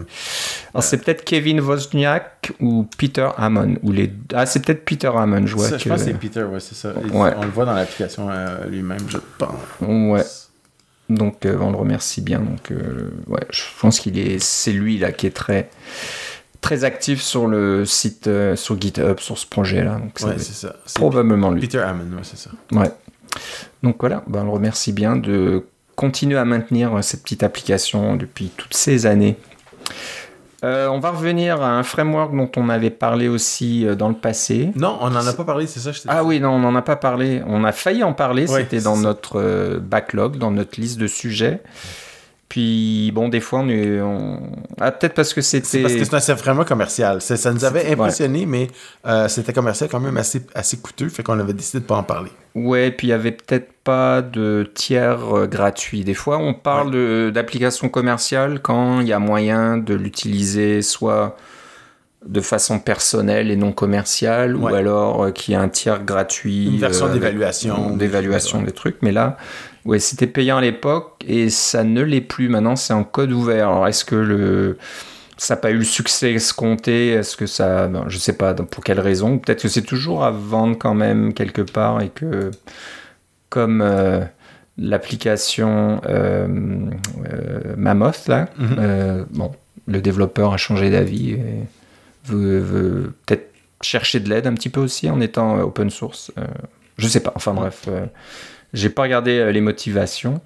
Alors, 0.74 0.84
c'est 0.84 1.04
peut-être 1.04 1.24
Kevin 1.24 1.60
Wozniak 1.60 2.54
ou 2.60 2.88
Peter 2.98 3.30
Hammond. 3.38 3.78
Ou 3.82 3.92
les... 3.92 4.14
Ah, 4.34 4.46
c'est 4.46 4.64
peut-être 4.64 4.86
Peter 4.86 5.08
Hammond, 5.14 5.48
je 5.48 5.56
vois. 5.56 5.70
Ça, 5.70 5.78
Je 5.80 5.90
pense 5.90 6.00
que 6.00 6.06
c'est 6.06 6.14
Peter, 6.14 6.44
ouais, 6.44 6.60
c'est 6.60 6.76
ça. 6.76 6.94
On 7.12 7.24
le 7.26 7.50
voit 7.50 7.66
dans 7.66 7.74
l'application 7.74 8.30
euh, 8.30 8.66
lui-même, 8.68 9.10
je 9.10 9.18
pense. 9.40 9.56
Ouais. 9.82 10.24
Donc, 11.10 11.40
on 11.46 11.72
le 11.72 11.78
remercie 11.78 12.22
bien. 12.22 12.40
Donc, 12.40 12.72
ouais, 13.28 13.46
je 13.50 13.64
pense 13.82 14.00
qu'il 14.00 14.20
est. 14.20 14.38
C'est 14.40 14.72
lui, 14.74 15.00
là, 15.00 15.12
qui 15.12 15.26
est 15.26 15.36
très 15.36 15.70
très 16.62 16.84
actif 16.84 17.22
sur 17.22 17.48
le 17.48 17.86
site, 17.86 18.30
sur 18.56 18.80
GitHub, 18.80 19.20
sur 19.20 19.38
ce 19.38 19.48
projet-là. 19.48 20.00
ouais, 20.22 20.34
c'est 20.38 20.54
ça. 20.54 20.76
Probablement 20.94 21.50
lui. 21.50 21.62
Peter 21.62 21.80
Hammond, 21.80 22.18
ouais, 22.18 22.24
c'est 22.24 22.38
ça. 22.38 22.52
Ouais. 22.72 22.92
Donc 23.82 23.98
voilà, 24.00 24.24
ben, 24.28 24.42
on 24.42 24.46
le 24.46 24.52
remercie 24.52 24.92
bien 24.92 25.16
de 25.16 25.64
continuer 26.00 26.38
à 26.38 26.45
maintenir 26.45 27.04
cette 27.04 27.24
petite 27.24 27.43
application 27.43 28.16
depuis 28.16 28.52
toutes 28.56 28.74
ces 28.74 29.06
années. 29.06 29.36
Euh, 30.64 30.88
on 30.88 31.00
va 31.00 31.12
revenir 31.12 31.62
à 31.62 31.72
un 31.72 31.84
framework 31.84 32.34
dont 32.34 32.50
on 32.56 32.70
avait 32.70 32.89
parlé 32.89 33.28
aussi 33.28 33.86
euh, 33.86 33.95
dans 33.95 34.08
le 34.08 34.16
passé. 34.16 34.72
Non, 34.78 34.97
on 35.02 35.10
n'en 35.10 35.28
a 35.28 35.34
pas 35.34 35.43
parlé, 35.43 35.68
c'est 35.68 35.82
ça 35.82 35.91
je 35.91 36.00
Ah 36.08 36.24
oui, 36.24 36.39
non, 36.39 36.52
on 36.52 36.60
n'en 36.60 36.74
a 36.76 36.82
pas 36.82 36.95
parlé. 36.95 37.41
On 37.47 37.66
a 37.66 37.74
failli 37.74 38.02
en 38.04 38.14
parler, 38.14 38.47
c'était 38.47 38.80
dans 38.80 38.95
notre 38.95 39.41
euh, 39.41 39.80
backlog, 39.80 40.38
dans 40.38 40.52
notre 40.52 40.80
liste 40.80 41.00
de 41.00 41.08
sujets. 41.08 41.62
Puis, 42.50 43.12
bon, 43.14 43.30
des 43.30 43.41
fois, 43.41 43.60
on 43.60 43.70
est. 43.70 44.00
Ah, 44.82 44.91
peut-être 44.91 45.14
parce 45.14 45.36
que 45.36 45.41
c'était. 45.41 45.84
parce 45.84 45.93
que 45.93 46.20
c'est 46.20 46.34
vraiment 46.34 46.66
commercial. 46.66 47.22
Ça 47.22 47.54
nous 47.54 47.64
avait 47.64 47.91
impressionné, 47.91 48.47
mais 48.47 48.68
euh, 49.06 49.28
c'était 49.28 49.54
commercial 49.54 49.88
quand 49.88 50.00
même 50.00 50.18
assez, 50.18 50.41
assez 50.56 50.78
coûteux, 50.78 51.10
fait 51.10 51.22
qu'on 51.22 51.39
avait 51.39 51.54
décidé 51.54 51.80
de 51.80 51.86
pas 51.86 51.95
en 51.95 52.04
parler. 52.04 52.32
Ouais, 52.56 52.89
puis 52.89 53.08
il 53.08 53.10
y 53.12 53.14
avait 53.14 53.34
peut-être 53.34 53.72
pas 53.84 54.24
de 54.24 54.70
tiers 54.74 55.38
euh, 55.38 55.45
gratuit. 55.45 56.04
Des 56.04 56.16
fois, 56.16 56.39
on 56.39 56.56
parle 56.56 57.32
d'applications 57.32 57.88
commerciales 57.88 58.60
quand 58.62 59.02
il 59.02 59.08
y 59.08 59.14
a 59.14 59.20
moyen 59.20 59.78
de 59.78 59.93
l'utiliser 59.93 60.82
soit 60.82 61.38
de 62.26 62.41
façon 62.41 62.80
personnelle 62.80 63.50
et 63.50 63.56
non 63.56 63.72
commerciale, 63.72 64.56
ou 64.56 64.68
alors 64.68 65.24
euh, 65.24 65.32
qu'il 65.32 65.54
y 65.54 65.58
a 65.58 65.62
un 65.62 65.70
tiers 65.70 66.04
gratuit. 66.04 66.66
Une 66.66 66.80
version 66.80 67.08
d'évaluation. 67.08 67.95
D'évaluation 67.95 68.62
des 68.64 68.72
trucs, 68.72 68.97
mais 69.02 69.12
là. 69.12 69.38
Ouais, 69.90 69.98
c'était 69.98 70.28
payant 70.28 70.58
à 70.58 70.62
l'époque 70.62 71.24
et 71.28 71.50
ça 71.50 71.84
ne 71.84 72.04
l'est 72.04 72.22
plus. 72.22 72.48
Maintenant, 72.48 72.76
c'est 72.76 72.94
en 72.94 73.04
code 73.04 73.32
ouvert. 73.32 73.70
Alors, 73.70 73.88
est-ce 73.88 74.06
que 74.06 74.14
le 74.14 74.78
ça 75.36 75.56
n'a 75.56 75.62
pas 75.62 75.72
eu 75.72 75.78
le 75.78 75.84
succès 75.84 76.32
escompté? 76.34 77.10
Est-ce 77.10 77.36
que 77.36 77.48
ça. 77.48 77.88
Ben, 77.88 78.04
je 78.08 78.18
ne 78.18 78.20
sais 78.20 78.34
pas 78.34 78.54
pour 78.54 78.84
quelle 78.84 79.00
raison? 79.00 79.40
Peut-être 79.40 79.64
que 79.64 79.68
c'est 79.68 79.82
toujours 79.82 80.24
à 80.24 80.30
vendre 80.30 80.78
quand 80.78 80.94
même 80.94 81.34
quelque 81.34 81.64
part 81.64 82.02
et 82.02 82.10
que, 82.10 82.52
comme 83.50 83.82
euh, 83.82 84.20
l'application 84.78 86.02
euh, 86.08 86.48
euh, 87.34 87.74
Mammoth, 87.76 88.28
là, 88.28 88.48
mhm. 88.60 89.26
bon, 89.32 89.54
le 89.88 90.02
développeur 90.02 90.54
a 90.54 90.58
changé 90.58 90.92
d'avis 90.92 91.32
et 91.32 91.64
veut, 92.26 93.12
peut-être 93.26 93.50
chercher 93.82 94.20
de 94.20 94.30
l'aide 94.30 94.46
un 94.46 94.54
petit 94.54 94.70
peu 94.70 94.82
aussi 94.82 95.10
en 95.10 95.20
étant 95.20 95.58
open 95.62 95.90
source. 95.90 96.32
je 97.00 97.06
ne 97.06 97.10
sais 97.10 97.22
pas. 97.22 97.34
Enfin, 97.36 97.56
bref. 97.56 97.90
J'ai 98.74 98.89
pas 98.89 99.03
regardé 99.03 99.39
euh, 99.39 99.51
les 99.51 99.61
motivations. 99.61 100.41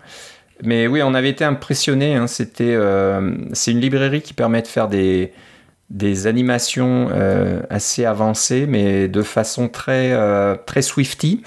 Mais 0.64 0.88
oui, 0.88 1.02
on 1.04 1.14
avait 1.14 1.30
été 1.30 1.44
impressionné. 1.44 2.16
Hein. 2.16 2.28
C'était, 2.28 2.74
euh, 2.74 3.36
c'est 3.54 3.72
une 3.72 3.82
librairie 3.82 4.22
qui 4.22 4.34
permet 4.34 4.62
de 4.62 4.68
faire 4.68 4.88
des, 4.88 5.34
des 5.90 6.28
animations 6.28 7.10
euh, 7.12 7.62
assez 7.70 8.06
avancées, 8.06 8.66
mais 8.68 9.08
de 9.08 9.24
façon 9.24 9.68
très, 9.68 10.16
très 10.66 10.82
Swifty. 10.82 11.44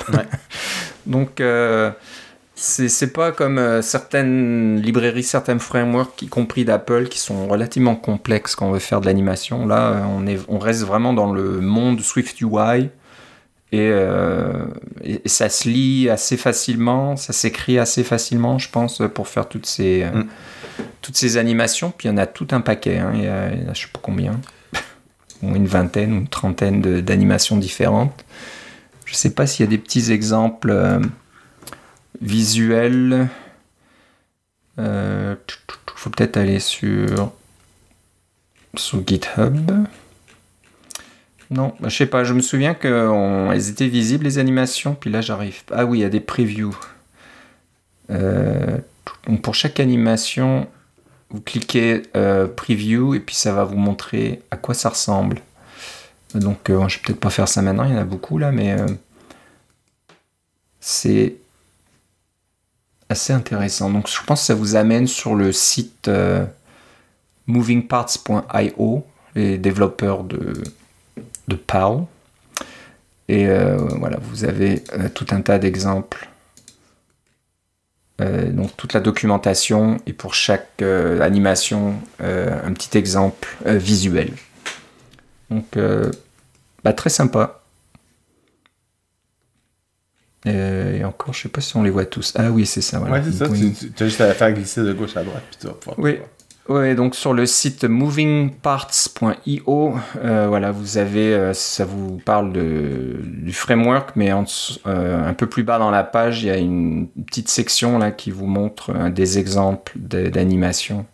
Donc, 1.06 1.40
c'est, 2.56 2.88
c'est 2.88 3.12
pas 3.12 3.32
comme 3.32 3.80
certaines 3.80 4.82
librairies, 4.82 5.22
certains 5.22 5.58
frameworks, 5.58 6.20
y 6.20 6.26
compris 6.26 6.64
d'Apple, 6.64 7.06
qui 7.06 7.18
sont 7.18 7.46
relativement 7.46 7.94
complexes 7.94 8.54
quand 8.54 8.66
on 8.66 8.72
veut 8.72 8.80
faire 8.80 9.00
de 9.00 9.06
l'animation. 9.06 9.66
Là, 9.66 10.02
on, 10.14 10.26
est, 10.26 10.40
on 10.48 10.58
reste 10.58 10.82
vraiment 10.82 11.14
dans 11.14 11.32
le 11.32 11.60
monde 11.60 12.00
Swift 12.00 12.40
UI 12.40 12.90
euh, 13.74 14.66
et, 15.02 15.28
ça 15.28 15.48
se 15.48 15.68
lit 15.68 16.08
assez 16.08 16.36
facilement, 16.36 17.16
ça 17.16 17.32
s'écrit 17.32 17.78
assez 17.78 18.04
facilement, 18.04 18.58
je 18.58 18.70
pense, 18.70 19.02
pour 19.14 19.28
faire 19.28 19.48
toutes 19.48 19.66
ces, 19.66 20.04
euh, 20.04 20.22
mm. 20.22 20.28
toutes 21.02 21.16
ces 21.16 21.36
animations. 21.36 21.92
Puis 21.96 22.08
il 22.08 22.12
y 22.12 22.14
en 22.14 22.18
a 22.18 22.26
tout 22.26 22.48
un 22.52 22.60
paquet, 22.60 22.98
hein. 22.98 23.12
il, 23.14 23.24
y 23.24 23.26
a, 23.26 23.72
je 23.72 23.82
sais 23.82 23.88
pas 23.92 24.00
combien, 24.00 24.40
une 25.42 25.66
vingtaine 25.66 26.12
ou 26.12 26.16
une 26.18 26.28
trentaine 26.28 26.80
d'animations 27.02 27.56
différentes. 27.56 28.24
Je 29.04 29.14
sais 29.14 29.30
pas 29.30 29.46
s'il 29.46 29.64
y 29.64 29.68
a 29.68 29.70
des 29.70 29.78
petits 29.78 30.12
exemples 30.12 30.70
euh, 30.70 31.00
visuels. 32.20 33.28
Il 34.78 35.36
faut 35.94 36.10
peut-être 36.10 36.36
aller 36.36 36.60
sur, 36.60 37.32
sur 38.76 39.06
GitHub. 39.06 39.70
Non, 41.50 41.74
bah, 41.80 41.88
je 41.88 41.96
sais 41.96 42.06
pas, 42.06 42.24
je 42.24 42.34
me 42.34 42.40
souviens 42.40 42.74
qu'elles 42.74 43.68
étaient 43.68 43.88
visibles 43.88 44.24
les 44.24 44.38
animations, 44.38 44.94
puis 44.94 45.10
là 45.10 45.20
j'arrive. 45.20 45.62
Ah 45.70 45.84
oui, 45.84 45.98
il 45.98 46.02
y 46.02 46.04
a 46.04 46.08
des 46.08 46.20
previews. 46.20 46.76
Euh, 48.10 48.78
pour 49.42 49.54
chaque 49.54 49.80
animation, 49.80 50.66
vous 51.30 51.40
cliquez 51.40 52.02
euh, 52.16 52.46
preview 52.46 53.14
et 53.14 53.20
puis 53.20 53.34
ça 53.34 53.52
va 53.52 53.64
vous 53.64 53.76
montrer 53.76 54.42
à 54.50 54.56
quoi 54.56 54.74
ça 54.74 54.88
ressemble. 54.88 55.40
Donc 56.34 56.68
euh, 56.70 56.88
je 56.88 56.96
vais 56.96 57.02
peut-être 57.04 57.20
pas 57.20 57.30
faire 57.30 57.48
ça 57.48 57.62
maintenant, 57.62 57.84
il 57.84 57.92
y 57.92 57.94
en 57.94 58.00
a 58.00 58.04
beaucoup 58.04 58.38
là, 58.38 58.50
mais 58.50 58.76
c'est 60.80 61.36
assez 63.08 63.32
intéressant. 63.32 63.90
Donc 63.90 64.08
je 64.08 64.24
pense 64.24 64.40
que 64.40 64.46
ça 64.46 64.54
vous 64.54 64.74
amène 64.74 65.06
sur 65.06 65.36
le 65.36 65.52
site 65.52 66.10
movingparts.io, 67.46 69.06
les 69.36 69.58
développeurs 69.58 70.24
de 70.24 70.62
de 71.48 71.56
PAL. 71.56 72.06
Et 73.28 73.48
euh, 73.48 73.76
voilà, 73.76 74.18
vous 74.20 74.44
avez 74.44 74.82
euh, 74.92 75.08
tout 75.08 75.26
un 75.30 75.40
tas 75.40 75.58
d'exemples. 75.58 76.28
Euh, 78.20 78.50
donc 78.50 78.74
toute 78.76 78.94
la 78.94 79.00
documentation 79.00 79.98
et 80.06 80.14
pour 80.14 80.34
chaque 80.34 80.82
animation, 81.20 81.96
un 82.20 82.72
petit 82.72 82.96
exemple 82.96 83.56
visuel. 83.64 84.32
Donc 85.50 85.78
bah, 86.84 86.92
très 86.92 87.10
sympa. 87.10 87.62
Et, 90.44 91.04
encore, 91.04 91.34
je 91.34 91.42
sais 91.42 91.48
pas 91.48 91.60
si 91.60 91.76
on 91.76 91.82
les 91.82 91.90
voit 91.90 92.06
tous. 92.06 92.32
Ah 92.36 92.52
oui, 92.52 92.66
c'est 92.66 92.80
ça. 92.80 93.00
Voilà. 93.00 93.16
Ouais, 93.16 93.22
c'est 93.24 93.32
ça. 93.32 93.48
Tu, 93.48 94.04
as 94.04 94.06
juste 94.06 94.20
à 94.20 94.32
faire 94.32 94.52
glisser 94.52 94.82
de 94.82 94.92
gauche 94.92 95.16
à 95.16 95.24
droite. 95.24 95.42
Puis 95.50 95.58
tu 95.60 95.66
vas 95.66 95.72
pouvoir 95.72 95.98
oui. 95.98 96.18
Ouais, 96.68 96.96
donc 96.96 97.14
sur 97.14 97.32
le 97.32 97.46
site 97.46 97.84
movingparts.io, 97.84 99.94
euh, 100.16 100.46
voilà, 100.48 100.72
vous 100.72 100.98
avez, 100.98 101.32
euh, 101.32 101.52
ça 101.52 101.84
vous 101.84 102.20
parle 102.24 102.52
du 102.52 103.52
framework, 103.52 104.16
mais 104.16 104.32
euh, 104.32 105.28
un 105.28 105.34
peu 105.34 105.46
plus 105.46 105.62
bas 105.62 105.78
dans 105.78 105.92
la 105.92 106.02
page, 106.02 106.42
il 106.42 106.46
y 106.46 106.50
a 106.50 106.56
une 106.56 107.06
petite 107.26 107.48
section 107.48 107.98
là 107.98 108.10
qui 108.10 108.32
vous 108.32 108.46
montre 108.46 109.10
des 109.10 109.38
exemples 109.38 109.92
d'animation 109.96 111.06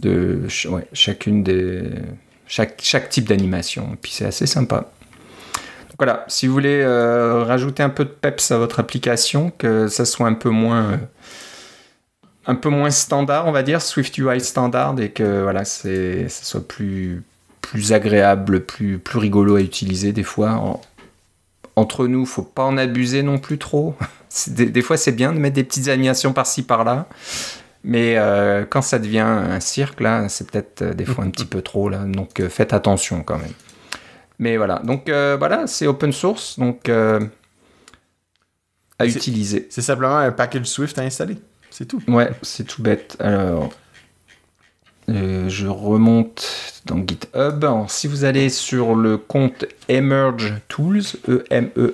de 0.00 0.48
chacune 0.92 1.44
des 1.44 1.82
chaque, 2.46 2.80
chaque 2.82 3.10
type 3.10 3.28
d'animation. 3.28 3.96
Puis 4.02 4.10
c'est 4.12 4.26
assez 4.26 4.46
sympa. 4.46 4.90
Voilà, 5.98 6.24
si 6.26 6.48
vous 6.48 6.52
voulez 6.52 6.84
rajouter 6.84 7.84
un 7.84 7.90
peu 7.90 8.04
de 8.04 8.10
peps 8.10 8.50
à 8.50 8.58
votre 8.58 8.80
application, 8.80 9.52
que 9.56 9.86
ça 9.86 10.04
soit 10.04 10.26
un 10.26 10.34
peu 10.34 10.50
moins 10.50 10.98
un 12.46 12.54
peu 12.54 12.68
moins 12.68 12.90
standard, 12.90 13.46
on 13.46 13.52
va 13.52 13.62
dire, 13.62 13.80
Swift 13.80 14.16
UI 14.18 14.40
standard, 14.40 14.98
et 15.00 15.10
que 15.10 15.42
voilà, 15.42 15.64
c'est, 15.64 16.28
ça 16.28 16.44
soit 16.44 16.66
plus, 16.66 17.22
plus 17.60 17.92
agréable, 17.92 18.64
plus, 18.64 18.98
plus 18.98 19.18
rigolo 19.18 19.56
à 19.56 19.60
utiliser 19.60 20.12
des 20.12 20.24
fois. 20.24 20.80
entre 21.76 22.06
nous, 22.06 22.26
faut 22.26 22.42
pas 22.42 22.64
en 22.64 22.76
abuser 22.76 23.22
non 23.22 23.38
plus 23.38 23.58
trop. 23.58 23.94
Des, 24.48 24.80
fois, 24.80 24.96
c'est 24.96 25.12
bien 25.12 25.34
de 25.34 25.38
mettre 25.38 25.56
des 25.56 25.64
petites 25.64 25.88
animations 25.88 26.32
par-ci 26.32 26.62
par-là. 26.62 27.06
Mais 27.84 28.16
euh, 28.16 28.64
quand 28.64 28.80
ça 28.80 28.98
devient 28.98 29.18
un 29.18 29.60
cirque, 29.60 30.00
là, 30.00 30.26
c'est 30.30 30.50
peut-être 30.50 30.80
euh, 30.80 30.94
des 30.94 31.04
fois 31.04 31.24
un 31.24 31.28
petit 31.28 31.44
peu 31.44 31.60
trop. 31.60 31.90
Là, 31.90 31.98
donc 31.98 32.40
euh, 32.40 32.48
faites 32.48 32.72
attention 32.72 33.22
quand 33.24 33.36
même. 33.36 33.52
Mais 34.38 34.56
voilà, 34.56 34.80
donc 34.84 35.10
voilà, 35.10 35.66
c'est 35.66 35.86
open 35.86 36.12
source, 36.12 36.58
donc 36.58 36.88
à 36.88 37.20
utiliser. 39.06 39.66
C'est 39.70 39.82
simplement 39.82 40.16
un 40.16 40.32
package 40.32 40.64
Swift 40.64 40.98
à 40.98 41.02
installer. 41.02 41.36
C'est 41.72 41.86
tout. 41.86 42.02
Ouais, 42.06 42.28
c'est 42.42 42.66
tout 42.66 42.82
bête. 42.82 43.16
Alors, 43.18 43.70
euh, 45.08 45.48
je 45.48 45.66
remonte 45.66 46.82
dans 46.84 46.98
GitHub. 46.98 47.64
si 47.88 48.06
vous 48.08 48.24
allez 48.24 48.50
sur 48.50 48.94
le 48.94 49.16
compte 49.16 49.64
Emerge 49.88 50.52
Tools, 50.68 51.00
E-M-E-R-G-E-T-O-O-L-S, 51.28 51.88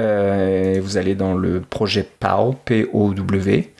euh, 0.00 0.80
vous 0.82 0.96
allez 0.96 1.14
dans 1.14 1.34
le 1.34 1.60
projet 1.60 2.04
POW, 2.18 2.56
P-O-W. 2.64 3.72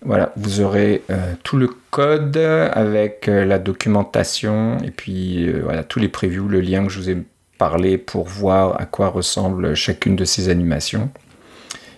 Voilà, 0.00 0.32
vous 0.36 0.62
aurez 0.62 1.02
euh, 1.10 1.34
tout 1.42 1.58
le 1.58 1.68
code 1.90 2.38
avec 2.38 3.26
la 3.26 3.58
documentation 3.58 4.78
et 4.78 4.90
puis 4.90 5.52
voilà 5.52 5.84
tous 5.84 5.98
les 5.98 6.08
previews, 6.08 6.48
le 6.48 6.62
lien 6.62 6.86
que 6.86 6.90
je 6.90 6.98
vous 6.98 7.10
ai 7.10 7.18
parlé 7.58 7.98
pour 7.98 8.26
voir 8.26 8.80
à 8.80 8.86
quoi 8.86 9.08
ressemble 9.08 9.74
chacune 9.74 10.16
de 10.16 10.24
ces 10.24 10.48
animations. 10.48 11.10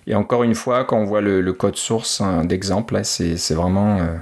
Et 0.09 0.15
encore 0.15 0.43
une 0.43 0.55
fois, 0.55 0.85
quand 0.85 0.97
on 0.97 1.05
voit 1.05 1.21
le, 1.21 1.53
code 1.53 1.77
source 1.77 2.23
hein, 2.23 2.47
d'exemple, 2.47 2.99
c'est 3.05 3.53
vraiment 3.53 3.99
euh, 3.99 4.17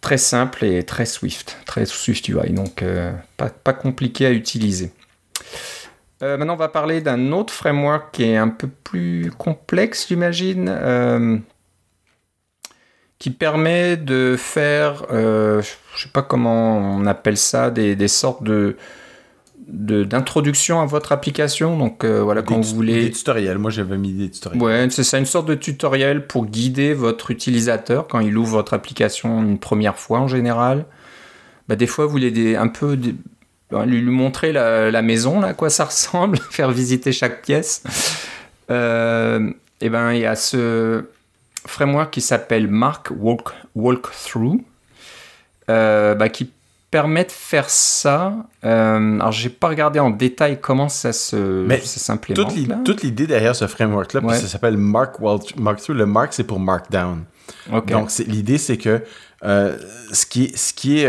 très 0.00 0.18
simple 0.18 0.64
et 0.64 0.82
très 0.82 1.06
Swift, 1.06 1.56
très 1.66 1.86
Swift 1.86 2.28
UI, 2.28 2.52
donc 2.52 2.82
euh, 2.82 3.12
pas, 3.36 3.72
compliqué 3.72 4.26
à 4.26 4.32
utiliser. 4.32 4.90
Euh, 6.24 6.36
maintenant, 6.36 6.54
on 6.54 6.56
va 6.56 6.68
parler 6.68 7.00
d'un 7.00 7.30
autre 7.30 7.54
framework 7.54 8.12
qui 8.12 8.24
est 8.24 8.36
un 8.36 8.48
peu 8.48 8.66
plus 8.66 9.30
complexe, 9.38 10.08
j'imagine, 10.08 11.40
qui 13.20 13.30
permet 13.30 13.96
de 13.96 14.34
faire, 14.36 15.04
je 15.10 15.58
ne 15.58 15.62
sais 15.96 16.08
pas 16.12 16.22
comment 16.22 16.76
on 16.78 17.06
appelle 17.06 17.38
ça, 17.38 17.70
des, 17.70 17.94
des 17.94 18.08
sortes 18.08 18.42
de 18.42 18.76
d'introduction 19.68 20.80
à 20.80 20.86
votre 20.86 21.12
application. 21.12 21.78
Donc 21.78 22.04
voilà, 22.04 22.42
quand 22.42 22.60
vous 22.60 22.74
voulez. 22.74 23.04
Des 23.04 23.10
tutoriels, 23.10 23.58
moi 23.58 23.70
j'avais 23.70 23.98
mis 23.98 24.12
des 24.12 24.30
tutoriels. 24.30 24.62
Ouais, 24.62 24.86
c'est 24.90 25.04
ça, 25.04 25.18
une 25.18 25.26
sorte 25.26 25.46
de 25.46 25.54
tutoriel 25.54 26.26
pour 26.26 26.46
guider 26.46 26.94
votre 26.94 27.30
utilisateur 27.30 28.06
quand 28.08 28.20
il 28.20 28.36
ouvre 28.36 28.52
votre 28.52 28.74
application 28.74 29.42
une 29.42 29.58
première 29.58 29.98
fois 29.98 30.20
en 30.20 30.28
général. 30.28 30.86
Bah, 31.68 31.76
des 31.76 31.86
fois, 31.86 32.06
vous 32.06 32.12
voulez 32.12 32.56
un 32.56 32.68
peu 32.68 32.94
lui, 32.94 34.00
lui 34.00 34.10
montrer 34.10 34.52
la, 34.52 35.02
maison, 35.02 35.40
là, 35.40 35.48
à 35.48 35.54
quoi 35.54 35.70
ça 35.70 35.84
ressemble, 35.86 36.38
faire 36.50 36.70
visiter 36.70 37.12
chaque 37.12 37.42
pièce. 37.42 37.82
Euh, 38.70 39.50
et 39.80 39.88
ben, 39.88 40.12
il 40.12 40.20
y 40.20 40.26
a 40.26 40.36
ce 40.36 41.04
framework 41.66 42.12
qui 42.12 42.20
s'appelle 42.20 42.68
Mark 42.68 43.08
Walk, 43.16 43.48
Walkthrough, 43.74 44.60
euh, 45.70 46.14
bah, 46.14 46.28
qui 46.28 46.50
permet 46.92 47.24
de 47.24 47.32
faire 47.32 47.68
ça. 47.70 48.34
Euh, 48.64 49.18
alors, 49.18 49.32
j'ai 49.32 49.48
pas 49.48 49.68
regardé 49.68 49.98
en 49.98 50.10
détail 50.10 50.60
comment 50.60 50.88
ça 50.88 51.12
se 51.12 51.66
s'implémente. 51.84 52.84
Toute 52.84 53.02
l'idée 53.02 53.26
derrière 53.26 53.56
ce 53.56 53.66
framework-là, 53.66 54.20
ça 54.34 54.46
s'appelle 54.46 54.76
Mark 54.76 55.18
Walkthrough. 55.20 55.96
Le 55.96 56.06
Mark, 56.06 56.32
c'est 56.32 56.44
pour 56.44 56.60
Markdown. 56.60 57.24
Donc, 57.88 58.10
l'idée, 58.28 58.58
c'est 58.58 58.76
que 58.76 59.02
euh, 59.44 59.76
ce 60.12 60.26
qui 60.26 60.52
ce 60.54 60.72
qui 60.72 61.00
est 61.00 61.08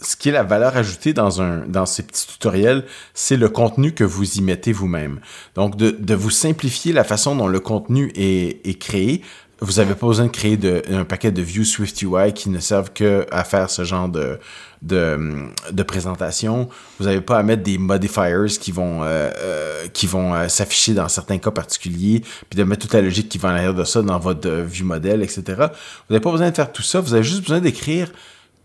ce 0.00 0.16
qui 0.16 0.28
est 0.28 0.32
la 0.32 0.42
valeur 0.42 0.76
ajoutée 0.76 1.12
dans, 1.12 1.40
un, 1.40 1.64
dans 1.66 1.86
ces 1.86 2.02
petits 2.02 2.26
tutoriels, 2.26 2.84
c'est 3.14 3.36
le 3.36 3.48
contenu 3.48 3.92
que 3.92 4.04
vous 4.04 4.38
y 4.38 4.42
mettez 4.42 4.72
vous-même. 4.72 5.20
Donc, 5.54 5.76
de, 5.76 5.90
de, 5.90 6.14
vous 6.14 6.30
simplifier 6.30 6.92
la 6.92 7.04
façon 7.04 7.34
dont 7.36 7.46
le 7.46 7.60
contenu 7.60 8.12
est, 8.14 8.66
est 8.66 8.78
créé. 8.78 9.22
Vous 9.64 9.80
n'avez 9.80 9.94
pas 9.94 10.06
besoin 10.06 10.26
de 10.26 10.30
créer 10.30 10.58
un 10.90 11.04
paquet 11.04 11.32
de 11.32 11.40
View 11.40 11.64
Swift 11.64 12.02
UI 12.02 12.34
qui 12.34 12.50
ne 12.50 12.60
servent 12.60 12.92
que 12.92 13.26
à 13.30 13.44
faire 13.44 13.70
ce 13.70 13.82
genre 13.84 14.10
de, 14.10 14.38
de, 14.82 15.48
de 15.72 15.82
présentation. 15.82 16.68
Vous 16.98 17.06
n'avez 17.06 17.22
pas 17.22 17.38
à 17.38 17.42
mettre 17.42 17.62
des 17.62 17.78
modifiers 17.78 18.58
qui 18.60 18.72
vont, 18.72 19.02
euh, 19.02 19.30
euh, 19.38 19.86
vont 20.04 20.34
euh, 20.34 20.48
s'afficher 20.48 20.92
dans 20.92 21.08
certains 21.08 21.38
cas 21.38 21.50
particuliers, 21.50 22.22
puis 22.50 22.58
de 22.58 22.64
mettre 22.64 22.82
toute 22.82 22.92
la 22.92 23.00
logique 23.00 23.30
qui 23.30 23.38
va 23.38 23.48
en 23.48 23.52
arrière 23.52 23.74
de 23.74 23.84
ça 23.84 24.02
dans 24.02 24.18
votre 24.18 24.50
vue 24.50 24.84
modèle, 24.84 25.22
etc. 25.22 25.42
Vous 25.48 25.64
n'avez 26.10 26.22
pas 26.22 26.30
besoin 26.30 26.50
de 26.50 26.54
faire 26.54 26.70
tout 26.70 26.82
ça. 26.82 27.00
Vous 27.00 27.14
avez 27.14 27.24
juste 27.24 27.40
besoin 27.40 27.60
d'écrire 27.60 28.12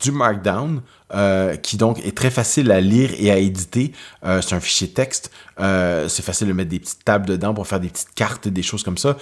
du 0.02 0.12
Markdown 0.12 0.82
euh, 1.12 1.56
qui 1.56 1.78
donc 1.78 2.06
est 2.06 2.16
très 2.16 2.30
facile 2.30 2.72
à 2.72 2.82
lire 2.82 3.10
et 3.18 3.32
à 3.32 3.38
éditer. 3.38 3.94
Euh, 4.26 4.42
c'est 4.42 4.54
un 4.54 4.60
fichier 4.60 4.90
texte. 4.90 5.32
Euh, 5.60 6.08
c'est 6.08 6.24
facile 6.24 6.48
de 6.48 6.54
mettre 6.54 6.70
des 6.70 6.80
petites 6.80 7.04
tables 7.04 7.26
dedans 7.26 7.54
pour 7.54 7.68
faire 7.68 7.80
des 7.80 7.90
petites 7.90 8.14
cartes, 8.14 8.48
des 8.48 8.62
choses 8.62 8.84
comme 8.84 8.98
ça. 8.98 9.18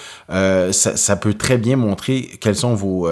ça, 0.72 1.16
peut 1.16 1.34
très 1.34 1.58
bien 1.58 1.78
montrer 1.78 2.30
quels 2.42 2.56
sont 2.56 2.76
vos, 2.76 3.10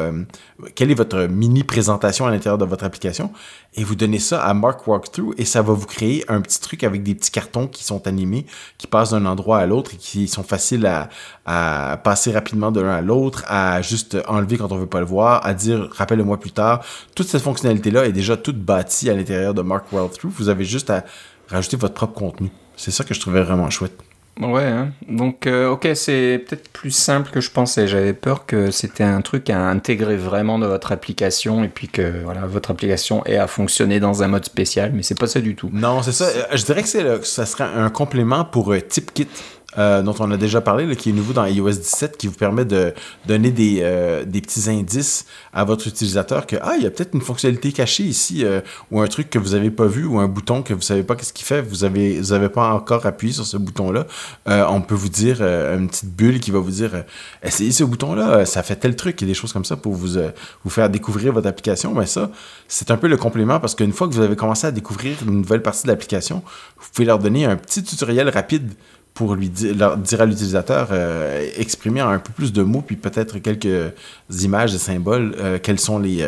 quelle 0.75 0.91
est 0.91 0.95
votre 0.95 1.25
mini 1.27 1.63
présentation 1.63 2.25
à 2.25 2.31
l'intérieur 2.31 2.57
de 2.57 2.65
votre 2.65 2.83
application. 2.83 3.31
Et 3.77 3.83
vous 3.83 3.95
donnez 3.95 4.19
ça 4.19 4.41
à 4.41 4.53
Mark 4.53 4.87
Walkthrough 4.87 5.33
et 5.37 5.43
ça 5.43 5.61
va 5.61 5.73
vous 5.73 5.85
créer 5.85 6.23
un 6.29 6.39
petit 6.39 6.61
truc 6.61 6.83
avec 6.83 7.03
des 7.03 7.13
petits 7.13 7.31
cartons 7.31 7.67
qui 7.67 7.83
sont 7.83 8.07
animés, 8.07 8.45
qui 8.77 8.87
passent 8.87 9.11
d'un 9.11 9.25
endroit 9.25 9.59
à 9.59 9.65
l'autre 9.65 9.95
et 9.95 9.97
qui 9.97 10.29
sont 10.29 10.43
faciles 10.43 10.85
à, 10.85 11.97
passer 12.03 12.31
rapidement 12.31 12.71
de 12.71 12.79
l'un 12.79 12.95
à 12.95 13.01
l'autre, 13.01 13.43
à 13.47 13.81
juste 13.81 14.17
enlever 14.27 14.57
quand 14.57 14.71
on 14.71 14.77
veut 14.77 14.85
pas 14.85 14.99
le 14.99 15.05
voir, 15.05 15.45
à 15.45 15.53
dire 15.53 15.89
rappelle-moi 15.91 16.39
plus 16.39 16.51
tard. 16.51 16.83
Toute 17.15 17.27
cette 17.27 17.41
fonctionnalité-là 17.41 18.05
est 18.05 18.13
déjà 18.13 18.37
toute 18.37 18.57
bâti 18.65 19.09
à 19.09 19.13
l'intérieur 19.13 19.53
de 19.53 19.61
Mark 19.61 19.85
Through. 19.89 20.31
Vous 20.31 20.49
avez 20.49 20.65
juste 20.65 20.89
à 20.89 21.05
rajouter 21.47 21.77
votre 21.77 21.93
propre 21.93 22.13
contenu. 22.13 22.49
C'est 22.75 22.91
ça 22.91 23.03
que 23.03 23.13
je 23.13 23.19
trouvais 23.19 23.41
vraiment 23.41 23.69
chouette. 23.69 23.97
Ouais, 24.41 24.65
hein. 24.65 24.91
donc 25.07 25.47
euh, 25.47 25.69
ok, 25.69 25.87
c'est 25.93 26.43
peut-être 26.45 26.67
plus 26.69 26.91
simple 26.91 27.31
que 27.31 27.39
je 27.39 27.49
pensais. 27.49 27.87
J'avais 27.87 28.11
peur 28.11 28.45
que 28.45 28.69
c'était 28.69 29.03
un 29.03 29.21
truc 29.21 29.49
à 29.49 29.57
intégrer 29.57 30.17
vraiment 30.17 30.59
dans 30.59 30.67
votre 30.67 30.91
application 30.91 31.63
et 31.63 31.69
puis 31.69 31.87
que 31.87 32.21
voilà, 32.21 32.41
votre 32.45 32.71
application 32.71 33.25
ait 33.25 33.37
à 33.37 33.47
fonctionner 33.47 34.01
dans 34.01 34.23
un 34.23 34.27
mode 34.27 34.43
spécial, 34.43 34.91
mais 34.93 35.03
c'est 35.03 35.17
pas 35.17 35.27
ça 35.27 35.39
du 35.39 35.55
tout. 35.55 35.69
Non, 35.71 36.01
c'est 36.03 36.11
ça. 36.11 36.27
Je 36.53 36.65
dirais 36.65 36.83
que 36.83 37.23
ça 37.23 37.45
serait 37.45 37.63
un 37.63 37.89
complément 37.89 38.43
pour 38.43 38.73
euh, 38.73 38.81
TipKit. 38.81 39.29
Euh, 39.77 40.01
dont 40.01 40.15
on 40.19 40.31
a 40.31 40.37
déjà 40.37 40.61
parlé, 40.61 40.95
qui 40.95 41.09
est 41.09 41.13
nouveau 41.13 41.33
dans 41.33 41.45
iOS 41.45 41.71
17, 41.71 42.17
qui 42.17 42.27
vous 42.27 42.35
permet 42.35 42.65
de 42.65 42.93
donner 43.27 43.51
des, 43.51 43.79
euh, 43.81 44.23
des 44.23 44.41
petits 44.41 44.69
indices 44.69 45.25
à 45.53 45.65
votre 45.65 45.87
utilisateur 45.87 46.47
que, 46.47 46.55
ah, 46.61 46.75
il 46.77 46.83
y 46.83 46.85
a 46.85 46.91
peut-être 46.91 47.13
une 47.13 47.21
fonctionnalité 47.21 47.71
cachée 47.71 48.03
ici, 48.03 48.45
euh, 48.45 48.61
ou 48.91 49.01
un 49.01 49.07
truc 49.07 49.29
que 49.29 49.39
vous 49.39 49.49
n'avez 49.49 49.71
pas 49.71 49.87
vu, 49.87 50.05
ou 50.05 50.19
un 50.19 50.27
bouton 50.27 50.61
que 50.63 50.73
vous 50.73 50.81
savez 50.81 51.03
pas 51.03 51.15
qu'est-ce 51.15 51.33
qu'il 51.33 51.45
fait, 51.45 51.61
vous 51.61 51.83
avez, 51.83 52.19
vous 52.19 52.31
avez 52.31 52.49
pas 52.49 52.73
encore 52.73 53.05
appuyé 53.05 53.33
sur 53.33 53.45
ce 53.45 53.57
bouton-là. 53.57 54.05
on 54.45 54.81
peut 54.81 54.95
vous 54.95 55.09
dire 55.09 55.41
une 55.41 55.89
petite 55.89 56.15
bulle 56.15 56.39
qui 56.39 56.51
va 56.51 56.59
vous 56.59 56.71
dire, 56.71 57.03
essayez 57.43 57.71
ce 57.71 57.83
bouton-là, 57.83 58.45
ça 58.45 58.63
fait 58.63 58.75
tel 58.75 58.95
truc, 58.95 59.21
et 59.21 59.25
des 59.25 59.33
choses 59.33 59.51
comme 59.51 59.65
ça 59.65 59.75
pour 59.75 59.93
vous, 59.93 60.19
vous 60.63 60.69
faire 60.69 60.89
découvrir 60.89 61.33
votre 61.33 61.47
application. 61.47 61.93
Mais 61.93 62.05
ça, 62.05 62.31
c'est 62.67 62.91
un 62.91 62.97
peu 62.97 63.07
le 63.07 63.17
complément 63.17 63.59
parce 63.59 63.75
qu'une 63.75 63.93
fois 63.93 64.07
que 64.07 64.13
vous 64.13 64.21
avez 64.21 64.35
commencé 64.35 64.67
à 64.67 64.71
découvrir 64.71 65.17
une 65.25 65.41
nouvelle 65.41 65.61
partie 65.61 65.83
de 65.83 65.87
l'application, 65.89 66.43
vous 66.79 66.87
pouvez 66.93 67.05
leur 67.05 67.19
donner 67.19 67.45
un 67.45 67.55
petit 67.55 67.83
tutoriel 67.83 68.29
rapide 68.29 68.73
pour 69.15 69.33
lui 69.33 69.49
dire, 69.49 69.97
dire 69.97 70.21
à 70.21 70.25
l'utilisateur, 70.25 70.89
euh, 70.91 71.49
exprimer 71.57 72.01
un 72.01 72.19
peu 72.19 72.33
plus 72.33 72.51
de 72.53 72.61
mots, 72.61 72.81
puis 72.81 72.97
peut-être 72.97 73.39
quelques 73.39 73.93
images, 74.29 74.73
des 74.73 74.77
symboles, 74.77 75.33
euh, 75.39 75.57
quels 75.57 75.79
sont 75.79 75.97
les, 75.97 76.27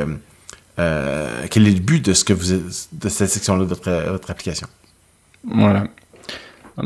euh, 0.79 1.43
quel 1.51 1.67
est 1.67 1.71
le 1.71 1.81
but 1.81 2.03
de 2.03 2.13
ce 2.13 2.23
que 2.23 2.33
vous 2.33 2.63
de 2.93 3.09
cette 3.09 3.29
section-là 3.29 3.65
de 3.65 3.65
votre, 3.65 4.31
application? 4.31 4.67
Voilà. 5.43 5.83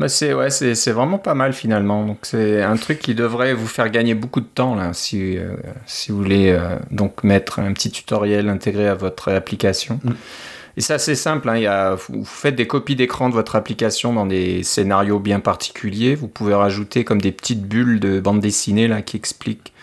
c'est 0.08 0.34
ouais, 0.34 0.50
c'est 0.50 0.92
vraiment 0.92 1.20
pas 1.20 1.36
mal 1.36 1.54
finalement. 1.54 2.04
Donc 2.04 2.20
c'est 2.24 2.64
un 2.64 2.78
truc 2.78 2.98
qui 2.98 3.14
devrait 3.14 3.54
vous 3.54 3.68
faire 3.68 3.90
gagner 3.90 4.16
beaucoup 4.16 4.42
de 4.42 4.46
temps 4.46 4.74
là, 4.74 4.94
si, 4.94 5.38
si 5.86 6.12
vous 6.12 6.18
voulez 6.18 6.60
donc 6.90 7.24
mettre 7.24 7.60
un 7.60 7.74
petit 7.74 7.92
tutoriel 7.92 8.50
intégré 8.50 8.88
à 8.88 8.96
votre 8.96 9.32
application. 9.32 10.00
Mm. 10.04 10.12
Et 10.78 10.82
c'est 10.82 10.94
assez 10.94 11.16
simple, 11.16 11.50
hein, 11.50 11.58
y 11.58 11.68
a, 11.68 11.96
vous 11.96 12.24
faites 12.24 12.56
des 12.56 12.68
copies 12.68 12.96
d'écran 12.96 13.30
de 13.30 13.34
votre 13.34 13.56
application 13.56 14.14
dans 14.14 14.26
des 14.26 14.64
scénarios 14.64 15.20
bien 15.20 15.40
particuliers. 15.40 16.16
Vous 16.16 16.28
pouvez 16.28 16.54
rajouter 16.54 17.04
comme 17.04 17.22
des 17.22 17.32
petites 17.32 17.64
bulles 17.64 18.00
de 18.00 18.20
bande 18.20 18.40
dessinée 18.40 18.88
là, 18.88 19.02
qui 19.02 19.18
expliquent, 19.18 19.74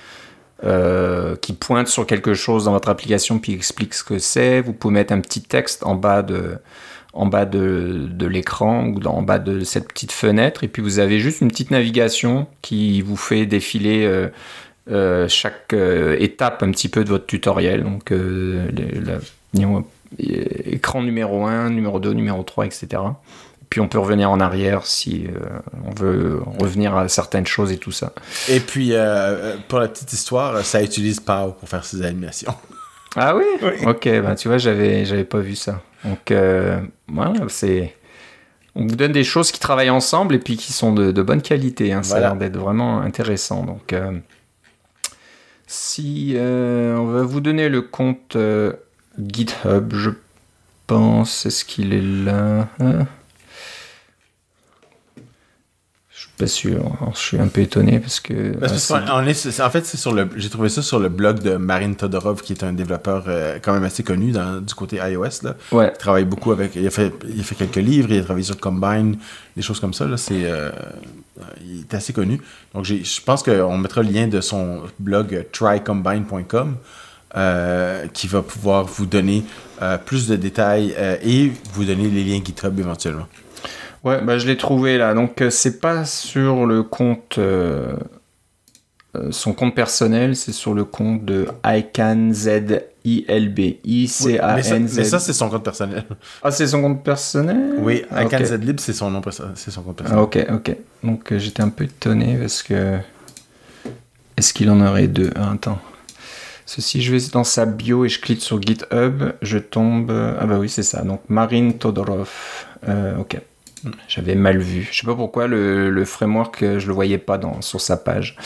euh, 0.64 1.36
qui 1.36 1.53
pointent 1.53 1.89
sur 1.89 2.07
quelque 2.07 2.32
chose 2.32 2.64
dans 2.64 2.72
votre 2.72 2.89
application 2.89 3.39
puis 3.39 3.53
expliquent 3.53 3.95
ce 3.95 4.05
que 4.05 4.18
c'est. 4.18 4.62
Vous 4.62 4.72
pouvez 4.72 4.95
mettre 4.95 5.12
un 5.12 5.20
petit 5.20 5.43
texte 5.43 5.84
en 5.84 5.95
bas 5.95 6.22
de, 6.22 6.57
en 7.12 7.26
bas 7.26 7.45
de, 7.45 8.07
de 8.11 8.26
l'écran 8.26 8.86
ou 8.86 9.07
en 9.07 9.20
bas 9.20 9.39
de 9.39 9.61
cette 9.64 9.89
petite 9.89 10.12
fenêtre. 10.12 10.64
Et 10.64 10.68
puis 10.68 10.80
vous 10.80 11.01
avez 11.01 11.20
juste 11.20 11.43
une 11.43 11.49
petite 11.49 11.70
navigation 11.70 12.47
qui 12.62 13.03
vous 13.03 13.16
fait 13.16 13.47
défiler. 13.47 14.05
Euh, 14.05 14.28
euh, 14.91 15.28
chaque 15.28 15.74
étape 16.18 16.62
un 16.62 16.70
petit 16.70 16.89
peu 16.89 17.05
de 17.05 17.11
votre 17.11 17.26
tutoriel. 17.26 17.82
Donc, 17.82 18.11
la, 18.11 19.18
écran 20.18 21.02
numéro 21.02 21.46
1, 21.46 21.70
numéro 21.70 22.00
2, 22.00 22.12
numéro 22.12 22.42
3, 22.42 22.66
etc. 22.66 23.02
Puis 23.70 23.80
on 23.80 23.88
peut 23.88 23.98
revenir 23.98 24.30
en 24.30 24.40
arrière 24.40 24.86
si 24.86 25.26
euh, 25.26 25.59
on 25.84 25.90
veut 25.94 26.40
revenir 26.59 26.96
à 26.96 27.09
certaines 27.09 27.46
choses 27.46 27.70
et 27.70 27.76
tout 27.76 27.92
ça. 27.92 28.12
Et 28.48 28.61
puis, 28.61 28.90
euh, 28.92 29.56
pour 29.68 29.78
la 29.78 29.88
petite 29.88 30.12
histoire, 30.12 30.64
ça 30.64 30.82
utilise 30.82 31.20
POW 31.20 31.52
pour 31.59 31.68
faire 31.68 31.84
ses 31.84 32.02
animations. 32.02 32.54
Ah 33.16 33.34
oui, 33.34 33.44
Ok, 33.86 34.04
ben, 34.04 34.34
tu 34.34 34.48
vois, 34.48 34.59
j'avais, 34.59 35.06
j'avais 35.06 35.24
pas 35.24 35.38
vu 35.38 35.56
ça. 35.56 35.80
Donc, 36.04 36.30
euh, 36.30 36.78
voilà, 37.09 37.32
c'est. 37.48 37.96
On 38.74 38.86
vous 38.86 38.94
donne 38.94 39.12
des 39.12 39.24
choses 39.24 39.50
qui 39.50 39.59
travaillent 39.59 39.90
ensemble 39.90 40.34
et 40.34 40.38
puis 40.38 40.59
qui 40.59 40.74
sont 40.74 40.92
de, 40.92 41.22
bonne 41.22 41.40
qualité. 41.40 41.90
Hein. 41.92 42.02
Ça 42.02 42.18
a 42.18 42.20
l'air 42.20 42.36
d'être 42.36 42.59
vraiment 42.59 43.00
intéressant. 43.00 43.64
Donc, 43.64 43.94
si 45.66 46.36
on 46.36 47.06
va 47.06 47.22
vous 47.22 47.40
donner 47.40 47.70
le 47.70 47.80
compte 47.80 48.36
GitHub, 49.19 49.95
je 49.95 50.11
pense. 50.87 51.47
Est-ce 51.47 51.64
qu'il 51.64 51.93
est 51.93 52.03
là 52.03 52.69
hein? 52.81 53.07
Je 56.11 56.23
suis 56.25 56.33
pas 56.37 56.47
sûr. 56.49 57.12
je 57.14 57.19
suis 57.19 57.39
un 57.39 57.47
peu 57.47 57.61
étonné 57.61 58.01
parce 58.01 58.19
que. 58.19 58.57
en 58.57 59.71
fait, 59.71 59.87
c'est 59.87 59.97
sur 59.97 60.12
le. 60.12 60.29
J'ai 60.35 60.49
trouvé 60.49 60.69
ça 60.69 60.83
sur 60.83 60.99
le 60.99 61.09
blog 61.09 61.41
de 61.41 61.55
Marine 61.57 61.95
Todorov, 61.95 62.43
qui 62.43 62.53
est 62.53 62.64
un 62.64 62.73
développeur 62.73 63.25
euh, 63.29 63.59
quand 63.62 63.73
même 63.73 63.85
assez 63.85 64.03
connu 64.03 64.33
dans, 64.33 64.61
du 64.61 64.75
côté 64.75 64.97
iOS. 64.97 65.45
Là. 65.45 65.55
Ouais. 65.71 65.93
Il 65.95 65.99
travaille 65.99 66.25
beaucoup 66.25 66.51
avec. 66.51 66.75
Il 66.75 66.85
a, 66.85 66.91
fait, 66.91 67.12
il 67.33 67.39
a 67.39 67.45
fait 67.45 67.55
quelques 67.55 67.77
livres, 67.77 68.11
il 68.11 68.19
a 68.19 68.25
travaillé 68.25 68.45
sur 68.45 68.59
Combine, 68.59 69.16
des 69.55 69.62
choses 69.62 69.79
comme 69.79 69.95
ça. 69.95 70.07
Là. 70.07 70.16
C'est, 70.16 70.43
euh, 70.45 70.73
il 71.64 71.83
est 71.83 71.95
assez 71.95 72.12
connu. 72.12 72.41
Donc, 72.75 72.85
je 72.85 73.21
pense 73.25 73.45
qu'on 73.45 73.79
mettra 73.79 74.03
le 74.03 74.11
lien 74.11 74.27
de 74.27 74.41
son 74.41 74.83
blog 74.99 75.47
trycombine.com. 75.53 76.77
Euh, 77.37 78.07
qui 78.14 78.26
va 78.26 78.41
pouvoir 78.41 78.87
vous 78.87 79.05
donner 79.05 79.45
euh, 79.83 79.99
plus 79.99 80.29
de 80.29 80.37
détails 80.37 80.95
euh, 80.97 81.18
et 81.22 81.53
vous 81.74 81.85
donner 81.85 82.09
les 82.09 82.24
liens 82.24 82.41
GitHub 82.43 82.79
éventuellement. 82.81 83.26
Ouais, 84.03 84.22
bah, 84.22 84.39
je 84.39 84.47
l'ai 84.47 84.57
trouvé 84.57 84.97
là. 84.97 85.12
Donc 85.12 85.45
c'est 85.51 85.79
pas 85.79 86.07
sur 86.07 86.64
le 86.64 86.83
compte 86.83 87.39
son 89.31 89.53
compte 89.53 89.74
personnel, 89.74 90.37
c'est 90.37 90.53
sur 90.53 90.72
le 90.72 90.85
compte 90.85 91.26
de 91.26 91.49
ICANZILB. 91.64 92.70
I-C-A-N-Z. 93.05 94.97
mais 94.97 95.05
ça, 95.05 95.18
c'est 95.18 95.33
son 95.35 95.51
compte 95.51 95.64
personnel. 95.64 96.05
Ah, 96.43 96.51
c'est 96.51 96.66
son 96.66 96.81
compte 96.81 97.05
personnel? 97.05 97.74
Oui, 97.79 98.05
ah, 98.11 98.24
ICANZLib, 98.24 98.81
c'est 98.81 98.93
son, 98.95 99.11
nom, 99.11 99.20
c'est 99.55 99.70
son 99.70 99.83
compte 99.83 99.97
personnel. 99.97 100.18
Ah, 100.18 100.22
ok, 100.22 100.47
ok. 100.51 100.76
Donc 101.03 101.35
j'étais 101.37 101.62
un 101.62 101.68
peu 101.68 101.85
étonné 101.85 102.39
parce 102.39 102.62
que. 102.62 102.99
Est-ce 104.37 104.55
qu'il 104.55 104.70
en 104.70 104.81
aurait 104.81 105.09
deux? 105.09 105.31
Ah, 105.37 105.53
Attends. 105.53 105.79
Ceci, 106.69 107.01
je 107.01 107.11
vais 107.11 107.31
dans 107.33 107.45
sa 107.45 107.64
bio 107.64 108.05
et 108.05 108.11
je 108.11 108.21
clique 108.21 108.43
sur 108.43 108.61
GitHub, 108.61 109.33
je 109.41 109.57
tombe. 109.57 110.11
Ah 110.39 110.45
bah 110.45 110.59
oui, 110.59 110.69
c'est 110.69 110.83
ça. 110.83 111.01
Donc 111.01 111.23
Marine 111.31 111.79
Todorov. 111.79 112.29
ok. 113.19 113.41
J'avais 114.07 114.35
mal 114.35 114.59
vu. 114.59 114.87
Je 114.93 115.01
sais 115.01 115.07
pas 115.07 115.14
pourquoi 115.14 115.47
le, 115.47 116.05
framework, 116.05 116.61
je 116.61 116.87
le 116.87 116.93
voyais 116.93 117.16
pas 117.16 117.39
dans, 117.39 117.62
sur 117.62 117.81
sa 117.81 117.97
page. 117.97 118.37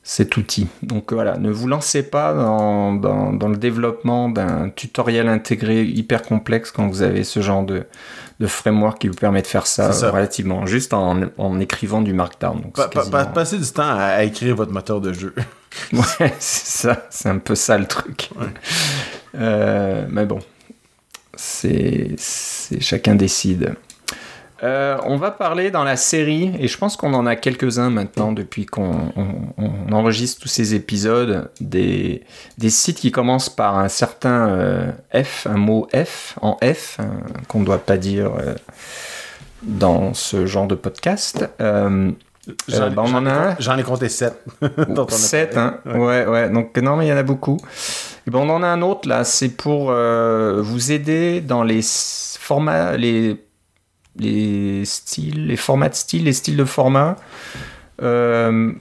cet 0.04 0.38
outil. 0.38 0.68
Donc 0.82 1.14
voilà, 1.14 1.38
ne 1.38 1.52
vous 1.52 1.68
lancez 1.68 2.02
pas 2.04 2.34
dans, 2.34 2.94
dans, 2.94 3.48
le 3.48 3.58
développement 3.58 4.30
d'un 4.30 4.70
tutoriel 4.70 5.28
intégré 5.28 5.84
hyper 5.84 6.24
complexe 6.24 6.72
quand 6.72 6.88
vous 6.88 7.04
avez 7.04 7.24
ce 7.24 7.42
genre 7.42 7.64
de, 7.64 7.86
de 8.40 8.48
framework 8.48 9.00
qui 9.00 9.08
vous 9.08 9.16
permet 9.16 9.44
de 9.44 9.48
faire 9.48 9.68
ça, 9.68 9.92
relativement 10.10 10.66
juste 10.66 10.94
en, 10.94 11.22
en, 11.38 11.60
écrivant 11.60 12.02
du 12.02 12.14
Markdown. 12.14 12.62
Donc 12.62 12.80
Passer 13.34 13.60
du 13.60 13.68
temps 13.68 13.96
à, 13.96 14.24
écrire 14.24 14.56
votre 14.56 14.72
moteur 14.72 15.00
de 15.00 15.14
jeu. 15.14 15.36
ouais, 15.94 16.34
c'est 16.40 16.88
ça, 16.88 17.06
c'est 17.10 17.30
un 17.30 17.38
peu 17.38 17.56
ça 17.56 17.78
le 17.78 17.86
truc. 17.86 18.32
Euh, 19.36 20.06
mais 20.10 20.26
bon, 20.26 20.40
c'est 21.36 22.16
chacun 22.80 23.16
décide. 23.16 23.76
Euh, 24.64 24.98
on 25.06 25.18
va 25.18 25.32
parler 25.32 25.72
dans 25.72 25.84
la 25.84 25.96
série, 25.96 26.52
et 26.60 26.68
je 26.68 26.78
pense 26.78 26.96
qu'on 26.96 27.16
en 27.16 27.26
a 27.26 27.36
quelques-uns 27.36 27.90
maintenant 27.90 28.32
depuis 28.32 28.68
qu'on 28.68 29.12
enregistre 29.92 30.40
tous 30.40 30.48
ces 30.48 30.76
épisodes, 30.76 31.50
des, 31.60 32.22
des, 32.60 32.70
sites 32.70 33.00
qui 33.00 33.12
commencent 33.12 33.50
par 33.50 33.80
un 33.80 33.88
certain 33.88 34.50
euh, 34.50 34.92
F, 35.16 35.48
un 35.48 35.58
mot 35.58 35.88
F, 35.96 36.38
en 36.42 36.58
F, 36.64 37.00
hein, 37.00 37.10
qu'on 37.48 37.62
ne 37.62 37.66
doit 37.66 37.80
pas 37.80 37.98
dire 37.98 38.34
dans 39.64 40.14
ce 40.14 40.46
genre 40.46 40.68
de 40.68 40.76
podcast. 40.76 41.50
J'en 42.68 42.90
bah, 42.92 43.04
ai 43.78 43.84
compté 43.84 44.10
7. 44.10 44.44
7, 45.10 45.58
hein? 45.58 45.78
Ouais, 45.86 46.26
ouais. 46.26 46.50
Donc, 46.50 46.76
non, 46.78 46.96
mais 46.96 47.06
il 47.06 47.10
y 47.10 47.14
en 47.14 47.18
a 47.18 47.24
beaucoup. 47.24 47.58
Et 48.28 48.32
ben, 48.32 48.40
on 48.40 48.50
en 48.50 48.64
a 48.64 48.68
un 48.68 48.82
autre 48.82 49.08
là. 49.08 49.24
C'est 49.24 49.50
pour 49.50 49.92
euh, 49.92 50.62
vous 50.62 50.92
aider 50.92 51.42
dans 51.42 51.64
les 51.64 51.82
formats, 52.40 52.98
les, 52.98 53.44
les 54.18 54.86
styles, 54.86 55.48
les 55.48 55.58
formats 55.58 55.90
de 55.90 55.96
style, 55.96 56.26
les 56.26 56.34
styles 56.34 56.58
de 56.58 56.66
format. 56.66 57.16
Euh, 58.02 58.72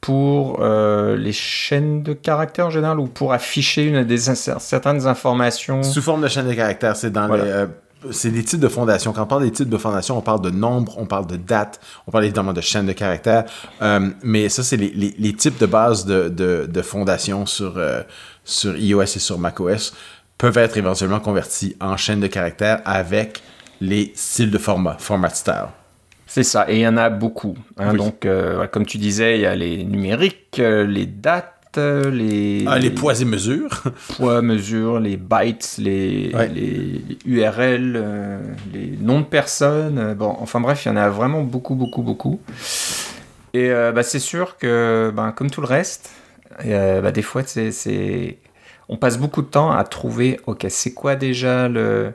pour 0.00 0.60
euh, 0.60 1.16
les 1.16 1.32
chaînes 1.32 2.04
de 2.04 2.12
caractères 2.12 2.66
en 2.66 2.70
général 2.70 3.00
ou 3.00 3.06
pour 3.06 3.32
afficher 3.32 3.82
une 3.82 4.04
des 4.04 4.18
certaines 4.18 5.08
informations 5.08 5.82
Sous 5.82 6.00
forme 6.00 6.22
de 6.22 6.28
chaîne 6.28 6.46
de 6.46 6.54
caractères, 6.54 6.94
c'est 6.94 7.10
dans 7.10 7.26
les 7.34 7.66
c'est 8.10 8.30
des 8.30 8.44
titres 8.44 8.62
de 8.62 8.68
fondation. 8.68 9.12
Quand 9.12 9.22
on 9.22 9.26
parle 9.26 9.42
des 9.42 9.50
titres 9.50 9.70
de 9.70 9.76
fondation, 9.76 10.16
on 10.16 10.20
parle 10.22 10.40
de 10.40 10.50
nombre, 10.50 10.96
on 10.98 11.06
parle 11.06 11.26
de 11.26 11.36
date, 11.36 11.80
on 12.06 12.10
parle 12.10 12.24
évidemment 12.24 12.52
de 12.52 12.60
chaîne 12.60 12.86
de 12.86 12.92
caractères. 12.92 13.44
Euh, 13.82 14.10
mais 14.22 14.48
ça, 14.48 14.62
c'est 14.62 14.76
les, 14.76 15.14
les, 15.18 15.32
types 15.32 15.58
de 15.58 15.66
base 15.66 16.04
de, 16.04 16.28
de, 16.28 16.68
de 16.70 16.82
fondation 16.82 17.46
sur, 17.46 17.76
euh, 17.76 18.02
sur 18.48 18.76
iOS 18.76 19.02
et 19.02 19.06
sur 19.18 19.38
macOS 19.38 19.94
peuvent 20.36 20.58
être 20.58 20.76
éventuellement 20.76 21.20
convertis 21.20 21.76
en 21.80 21.96
chaîne 21.96 22.20
de 22.20 22.26
caractères 22.26 22.80
avec 22.84 23.42
les 23.80 24.12
styles 24.14 24.50
de 24.50 24.58
format, 24.58 24.96
format 24.98 25.30
style. 25.30 25.68
C'est 26.26 26.42
ça, 26.42 26.66
et 26.68 26.76
il 26.76 26.80
y 26.80 26.86
en 26.86 26.96
a 26.96 27.08
beaucoup. 27.08 27.56
Hein. 27.78 27.94
Donc, 27.94 28.26
euh, 28.26 28.66
comme 28.66 28.84
tu 28.84 28.98
disais, 28.98 29.38
il 29.38 29.40
y 29.42 29.46
a 29.46 29.56
les 29.56 29.84
numériques, 29.84 30.58
les 30.58 31.06
dates, 31.06 31.58
les... 31.76 32.64
Ah, 32.66 32.78
les 32.78 32.90
poids 32.90 33.20
et 33.20 33.24
mesures. 33.24 33.84
poids, 34.16 34.42
mesures, 34.42 35.00
les 35.00 35.16
bytes, 35.16 35.76
les, 35.78 36.32
les 36.54 37.02
URL, 37.24 37.94
euh, 37.96 38.40
les 38.72 38.94
noms 39.00 39.20
de 39.20 39.26
personnes. 39.26 39.98
Euh, 39.98 40.14
bon, 40.14 40.36
enfin 40.40 40.60
bref, 40.60 40.84
il 40.84 40.88
y 40.88 40.90
en 40.90 40.96
a 40.96 41.08
vraiment 41.08 41.42
beaucoup, 41.42 41.74
beaucoup, 41.74 42.02
beaucoup. 42.02 42.40
Et 43.54 43.70
euh, 43.70 43.92
bah, 43.92 44.02
c'est 44.02 44.18
sûr 44.18 44.56
que, 44.58 45.12
ben, 45.14 45.32
comme 45.32 45.50
tout 45.50 45.60
le 45.60 45.66
reste, 45.66 46.10
bah, 46.64 47.12
des 47.12 47.22
fois, 47.22 47.42
on 48.88 48.96
passe 48.96 49.18
beaucoup 49.18 49.42
de 49.42 49.48
temps 49.48 49.70
à 49.70 49.84
trouver, 49.84 50.40
ok, 50.46 50.66
c'est 50.68 50.94
quoi 50.94 51.14
déjà 51.16 51.68
le, 51.68 52.12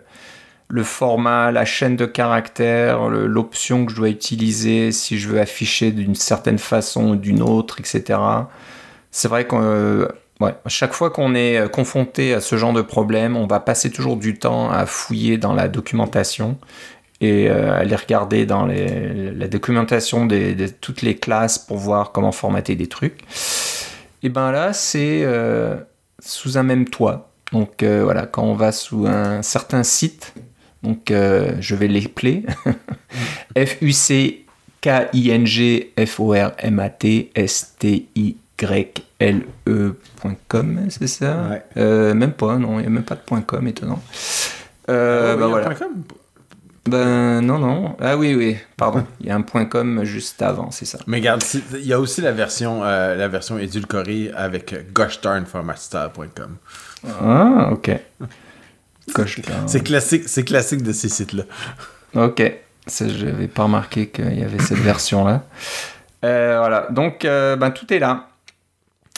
le 0.68 0.84
format, 0.84 1.52
la 1.52 1.66
chaîne 1.66 1.96
de 1.96 2.06
caractères, 2.06 3.10
l'option 3.10 3.86
que 3.86 3.92
je 3.92 3.98
dois 3.98 4.10
utiliser 4.10 4.92
si 4.92 5.18
je 5.18 5.30
veux 5.30 5.40
afficher 5.40 5.92
d'une 5.92 6.16
certaine 6.16 6.58
façon 6.58 7.12
ou 7.12 7.16
d'une 7.16 7.42
autre, 7.42 7.80
etc 7.80 8.18
c'est 9.14 9.28
vrai 9.28 9.48
qu'à 9.48 9.58
euh, 9.58 10.08
chaque 10.68 10.94
fois 10.94 11.12
qu'on 11.12 11.36
est 11.36 11.58
euh, 11.60 11.68
confronté 11.70 12.34
à 12.34 12.42
ce 12.42 12.58
genre 12.58 12.74
de 12.74 12.82
problème, 12.82 13.38
on 13.38 13.46
va 13.46 13.62
passer 13.62 13.92
toujours 13.92 14.18
du 14.18 14.38
temps 14.40 14.70
à 14.72 14.86
fouiller 14.88 15.38
dans 15.38 15.54
la 15.54 15.70
documentation 15.70 16.58
et 17.22 17.48
à 17.48 17.54
euh, 17.54 17.80
aller 17.80 17.96
regarder 17.96 18.46
dans 18.46 18.66
la 18.66 19.48
documentation 19.48 20.26
de 20.26 20.68
toutes 20.82 21.04
les 21.04 21.16
classes 21.16 21.60
pour 21.60 21.78
voir 21.78 22.12
comment 22.12 22.32
formater 22.32 22.76
des 22.76 22.88
trucs. 22.88 23.22
Et 24.24 24.30
ben 24.30 24.52
là, 24.52 24.74
c'est 24.74 25.28
sous 26.20 26.58
un 26.58 26.64
même 26.64 26.86
toit. 26.86 27.30
Donc 27.52 27.84
voilà, 27.84 28.26
quand 28.26 28.44
on 28.44 28.56
va 28.56 28.72
sous 28.72 29.06
un 29.06 29.42
certain 29.42 29.84
site, 29.84 30.34
donc 30.82 31.08
je 31.10 31.76
vais 31.76 31.88
l'épeler, 31.88 32.46
F 33.58 33.82
U 33.82 33.92
C 33.92 34.46
K 34.82 34.90
I 35.14 35.30
N 35.30 35.46
G 35.46 35.94
F 36.06 36.20
O 36.20 36.34
R 36.34 36.52
M 36.58 36.80
A 36.80 36.90
T 36.90 37.32
S 37.36 37.76
T 37.78 38.08
I 38.16 38.38
YLE.com, 39.22 40.80
c'est 40.90 41.08
ça 41.08 41.60
euh, 41.78 42.14
Même 42.14 42.34
pas, 42.34 42.58
non, 42.58 42.80
il 42.80 42.82
n'y 42.82 42.88
a 42.88 42.90
même 42.90 43.04
pas 43.04 43.16
de 43.16 43.42
.com, 43.42 43.68
étonnant. 43.68 44.02
Euh, 44.90 45.34
ah 45.34 45.38
bah 45.38 45.48
voilà. 45.48 45.70
Ben 46.86 47.42
non, 47.42 47.60
non. 47.60 47.96
Ah 48.00 48.18
oui, 48.18 48.36
oui, 48.36 48.58
pardon. 48.76 49.06
Il 49.22 49.28
y 49.28 49.32
a 49.32 49.36
un 49.36 49.42
.com 49.42 50.04
juste 50.04 50.42
avant, 50.42 50.72
c'est 50.72 50.86
ça. 50.86 51.00
Mais 51.08 51.18
regarde, 51.18 51.42
il 51.74 51.86
y 51.86 51.94
a 51.94 52.00
aussi 52.00 52.22
la 52.22 52.32
version, 52.34 52.84
euh, 52.84 53.16
la 53.16 53.28
version 53.28 53.58
édulcorée 53.58 54.32
avec 54.36 54.92
goshdarnformatstyle.com. 54.94 56.58
Ah, 57.22 57.70
ok. 57.72 57.92
c'est 59.68 59.84
classique, 59.84 60.24
c'est 60.28 60.44
classique 60.44 60.84
de 60.84 60.92
ces 60.92 61.10
sites-là. 61.10 61.44
Ok. 62.16 62.42
Je 62.88 63.26
n'avais 63.26 63.48
pas 63.48 63.64
remarqué 63.64 64.08
qu'il 64.08 64.38
y 64.38 64.44
avait 64.44 64.60
cette 64.60 64.80
version-là. 64.80 65.44
voilà, 66.22 66.88
donc 66.92 67.22
ben, 67.24 67.72
tout 67.72 67.94
est 67.94 68.00
là. 68.00 68.28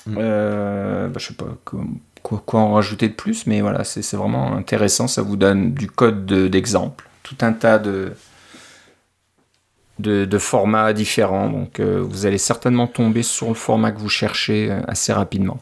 Mm. 0.06 0.18
Euh, 0.20 1.08
bah, 1.08 1.20
je 1.20 1.28
sais 1.28 1.34
pas 1.34 1.46
quoi, 1.64 2.44
quoi, 2.46 2.60
en 2.60 2.74
rajouter 2.74 3.08
de 3.10 3.14
plus, 3.14 3.48
mais 3.48 3.62
voilà, 3.62 3.84
c'est 3.84 4.16
vraiment 4.16 4.56
intéressant. 4.56 5.08
Ça 5.08 5.22
vous 5.22 5.36
donne 5.36 5.74
du 5.74 5.90
code 5.90 6.26
d'exemple, 6.26 7.08
tout 7.26 7.38
un 7.42 7.54
tas 7.54 7.80
de, 7.80 8.14
formats 10.38 10.94
différents. 10.94 11.50
Donc 11.50 11.80
euh, 11.80 12.02
vous 12.02 12.26
allez 12.26 12.38
certainement 12.38 12.88
tomber 12.88 13.24
sur 13.24 13.50
le 13.50 13.56
format 13.56 13.92
que 13.92 14.00
vous 14.00 14.10
cherchez 14.10 14.72
euh, 14.72 14.80
assez 14.88 15.12
rapidement. 15.12 15.60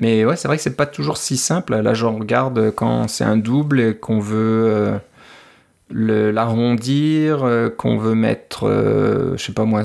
Mais 0.00 0.24
ouais, 0.24 0.36
c'est 0.36 0.48
vrai 0.48 0.56
que 0.56 0.62
c'est 0.62 0.76
pas 0.76 0.86
toujours 0.86 1.16
si 1.16 1.36
simple. 1.36 1.76
Là, 1.76 1.94
je 1.94 2.06
regarde 2.06 2.70
quand 2.74 3.08
c'est 3.08 3.24
un 3.24 3.36
double 3.36 3.80
et 3.80 3.96
qu'on 3.96 4.20
veut 4.20 4.98
l'arrondir, 5.90 7.46
qu'on 7.76 7.98
veut 7.98 8.14
mettre, 8.14 8.68
je 9.36 9.42
sais 9.44 9.52
pas 9.52 9.64
moi, 9.64 9.84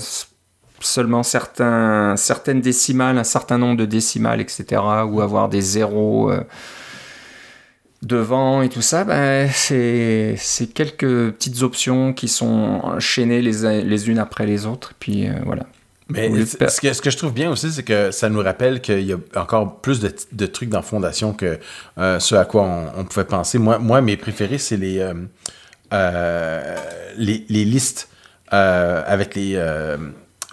seulement 0.80 1.24
certains, 1.24 2.16
certaines 2.18 2.62
décimales, 2.62 3.18
un 3.18 3.24
certain 3.24 3.58
nombre 3.58 3.78
de 3.78 3.86
décimales, 3.86 4.41
etc., 4.41 4.82
ou 5.08 5.22
avoir 5.22 5.50
des 5.50 5.62
zéros 5.62 6.32
euh, 6.32 6.41
devant 8.04 8.62
et 8.62 8.70
tout 8.70 8.82
ça, 8.82 9.04
ben, 9.04 9.50
c'est 9.52 10.38
quelques 10.74 11.32
petites 11.32 11.62
options 11.62 12.14
qui 12.14 12.28
sont 12.28 12.80
enchaînées 12.84 13.41
les, 13.41 13.84
les 13.84 14.10
unes 14.10 14.20
après 14.20 14.45
les 14.45 14.66
autres, 14.66 14.93
puis 15.00 15.28
euh, 15.28 15.34
voilà. 15.45 15.64
Mais 16.10 16.30
ce 16.45 16.56
que, 16.80 16.93
ce 16.93 17.02
que, 17.02 17.10
je 17.10 17.18
trouve 17.18 17.34
bien 17.34 17.52
aussi, 17.52 17.70
c'est 17.70 17.84
que 17.84 18.12
ça 18.12 18.30
nous 18.30 18.41
rappelle 18.41 18.80
qu'il 18.80 19.02
y 19.02 19.12
a 19.12 19.18
encore 19.36 19.82
plus 19.82 20.00
de, 20.00 20.14
de, 20.32 20.45
trucs 20.45 20.70
dans 20.70 20.82
Fondation 20.82 21.34
que 21.34 21.60
euh, 21.98 22.20
ce 22.20 22.36
à 22.36 22.45
quoi 22.45 22.64
on, 22.95 23.04
pouvait 23.04 23.26
penser. 23.26 23.58
Moi, 23.58 23.78
moi, 23.78 24.00
mes 24.00 24.16
préférés, 24.16 24.58
c'est 24.58 24.78
les, 24.78 25.06
les, 25.91 27.45
les, 27.50 27.66
listes 27.66 28.08
avec 28.50 29.36
les 29.36 29.58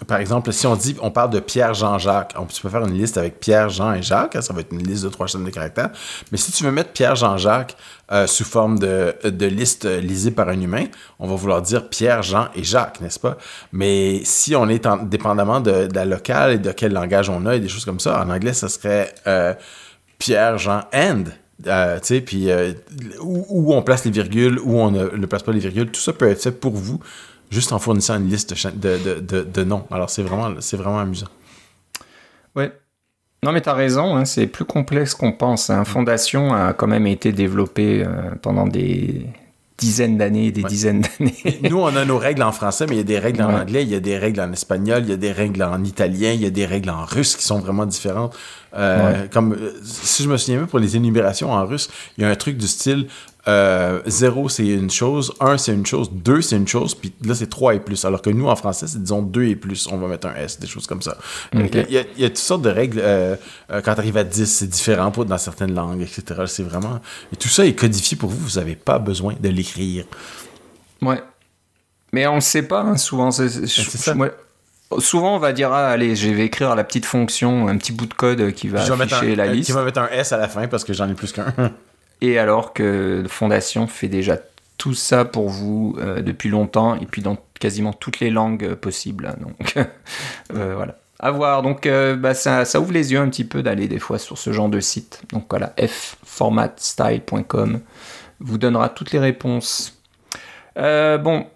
par 0.07 0.19
exemple, 0.19 0.51
si 0.51 0.67
on 0.67 0.75
dit, 0.75 0.97
on 1.01 1.09
parle 1.09 1.29
de 1.29 1.39
Pierre, 1.39 1.73
Jean, 1.73 1.97
Jacques, 1.97 2.33
on 2.37 2.45
peut 2.45 2.69
faire 2.69 2.85
une 2.85 2.97
liste 2.97 3.17
avec 3.17 3.39
Pierre, 3.39 3.69
Jean 3.69 3.93
et 3.93 4.01
Jacques, 4.01 4.35
ça 4.41 4.51
va 4.51 4.59
être 4.59 4.73
une 4.73 4.85
liste 4.85 5.05
de 5.05 5.09
trois 5.09 5.25
chaînes 5.25 5.45
de 5.45 5.49
caractères. 5.49 5.89
Mais 6.33 6.37
si 6.37 6.51
tu 6.51 6.65
veux 6.65 6.71
mettre 6.71 6.91
Pierre, 6.91 7.15
Jean, 7.15 7.37
Jacques 7.37 7.77
euh, 8.11 8.27
sous 8.27 8.43
forme 8.43 8.77
de, 8.77 9.15
liste 9.45 9.85
lisible 9.85 10.35
par 10.35 10.49
un 10.49 10.59
humain, 10.59 10.85
on 11.17 11.27
va 11.27 11.35
vouloir 11.35 11.61
dire 11.61 11.87
Pierre, 11.87 12.23
Jean 12.23 12.49
et 12.55 12.63
Jacques, 12.65 12.99
n'est-ce 12.99 13.19
pas? 13.19 13.37
Mais 13.71 14.19
si 14.25 14.53
on 14.53 14.67
est 14.67 14.85
en, 14.85 14.97
dépendamment 14.97 15.61
de, 15.61 15.87
la 15.93 16.03
locale 16.03 16.51
et 16.51 16.57
de 16.57 16.73
quel 16.73 16.91
langage 16.91 17.29
on 17.29 17.45
a 17.45 17.55
et 17.55 17.61
des 17.61 17.69
choses 17.69 17.85
comme 17.85 18.01
ça, 18.01 18.21
en 18.21 18.29
anglais, 18.29 18.53
ça 18.53 18.67
serait 18.67 19.15
euh, 19.27 19.53
Pierre, 20.17 20.57
Jean 20.57 20.81
and. 20.93 21.23
Euh, 21.67 21.99
puis 22.25 22.49
où, 23.21 23.45
où, 23.47 23.73
on 23.73 23.81
place 23.81 24.03
les 24.03 24.11
virgules, 24.11 24.59
où 24.59 24.77
on 24.77 24.91
ne 24.91 25.25
place 25.25 25.41
pas 25.41 25.53
les 25.53 25.59
virgules, 25.59 25.89
tout 25.89 26.01
ça 26.01 26.11
peut 26.11 26.27
être 26.27 26.41
fait 26.41 26.51
pour 26.51 26.73
vous 26.73 26.99
juste 27.49 27.73
en 27.73 27.79
fournissant 27.79 28.17
une 28.17 28.29
liste 28.29 28.53
de, 28.75 28.97
de, 28.97 29.19
de, 29.19 29.43
de 29.43 29.63
noms. 29.63 29.85
Alors, 29.91 30.09
c'est 30.09 30.23
vraiment, 30.23 30.49
vraiment 30.73 30.99
amusant. 30.99 31.27
Ouais. 32.55 32.71
Non, 33.43 33.51
mais 33.51 33.61
tu 33.61 33.69
as 33.69 33.73
raison, 33.73 34.15
hein, 34.15 34.25
c'est 34.25 34.47
plus 34.47 34.65
complexe 34.65 35.13
qu'on 35.13 35.31
pense. 35.31 35.69
Hein. 35.69 35.83
Fondation 35.85 36.53
a 36.53 36.73
quand 36.73 36.87
même 36.87 37.05
été 37.05 37.31
développé 37.31 38.03
pendant 38.41 38.65
des, 38.65 39.27
dizaines 39.77 40.17
d'années 40.17 40.51
des 40.51 40.63
dizaines 40.63 41.01
d'années. 41.01 41.59
Nous, 41.69 41.77
on 41.77 41.95
a 41.95 42.05
nos 42.05 42.17
règles 42.17 42.43
en 42.43 42.51
français, 42.51 42.85
mais 42.87 42.95
il 42.95 42.97
y 42.99 43.01
a 43.01 43.03
des 43.03 43.19
règles 43.19 43.41
en 43.41 43.53
anglais, 43.53 43.83
il 43.83 43.89
y 43.89 43.95
a 43.95 43.99
des 43.99 44.17
règles 44.17 44.39
en 44.39 44.51
espagnol, 44.51 45.01
il 45.03 45.09
y 45.09 45.13
a 45.13 45.17
des 45.17 45.31
règles 45.31 45.63
en 45.63 45.83
italien, 45.83 46.31
il 46.31 46.41
y 46.41 46.45
a 46.45 46.49
des 46.49 46.65
règles 46.65 46.89
en 46.89 47.03
russe 47.03 47.35
qui 47.35 47.43
sont 47.43 47.59
vraiment 47.59 47.85
différentes. 47.85 48.35
Euh, 48.77 49.27
comme 49.31 49.53
euh, 49.53 49.73
si 49.83 50.23
je 50.23 50.29
me 50.29 50.37
souviens 50.37 50.57
bien 50.57 50.67
pour 50.67 50.79
les 50.79 50.95
énumérations 50.95 51.51
en 51.51 51.65
russe, 51.65 51.89
il 52.17 52.23
y 52.23 52.25
a 52.25 52.29
un 52.29 52.35
truc 52.35 52.57
du 52.57 52.67
style 52.67 53.07
0 53.47 53.51
euh, 53.51 54.49
c'est 54.49 54.65
une 54.65 54.89
chose, 54.89 55.33
1 55.39 55.57
c'est 55.57 55.73
une 55.73 55.85
chose, 55.85 56.11
2 56.11 56.41
c'est 56.41 56.55
une 56.55 56.67
chose, 56.67 56.95
puis 56.95 57.13
là 57.23 57.35
c'est 57.35 57.49
3 57.49 57.75
et 57.75 57.79
plus. 57.79 58.03
Alors 58.05 58.21
que 58.21 58.29
nous 58.29 58.47
en 58.47 58.55
français 58.55 58.87
c'est 58.87 59.01
disons 59.01 59.21
2 59.21 59.43
et 59.43 59.55
plus, 59.55 59.87
on 59.91 59.97
va 59.97 60.07
mettre 60.07 60.27
un 60.27 60.35
S, 60.35 60.59
des 60.59 60.67
choses 60.67 60.87
comme 60.87 61.01
ça. 61.01 61.17
Il, 61.53 61.59
y 61.61 61.79
a, 61.79 62.03
il, 62.17 62.21
y 62.21 62.25
a, 62.25 62.29
toutes 62.29 62.37
sortes 62.37 62.63
de 62.63 62.69
règles. 62.69 63.01
quand 63.69 63.93
tu 63.93 63.99
arrives 63.99 64.17
à 64.17 64.23
10, 64.23 64.45
c'est 64.45 64.67
différent 64.67 65.11
pour, 65.11 65.25
dans 65.25 65.37
certaines 65.37 65.73
langues, 65.73 66.01
etc. 66.01 66.43
C'est 66.47 66.63
vraiment. 66.63 66.99
Et 67.31 67.35
tout 67.35 67.49
ça 67.49 67.65
est 67.65 67.73
codifié 67.73 68.17
pour 68.17 68.29
vous, 68.29 68.37
vous 68.37 68.59
n'avez 68.59 68.75
pas 68.75 68.99
besoin 68.99 69.35
de 69.39 69.49
l'écrire. 69.49 70.05
Ouais. 71.01 71.21
Mais 72.11 72.27
on 72.27 72.35
ne 72.35 72.41
sait 72.41 72.63
pas, 72.63 72.81
hein, 72.81 72.97
souvent. 72.97 73.31
C'est 73.31 73.67
ça. 73.67 74.15
Souvent, 74.99 75.35
on 75.35 75.39
va 75.39 75.51
dire 75.51 75.71
ah, 75.73 75.89
allez, 75.89 76.15
je 76.15 76.29
vais 76.29 76.45
écrire 76.45 76.75
la 76.75 76.83
petite 76.83 77.05
fonction, 77.05 77.67
un 77.67 77.77
petit 77.77 77.91
bout 77.91 78.05
de 78.05 78.13
code 78.13 78.51
qui 78.53 78.67
va 78.67 78.81
afficher 78.81 79.35
la 79.35 79.47
liste. 79.47 79.65
Qui 79.67 79.71
va 79.71 79.83
mettre 79.83 79.99
un 79.99 80.07
S 80.09 80.31
à 80.31 80.37
la 80.37 80.47
fin 80.47 80.67
parce 80.67 80.83
que 80.83 80.93
j'en 80.93 81.09
ai 81.09 81.13
plus 81.13 81.31
qu'un. 81.31 81.53
Et 82.21 82.39
alors 82.39 82.73
que 82.73 83.23
Fondation 83.27 83.87
fait 83.87 84.07
déjà 84.07 84.37
tout 84.77 84.93
ça 84.93 85.25
pour 85.25 85.49
vous 85.49 85.97
euh, 85.99 86.21
depuis 86.21 86.49
longtemps 86.49 86.95
et 86.95 87.05
puis 87.05 87.21
dans 87.21 87.37
quasiment 87.59 87.91
toutes 87.93 88.19
les 88.19 88.29
langues 88.29 88.75
possibles. 88.75 89.27
Hein, 89.27 89.35
donc 89.39 89.77
euh, 90.53 90.75
voilà. 90.75 90.97
À 91.19 91.31
voir. 91.31 91.61
Donc 91.61 91.87
bah, 91.87 92.33
ça, 92.33 92.65
ça, 92.65 92.81
ouvre 92.81 92.91
les 92.91 93.13
yeux 93.13 93.19
un 93.19 93.29
petit 93.29 93.45
peu 93.45 93.63
d'aller 93.63 93.87
des 93.87 93.99
fois 93.99 94.19
sur 94.19 94.37
ce 94.37 94.51
genre 94.51 94.67
de 94.67 94.81
site. 94.81 95.21
Donc 95.31 95.45
voilà, 95.49 95.73
fformatstyle.com 95.77 97.79
vous 98.41 98.57
donnera 98.57 98.89
toutes 98.89 99.11
les 99.11 99.19
réponses. 99.19 99.97
Euh, 100.77 101.17
bon, 101.17 101.47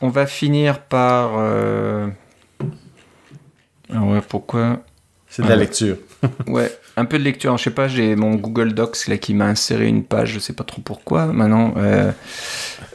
on 0.00 0.08
va 0.08 0.26
finir 0.26 0.80
par. 0.80 1.38
Ah 3.92 4.00
ouais, 4.00 4.22
pourquoi 4.26 4.82
C'est 5.28 5.42
de 5.42 5.48
la 5.48 5.56
lecture. 5.56 5.98
ouais, 6.46 6.70
un 6.96 7.04
peu 7.04 7.18
de 7.18 7.24
lecture. 7.24 7.56
Je 7.56 7.64
sais 7.64 7.70
pas, 7.70 7.88
j'ai 7.88 8.16
mon 8.16 8.34
Google 8.34 8.72
Docs 8.72 9.06
là 9.08 9.16
qui 9.16 9.34
m'a 9.34 9.46
inséré 9.46 9.86
une 9.86 10.04
page, 10.04 10.32
je 10.32 10.38
sais 10.38 10.52
pas 10.52 10.64
trop 10.64 10.82
pourquoi. 10.82 11.26
Maintenant, 11.26 11.74
euh, 11.76 12.10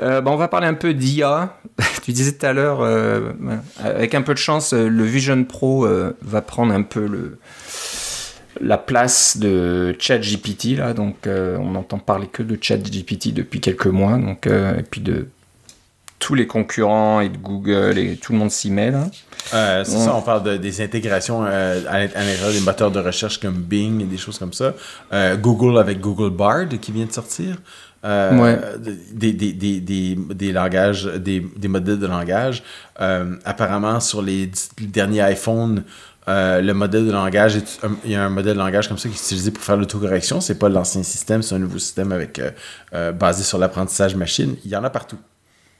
euh, 0.01 0.21
on 0.25 0.35
va 0.35 0.47
parler 0.47 0.67
un 0.67 0.73
peu 0.73 0.93
d'IA. 0.93 1.57
tu 2.03 2.11
disais 2.11 2.33
tout 2.33 2.45
à 2.45 2.53
l'heure, 2.53 2.81
euh, 2.81 3.31
avec 3.79 4.15
un 4.15 4.21
peu 4.21 4.33
de 4.33 4.39
chance, 4.39 4.73
le 4.73 5.03
Vision 5.03 5.43
Pro 5.43 5.87
va 6.21 6.41
prendre 6.41 6.73
un 6.73 6.83
peu 6.83 7.05
le 7.05 7.37
la 8.61 8.77
place 8.77 9.37
de 9.37 9.95
ChatGPT 9.97 10.77
là. 10.77 10.93
Donc, 10.93 11.27
on 11.27 11.71
n'entend 11.71 11.97
parler 11.97 12.27
que 12.27 12.43
de 12.43 12.57
ChatGPT 12.59 13.33
depuis 13.33 13.61
quelques 13.61 13.87
mois. 13.87 14.17
Donc, 14.17 14.47
et 14.47 14.83
puis 14.89 15.01
de 15.01 15.27
tous 16.23 16.35
les 16.35 16.47
concurrents 16.47 17.19
et 17.19 17.27
de 17.27 17.37
Google 17.37 17.97
et 17.97 18.15
tout 18.15 18.31
le 18.31 18.37
monde 18.37 18.49
s'y 18.49 18.71
met 18.71 18.91
là. 18.91 19.07
Euh, 19.53 19.83
c'est 19.83 19.97
ça, 19.97 20.15
on 20.15 20.21
parle 20.21 20.57
des 20.57 20.81
intégrations 20.81 21.43
euh, 21.45 21.81
à, 21.89 21.99
l'intérieur 21.99 22.51
des 22.53 22.61
moteurs 22.61 22.91
de 22.91 22.99
recherche 23.01 23.41
comme 23.41 23.55
Bing 23.55 24.01
et 24.01 24.05
des 24.05 24.17
choses 24.17 24.39
comme 24.39 24.53
ça. 24.53 24.73
Euh, 25.11 25.35
Google 25.35 25.77
avec 25.77 25.99
Google 25.99 26.29
Bard 26.29 26.69
qui 26.79 26.93
vient 26.93 27.05
de 27.05 27.11
sortir. 27.11 27.57
Des, 28.03 29.33
des, 29.33 29.53
des, 29.53 30.15
des, 30.15 30.51
langages, 30.51 31.05
des, 31.05 31.41
modèles 31.67 31.99
de 31.99 32.07
langage. 32.07 32.63
apparemment, 32.97 33.99
sur 33.99 34.21
les, 34.21 34.49
derniers 34.79 35.31
iPhones, 35.31 35.83
le 36.27 36.71
modèle 36.73 37.05
de 37.05 37.11
langage, 37.11 37.59
il 38.03 38.11
y 38.11 38.15
a 38.15 38.25
un 38.25 38.29
modèle 38.29 38.55
de 38.55 38.59
langage 38.59 38.89
comme 38.89 38.97
ça 38.97 39.07
qui 39.07 39.15
est 39.15 39.19
utilisé 39.19 39.51
pour 39.51 39.63
faire 39.63 39.77
l'autocorrection. 39.77 40.41
C'est 40.41 40.59
pas 40.59 40.67
l'ancien 40.67 41.03
système, 41.03 41.41
c'est 41.41 41.55
un 41.55 41.59
nouveau 41.59 41.79
système 41.79 42.11
avec 42.11 42.41
basé 43.17 43.43
sur 43.43 43.57
l'apprentissage 43.57 44.15
machine. 44.17 44.55
Il 44.65 44.71
y 44.71 44.75
en 44.75 44.83
a 44.83 44.89
partout. 44.89 45.17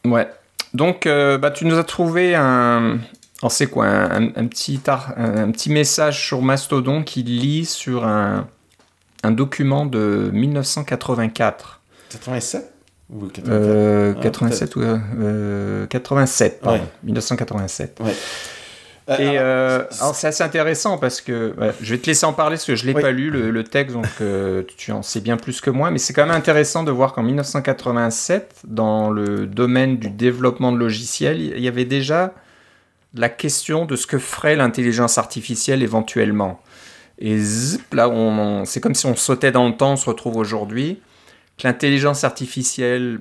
Ouais. 0.06 0.28
Donc, 0.74 1.06
bah, 1.06 1.52
tu 1.52 1.66
nous 1.66 1.78
as 1.78 1.84
trouvé 1.84 2.36
un, 2.36 2.98
alors 3.42 3.52
c'est 3.52 3.68
quoi 3.68 3.86
un, 3.86 4.48
petit 4.48 4.80
un, 4.88 5.52
petit 5.52 5.70
message 5.70 6.26
sur 6.26 6.42
Mastodon 6.42 7.04
qui 7.04 7.24
lit 7.24 7.66
sur 7.66 8.06
un, 8.06 8.48
un 9.22 9.32
document 9.32 9.86
de 9.86 10.32
1984. 10.34 11.82
87 12.10 12.74
ou 13.12 13.28
87 13.28 14.76
ou 14.76 14.82
87, 15.90 16.62
pardon, 16.62 16.88
1987. 17.04 18.00
Ouais. 18.00 18.14
Euh, 19.10 19.18
Et 19.20 19.38
euh, 19.38 19.84
alors, 20.00 20.16
c'est 20.16 20.28
assez 20.28 20.44
intéressant 20.44 20.98
parce 20.98 21.20
que 21.20 21.54
je 21.82 21.94
vais 21.94 22.00
te 22.00 22.08
laisser 22.08 22.26
en 22.26 22.32
parler 22.32 22.56
parce 22.56 22.66
que 22.66 22.76
je 22.76 22.86
l'ai 22.86 22.94
pas 22.94 23.12
lu 23.12 23.30
le, 23.30 23.64
texte 23.64 23.96
donc 23.96 24.08
euh, 24.22 24.64
tu 24.78 24.92
en 24.92 25.02
sais 25.02 25.20
bien 25.20 25.36
plus 25.36 25.60
que 25.60 25.70
moi 25.70 25.92
mais 25.92 25.98
c'est 25.98 26.14
quand 26.14 26.26
même 26.26 26.36
intéressant 26.36 26.84
de 26.84 26.92
voir 26.92 27.14
qu'en 27.14 27.24
1987 27.24 28.62
dans 28.66 29.10
le 29.10 29.46
domaine 29.46 29.98
du 29.98 30.10
développement 30.10 30.72
de 30.72 30.78
logiciels 30.78 31.42
il 31.42 31.62
y 31.62 31.68
avait 31.68 31.86
déjà 31.86 32.34
la 33.16 33.30
question 33.30 33.86
de 33.86 33.96
ce 33.96 34.08
que 34.08 34.18
ferait 34.18 34.56
l'intelligence 34.56 35.18
artificielle 35.18 35.84
éventuellement. 35.84 36.62
Et 37.20 37.38
zip, 37.38 37.94
là, 37.94 38.10
on, 38.10 38.66
c'est 38.66 38.82
comme 38.82 38.96
si 38.96 39.06
on 39.06 39.16
sautait 39.16 39.52
dans 39.52 39.68
le 39.68 39.76
temps, 39.76 39.94
on 39.94 39.98
se 39.98 40.10
retrouve 40.10 40.38
aujourd'hui. 40.38 41.00
Que 41.58 41.68
l'intelligence 41.68 42.24
artificielle. 42.24 43.20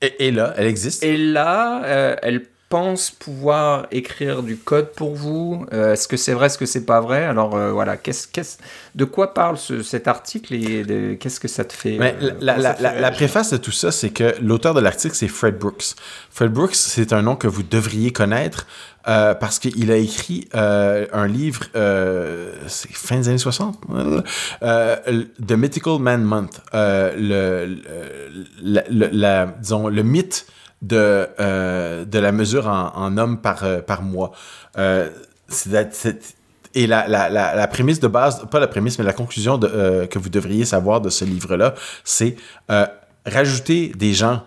est 0.00 0.30
là, 0.30 0.52
elle 0.56 0.66
existe? 0.66 1.02
Et 1.02 1.16
là, 1.16 1.82
euh, 1.84 2.16
elle 2.22 2.46
pense 2.68 3.10
pouvoir 3.10 3.86
écrire 3.90 4.42
du 4.42 4.56
code 4.56 4.92
pour 4.92 5.14
vous. 5.14 5.64
Euh, 5.72 5.94
est-ce 5.94 6.06
que 6.06 6.18
c'est 6.18 6.34
vrai, 6.34 6.46
est-ce 6.46 6.58
que 6.58 6.66
c'est 6.66 6.84
pas 6.84 7.00
vrai? 7.00 7.24
Alors 7.24 7.56
euh, 7.56 7.72
voilà, 7.72 7.96
qu'est-ce, 7.96 8.28
qu'est-ce, 8.28 8.58
de 8.94 9.04
quoi 9.04 9.32
parle 9.32 9.56
cet 9.56 10.06
article 10.06 10.54
et 10.54 11.16
qu'est-ce 11.18 11.40
que 11.40 11.48
ça 11.48 11.64
te 11.64 11.72
fait, 11.72 11.98
euh, 12.00 12.32
la, 12.40 13.10
préface 13.10 13.52
de 13.52 13.56
tout 13.56 13.72
ça, 13.72 13.90
c'est 13.90 14.10
que 14.10 14.34
l'auteur 14.42 14.74
de 14.74 14.80
l'article, 14.80 15.14
c'est 15.14 15.28
Fred 15.28 15.58
Brooks. 15.58 15.94
Fred 16.30 16.52
Brooks, 16.52 16.74
c'est 16.74 17.12
un 17.12 17.22
nom 17.22 17.36
que 17.36 17.48
vous 17.48 17.62
devriez 17.62 18.12
connaître 18.12 18.66
parce 19.04 19.58
qu'il 19.58 19.90
a 19.90 19.96
écrit 19.96 20.48
un 20.52 21.26
livre, 21.26 21.62
c'est 22.66 22.92
fin 22.92 23.16
des 23.16 23.28
années 23.28 23.38
60, 23.38 23.80
The 24.60 25.52
Mythical 25.52 25.98
Man 25.98 26.22
Month, 26.22 26.60
le, 26.74 27.78
la, 28.62 29.46
disons, 29.46 29.88
le 29.88 30.02
mythe 30.02 30.44
de, 30.82 31.28
euh, 31.40 32.04
de 32.04 32.18
la 32.18 32.32
mesure 32.32 32.68
en, 32.68 32.92
en 32.94 33.16
homme 33.18 33.40
par, 33.40 33.64
euh, 33.64 33.80
par 33.80 34.02
mois. 34.02 34.32
Euh, 34.76 35.08
et 36.74 36.86
la, 36.86 37.08
la, 37.08 37.30
la, 37.30 37.66
prémisse 37.66 38.00
de 38.00 38.08
base, 38.08 38.44
pas 38.50 38.60
la 38.60 38.66
prémisse, 38.68 38.98
mais 38.98 39.04
la 39.04 39.14
conclusion 39.14 39.58
que 39.58 40.18
vous 40.18 40.28
devriez 40.28 40.66
savoir 40.66 41.00
de 41.00 41.08
ce 41.08 41.24
livre-là, 41.24 41.74
c'est 42.04 42.36
rajouter 43.24 43.88
des 43.96 44.12
gens 44.12 44.42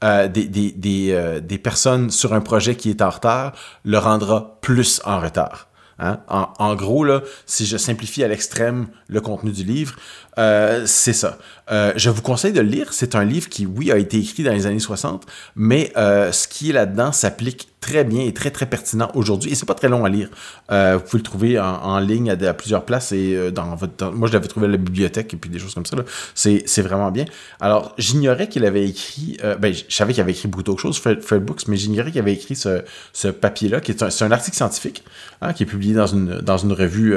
des, 0.00 0.28
des, 0.28 0.70
des, 0.70 1.40
des, 1.42 1.58
personnes 1.58 2.10
sur 2.10 2.32
un 2.32 2.40
projet 2.40 2.76
qui 2.76 2.90
est 2.90 3.02
en 3.02 3.10
retard 3.10 3.52
le 3.84 3.98
rendra 3.98 4.58
plus 4.60 5.02
en 5.04 5.18
retard. 5.18 5.66
Hein? 5.98 6.20
En, 6.28 6.52
en, 6.58 6.74
gros, 6.74 7.04
là, 7.04 7.22
si 7.46 7.66
je 7.66 7.76
simplifie 7.76 8.24
à 8.24 8.28
l'extrême 8.28 8.88
le 9.08 9.20
contenu 9.20 9.52
du 9.52 9.64
livre, 9.64 9.96
euh, 10.38 10.82
c'est 10.86 11.12
ça. 11.12 11.38
Euh, 11.70 11.92
je 11.96 12.10
vous 12.10 12.22
conseille 12.22 12.52
de 12.52 12.60
le 12.60 12.68
lire. 12.68 12.92
C'est 12.92 13.14
un 13.14 13.24
livre 13.24 13.48
qui, 13.48 13.66
oui, 13.66 13.90
a 13.90 13.96
été 13.96 14.18
écrit 14.18 14.42
dans 14.42 14.52
les 14.52 14.66
années 14.66 14.78
60, 14.78 15.24
mais 15.56 15.92
euh, 15.96 16.32
ce 16.32 16.48
qui 16.48 16.70
est 16.70 16.72
là-dedans 16.72 17.12
s'applique 17.12 17.68
très 17.80 18.04
bien 18.04 18.24
et 18.24 18.32
très, 18.32 18.50
très 18.50 18.66
pertinent 18.66 19.10
aujourd'hui. 19.14 19.52
Et 19.52 19.54
c'est 19.54 19.66
pas 19.66 19.74
très 19.74 19.88
long 19.88 20.04
à 20.04 20.08
lire. 20.08 20.28
vous 20.70 21.00
pouvez 21.00 21.18
le 21.18 21.22
trouver 21.22 21.60
en, 21.60 21.98
ligne 21.98 22.30
à, 22.30 22.54
plusieurs 22.54 22.84
places 22.86 23.12
et 23.12 23.52
dans 23.52 23.74
votre... 23.74 24.10
moi, 24.10 24.26
je 24.26 24.32
l'avais 24.32 24.48
trouvé 24.48 24.66
à 24.66 24.70
la 24.70 24.78
bibliothèque 24.78 25.34
et 25.34 25.36
puis 25.36 25.50
des 25.50 25.58
choses 25.58 25.74
comme 25.74 25.84
ça. 25.84 25.96
C'est 26.34 26.82
vraiment 26.82 27.10
bien. 27.10 27.26
Alors, 27.60 27.94
j'ignorais 27.98 28.48
qu'il 28.48 28.64
avait 28.64 28.88
écrit... 28.88 29.36
ben, 29.60 29.74
je 29.74 29.94
savais 29.94 30.14
qu'il 30.14 30.22
avait 30.22 30.32
écrit 30.32 30.48
beaucoup 30.48 30.62
d'autres 30.62 30.80
choses, 30.80 30.98
Fred, 30.98 31.44
Books, 31.44 31.68
mais 31.68 31.76
j'ignorais 31.76 32.10
qu'il 32.10 32.20
avait 32.22 32.32
écrit 32.32 32.56
ce, 32.56 33.28
papier-là, 33.28 33.82
qui 33.82 33.90
est 33.90 34.02
un, 34.02 34.08
un, 34.08 34.32
article 34.32 34.56
scientifique, 34.56 35.04
hein, 35.42 35.52
qui 35.52 35.64
est 35.64 35.66
publié 35.66 35.92
dans 35.92 36.06
une, 36.06 36.38
dans 36.38 36.56
une 36.56 36.72
revue 36.72 37.14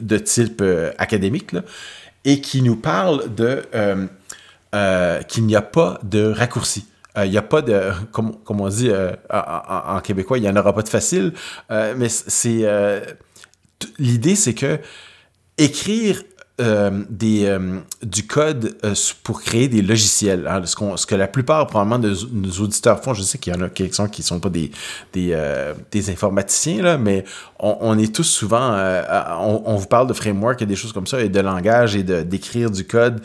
de 0.00 0.18
type 0.18 0.60
euh, 0.60 0.92
académique, 0.98 1.54
et 2.24 2.40
qui 2.40 2.62
nous 2.62 2.76
parle 2.76 3.34
de 3.34 3.62
euh, 3.74 4.06
euh, 4.74 5.22
qu'il 5.22 5.46
n'y 5.46 5.56
a 5.56 5.62
pas 5.62 5.98
de 6.02 6.24
raccourci. 6.24 6.86
Il 7.16 7.30
n'y 7.30 7.38
a 7.38 7.42
pas 7.42 7.62
de, 7.62 7.92
comme, 8.10 8.34
on 8.48 8.68
dit 8.68 8.90
en, 9.30 10.00
québécois, 10.00 10.36
il 10.36 10.40
n'y 10.40 10.48
en 10.48 10.56
aura 10.56 10.74
pas 10.74 10.82
de 10.82 10.88
facile, 10.88 11.32
mais 11.70 12.08
c'est 12.08 12.68
l'idée, 14.00 14.34
c'est 14.34 14.54
que 14.54 14.80
écrire 15.56 16.24
des, 16.58 17.58
du 18.02 18.26
code 18.26 18.76
pour 19.22 19.42
créer 19.42 19.68
des 19.68 19.82
logiciels. 19.82 20.46
Hein, 20.46 20.62
ce, 20.64 20.76
ce, 20.96 21.06
que 21.06 21.14
la 21.14 21.26
plupart, 21.26 21.66
probablement, 21.66 21.98
de 21.98 22.14
nos 22.32 22.52
auditeurs 22.62 23.02
font, 23.02 23.12
je 23.12 23.22
sais 23.22 23.38
qu'il 23.38 23.52
y 23.52 23.56
en 23.56 23.62
a 23.62 23.68
qui 23.68 23.84
ne 23.84 24.22
sont 24.22 24.40
pas 24.40 24.50
des, 24.50 24.70
des, 25.12 25.36
des 25.90 26.10
informaticiens, 26.10 26.82
là, 26.82 26.98
mais 26.98 27.24
on, 27.64 27.98
est 27.98 28.14
tous 28.14 28.24
souvent, 28.24 28.72
euh, 28.74 29.02
on, 29.40 29.76
vous 29.76 29.86
parle 29.86 30.06
de 30.06 30.12
framework 30.12 30.60
et 30.62 30.66
des 30.66 30.76
choses 30.76 30.92
comme 30.92 31.06
ça, 31.06 31.20
et 31.20 31.28
de 31.28 31.40
langage 31.40 31.96
et 31.96 32.02
d'écrire 32.02 32.70
du 32.70 32.84
code. 32.84 33.20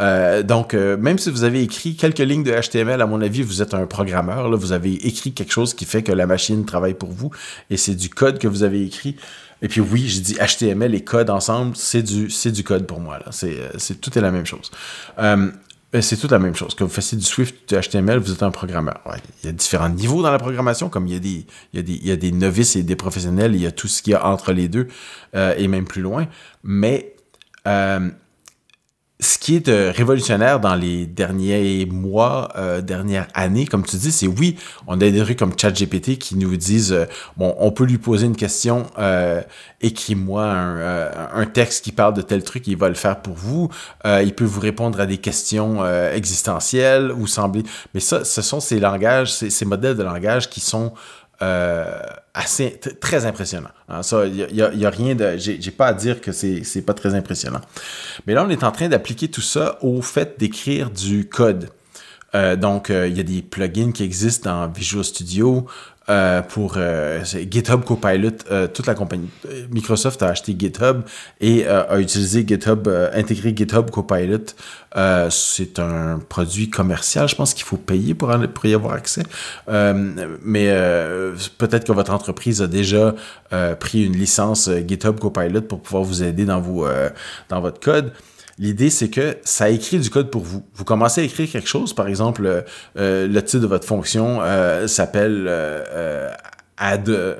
Euh, 0.00 0.42
donc, 0.42 0.74
euh, 0.74 0.96
même 0.96 1.18
si 1.18 1.30
vous 1.30 1.44
avez 1.44 1.62
écrit 1.62 1.94
quelques 1.94 2.18
lignes 2.18 2.42
de 2.42 2.52
HTML, 2.52 3.00
à 3.00 3.06
mon 3.06 3.20
avis, 3.20 3.42
vous 3.42 3.62
êtes 3.62 3.74
un 3.74 3.86
programmeur. 3.86 4.48
Là, 4.48 4.56
vous 4.56 4.72
avez 4.72 4.94
écrit 5.06 5.32
quelque 5.32 5.52
chose 5.52 5.74
qui 5.74 5.84
fait 5.84 6.02
que 6.02 6.12
la 6.12 6.26
machine 6.26 6.64
travaille 6.64 6.94
pour 6.94 7.10
vous, 7.10 7.30
et 7.70 7.76
c'est 7.76 7.94
du 7.94 8.08
code 8.08 8.38
que 8.38 8.48
vous 8.48 8.62
avez 8.62 8.84
écrit. 8.84 9.16
Et 9.62 9.68
puis 9.68 9.80
oui, 9.80 10.08
je 10.08 10.20
dis 10.20 10.34
HTML 10.34 10.94
et 10.94 11.04
code 11.04 11.30
ensemble, 11.30 11.76
c'est 11.76 12.02
du, 12.02 12.28
du 12.28 12.64
code 12.64 12.86
pour 12.86 13.00
moi. 13.00 13.18
Là. 13.18 13.26
C'est, 13.32 14.00
tout 14.00 14.18
est 14.18 14.22
la 14.22 14.30
même 14.30 14.46
chose. 14.46 14.70
Ben, 15.94 16.02
c'est 16.02 16.16
tout 16.16 16.26
la 16.28 16.40
même 16.40 16.56
chose. 16.56 16.74
Que 16.74 16.82
vous 16.82 16.90
fassiez 16.90 17.16
du 17.16 17.24
Swift, 17.24 17.72
du 17.72 17.80
HTML, 17.80 18.18
vous 18.18 18.32
êtes 18.32 18.42
un 18.42 18.50
programmeur. 18.50 19.00
Il 19.44 19.46
y 19.46 19.48
a 19.48 19.52
différents 19.52 19.88
niveaux 19.88 20.24
dans 20.24 20.32
la 20.32 20.40
programmation, 20.40 20.88
comme 20.88 21.06
il 21.06 21.12
y 21.12 21.16
a 21.16 21.20
des, 21.20 21.46
il 21.72 21.76
y 21.76 21.78
a 21.78 21.82
des, 21.82 21.92
il 21.92 22.06
y 22.08 22.10
a 22.10 22.16
des 22.16 22.32
novices 22.32 22.74
et 22.74 22.82
des 22.82 22.96
professionnels, 22.96 23.54
il 23.54 23.60
y 23.60 23.66
a 23.66 23.70
tout 23.70 23.86
ce 23.86 24.02
qu'il 24.02 24.10
y 24.10 24.16
a 24.16 24.26
entre 24.26 24.52
les 24.52 24.66
deux, 24.66 24.88
euh, 25.36 25.54
et 25.56 25.68
même 25.68 25.84
plus 25.84 26.02
loin. 26.02 26.26
Mais 26.64 27.14
euh, 27.68 28.10
ce 29.24 29.38
qui 29.38 29.56
est 29.56 29.68
euh, 29.68 29.90
révolutionnaire 29.90 30.60
dans 30.60 30.74
les 30.74 31.06
derniers 31.06 31.86
mois, 31.86 32.50
euh, 32.56 32.82
dernières 32.82 33.26
années, 33.32 33.66
comme 33.66 33.84
tu 33.84 33.96
dis, 33.96 34.12
c'est 34.12 34.26
oui, 34.26 34.56
on 34.86 34.94
a 34.94 35.10
des 35.10 35.18
trucs 35.20 35.38
comme 35.38 35.58
ChatGPT 35.58 36.18
qui 36.18 36.36
nous 36.36 36.56
disent, 36.56 36.92
euh, 36.92 37.06
bon, 37.36 37.54
on 37.58 37.72
peut 37.72 37.84
lui 37.84 37.98
poser 37.98 38.26
une 38.26 38.36
question, 38.36 38.86
écris-moi 39.80 40.44
un, 40.44 41.46
texte 41.46 41.84
qui 41.84 41.92
parle 41.92 42.14
de 42.14 42.22
tel 42.22 42.42
truc, 42.42 42.66
il 42.66 42.76
va 42.76 42.88
le 42.88 42.94
faire 42.94 43.20
pour 43.20 43.34
vous. 43.34 43.68
il 44.04 44.34
peut 44.34 44.44
vous 44.44 44.60
répondre 44.60 45.00
à 45.00 45.06
des 45.06 45.18
questions 45.18 45.84
existentielles 46.10 47.12
ou 47.12 47.26
sembler. 47.26 47.62
Mais 47.92 48.00
ça, 48.00 48.24
ce 48.24 48.42
sont 48.42 48.60
ces 48.60 48.80
langages, 48.80 49.32
ces, 49.32 49.50
ces 49.50 49.64
modèles 49.64 49.96
de 49.96 50.02
langage 50.02 50.50
qui 50.50 50.60
sont 50.60 50.92
euh, 51.42 52.00
assez 52.32 52.78
très 53.00 53.26
impressionnant. 53.26 53.70
Hein. 53.88 54.02
ça, 54.02 54.26
il 54.26 54.46
n'y 54.52 54.62
a, 54.62 54.90
rien 54.90 55.14
de. 55.14 55.36
J'ai 55.36 55.70
pas 55.70 55.86
à 55.88 55.94
dire 55.94 56.20
que 56.20 56.32
c'est 56.32 56.82
pas 56.82 56.94
très 56.94 57.14
impressionnant. 57.14 57.60
Mais 58.26 58.34
là, 58.34 58.44
on 58.44 58.50
est 58.50 58.64
en 58.64 58.72
train 58.72 58.88
d'appliquer 58.88 59.28
tout 59.28 59.40
ça 59.40 59.78
au 59.82 60.02
fait 60.02 60.38
d'écrire 60.38 60.90
du 60.90 61.28
code. 61.28 61.70
Euh, 62.34 62.56
donc, 62.56 62.90
euh, 62.90 63.06
il 63.06 63.16
y 63.16 63.20
a 63.20 63.22
des 63.22 63.42
plugins 63.42 63.92
qui 63.92 64.02
existent 64.02 64.50
dans 64.50 64.68
Visual 64.68 65.04
Studio. 65.04 65.66
Euh, 66.10 66.42
pour 66.42 66.74
euh, 66.76 67.24
GitHub 67.50 67.82
Copilot, 67.82 68.28
euh, 68.50 68.66
toute 68.66 68.86
la 68.86 68.94
compagnie. 68.94 69.30
Microsoft 69.70 70.22
a 70.22 70.28
acheté 70.28 70.54
GitHub 70.58 71.00
et 71.40 71.66
a 71.66 71.98
utilisé 71.98 72.44
GitHub, 72.46 72.86
intégré 73.14 73.54
GitHub 73.56 73.90
Copilot. 73.90 74.44
c'est 75.30 75.78
un 75.78 76.18
produit 76.28 76.68
commercial, 76.68 77.26
je 77.26 77.34
pense 77.34 77.54
qu'il 77.54 77.64
faut 77.64 77.78
payer 77.78 78.12
pour, 78.12 78.30
y 78.64 78.74
avoir 78.74 78.92
accès. 78.92 79.22
mais 79.66 80.66
peut-être 81.58 81.86
que 81.86 81.92
votre 81.92 82.12
entreprise 82.12 82.60
a 82.60 82.66
déjà 82.66 83.14
pris 83.80 84.04
une 84.04 84.16
licence 84.16 84.68
GitHub 84.86 85.18
Copilot 85.18 85.62
pour 85.62 85.80
pouvoir 85.80 86.02
vous 86.02 86.22
aider 86.22 86.44
dans, 86.44 86.62
dans 87.48 87.60
votre 87.62 87.80
code. 87.80 88.12
L'idée, 88.58 88.90
c'est 88.90 89.10
que 89.10 89.36
ça 89.44 89.68
écrit 89.68 89.98
du 89.98 90.10
code 90.10 90.30
pour 90.30 90.42
vous. 90.42 90.64
Vous 90.74 90.84
commencez 90.84 91.20
à 91.20 91.24
écrire 91.24 91.50
quelque 91.50 91.68
chose, 91.68 91.92
par 91.92 92.06
exemple, 92.06 92.46
euh, 92.46 92.62
euh, 92.96 93.26
le 93.26 93.42
titre 93.42 93.62
de 93.62 93.66
votre 93.66 93.86
fonction 93.86 94.38
euh, 94.42 94.86
s'appelle 94.86 95.48
add, 96.76 97.36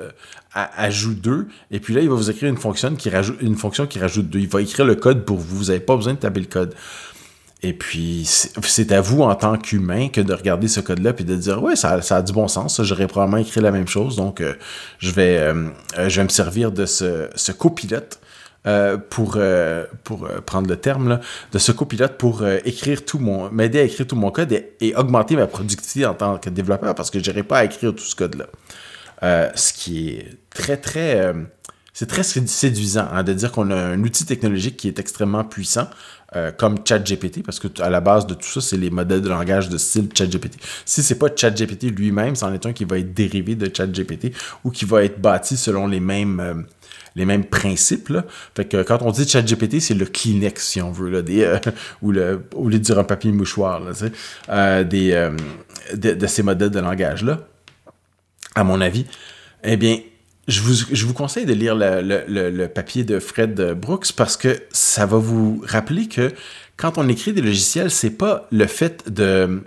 ajout 0.53 1.13
2, 1.13 1.47
et 1.71 1.79
puis 1.79 1.93
là, 1.93 2.01
il 2.01 2.09
va 2.09 2.15
vous 2.15 2.29
écrire 2.29 2.49
une 2.49 2.57
fonction 2.57 2.95
qui 2.95 3.09
rajoute, 3.09 3.37
une 3.41 3.55
fonction 3.55 3.87
qui 3.87 3.99
rajoute 3.99 4.29
2. 4.29 4.39
Il 4.39 4.47
va 4.47 4.61
écrire 4.61 4.85
le 4.85 4.95
code 4.95 5.23
pour 5.23 5.37
vous. 5.37 5.57
Vous 5.57 5.65
n'avez 5.65 5.79
pas 5.79 5.95
besoin 5.95 6.13
de 6.13 6.19
taper 6.19 6.41
le 6.41 6.47
code. 6.47 6.73
Et 7.63 7.73
puis, 7.73 8.23
c'est 8.25 8.91
à 8.91 9.01
vous, 9.01 9.21
en 9.21 9.33
tant 9.35 9.57
qu'humain, 9.57 10.09
que 10.09 10.21
de 10.21 10.33
regarder 10.33 10.67
ce 10.67 10.81
code-là 10.81 11.13
puis 11.13 11.25
de 11.25 11.35
dire, 11.35 11.63
ouais, 11.63 11.75
ça, 11.75 11.93
a 11.93 12.21
du 12.21 12.33
bon 12.33 12.47
sens. 12.47 12.81
J'aurais 12.83 13.07
probablement 13.07 13.37
écrit 13.37 13.61
la 13.61 13.71
même 13.71 13.87
chose. 13.87 14.17
Donc, 14.17 14.43
je, 14.99 15.11
vais, 15.11 15.53
me 15.53 16.29
servir 16.29 16.71
de 16.71 16.85
ce 16.85 17.51
copilote 17.53 18.19
euh, 18.67 18.97
pour, 18.97 19.35
euh, 19.37 19.85
euh, 20.09 20.41
prendre 20.43 20.67
le 20.67 20.75
terme, 20.75 21.19
de 21.51 21.59
ce 21.59 21.71
copilote 21.71 22.17
pour 22.17 22.43
écrire 22.65 23.05
tout 23.05 23.19
mon, 23.19 23.51
m'aider 23.51 23.79
à 23.79 23.83
écrire 23.83 24.07
tout 24.07 24.15
mon 24.15 24.31
code 24.31 24.51
et, 24.53 24.95
augmenter 24.95 25.35
ma 25.35 25.45
productivité 25.45 26.05
en 26.07 26.15
tant 26.15 26.37
que 26.39 26.49
développeur 26.49 26.95
parce 26.95 27.11
que 27.11 27.23
je 27.23 27.31
pas 27.41 27.59
à 27.59 27.65
écrire 27.65 27.93
tout 27.93 28.03
ce 28.03 28.15
code-là. 28.15 28.47
ce 29.55 29.71
qui 29.71 30.09
est 30.09 30.37
très, 30.49 30.77
très, 30.77 31.33
c'est 31.93 32.07
très 32.07 32.23
séduisant 32.23 33.07
hein, 33.11 33.21
de 33.21 33.33
dire 33.33 33.51
qu'on 33.51 33.69
a 33.69 33.75
un 33.75 34.01
outil 34.01 34.25
technologique 34.25 34.77
qui 34.77 34.87
est 34.87 34.97
extrêmement 34.97 35.43
puissant, 35.43 35.87
comme 36.57 36.77
ChatGPT, 36.83 37.43
parce 37.43 37.59
que 37.59 37.67
à 37.81 37.89
la 37.89 38.01
base 38.01 38.25
de 38.25 38.33
tout 38.33 38.49
ça, 38.49 38.61
c'est 38.61 38.77
les 38.77 38.89
modèles 38.89 39.21
de 39.21 39.29
langage 39.29 39.69
de 39.69 39.77
style 39.77 40.09
ChatGPT. 40.13 40.57
Si 40.85 41.03
c'est 41.03 41.19
pas 41.19 41.27
ChatGPT 41.33 41.83
lui-même, 41.95 42.35
c'en 42.35 42.51
est 42.51 42.65
un 42.65 42.73
qui 42.73 42.83
va 42.83 42.97
être 42.97 43.13
dérivé 43.13 43.55
de 43.55 43.73
ChatGPT 43.73 44.33
ou 44.63 44.71
qui 44.71 44.85
va 44.85 45.03
être 45.03 45.21
bâti 45.21 45.55
selon 45.55 45.87
les 45.87 45.99
mêmes 46.01 46.65
les 47.15 47.25
mêmes 47.25 47.45
principes. 47.45 48.13
Fait 48.55 48.65
que 48.65 48.83
quand 48.83 49.01
on 49.01 49.11
dit 49.11 49.27
ChatGPT, 49.27 49.79
c'est 49.79 49.93
le 49.93 50.05
Kleenex, 50.05 50.65
si 50.65 50.81
on 50.81 50.91
veut, 50.91 51.09
là, 51.09 51.19
euh, 51.27 51.59
ou 52.01 52.11
le, 52.11 52.45
au 52.53 52.67
lieu 52.67 52.77
de 52.77 52.83
dire 52.83 52.99
un 52.99 53.03
papier 53.03 53.31
mouchoir, 53.31 53.79
là, 53.79 53.91
euh, 54.49 54.83
des, 54.83 55.13
euh, 55.13 55.31
de, 55.95 56.27
ces 56.27 56.43
modèles 56.43 56.69
de 56.69 56.79
langage-là, 56.79 57.39
à 58.53 58.63
mon 58.63 58.81
avis. 58.81 59.05
Eh 59.63 59.77
bien, 59.77 59.99
je 60.47 60.61
vous, 60.61 60.73
je 60.91 61.05
vous 61.05 61.13
conseille 61.13 61.45
de 61.45 61.53
lire 61.53 61.75
le, 61.75 62.01
le, 62.01 62.49
le, 62.49 62.67
papier 62.67 63.03
de 63.03 63.19
Fred 63.19 63.59
Brooks 63.73 64.11
parce 64.15 64.37
que 64.37 64.61
ça 64.71 65.05
va 65.05 65.17
vous 65.17 65.63
rappeler 65.65 66.07
que 66.07 66.31
quand 66.77 66.97
on 66.97 67.07
écrit 67.07 67.33
des 67.33 67.41
logiciels, 67.41 67.89
c'est 67.89 68.11
pas 68.11 68.47
le 68.51 68.67
fait 68.67 69.11
de 69.11 69.63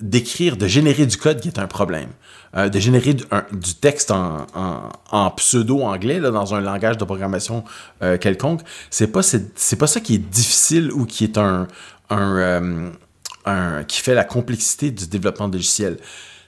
d'écrire, 0.00 0.56
de 0.56 0.66
générer 0.66 1.06
du 1.06 1.16
code 1.16 1.40
qui 1.40 1.46
est 1.46 1.60
un 1.60 1.68
problème. 1.68 2.08
Euh, 2.54 2.68
de 2.68 2.78
générer 2.78 3.14
du, 3.14 3.74
texte 3.80 4.10
en, 4.10 5.30
pseudo-anglais, 5.36 6.20
dans 6.20 6.54
un 6.54 6.60
langage 6.60 6.98
de 6.98 7.04
programmation 7.04 7.64
euh, 8.02 8.18
quelconque, 8.18 8.60
c'est 8.90 9.06
pas, 9.06 9.22
pas 9.22 9.86
ça 9.86 10.00
qui 10.00 10.16
est 10.16 10.18
difficile 10.18 10.92
ou 10.92 11.06
qui 11.06 11.24
est 11.24 11.38
un, 11.38 11.66
un, 12.10 13.84
qui 13.84 14.00
fait 14.02 14.14
la 14.14 14.24
complexité 14.24 14.90
du 14.90 15.06
développement 15.06 15.48
logiciel. 15.48 15.96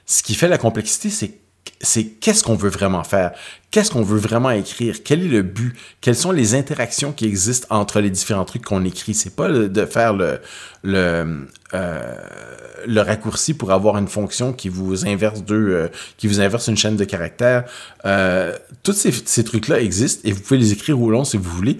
Ce 0.05 0.21
qui 0.21 0.35
fait 0.35 0.47
la 0.47 0.59
complexité, 0.59 1.09
c'est 1.09 1.39
c'est 1.81 2.05
qu'est-ce 2.05 2.43
qu'on 2.43 2.55
veut 2.55 2.69
vraiment 2.69 3.03
faire, 3.03 3.31
qu'est-ce 3.71 3.91
qu'on 3.91 4.03
veut 4.03 4.19
vraiment 4.19 4.51
écrire, 4.51 5.03
quel 5.03 5.23
est 5.23 5.27
le 5.27 5.41
but, 5.41 5.75
quelles 6.01 6.15
sont 6.15 6.31
les 6.31 6.55
interactions 6.55 7.11
qui 7.11 7.25
existent 7.25 7.67
entre 7.69 7.99
les 7.99 8.09
différents 8.09 8.45
trucs 8.45 8.63
qu'on 8.63 8.83
écrit? 8.85 9.13
C'est 9.13 9.35
pas 9.35 9.49
de 9.49 9.85
faire 9.85 10.13
le, 10.13 10.39
le, 10.83 11.47
euh, 11.73 12.15
le 12.87 13.01
raccourci 13.01 13.53
pour 13.53 13.71
avoir 13.71 13.97
une 13.97 14.07
fonction 14.07 14.53
qui 14.53 14.69
vous 14.69 15.05
inverse 15.07 15.43
deux, 15.43 15.69
euh, 15.69 15.87
qui 16.17 16.27
vous 16.27 16.39
inverse 16.39 16.67
une 16.67 16.77
chaîne 16.77 16.95
de 16.95 17.03
caractères. 17.03 17.65
Euh, 18.05 18.55
tous 18.83 18.93
ces, 18.93 19.11
ces 19.11 19.43
trucs-là 19.43 19.81
existent 19.81 20.21
et 20.23 20.31
vous 20.31 20.41
pouvez 20.41 20.59
les 20.59 20.71
écrire 20.71 21.01
au 21.01 21.09
long 21.09 21.23
si 21.23 21.37
vous 21.37 21.49
voulez 21.49 21.77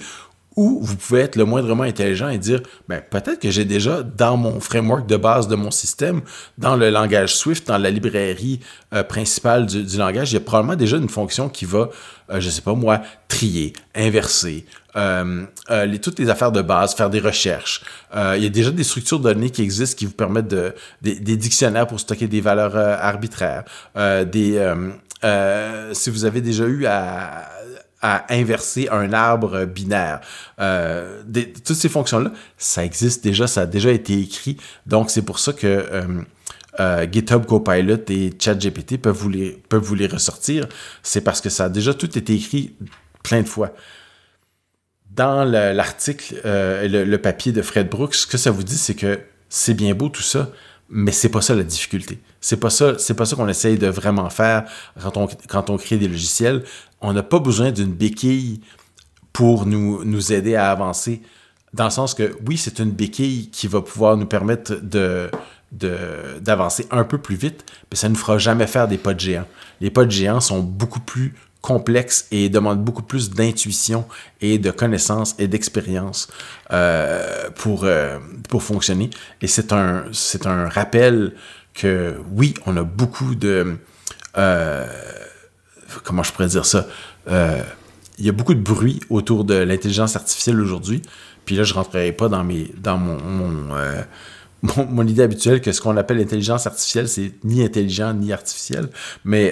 ou 0.55 0.79
vous 0.81 0.95
pouvez 0.95 1.21
être 1.21 1.35
le 1.35 1.45
moindrement 1.45 1.83
intelligent 1.83 2.29
et 2.29 2.37
dire, 2.37 2.61
ben, 2.87 3.01
peut-être 3.01 3.39
que 3.39 3.51
j'ai 3.51 3.65
déjà 3.65 4.03
dans 4.03 4.37
mon 4.37 4.59
framework 4.59 5.05
de 5.05 5.17
base 5.17 5.47
de 5.47 5.55
mon 5.55 5.71
système, 5.71 6.21
dans 6.57 6.77
le 6.77 6.89
langage 6.89 7.35
Swift, 7.35 7.67
dans 7.67 7.77
la 7.77 7.89
librairie 7.89 8.61
euh, 8.93 9.03
principale 9.03 9.65
du, 9.65 9.97
langage, 9.97 10.31
il 10.31 10.35
y 10.35 10.37
a 10.37 10.41
probablement 10.41 10.77
déjà 10.77 10.97
une 10.97 11.09
fonction 11.09 11.49
qui 11.49 11.65
va, 11.65 11.89
je 12.29 12.35
euh, 12.35 12.39
je 12.39 12.49
sais 12.49 12.61
pas 12.61 12.73
moi, 12.73 13.01
trier, 13.27 13.73
inverser, 13.95 14.65
euh, 14.95 15.45
les, 15.85 15.99
toutes 15.99 16.19
les 16.19 16.29
affaires 16.29 16.53
de 16.53 16.61
base, 16.61 16.95
faire 16.95 17.09
des 17.09 17.19
recherches. 17.19 17.81
il 18.13 18.41
y 18.41 18.45
a 18.45 18.49
déjà 18.49 18.71
des 18.71 18.85
structures 18.85 19.19
de 19.19 19.33
données 19.33 19.49
qui 19.49 19.61
existent 19.61 19.97
qui 19.97 20.05
vous 20.05 20.13
permettent 20.13 20.47
de, 20.47 20.73
des, 21.01 21.19
des 21.19 21.35
dictionnaires 21.35 21.85
pour 21.85 21.99
stocker 21.99 22.27
des 22.27 22.39
valeurs 22.39 22.77
arbitraires, 22.77 23.65
des... 23.95 24.73
si 25.91 26.09
vous 26.09 26.23
avez 26.23 26.39
déjà 26.39 26.63
eu 26.63 26.85
à, 26.85 27.49
à 28.07 28.23
inverser 28.29 28.87
un 28.91 29.13
arbre 29.13 29.65
binaire. 29.65 30.21
Euh, 30.59 31.23
toutes 31.65 31.75
ces 31.75 31.89
fonctions-là, 31.89 32.31
ça 32.55 32.85
existe 32.85 33.23
déjà, 33.23 33.47
ça 33.47 33.61
a 33.61 33.65
déjà 33.65 33.89
été 33.89 34.19
écrit. 34.19 34.57
Donc, 34.85 35.09
c'est 35.09 35.23
pour 35.23 35.39
ça 35.39 35.53
que 35.53 35.65
euh, 35.65 36.21
euh, 36.79 37.07
GitHub 37.11 37.47
Copilot 37.47 38.05
et 38.09 38.31
ChatGPT 38.39 39.01
peuvent 39.01 39.17
vous 39.17 39.29
les, 39.29 39.53
peuvent 39.69 39.81
vous 39.81 39.95
les 39.95 40.05
ressortir. 40.05 40.67
C'est 41.01 41.21
parce 41.21 41.41
que 41.41 41.49
ça 41.49 41.65
a 41.65 41.69
déjà 41.69 41.95
tout 41.95 42.15
été 42.15 42.35
écrit 42.35 42.75
plein 43.23 43.41
de 43.41 43.47
fois. 43.47 43.73
Dans 45.09 45.43
l'article, 45.43 46.35
le, 46.43 47.05
le, 47.05 47.17
papier 47.17 47.53
de 47.53 47.63
Fred 47.63 47.89
Brooks, 47.89 48.13
ce 48.13 48.27
que 48.27 48.37
ça 48.37 48.51
vous 48.51 48.63
dit, 48.63 48.77
c'est 48.77 48.93
que 48.93 49.19
c'est 49.49 49.73
bien 49.73 49.95
beau 49.95 50.09
tout 50.09 50.21
ça, 50.21 50.51
mais 50.89 51.11
c'est 51.11 51.29
pas 51.29 51.41
ça 51.41 51.55
la 51.55 51.63
difficulté. 51.63 52.19
C'est 52.41 52.57
pas 52.57 52.69
ça, 52.69 52.97
c'est 52.97 53.15
pas 53.15 53.25
ça 53.25 53.35
qu'on 53.35 53.47
essaye 53.47 53.77
de 53.77 53.87
vraiment 53.87 54.29
faire 54.29 54.65
quand 55.01 55.69
on, 55.69 55.77
crée 55.77 55.97
des 55.97 56.07
logiciels. 56.07 56.63
On 57.01 57.13
n'a 57.13 57.23
pas 57.23 57.39
besoin 57.39 57.71
d'une 57.71 57.91
béquille 57.91 58.61
pour 59.33 59.65
nous, 59.65 60.03
nous 60.03 60.31
aider 60.31 60.55
à 60.55 60.71
avancer. 60.71 61.21
Dans 61.73 61.85
le 61.85 61.89
sens 61.89 62.13
que 62.13 62.35
oui, 62.47 62.57
c'est 62.57 62.79
une 62.79 62.91
béquille 62.91 63.49
qui 63.49 63.67
va 63.67 63.81
pouvoir 63.81 64.15
nous 64.15 64.27
permettre 64.27 64.75
de, 64.81 65.29
d'avancer 65.71 66.87
un 66.91 67.03
peu 67.03 67.17
plus 67.17 67.35
vite, 67.35 67.65
mais 67.91 67.97
ça 67.97 68.07
ne 68.07 68.13
nous 68.13 68.19
fera 68.19 68.37
jamais 68.37 68.67
faire 68.67 68.87
des 68.87 68.97
pas 68.97 69.13
de 69.13 69.19
géants. 69.19 69.47
Les 69.81 69.89
pas 69.89 70.05
de 70.05 70.11
géants 70.11 70.39
sont 70.39 70.61
beaucoup 70.61 71.01
plus 71.01 71.33
complexe 71.65 72.27
et 72.29 72.47
demande 72.47 72.83
beaucoup 72.83 73.01
plus 73.01 73.31
d'intuition 73.31 74.05
et 74.39 74.59
de 74.59 74.69
connaissances 74.69 75.33
et 75.39 75.47
d'expérience 75.47 76.27
euh, 76.71 77.49
pour, 77.55 77.85
euh, 77.85 78.19
pour 78.49 78.61
fonctionner. 78.61 79.09
Et 79.41 79.47
c'est 79.47 79.73
un, 79.73 80.03
c'est 80.11 80.45
un 80.45 80.69
rappel 80.69 81.33
que 81.73 82.17
oui, 82.31 82.53
on 82.67 82.77
a 82.77 82.83
beaucoup 82.83 83.33
de... 83.33 83.77
Euh, 84.37 84.85
comment 86.03 86.21
je 86.21 86.31
pourrais 86.31 86.49
dire 86.49 86.65
ça? 86.65 86.87
il 88.17 88.25
y 88.25 88.29
a 88.29 88.31
beaucoup 88.31 88.53
de 88.53 88.61
bruit 88.61 88.99
autour 89.09 89.43
de 89.43 89.55
l'intelligence 89.55 90.15
artificielle 90.15 90.61
aujourd'hui. 90.61 91.01
Puis 91.45 91.55
là, 91.55 91.63
je 91.63 91.73
rentrerai 91.73 92.11
pas 92.11 92.29
dans, 92.29 92.43
mes, 92.43 92.71
dans 92.77 92.97
mon, 92.99 93.17
mon, 93.19 94.85
mon, 94.89 95.07
idée 95.07 95.23
habituelle 95.23 95.59
que 95.59 95.71
ce 95.71 95.81
qu'on 95.81 95.97
appelle 95.97 96.17
l'intelligence 96.17 96.67
artificielle, 96.67 97.09
c'est 97.09 97.33
ni 97.43 97.63
intelligent 97.63 98.13
ni 98.13 98.31
artificiel. 98.31 98.89
Mais 99.25 99.51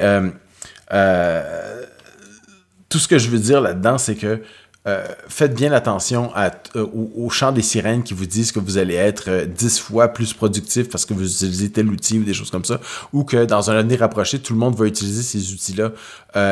tout 2.94 3.00
ce 3.00 3.08
que 3.08 3.18
je 3.18 3.28
veux 3.28 3.40
dire 3.40 3.60
là-dedans, 3.60 3.98
c'est 3.98 4.14
que 4.14 4.40
euh, 4.86 5.08
faites 5.28 5.56
bien 5.56 5.72
attention 5.72 6.32
euh, 6.38 6.86
au, 7.16 7.28
chant 7.32 7.52
des 7.52 7.64
sirènes 7.64 8.04
qui 8.04 8.14
vous 8.14 8.28
disent 8.28 8.52
que 8.52 8.60
vous 8.60 8.78
allez 8.78 8.94
être 8.94 9.30
euh, 9.30 9.46
dix 9.46 9.80
fois 9.80 10.10
plus 10.10 10.32
productif 10.34 10.90
parce 10.90 11.04
que 11.08 11.16
vous 11.16 11.26
utilisez 11.26 11.72
tel 11.72 11.88
outil 11.88 12.20
ou 12.20 12.24
des 12.24 12.36
choses 12.36 12.52
comme 12.52 12.66
ça, 12.66 12.80
ou 13.12 13.24
que 13.24 13.46
dans 13.46 13.72
un 13.72 13.78
avenir 13.78 14.02
rapproché, 14.02 14.38
tout 14.38 14.54
le 14.54 14.60
monde 14.60 14.76
va 14.76 14.86
utiliser 14.86 15.24
ces 15.24 15.54
outils-là. 15.54 15.92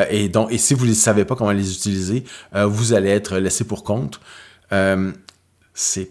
et, 0.09 0.29
donc, 0.29 0.51
et 0.51 0.57
si 0.57 0.73
vous 0.73 0.87
ne 0.87 0.95
savez 0.95 1.25
pas 1.25 1.35
comment 1.35 1.51
les 1.51 1.71
utiliser, 1.71 2.23
vous 2.55 2.93
allez 2.93 3.09
être 3.09 3.37
laissé 3.37 3.63
pour 3.63 3.83
compte. 3.83 4.19
c'est 5.75 6.09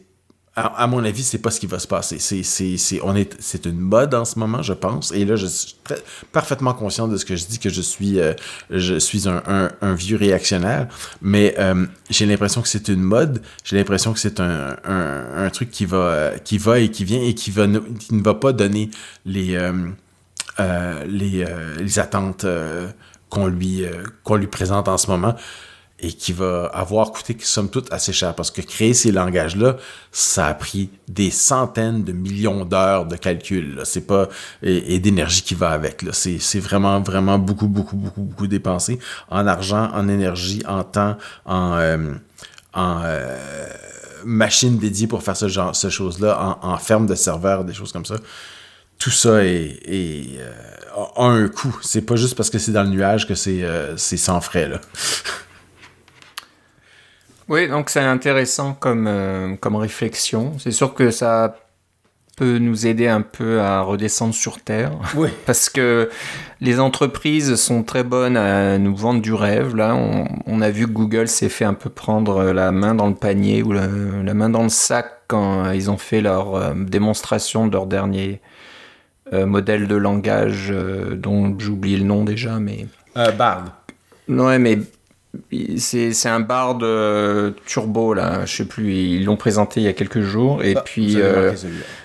à, 0.56 0.86
mon 0.88 1.04
avis, 1.04 1.22
c'est 1.22 1.38
pas 1.38 1.50
ce 1.50 1.60
qui 1.60 1.66
va 1.66 1.78
se 1.78 1.86
passer. 1.86 2.18
C'est, 2.18 2.42
c'est, 2.42 2.76
c'est, 2.76 3.00
on 3.02 3.14
est, 3.14 3.36
c'est 3.40 3.66
une 3.66 3.78
mode 3.78 4.14
en 4.14 4.24
ce 4.24 4.38
moment, 4.38 4.62
je 4.62 4.72
pense. 4.72 5.12
Et 5.12 5.24
là, 5.24 5.36
je 5.36 5.46
suis 5.46 5.76
parfaitement 6.32 6.74
conscient 6.74 7.06
de 7.06 7.16
ce 7.16 7.24
que 7.24 7.36
je 7.36 7.46
dis, 7.46 7.58
que 7.60 7.70
je 7.70 7.80
suis, 7.80 8.18
euh, 8.18 8.34
je 8.68 8.98
suis 8.98 9.28
un, 9.28 9.94
vieux 9.94 10.16
réactionnaire. 10.16 10.88
Mais 11.22 11.54
euh, 11.58 11.86
j'ai 12.10 12.26
l'impression 12.26 12.62
que 12.62 12.68
c'est 12.68 12.88
une 12.88 13.00
mode. 13.00 13.42
J'ai 13.62 13.76
l'impression 13.76 14.12
que 14.12 14.18
c'est 14.18 14.40
un, 14.40 15.50
truc 15.52 15.70
qui 15.70 15.84
va, 15.84 16.32
qui 16.44 16.58
va 16.58 16.80
et 16.80 16.90
qui 16.90 17.04
vient 17.04 17.22
et 17.22 17.34
qui, 17.34 17.50
va, 17.52 17.66
ne 17.66 17.80
va 18.22 18.34
pas 18.34 18.52
donner 18.52 18.90
les, 19.24 19.54
euh, 19.56 21.04
les, 21.06 21.44
les 21.78 21.98
attentes 22.00 22.44
qu'on 23.28 23.46
lui, 23.46 23.84
qu'on 24.24 24.34
lui 24.34 24.48
présente 24.48 24.88
en 24.88 24.98
ce 24.98 25.08
moment 25.08 25.36
et 26.02 26.12
qui 26.12 26.32
va 26.32 26.66
avoir 26.72 27.12
coûté, 27.12 27.36
somme 27.40 27.68
toute, 27.68 27.92
assez 27.92 28.12
cher. 28.12 28.34
Parce 28.34 28.50
que 28.50 28.60
créer 28.60 28.94
ces 28.94 29.12
langages-là, 29.12 29.76
ça 30.12 30.46
a 30.46 30.54
pris 30.54 30.90
des 31.08 31.30
centaines 31.30 32.04
de 32.04 32.12
millions 32.12 32.64
d'heures 32.64 33.06
de 33.06 33.16
calcul. 33.16 33.80
C'est 33.84 34.06
pas 34.06 34.28
et, 34.62 34.98
d'énergie 34.98 35.42
qui 35.42 35.54
va 35.54 35.70
avec. 35.70 36.04
C'est 36.12 36.60
vraiment, 36.60 37.00
vraiment 37.00 37.38
beaucoup, 37.38 37.68
beaucoup, 37.68 37.96
beaucoup, 37.96 38.22
beaucoup 38.22 38.46
dépensé 38.46 38.98
en 39.28 39.46
argent, 39.46 39.90
en 39.92 40.08
énergie, 40.08 40.62
en 40.66 40.84
temps, 40.84 41.16
en, 41.44 41.74
euh, 41.74 42.14
en 42.72 43.02
euh, 43.04 43.66
machines 44.24 44.78
dédiées 44.78 45.06
pour 45.06 45.22
faire 45.22 45.36
ce 45.36 45.48
genre, 45.48 45.74
ce 45.74 45.90
chose-là, 45.90 46.58
en, 46.62 46.76
ferme 46.78 47.06
de 47.06 47.14
serveurs, 47.14 47.64
des 47.64 47.74
choses 47.74 47.92
comme 47.92 48.06
ça. 48.06 48.16
Tout 48.98 49.10
ça 49.10 49.44
est, 49.44 49.80
euh, 49.88 50.52
a 51.16 51.24
un 51.24 51.48
coût. 51.48 51.78
C'est 51.82 52.02
pas 52.02 52.16
juste 52.16 52.34
parce 52.34 52.50
que 52.50 52.58
c'est 52.58 52.72
dans 52.72 52.82
le 52.82 52.90
nuage 52.90 53.26
que 53.26 53.34
c'est 53.34 53.96
sans 53.96 54.40
frais. 54.40 54.68
Là. 54.68 54.80
Oui, 57.50 57.66
donc 57.66 57.90
c'est 57.90 57.98
intéressant 57.98 58.74
comme, 58.74 59.06
euh, 59.08 59.56
comme 59.56 59.74
réflexion. 59.74 60.52
C'est 60.60 60.70
sûr 60.70 60.94
que 60.94 61.10
ça 61.10 61.56
peut 62.36 62.58
nous 62.58 62.86
aider 62.86 63.08
un 63.08 63.22
peu 63.22 63.60
à 63.60 63.80
redescendre 63.80 64.34
sur 64.34 64.60
Terre. 64.60 64.92
Oui. 65.16 65.30
Parce 65.46 65.68
que 65.68 66.08
les 66.60 66.78
entreprises 66.78 67.56
sont 67.56 67.82
très 67.82 68.04
bonnes 68.04 68.36
à 68.36 68.78
nous 68.78 68.94
vendre 68.94 69.20
du 69.20 69.34
rêve. 69.34 69.74
Là, 69.74 69.96
on, 70.46 70.60
a 70.60 70.70
vu 70.70 70.86
que 70.86 70.92
Google 70.92 71.26
s'est 71.26 71.48
fait 71.48 71.64
un 71.64 71.74
peu 71.74 71.90
prendre 71.90 72.44
la 72.52 72.70
main 72.70 72.94
dans 72.94 73.08
le 73.08 73.16
panier 73.16 73.64
ou 73.64 73.72
la, 73.72 73.88
main 73.88 74.48
dans 74.48 74.62
le 74.62 74.68
sac 74.68 75.06
quand 75.26 75.72
ils 75.72 75.90
ont 75.90 75.98
fait 75.98 76.20
leur 76.20 76.54
euh, 76.54 76.72
démonstration 76.76 77.66
de 77.66 77.72
leur 77.72 77.86
dernier 77.86 78.40
euh, 79.32 79.44
modèle 79.44 79.88
de 79.88 79.96
langage 79.96 80.72
dont 81.14 81.58
j'oublie 81.58 81.96
le 81.96 82.04
nom 82.04 82.22
déjà, 82.22 82.60
mais... 82.60 82.86
Bard. 83.36 83.64
Non, 84.28 84.56
mais 84.60 84.78
c'est 85.76 86.28
un 86.28 86.40
bar 86.40 86.76
de 86.76 87.54
turbo 87.66 88.14
là, 88.14 88.44
je 88.46 88.56
sais 88.56 88.64
plus, 88.64 88.94
ils 88.94 89.24
l'ont 89.24 89.36
présenté 89.36 89.80
il 89.80 89.84
y 89.84 89.88
a 89.88 89.92
quelques 89.92 90.20
jours. 90.20 90.62
Et 90.62 90.74
ah, 90.76 90.82
puis 90.82 91.14
euh, 91.16 91.52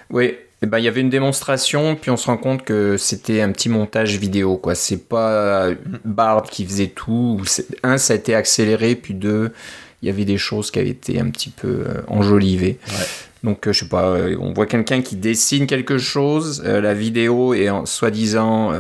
oui, 0.10 0.26
et 0.26 0.38
eh 0.62 0.66
ben 0.68 0.80
il 0.80 0.86
y 0.86 0.88
avait 0.88 1.02
une 1.02 1.10
démonstration 1.10 1.96
puis 1.96 2.12
on 2.12 2.18
se 2.18 2.28
rend 2.28 2.38
compte 2.38 2.64
que 2.64 2.98
c'était 2.98 3.42
un 3.42 3.52
petit 3.52 3.70
montage 3.70 4.18
vidéo 4.18 4.58
quoi, 4.58 4.74
c'est 4.76 5.08
pas 5.08 5.70
Bard 6.06 6.44
qui 6.44 6.66
faisait 6.66 6.88
tout, 6.88 7.42
un 7.84 7.98
ça 7.98 8.14
a 8.14 8.16
été 8.16 8.34
accéléré 8.36 8.96
puis 8.96 9.14
deux 9.14 9.52
il 10.02 10.08
y 10.08 10.12
avait 10.12 10.26
des 10.26 10.38
choses 10.38 10.70
qui 10.70 10.80
avaient 10.80 10.90
été 10.90 11.20
un 11.20 11.30
petit 11.30 11.50
peu 11.50 11.84
euh, 11.88 12.02
enjolivées. 12.08 12.78
Donc, 13.44 13.66
euh, 13.66 13.74
je 13.74 13.80
sais 13.80 13.90
pas, 13.90 14.16
on 14.40 14.54
voit 14.54 14.68
quelqu'un 14.68 15.02
qui 15.02 15.16
dessine 15.16 15.66
quelque 15.66 15.98
chose, 15.98 16.64
la 16.64 16.94
vidéo 16.94 17.56
est 17.56 17.70
soi-disant 17.86 18.72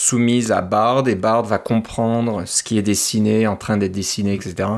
soumise 0.00 0.52
à 0.52 0.60
Bard 0.60 1.08
et 1.08 1.16
Bard 1.16 1.42
va 1.42 1.58
comprendre 1.58 2.44
ce 2.46 2.62
qui 2.62 2.78
est 2.78 2.82
dessiné, 2.82 3.48
en 3.48 3.56
train 3.56 3.76
d'être 3.76 3.90
dessiné, 3.90 4.32
etc. 4.32 4.68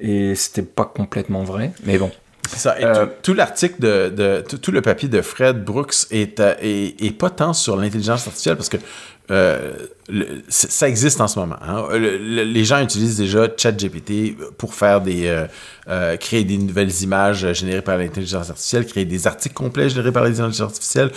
Et 0.00 0.34
c'était 0.34 0.62
pas 0.62 0.86
complètement 0.86 1.44
vrai, 1.44 1.72
mais 1.84 1.98
bon. 1.98 2.10
C'est 2.48 2.58
ça. 2.58 2.80
Et 2.80 2.84
euh, 2.84 3.04
tout, 3.22 3.34
l'article 3.34 3.78
de, 3.80 4.40
tout, 4.40 4.72
le 4.72 4.80
papier 4.80 5.10
de 5.10 5.20
Fred 5.20 5.62
Brooks 5.62 6.06
est, 6.10 6.40
euh, 6.40 6.54
est, 6.62 7.18
pas 7.18 7.28
tant 7.28 7.52
sur 7.52 7.76
l'intelligence 7.76 8.26
artificielle 8.26 8.56
parce 8.56 8.70
que 8.70 8.78
euh, 9.30 9.72
ça 10.48 10.88
existe 10.88 11.20
en 11.20 11.28
ce 11.28 11.38
moment. 11.38 11.56
Hein. 11.62 11.86
les 11.96 12.64
gens 12.64 12.82
utilisent 12.82 13.18
déjà 13.18 13.46
ChatGPT 13.56 14.36
pour 14.58 14.74
faire 14.74 15.00
des 15.00 15.46
créer 16.18 16.44
des 16.44 16.58
nouvelles 16.58 17.02
images 17.02 17.52
générées 17.52 17.82
par 17.82 17.96
l'intelligence 17.96 18.50
artificielle, 18.50 18.86
créer 18.86 19.04
des 19.04 19.26
articles 19.28 19.54
complets 19.54 19.88
générés 19.88 20.10
par 20.10 20.24
l'intelligence 20.24 20.60
artificielle. 20.60 21.12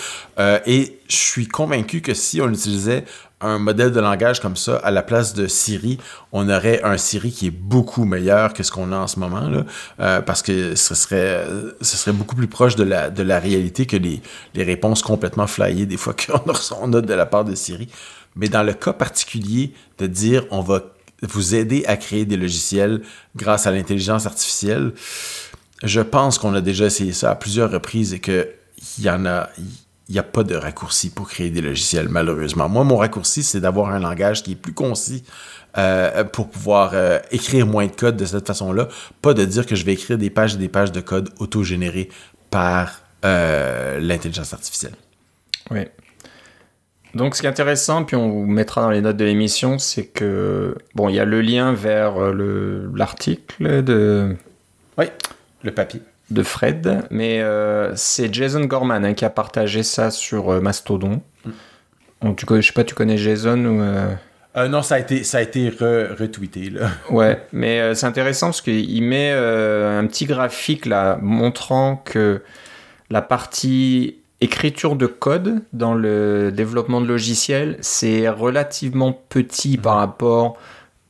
et 0.67 0.99
je 1.07 1.15
suis 1.15 1.47
convaincu 1.47 2.01
que 2.01 2.13
si 2.13 2.39
on 2.39 2.49
utilisait 2.49 3.03
un 3.43 3.59
modèle 3.59 3.91
de 3.91 3.99
langage 3.99 4.39
comme 4.39 4.55
ça 4.55 4.77
à 4.77 4.91
la 4.91 5.03
place 5.03 5.33
de 5.33 5.47
Siri, 5.47 5.99
on 6.31 6.49
aurait 6.49 6.81
un 6.83 6.97
Siri 6.97 7.31
qui 7.31 7.47
est 7.47 7.51
beaucoup 7.51 8.05
meilleur 8.05 8.53
que 8.53 8.63
ce 8.63 8.71
qu'on 8.71 8.91
a 8.91 8.97
en 8.97 9.07
ce 9.07 9.19
moment, 9.19 9.49
là, 9.49 9.65
euh, 9.99 10.21
parce 10.21 10.41
que 10.41 10.75
ce 10.75 10.95
serait, 10.95 11.45
beaucoup 12.13 12.35
plus 12.35 12.47
proche 12.47 12.75
de 12.75 12.83
la, 12.83 13.39
réalité 13.39 13.85
que 13.85 13.97
les, 13.97 14.21
les 14.53 14.63
réponses 14.63 15.01
complètement 15.01 15.47
flyées 15.47 15.85
des 15.85 15.97
fois 15.97 16.15
qu'on 16.73 16.93
a 16.93 17.01
de 17.01 17.13
la 17.13 17.25
part 17.25 17.45
de 17.45 17.55
Siri. 17.55 17.89
Mais 18.35 18.49
dans 18.49 18.63
le 18.63 18.73
cas 18.73 18.93
particulier 18.93 19.73
de 19.99 20.07
dire 20.07 20.45
on 20.49 20.61
va 20.61 20.81
vous 21.21 21.55
aider 21.55 21.85
à 21.87 21.97
créer 21.97 22.25
des 22.25 22.37
logiciels 22.37 23.01
grâce 23.35 23.67
à 23.67 23.71
l'intelligence 23.71 24.25
artificielle, 24.25 24.93
je 25.83 26.01
pense 26.01 26.37
qu'on 26.37 26.53
a 26.53 26.61
déjà 26.61 26.85
essayé 26.85 27.13
ça 27.13 27.31
à 27.31 27.35
plusieurs 27.35 27.71
reprises 27.71 28.13
et 28.13 28.19
qu'il 28.19 28.45
y 28.99 29.09
en 29.09 29.25
a 29.25 29.49
il 30.09 30.13
n'y 30.13 30.19
a 30.19 30.23
pas 30.23 30.43
de 30.43 30.55
raccourci 30.55 31.09
pour 31.09 31.29
créer 31.29 31.49
des 31.49 31.61
logiciels, 31.61 32.09
malheureusement. 32.09 32.67
Moi, 32.67 32.83
mon 32.83 32.97
raccourci, 32.97 33.41
c'est 33.41 33.61
d'avoir 33.61 33.91
un 33.91 33.99
langage 33.99 34.43
qui 34.43 34.51
est 34.51 34.55
plus 34.55 34.73
concis 34.73 35.23
euh, 35.77 36.23
pour 36.25 36.49
pouvoir 36.49 36.91
euh, 36.93 37.19
écrire 37.31 37.65
moins 37.65 37.87
de 37.87 37.91
code 37.91 38.17
de 38.17 38.25
cette 38.25 38.45
façon-là. 38.45 38.89
Pas 39.21 39.33
de 39.33 39.45
dire 39.45 39.65
que 39.65 39.75
je 39.75 39.85
vais 39.85 39.93
écrire 39.93 40.17
des 40.17 40.29
pages 40.29 40.55
et 40.55 40.57
des 40.57 40.67
pages 40.67 40.91
de 40.91 40.99
code 40.99 41.29
auto-générés 41.39 42.09
par 42.49 43.01
euh, 43.23 43.99
l'intelligence 43.99 44.53
artificielle. 44.53 44.95
Oui. 45.71 45.85
Donc, 47.15 47.35
ce 47.35 47.41
qui 47.41 47.47
est 47.47 47.49
intéressant, 47.49 48.03
puis 48.03 48.15
on 48.17 48.29
vous 48.29 48.45
mettra 48.45 48.81
dans 48.81 48.89
les 48.89 49.01
notes 49.01 49.17
de 49.17 49.25
l'émission, 49.25 49.77
c'est 49.77 50.07
que, 50.07 50.75
bon, 50.95 51.09
il 51.09 51.15
y 51.15 51.19
a 51.19 51.25
le 51.25 51.41
lien 51.41 51.71
vers 51.71 52.15
l'article 52.93 53.83
de... 53.83 54.35
Oui, 54.97 55.05
le 55.61 55.71
papier 55.71 56.01
de 56.33 56.43
Fred, 56.43 57.05
mais 57.11 57.41
euh, 57.41 57.95
c'est 57.95 58.33
Jason 58.33 58.65
Gorman 58.65 59.05
hein, 59.05 59.13
qui 59.13 59.25
a 59.25 59.29
partagé 59.29 59.83
ça 59.83 60.11
sur 60.11 60.51
euh, 60.51 60.61
Mastodon. 60.61 61.21
Mm. 61.45 62.35
tu, 62.35 62.45
je 62.49 62.61
sais 62.61 62.73
pas, 62.73 62.83
tu 62.83 62.95
connais 62.95 63.17
Jason 63.17 63.63
ou 63.65 63.81
euh? 63.81 64.67
non, 64.67 64.81
ça 64.81 64.95
a 64.95 64.99
été, 64.99 65.23
ça 65.23 65.39
a 65.39 65.41
été 65.41 65.69
retweeté. 65.69 66.69
Là. 66.69 66.89
Ouais, 67.09 67.45
mais 67.51 67.95
c'est 67.95 68.05
intéressant 68.05 68.47
parce 68.47 68.61
qu'il 68.61 69.03
met 69.03 69.31
un 69.31 70.05
petit 70.07 70.25
graphique 70.25 70.85
là 70.85 71.17
montrant 71.21 71.97
que 71.97 72.41
la 73.09 73.21
partie 73.21 74.17
écriture 74.41 74.95
de 74.95 75.05
code 75.05 75.61
dans 75.71 75.93
le 75.93 76.51
développement 76.51 76.99
de 76.99 77.07
logiciels, 77.07 77.77
c'est 77.81 78.27
relativement 78.27 79.13
petit 79.13 79.77
par 79.77 79.95
mm. 79.95 79.99
rapport 79.99 80.57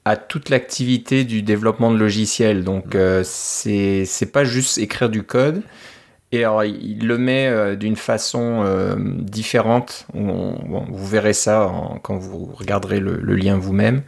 à 0.05 0.17
toute 0.17 0.49
l'activité 0.49 1.23
du 1.23 1.41
développement 1.41 1.91
de 1.91 1.97
logiciels. 1.97 2.63
Donc, 2.63 2.95
euh, 2.95 3.23
c'est 3.23 4.31
pas 4.31 4.43
juste 4.43 4.77
écrire 4.77 5.09
du 5.09 5.23
code. 5.23 5.63
Et 6.31 6.39
alors, 6.39 6.63
il 6.63 7.07
le 7.07 7.17
met 7.17 7.47
euh, 7.47 7.75
d'une 7.75 7.95
façon 7.95 8.63
euh, 8.63 8.95
différente. 8.97 10.07
vous 10.13 11.07
verrez 11.07 11.33
ça 11.33 11.71
quand 12.01 12.17
vous 12.17 12.45
regarderez 12.53 12.99
le, 12.99 13.35
lien 13.35 13.57
vous-même. 13.57 14.01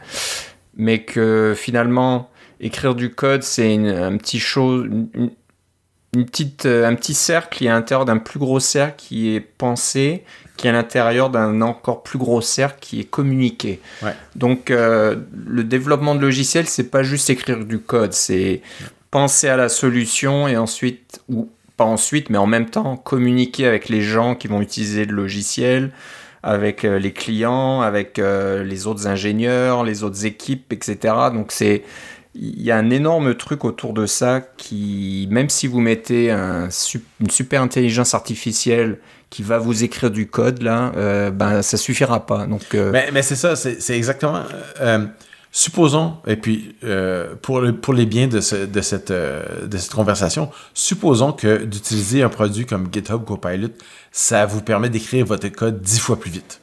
Mais 0.76 1.04
que 1.04 1.54
finalement, 1.56 2.30
écrire 2.60 2.94
du 2.94 3.10
code, 3.10 3.42
c'est 3.42 3.74
un 3.74 4.16
petit 4.18 4.40
chose, 4.40 4.86
une, 4.86 6.26
petite, 6.26 6.66
un 6.66 6.94
petit 6.94 7.14
cercle 7.14 7.56
qui 7.56 7.66
est 7.66 7.70
à 7.70 7.74
l'intérieur 7.74 8.04
d'un 8.04 8.18
plus 8.18 8.38
gros 8.38 8.60
cercle 8.60 8.96
qui 8.98 9.34
est 9.34 9.40
pensé 9.40 10.24
qui 10.56 10.66
est 10.66 10.70
à 10.70 10.72
l'intérieur 10.72 11.30
d'un 11.30 11.60
encore 11.60 12.02
plus 12.02 12.18
gros 12.18 12.40
cercle 12.40 12.78
qui 12.80 13.00
est 13.00 13.04
communiqué. 13.04 13.80
Donc 14.34 14.70
euh, 14.70 15.16
le 15.46 15.64
développement 15.64 16.14
de 16.14 16.20
logiciels, 16.20 16.66
c'est 16.66 16.90
pas 16.90 17.02
juste 17.02 17.30
écrire 17.30 17.64
du 17.64 17.78
code, 17.78 18.12
c'est 18.12 18.62
penser 19.10 19.48
à 19.48 19.56
la 19.56 19.68
solution 19.68 20.48
et 20.48 20.56
ensuite, 20.56 21.20
ou 21.28 21.48
pas 21.76 21.84
ensuite, 21.84 22.30
mais 22.30 22.38
en 22.38 22.46
même 22.46 22.68
temps, 22.68 22.96
communiquer 22.96 23.66
avec 23.66 23.88
les 23.88 24.00
gens 24.00 24.34
qui 24.34 24.48
vont 24.48 24.60
utiliser 24.60 25.04
le 25.04 25.14
logiciel, 25.14 25.92
avec 26.42 26.82
les 26.84 27.12
clients, 27.12 27.80
avec 27.80 28.18
les 28.18 28.86
autres 28.86 29.06
ingénieurs, 29.06 29.84
les 29.84 30.02
autres 30.02 30.26
équipes, 30.26 30.72
etc. 30.72 31.14
Donc 31.32 31.52
c'est 31.52 31.82
il 32.38 32.62
y 32.62 32.70
a 32.70 32.76
un 32.76 32.90
énorme 32.90 33.34
truc 33.34 33.64
autour 33.64 33.92
de 33.92 34.06
ça 34.06 34.42
qui, 34.56 35.26
même 35.30 35.48
si 35.48 35.66
vous 35.66 35.80
mettez 35.80 36.30
un, 36.30 36.68
une 37.20 37.30
super 37.30 37.62
intelligence 37.62 38.14
artificielle 38.14 38.98
qui 39.30 39.42
va 39.42 39.58
vous 39.58 39.84
écrire 39.84 40.10
du 40.10 40.28
code, 40.28 40.62
là, 40.62 40.92
euh, 40.96 41.30
ben, 41.30 41.62
ça 41.62 41.76
suffira 41.76 42.26
pas. 42.26 42.46
Donc, 42.46 42.74
euh, 42.74 42.92
mais, 43.12 43.22
c'est 43.22 43.36
ça, 43.36 43.56
c'est 43.56 43.96
exactement. 43.96 44.42
Euh, 44.80 45.06
supposons, 45.50 46.16
et 46.26 46.36
puis 46.36 46.76
pour, 47.42 47.62
pour 47.82 47.94
les 47.94 48.06
biens 48.06 48.28
de, 48.28 48.36
de, 48.66 48.80
cette, 48.80 49.12
de 49.12 49.78
cette 49.78 49.92
conversation, 49.92 50.50
supposons 50.74 51.32
que 51.32 51.64
d'utiliser 51.64 52.22
un 52.22 52.28
produit 52.28 52.66
comme 52.66 52.88
GitHub 52.92 53.24
Copilot, 53.24 53.70
ça 54.12 54.46
vous 54.46 54.62
permet 54.62 54.88
d'écrire 54.88 55.26
votre 55.26 55.48
code 55.48 55.80
dix 55.80 55.98
fois 55.98 56.18
plus 56.18 56.30
vite. 56.30 56.60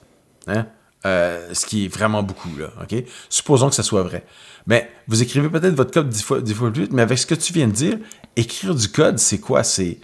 Hein? 0.47 0.65
ce 1.05 1.65
qui 1.65 1.85
est 1.85 1.87
vraiment 1.89 2.23
beaucoup, 2.23 2.55
là. 2.57 2.67
OK? 2.81 3.03
Supposons 3.29 3.67
que 3.67 3.75
ça 3.75 3.83
soit 3.83 4.03
vrai. 4.03 4.23
Mais 4.67 4.89
vous 5.07 5.21
écrivez 5.21 5.49
peut-être 5.49 5.75
votre 5.75 5.91
code 5.91 6.07
dix 6.07 6.23
fois, 6.23 6.39
fois 6.55 6.71
plus 6.71 6.83
vite, 6.83 6.93
mais 6.93 7.01
avec 7.01 7.17
ce 7.17 7.25
que 7.25 7.35
tu 7.35 7.51
viens 7.51 7.67
de 7.67 7.73
dire, 7.73 7.97
écrire 8.37 8.73
du 8.73 8.87
code, 8.87 9.19
c'est 9.19 9.39
quoi? 9.39 9.63
C'est 9.63 9.97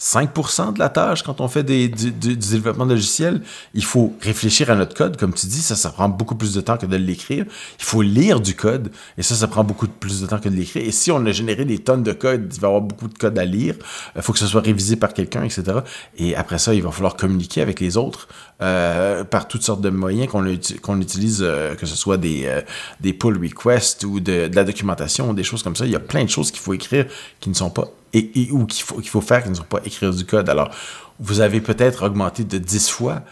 5% 0.00 0.72
de 0.72 0.78
la 0.78 0.88
tâche 0.88 1.22
quand 1.22 1.42
on 1.42 1.48
fait 1.48 1.62
des, 1.62 1.88
du, 1.88 2.36
développement 2.36 2.86
logiciel. 2.86 3.42
Il 3.74 3.84
faut 3.84 4.14
réfléchir 4.22 4.70
à 4.70 4.74
notre 4.74 4.94
code, 4.94 5.18
comme 5.18 5.34
tu 5.34 5.46
dis, 5.46 5.60
ça, 5.60 5.76
ça 5.76 5.90
prend 5.90 6.08
beaucoup 6.08 6.34
plus 6.34 6.54
de 6.54 6.60
temps 6.62 6.78
que 6.78 6.86
de 6.86 6.96
l'écrire. 6.96 7.44
Il 7.78 7.84
faut 7.84 8.00
lire 8.00 8.40
du 8.40 8.54
code, 8.54 8.90
et 9.18 9.22
ça, 9.22 9.34
ça 9.34 9.46
prend 9.46 9.62
beaucoup 9.62 9.86
plus 9.86 10.22
de 10.22 10.26
temps 10.26 10.38
que 10.38 10.48
de 10.48 10.56
l'écrire. 10.56 10.82
Et 10.86 10.90
si 10.90 11.10
on 11.10 11.24
a 11.26 11.32
généré 11.32 11.66
des 11.66 11.78
tonnes 11.78 12.02
de 12.02 12.12
code, 12.12 12.50
il 12.54 12.60
va 12.60 12.68
y 12.68 12.70
avoir 12.70 12.80
beaucoup 12.82 13.08
de 13.08 13.18
code 13.18 13.38
à 13.38 13.44
lire, 13.44 13.74
il 14.16 14.22
faut 14.22 14.32
que 14.32 14.38
ce 14.38 14.46
soit 14.46 14.62
révisé 14.62 14.96
par 14.96 15.12
quelqu'un, 15.12 15.44
etc. 15.44 15.80
Et 16.16 16.34
après 16.34 16.58
ça, 16.58 16.72
il 16.72 16.82
va 16.82 16.90
falloir 16.90 17.16
communiquer 17.16 17.60
avec 17.60 17.78
les 17.80 17.98
autres 17.98 18.28
euh, 18.62 19.22
par 19.24 19.48
toutes 19.48 19.62
sortes 19.62 19.82
de 19.82 19.90
moyens 19.90 20.30
qu'on 20.30 21.00
utilise, 21.00 21.42
euh, 21.42 21.74
que 21.74 21.84
ce 21.84 21.96
soit 21.96 22.16
des, 22.16 22.46
euh, 22.46 22.62
des 23.00 23.12
pull 23.12 23.38
requests 23.38 24.04
ou 24.04 24.20
de, 24.20 24.48
de 24.48 24.56
la 24.56 24.64
documentation, 24.64 25.34
des 25.34 25.44
choses 25.44 25.62
comme 25.62 25.76
ça. 25.76 25.84
Il 25.84 25.92
y 25.92 25.96
a 25.96 26.00
plein 26.00 26.24
de 26.24 26.30
choses 26.30 26.50
qu'il 26.50 26.60
faut 26.60 26.72
écrire 26.72 27.06
qui 27.40 27.50
ne 27.50 27.54
sont 27.54 27.70
pas 27.70 27.88
et, 28.12 28.48
ou 28.50 28.66
qu'il 28.66 28.84
faut, 28.84 28.96
qu'il 28.96 29.10
faut 29.10 29.20
faire 29.20 29.42
qui 29.42 29.50
ne 29.50 29.54
sont 29.54 29.62
pas 29.62 29.80
écrire 29.84 30.12
du 30.12 30.24
code. 30.24 30.48
Alors, 30.48 30.74
vous 31.18 31.40
avez 31.40 31.60
peut-être 31.60 32.06
augmenté 32.06 32.44
de 32.44 32.58
10 32.58 32.90
fois, 32.90 33.22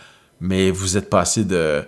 mais 0.40 0.70
vous 0.70 0.96
êtes 0.96 1.10
passé 1.10 1.44
de, 1.44 1.84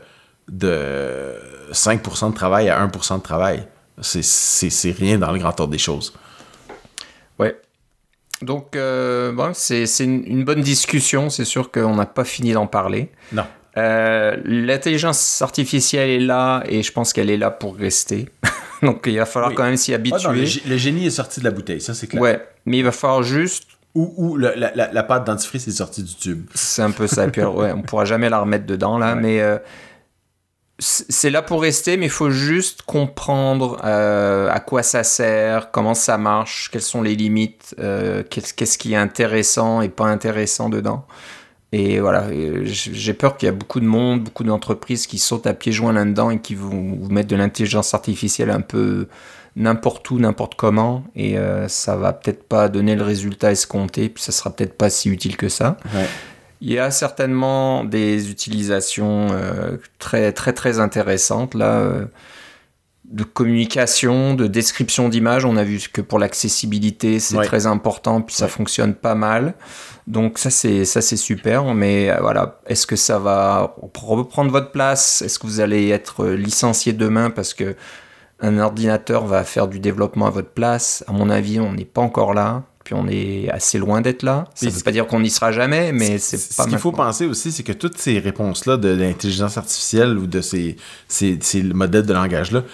de 0.49 1.35
5% 1.73 2.31
de 2.31 2.35
travail 2.35 2.69
à 2.69 2.85
1% 2.87 3.19
de 3.19 3.23
travail. 3.23 3.67
C'est 4.01 4.91
rien 4.93 5.19
dans 5.19 5.31
le 5.31 5.39
grand 5.39 5.59
ordre 5.61 5.73
des 5.73 5.79
choses. 5.79 6.15
Ouais. 7.39 7.61
Donc, 8.43 8.75
euh, 8.75 9.33
bon, 9.33 9.53
c'est 9.55 9.85
une, 10.01 10.25
une, 10.27 10.45
bonne 10.45 10.63
discussion. 10.63 11.29
C'est 11.29 11.45
sûr 11.45 11.71
qu'on 11.71 11.97
n'a 11.97 12.07
pas 12.07 12.25
fini 12.25 12.53
d'en 12.53 12.67
parler. 12.67 13.11
Non. 13.33 13.45
Euh, 13.77 14.37
l'intelligence 14.45 15.43
artificielle 15.43 16.11
est 16.11 16.19
là 16.19 16.63
et 16.67 16.83
je 16.83 16.93
pense 16.93 17.13
qu'elle 17.13 17.31
est 17.31 17.37
là 17.37 17.51
pour 17.51 17.77
rester. 17.77 18.29
Donc 18.83 19.05
il 19.07 19.19
va 19.19 19.27
falloir 19.27 19.55
quand 19.55 19.65
même 19.65 19.77
s'y 19.77 19.95
habituer. 19.95 20.19
Ah 20.25 20.33
le, 20.33 20.77
génie 20.77 21.07
est 21.07 21.11
sorti 21.11 21.41
de 21.41 21.45
la 21.45 21.51
bouteille, 21.51 21.81
ça 21.81 21.95
c'est 21.95 22.07
clair. 22.07 22.23
Ouais, 22.23 22.49
mais 22.67 22.79
il 22.79 22.85
va 22.85 22.93
falloir 22.93 23.23
juste. 23.23 23.65
Ou, 23.97 24.37
la, 24.37 24.55
la, 24.55 25.03
pâte 25.03 25.27
dentifrice 25.27 25.67
est 25.67 25.73
sortie 25.73 26.05
du 26.05 26.15
tube. 26.15 26.47
C'est 26.55 26.81
un 26.81 26.93
peu 26.93 27.09
ça. 27.09 27.27
Puis, 27.27 27.43
ouais, 27.45 27.73
on 27.73 27.83
pourra 27.83 28.05
jamais 28.05 28.29
la 28.29 28.39
remettre 28.39 28.65
dedans 28.65 28.99
là, 28.99 29.17
mais 29.17 29.41
euh, 29.41 29.59
c'est 30.79 31.29
là 31.29 31.43
pour 31.43 31.61
rester, 31.61 31.97
mais 31.97 32.07
il 32.07 32.13
faut 32.13 32.31
juste 32.31 32.83
comprendre 32.83 33.79
euh, 33.85 34.49
à 34.49 34.61
quoi 34.61 34.85
ça 34.85 35.03
sert, 35.03 35.73
comment 35.73 35.95
ça 35.95 36.19
marche, 36.19 36.71
quelles 36.71 36.83
sont 36.83 37.03
les 37.03 37.17
limites, 37.17 37.75
qu'est-ce 38.31 38.79
qui 38.79 38.93
est 38.93 38.97
intéressant 38.97 39.83
et 39.83 39.89
pas 39.89 40.07
intéressant 40.07 40.69
dedans. 40.69 41.05
Et 41.73 42.01
voilà, 42.01 42.27
j'ai 42.65 43.15
peur 43.15 43.37
qu'il 43.37 43.47
y 43.47 43.49
a 43.49 43.53
beaucoup 43.53 43.79
de 43.79 43.87
monde, 43.87 44.25
beaucoup 44.25 44.43
d'entreprises 44.43 45.07
qui 45.07 45.19
sautent 45.19 45.47
à 45.47 45.55
pieds 45.55 45.71
joints 45.71 45.93
là-dedans 45.93 46.31
et 46.31 46.41
qui 46.41 46.57
vont 46.57 46.97
vous 46.99 47.11
mettre 47.11 47.29
de 47.29 47.37
l'intelligence 47.37 47.95
artificielle 47.95 48.51
un 48.51 48.61
peu 48.61 49.07
n'importe 49.57 50.11
où, 50.11 50.19
n'importe 50.19 50.55
comment, 50.55 51.05
et 51.15 51.39
euh, 51.39 51.69
ça 51.69 51.97
va 51.97 52.13
peut-être 52.13 52.45
pas 52.45 52.69
donner 52.69 52.97
le 52.97 53.03
résultat 53.03 53.53
escompté, 53.53 54.09
puis 54.09 54.23
ça 54.23 54.33
sera 54.33 54.51
peut-être 54.51 54.77
pas 54.77 54.91
si 54.91 55.09
utile 55.11 55.37
que 55.37 55.49
ça. 55.49 55.77
Il 56.61 56.73
y 56.73 56.79
a 56.79 56.91
certainement 56.91 57.85
des 57.85 58.31
utilisations 58.31 59.29
euh, 59.31 59.77
très 59.99 60.33
très 60.33 60.53
très 60.53 60.79
intéressantes 60.79 61.55
là. 61.55 61.79
Euh, 61.79 62.05
de 63.11 63.25
communication, 63.25 64.35
de 64.35 64.47
description 64.47 65.09
d'image. 65.09 65.45
On 65.45 65.57
a 65.57 65.65
vu 65.65 65.81
que 65.93 66.01
pour 66.01 66.19
l'accessibilité, 66.19 67.19
c'est 67.19 67.43
très 67.43 67.67
important, 67.67 68.23
puis 68.23 68.35
ça 68.35 68.49
fonctionne 68.49 68.95
pas 68.95 69.15
mal. 69.15 69.55
Donc 70.07 70.39
ça 70.39 70.51
c'est 70.51 70.85
ça 70.85 71.01
c'est 71.01 71.17
super, 71.17 71.75
mais 71.75 72.11
euh, 72.11 72.19
voilà, 72.21 72.61
est-ce 72.67 72.87
que 72.87 72.97
ça 72.97 73.19
va 73.19 73.75
reprendre 73.95 74.51
votre 74.51 74.71
place? 74.71 75.23
Est-ce 75.23 75.39
que 75.39 75.47
vous 75.47 75.61
allez 75.61 75.89
être 75.91 76.27
licencié 76.27 76.93
demain 76.93 77.31
parce 77.31 77.55
que 77.55 77.77
un 78.41 78.59
ordinateur 78.59 79.27
va 79.27 79.45
faire 79.45 79.69
du 79.69 79.81
développement 79.81 80.27
à 80.27 80.31
votre 80.31 80.51
place? 80.51 81.05
À 81.07 81.13
mon 81.13 81.31
avis, 81.31 81.61
on 81.61 81.73
n'est 81.73 81.85
pas 81.85 82.01
encore 82.01 82.33
là. 82.33 82.63
Puis 82.85 82.95
on 82.95 83.07
est 83.09 83.49
assez 83.51 83.79
loin 83.79 84.01
d'être 84.01 84.23
là. 84.23 84.47
Ça 84.55 84.67
ne 84.67 84.71
veut 84.71 84.83
pas 84.83 84.91
dire 84.91 85.07
qu'on 85.07 85.21
n'y 85.21 85.31
sera 85.31 85.53
jamais, 85.53 85.93
mais 85.93 86.19
c'est 86.19 86.57
pas. 86.57 86.65
Ce 86.65 86.69
qu'il 86.69 86.79
faut 86.79 86.93
penser 86.93 87.27
aussi, 87.27 87.53
c'est 87.53 87.63
que 87.63 87.73
toutes 87.73 87.99
ces 87.99 88.19
réponses-là 88.19 88.79
de 88.79 88.89
l'intelligence 88.89 89.59
artificielle 89.59 90.17
ou 90.17 90.27
de 90.27 90.41
ces, 90.41 90.77
ces, 91.07 91.39
ces 91.43 91.63
modèles 91.63 92.07
de 92.07 92.15
langage-là, 92.15 92.65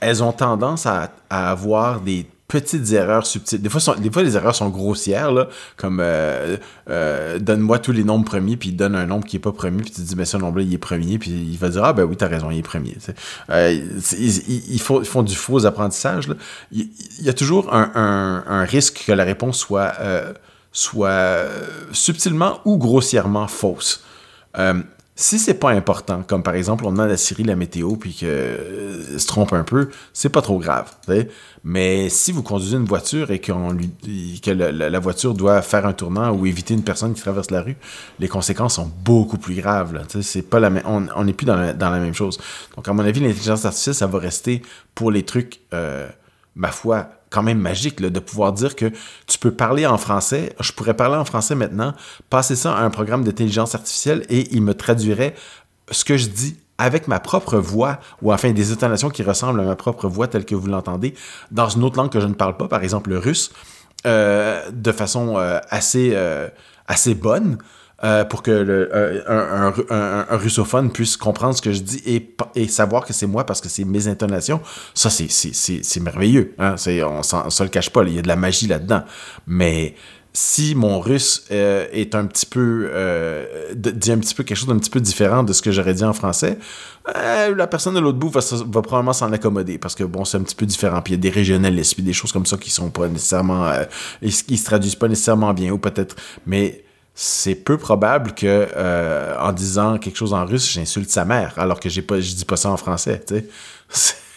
elles 0.00 0.22
ont 0.22 0.32
tendance 0.32 0.86
à, 0.86 1.10
avoir 1.30 2.00
des 2.00 2.26
petites 2.48 2.92
erreurs 2.92 3.26
subtiles. 3.26 3.60
Des 3.60 3.68
fois, 3.68 3.96
des 3.96 4.10
fois 4.10 4.22
les 4.22 4.36
erreurs 4.36 4.54
sont 4.54 4.68
grossières, 4.68 5.48
comme 5.76 5.98
euh, 6.00 6.56
euh, 6.88 7.40
donne-moi 7.40 7.80
tous 7.80 7.90
les 7.90 8.04
nombres 8.04 8.24
premiers, 8.24 8.56
puis 8.56 8.70
donne 8.70 8.94
un 8.94 9.06
nombre 9.06 9.24
qui 9.24 9.34
n'est 9.36 9.40
pas 9.40 9.50
premier, 9.50 9.82
puis 9.82 9.90
tu 9.90 10.00
dis, 10.02 10.14
mais 10.14 10.24
ce 10.24 10.36
nombre-là, 10.36 10.62
il 10.62 10.72
est 10.72 10.78
premier, 10.78 11.18
puis 11.18 11.30
il 11.30 11.58
va 11.58 11.68
dire, 11.70 11.82
ah 11.82 11.92
ben 11.92 12.04
oui, 12.04 12.16
t'as 12.16 12.28
raison, 12.28 12.50
il 12.52 12.58
est 12.58 12.62
premier. 12.62 12.96
Euh, 13.50 13.80
ils, 14.16 14.80
font, 14.80 15.02
font, 15.02 15.24
du 15.24 15.34
faux 15.34 15.66
apprentissage. 15.66 16.28
Il, 16.70 16.88
y 17.20 17.28
a 17.28 17.32
toujours 17.32 17.74
un, 17.74 18.44
un, 18.46 18.64
risque 18.64 19.04
que 19.06 19.12
la 19.12 19.24
réponse 19.24 19.58
soit, 19.58 19.94
soit 20.70 21.48
subtilement 21.90 22.60
ou 22.64 22.76
grossièrement 22.76 23.48
fausse. 23.48 24.04
Si 25.18 25.38
c'est 25.38 25.54
pas 25.54 25.70
important, 25.70 26.22
comme 26.22 26.42
par 26.42 26.54
exemple 26.54 26.84
on 26.84 26.90
demande 26.92 27.10
à 27.10 27.16
Siri 27.16 27.42
la 27.42 27.56
météo 27.56 27.96
puis 27.96 28.12
qu'elle 28.12 28.28
euh, 28.28 29.18
se 29.18 29.26
trompe 29.26 29.54
un 29.54 29.64
peu, 29.64 29.88
c'est 30.12 30.28
pas 30.28 30.42
trop 30.42 30.58
grave. 30.58 30.92
Mais 31.64 32.10
si 32.10 32.32
vous 32.32 32.42
conduisez 32.42 32.76
une 32.76 32.84
voiture 32.84 33.30
et 33.30 33.38
que 33.38 34.50
la, 34.50 34.98
voiture 34.98 35.32
doit 35.32 35.62
faire 35.62 35.86
un 35.86 35.94
tournant 35.94 36.32
ou 36.32 36.44
éviter 36.44 36.74
une 36.74 36.84
personne 36.84 37.14
qui 37.14 37.22
traverse 37.22 37.50
la 37.50 37.62
rue, 37.62 37.78
les 38.18 38.28
conséquences 38.28 38.74
sont 38.74 38.90
beaucoup 39.04 39.38
plus 39.38 39.54
graves. 39.54 39.98
C'est 40.20 40.42
pas 40.42 40.60
la 40.60 40.70
on 40.84 41.24
n'est 41.24 41.32
plus 41.32 41.46
dans 41.46 41.56
la, 41.56 41.72
dans 41.72 41.88
la, 41.88 41.98
même 41.98 42.14
chose. 42.14 42.38
Donc 42.76 42.86
à 42.86 42.92
mon 42.92 43.02
avis, 43.02 43.20
l'intelligence 43.20 43.64
artificielle, 43.64 43.94
ça 43.94 44.06
va 44.06 44.18
rester 44.18 44.60
pour 44.94 45.10
les 45.10 45.22
trucs, 45.22 45.60
euh, 45.72 46.06
ma 46.56 46.70
foi, 46.70 47.08
quand 47.30 47.42
même 47.42 47.58
magique 47.58 48.00
de 48.00 48.20
pouvoir 48.20 48.52
dire 48.52 48.76
que 48.76 48.92
tu 49.26 49.38
peux 49.38 49.50
parler 49.50 49.86
en 49.86 49.98
français, 49.98 50.54
je 50.60 50.72
pourrais 50.72 50.94
parler 50.94 51.16
en 51.16 51.24
français 51.24 51.54
maintenant, 51.54 51.92
passer 52.30 52.56
ça 52.56 52.74
à 52.74 52.82
un 52.82 52.90
programme 52.90 53.24
d'intelligence 53.24 53.74
artificielle 53.74 54.24
et 54.28 54.54
il 54.54 54.62
me 54.62 54.74
traduirait 54.74 55.34
ce 55.90 56.04
que 56.04 56.16
je 56.16 56.28
dis 56.28 56.56
avec 56.78 57.08
ma 57.08 57.20
propre 57.20 57.56
voix, 57.56 57.98
ou 58.22 58.32
enfin 58.32 58.52
des 58.52 58.72
intonations 58.72 59.08
qui 59.08 59.22
ressemblent 59.22 59.60
à 59.60 59.64
ma 59.64 59.76
propre 59.76 60.08
voix 60.08 60.28
telle 60.28 60.44
que 60.44 60.54
vous 60.54 60.66
l'entendez, 60.66 61.14
dans 61.50 61.68
une 61.68 61.82
autre 61.84 61.96
langue 61.96 62.10
que 62.10 62.20
je 62.20 62.26
ne 62.26 62.34
parle 62.34 62.56
pas, 62.56 62.68
par 62.68 62.82
exemple 62.82 63.10
le 63.10 63.18
russe, 63.18 63.50
euh, 64.06 64.70
de 64.70 64.92
façon 64.92 65.38
euh, 65.38 65.58
euh, 65.94 66.48
assez 66.86 67.14
bonne. 67.14 67.58
Euh, 68.04 68.26
pour 68.26 68.42
que 68.42 68.50
le, 68.50 68.90
un, 69.26 69.72
un, 69.88 70.26
un, 70.28 70.36
russophone 70.36 70.92
puisse 70.92 71.16
comprendre 71.16 71.56
ce 71.56 71.62
que 71.62 71.72
je 71.72 71.80
dis 71.80 72.02
et, 72.04 72.36
et 72.54 72.68
savoir 72.68 73.06
que 73.06 73.14
c'est 73.14 73.26
moi 73.26 73.46
parce 73.46 73.62
que 73.62 73.70
c'est 73.70 73.84
mes 73.84 74.06
intonations. 74.06 74.60
Ça, 74.92 75.08
c'est 75.08 76.00
merveilleux. 76.00 76.54
Hein? 76.58 76.74
On 76.86 77.44
ne 77.46 77.50
se 77.50 77.62
le 77.62 77.70
cache 77.70 77.88
pas, 77.88 78.02
il 78.02 78.12
y 78.12 78.18
a 78.18 78.22
de 78.22 78.28
la 78.28 78.36
magie 78.36 78.66
là-dedans. 78.66 79.02
Mais 79.46 79.94
si 80.34 80.74
mon 80.74 81.00
russe 81.00 81.46
euh, 81.50 81.86
est 81.90 82.14
un 82.14 82.26
petit 82.26 82.44
peu 82.44 82.90
euh, 82.92 83.72
dit 83.74 84.12
un 84.12 84.18
petit 84.18 84.34
peu 84.34 84.44
quelque 84.44 84.58
chose 84.58 84.68
d'un 84.68 84.78
petit 84.78 84.90
peu 84.90 85.00
différent 85.00 85.42
de 85.42 85.54
ce 85.54 85.62
que 85.62 85.72
j'aurais 85.72 85.94
dit 85.94 86.04
en 86.04 86.12
français, 86.12 86.58
la 87.06 87.66
personne 87.66 87.94
de 87.94 88.00
l'autre 88.00 88.18
bout 88.18 88.28
va, 88.28 88.40
va 88.40 88.82
probablement 88.82 89.14
s'en 89.14 89.32
accommoder 89.32 89.78
parce 89.78 89.94
que 89.94 90.04
bon 90.04 90.26
c'est 90.26 90.36
un 90.36 90.42
petit 90.42 90.56
peu 90.56 90.66
différent 90.66 91.00
puis 91.00 91.14
il 91.14 91.16
y 91.16 91.20
a 91.20 91.22
des 91.22 91.30
régionalistes 91.30 91.94
puis 91.94 92.02
des 92.02 92.12
choses 92.12 92.32
comme 92.32 92.44
ça 92.44 92.58
qui 92.58 92.68
sont 92.68 92.90
pas 92.90 93.08
nécessairement 93.08 93.72
qui 94.20 94.56
se 94.58 94.64
traduisent 94.66 94.96
pas 94.96 95.08
nécessairement 95.08 95.54
bien 95.54 95.70
ou 95.70 95.78
peut-être 95.78 96.16
mais 96.44 96.84
c'est 97.18 97.54
peu 97.54 97.78
probable 97.78 98.34
que 98.34 98.68
euh, 98.76 99.34
en 99.40 99.52
disant 99.52 99.96
quelque 99.96 100.16
chose 100.16 100.34
en 100.34 100.44
russe, 100.44 100.70
j'insulte 100.70 101.08
sa 101.08 101.24
mère, 101.24 101.54
alors 101.56 101.80
que 101.80 101.88
j'ai 101.88 102.02
pas, 102.02 102.20
je 102.20 102.34
dis 102.34 102.44
pas 102.44 102.56
ça 102.56 102.70
en 102.70 102.76
français. 102.76 103.24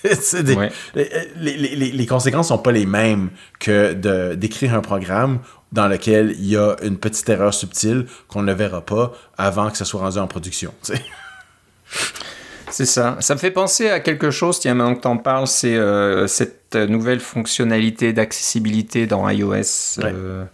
Des, 0.02 0.56
les, 0.96 1.58
les, 1.58 1.76
les, 1.92 2.06
conséquences 2.06 2.48
sont 2.48 2.58
pas 2.58 2.72
les 2.72 2.86
mêmes 2.86 3.32
que 3.60 3.92
de 3.92 4.34
d'écrire 4.34 4.74
un 4.74 4.80
programme 4.80 5.40
dans 5.74 5.90
lequel 5.90 6.34
il 6.40 6.46
y 6.46 6.56
a 6.56 6.78
une 6.82 6.98
petite 6.98 7.28
erreur 7.28 7.54
subtile 7.54 8.06
qu'on 8.30 8.42
ne 8.42 8.54
verra 8.54 8.80
pas 8.80 9.12
avant 9.38 9.70
que 9.70 9.78
ça 9.78 9.84
soit 9.84 10.00
rendu 10.00 10.18
en 10.18 10.28
production. 10.28 10.74
C'est 12.72 12.86
ça. 12.86 13.18
Ça 13.20 13.34
me 13.34 13.40
fait 13.40 13.52
penser 13.52 13.90
à 13.90 14.00
quelque 14.00 14.32
chose, 14.32 14.60
tiens, 14.62 14.74
maintenant 14.74 14.96
que 14.96 15.02
tu 15.02 15.08
en 15.08 15.18
parles, 15.18 15.48
c'est 15.48 15.76
euh, 15.76 16.28
cette 16.28 16.76
nouvelle 16.76 17.20
fonctionnalité 17.20 18.14
d'accessibilité 18.14 19.08
dans 19.08 19.28
iOS. 19.28 20.00
Euh, 20.04 20.46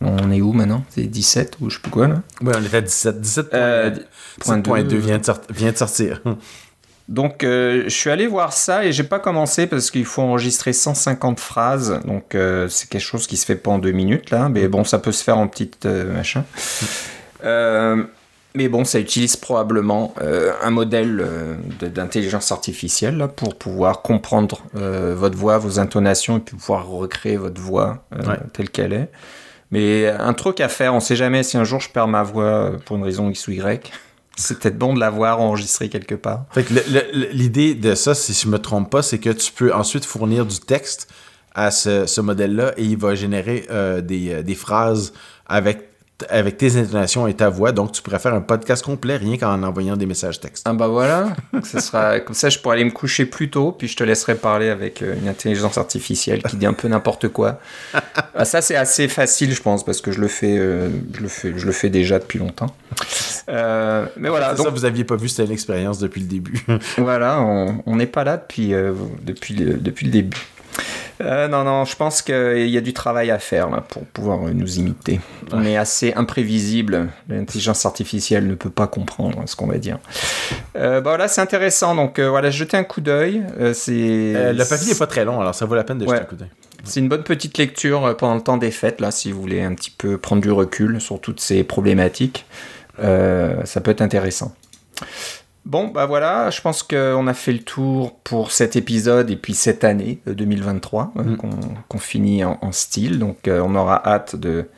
On 0.00 0.30
est 0.30 0.40
où 0.40 0.52
maintenant? 0.52 0.84
C'est 0.88 1.02
17 1.02 1.58
ou 1.60 1.68
je 1.68 1.76
sais 1.76 1.82
plus 1.82 1.90
quoi 1.90 2.08
là? 2.08 2.22
Oui, 2.40 2.52
on 2.56 2.64
était 2.64 2.76
à 2.76 2.80
17. 2.80 3.20
17.2 3.20 4.96
vient, 4.96 5.18
de 5.18 5.22
vient 5.52 5.72
de 5.72 5.76
sortir. 5.76 6.22
Donc, 7.10 7.42
euh, 7.42 7.82
je 7.84 7.94
suis 7.94 8.08
allé 8.08 8.28
voir 8.28 8.52
ça 8.52 8.84
et 8.84 8.92
j'ai 8.92 9.02
pas 9.02 9.18
commencé 9.18 9.66
parce 9.66 9.90
qu'il 9.90 10.04
faut 10.04 10.22
enregistrer 10.22 10.72
150 10.72 11.40
phrases. 11.40 12.00
Donc, 12.06 12.36
euh, 12.36 12.68
c'est 12.68 12.88
quelque 12.88 13.02
chose 13.02 13.26
qui 13.26 13.36
se 13.36 13.44
fait 13.44 13.56
pas 13.56 13.72
en 13.72 13.78
deux 13.78 13.90
minutes 13.90 14.30
là. 14.30 14.48
Mais 14.48 14.68
bon, 14.68 14.84
ça 14.84 15.00
peut 15.00 15.10
se 15.10 15.24
faire 15.24 15.36
en 15.36 15.48
petite 15.48 15.86
euh, 15.86 16.14
machin. 16.14 16.44
mais 18.54 18.68
bon, 18.68 18.84
ça 18.84 19.00
utilise 19.00 19.36
probablement 19.36 20.14
un 20.62 20.70
modèle 20.70 21.24
d'intelligence 21.80 22.52
artificielle 22.52 23.16
là, 23.16 23.28
pour 23.28 23.56
pouvoir 23.56 24.02
comprendre 24.02 24.62
votre 24.74 25.36
voix, 25.36 25.58
vos 25.58 25.78
intonations 25.78 26.38
et 26.38 26.40
puis 26.40 26.56
pouvoir 26.56 26.88
recréer 26.88 27.36
votre 27.36 27.60
voix 27.60 28.04
telle 28.52 28.70
qu'elle 28.70 28.92
est. 28.92 29.10
Mais 29.70 30.08
un 30.08 30.32
truc 30.32 30.60
à 30.60 30.68
faire, 30.68 30.94
on 30.94 31.00
sait 31.00 31.16
jamais 31.16 31.42
si 31.42 31.56
un 31.56 31.64
jour 31.64 31.80
je 31.80 31.88
perds 31.88 32.08
ma 32.08 32.22
voix 32.22 32.72
pour 32.84 32.96
une 32.96 33.04
raison 33.04 33.30
X 33.30 33.46
ou 33.48 33.52
Y. 33.52 33.90
C'est 34.36 34.58
peut-être 34.58 34.78
bon 34.78 34.94
de 34.94 35.00
l'avoir 35.00 35.40
enregistré 35.40 35.88
quelque 35.88 36.14
part. 36.14 36.46
l'idée 37.32 37.74
de 37.74 37.94
ça, 37.94 38.14
si 38.14 38.32
je 38.32 38.48
me 38.48 38.58
trompe 38.58 38.90
pas, 38.90 39.02
c'est 39.02 39.18
que 39.18 39.30
tu 39.30 39.52
peux 39.52 39.72
ensuite 39.74 40.04
fournir 40.04 40.46
du 40.46 40.58
texte 40.58 41.08
à 41.54 41.70
ce, 41.70 42.20
modèle-là 42.20 42.72
et 42.76 42.84
il 42.84 42.96
va 42.96 43.14
générer 43.14 43.66
euh, 43.70 44.00
euh, 44.10 44.42
des, 44.42 44.54
phrases 44.54 45.12
avec 45.46 45.89
avec 46.28 46.56
tes 46.56 46.76
intonations 46.76 47.26
et 47.26 47.34
ta 47.34 47.48
voix. 47.48 47.72
Donc, 47.72 47.92
tu 47.92 48.02
pourrais 48.02 48.18
faire 48.18 48.34
un 48.34 48.40
podcast 48.40 48.84
complet 48.84 49.16
rien 49.16 49.36
qu'en 49.36 49.62
envoyant 49.62 49.96
des 49.96 50.06
messages 50.06 50.40
textes. 50.40 50.66
Ah 50.68 50.72
bah 50.72 50.88
voilà, 50.88 51.34
ça 51.62 51.80
sera 51.80 52.20
comme 52.20 52.34
ça, 52.34 52.48
je 52.48 52.58
pourrais 52.58 52.76
aller 52.76 52.84
me 52.84 52.90
coucher 52.90 53.26
plus 53.26 53.50
tôt, 53.50 53.72
puis 53.72 53.88
je 53.88 53.96
te 53.96 54.04
laisserai 54.04 54.34
parler 54.34 54.68
avec 54.68 55.02
euh, 55.02 55.14
une 55.20 55.28
intelligence 55.28 55.78
artificielle 55.78 56.42
qui 56.42 56.56
dit 56.56 56.66
un 56.66 56.72
peu 56.72 56.88
n'importe 56.88 57.28
quoi. 57.28 57.60
Ah, 58.32 58.44
ça, 58.44 58.62
c'est 58.62 58.76
assez 58.76 59.08
facile, 59.08 59.52
je 59.52 59.60
pense, 59.60 59.84
parce 59.84 60.00
que 60.00 60.12
je 60.12 60.20
le 60.20 60.28
fais, 60.28 60.56
euh, 60.56 60.88
je 61.12 61.20
le 61.20 61.28
fais, 61.28 61.52
je 61.56 61.66
le 61.66 61.72
fais 61.72 61.90
déjà 61.90 62.18
depuis 62.18 62.38
longtemps. 62.38 62.74
Euh, 63.48 64.06
mais 64.16 64.28
voilà. 64.28 64.54
Donc, 64.54 64.66
ça, 64.66 64.70
vous 64.70 64.84
aviez 64.84 65.02
pas 65.02 65.16
vu, 65.16 65.28
c'était 65.28 65.44
une 65.44 65.50
expérience 65.50 65.98
depuis 65.98 66.20
le 66.20 66.28
début. 66.28 66.64
voilà, 66.98 67.40
on 67.40 67.96
n'est 67.96 68.06
pas 68.06 68.22
là 68.22 68.36
depuis, 68.36 68.72
depuis, 69.24 69.54
depuis 69.54 70.06
le 70.06 70.12
début. 70.12 70.46
Euh, 71.20 71.48
non, 71.48 71.64
non, 71.64 71.84
je 71.84 71.96
pense 71.96 72.22
qu'il 72.22 72.68
y 72.68 72.78
a 72.78 72.80
du 72.80 72.92
travail 72.92 73.30
à 73.30 73.38
faire 73.38 73.68
là, 73.68 73.82
pour 73.82 74.04
pouvoir 74.06 74.40
nous 74.40 74.78
imiter. 74.78 75.20
On 75.52 75.64
est 75.64 75.76
assez 75.76 76.12
imprévisible. 76.14 77.08
L'intelligence 77.28 77.84
artificielle 77.84 78.46
ne 78.46 78.54
peut 78.54 78.70
pas 78.70 78.86
comprendre 78.86 79.42
ce 79.46 79.56
qu'on 79.56 79.66
va 79.66 79.78
dire. 79.78 79.98
Euh, 80.76 81.00
bah, 81.00 81.10
voilà, 81.10 81.28
c'est 81.28 81.40
intéressant. 81.40 81.94
Donc 81.94 82.18
euh, 82.18 82.30
voilà, 82.30 82.50
jetez 82.50 82.76
un 82.76 82.84
coup 82.84 83.00
d'œil. 83.00 83.42
c'est 83.74 83.92
le 83.92 84.68
papier 84.68 84.92
n'est 84.92 84.98
pas 84.98 85.06
très 85.06 85.24
long, 85.24 85.40
alors 85.40 85.54
ça 85.54 85.66
vaut 85.66 85.74
la 85.74 85.84
peine 85.84 85.98
de 85.98 86.06
jeter 86.06 86.18
un 86.18 86.24
coup 86.24 86.36
d'œil. 86.36 86.50
C'est 86.84 87.00
une 87.00 87.08
bonne 87.08 87.24
petite 87.24 87.58
lecture 87.58 88.16
pendant 88.16 88.36
le 88.36 88.40
temps 88.40 88.56
des 88.56 88.70
fêtes, 88.70 89.00
là, 89.02 89.10
si 89.10 89.32
vous 89.32 89.40
voulez 89.40 89.60
un 89.60 89.74
petit 89.74 89.90
peu 89.90 90.16
prendre 90.16 90.40
du 90.40 90.50
recul 90.50 91.00
sur 91.00 91.20
toutes 91.20 91.40
ces 91.40 91.64
problématiques. 91.64 92.46
ça 92.98 93.80
peut 93.82 93.90
être 93.90 94.00
intéressant. 94.00 94.54
Bon, 95.66 95.88
bah 95.88 96.06
voilà, 96.06 96.50
je 96.50 96.60
pense 96.62 96.82
qu'on 96.82 97.26
a 97.26 97.34
fait 97.34 97.52
le 97.52 97.60
tour 97.60 98.18
pour 98.20 98.50
cet 98.50 98.76
épisode 98.76 99.30
et 99.30 99.36
puis 99.36 99.54
cette 99.54 99.84
année 99.84 100.20
2023 100.26 101.12
euh, 101.16 101.22
mm. 101.22 101.36
qu'on 101.88 101.98
finit 101.98 102.44
en, 102.44 102.72
style. 102.72 103.18
Donc 103.18 103.46
euh, 103.46 103.60
on 103.64 103.74
aura 103.74 104.02
hâte 104.06 104.36
de, 104.36 104.68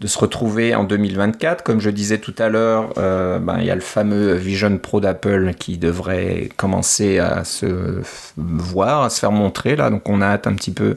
de 0.00 0.06
se 0.06 0.18
retrouver 0.18 0.74
en 0.74 0.84
2024. 0.84 1.62
Comme 1.62 1.80
je 1.80 1.90
disais 1.90 2.18
tout 2.18 2.34
à 2.38 2.48
l'heure, 2.48 2.92
euh, 2.98 3.38
ben, 3.38 3.58
il 3.60 3.66
y 3.66 3.70
a 3.70 3.74
le 3.74 3.80
fameux 3.80 4.34
Vision 4.34 4.76
Pro 4.78 5.00
d'Apple 5.00 5.54
qui 5.54 5.78
devrait 5.78 6.48
commencer 6.56 7.18
à 7.18 7.44
se 7.44 8.00
voir, 8.36 9.04
à 9.04 9.10
se 9.10 9.20
faire 9.20 9.32
montrer 9.32 9.76
là. 9.76 9.90
Donc 9.90 10.08
on 10.08 10.20
a 10.20 10.26
hâte 10.26 10.46
un 10.46 10.54
petit 10.54 10.72
peu. 10.72 10.96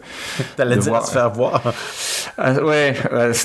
T'allais 0.56 0.78
dire 0.78 0.96
à 0.96 1.02
se 1.02 1.12
faire 1.12 1.32
voir. 1.32 1.62
Ah, 2.40 2.54
ouais, 2.62 2.94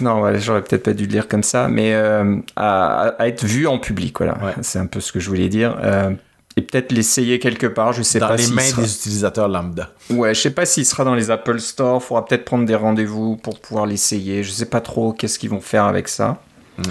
non, 0.03 0.39
j'aurais 0.39 0.61
peut-être 0.61 0.83
pas 0.83 0.93
dû 0.93 1.05
le 1.05 1.09
dire 1.09 1.27
comme 1.27 1.43
ça, 1.43 1.69
mais 1.69 1.95
euh, 1.95 2.37
à, 2.57 3.15
être 3.21 3.45
vu 3.45 3.67
en 3.67 3.79
public, 3.79 4.19
voilà. 4.19 4.37
C'est 4.61 4.79
un 4.79 4.87
peu 4.87 5.01
ce 5.01 5.13
que 5.13 5.21
je 5.21 5.29
voulais 5.29 5.49
dire. 5.49 5.79
Et 6.57 6.63
peut-être 6.63 6.93
l'essayer 6.93 7.39
quelque 7.39 7.67
part. 7.67 7.93
Je 7.93 8.03
sais 8.03 8.19
dans 8.19 8.29
pas. 8.29 8.37
Dans 8.37 8.43
les 8.43 8.51
mains 8.51 8.71
des 8.77 8.95
utilisateurs 8.95 9.49
lambda. 9.49 9.91
Ouais, 10.11 10.35
je 10.35 10.41
sais 10.41 10.51
pas 10.51 10.67
s'il 10.67 10.85
sera 10.85 11.05
dans 11.05 11.15
les 11.15 11.31
Apple 11.31 11.59
Store. 11.61 12.01
Il 12.03 12.05
faudra 12.05 12.25
peut-être 12.25 12.45
prendre 12.45 12.67
des 12.67 12.75
rendez-vous 12.75 13.37
pour 13.37 13.59
pouvoir 13.59 13.87
l'essayer. 13.87 14.43
Je 14.43 14.51
sais 14.51 14.67
pas 14.67 14.81
trop 14.81 15.13
qu'est-ce 15.13 15.39
qu'ils 15.39 15.51
vont 15.51 15.61
faire 15.61 15.85
avec 15.85 16.09
ça. 16.09 16.43
Hmm. 16.79 16.83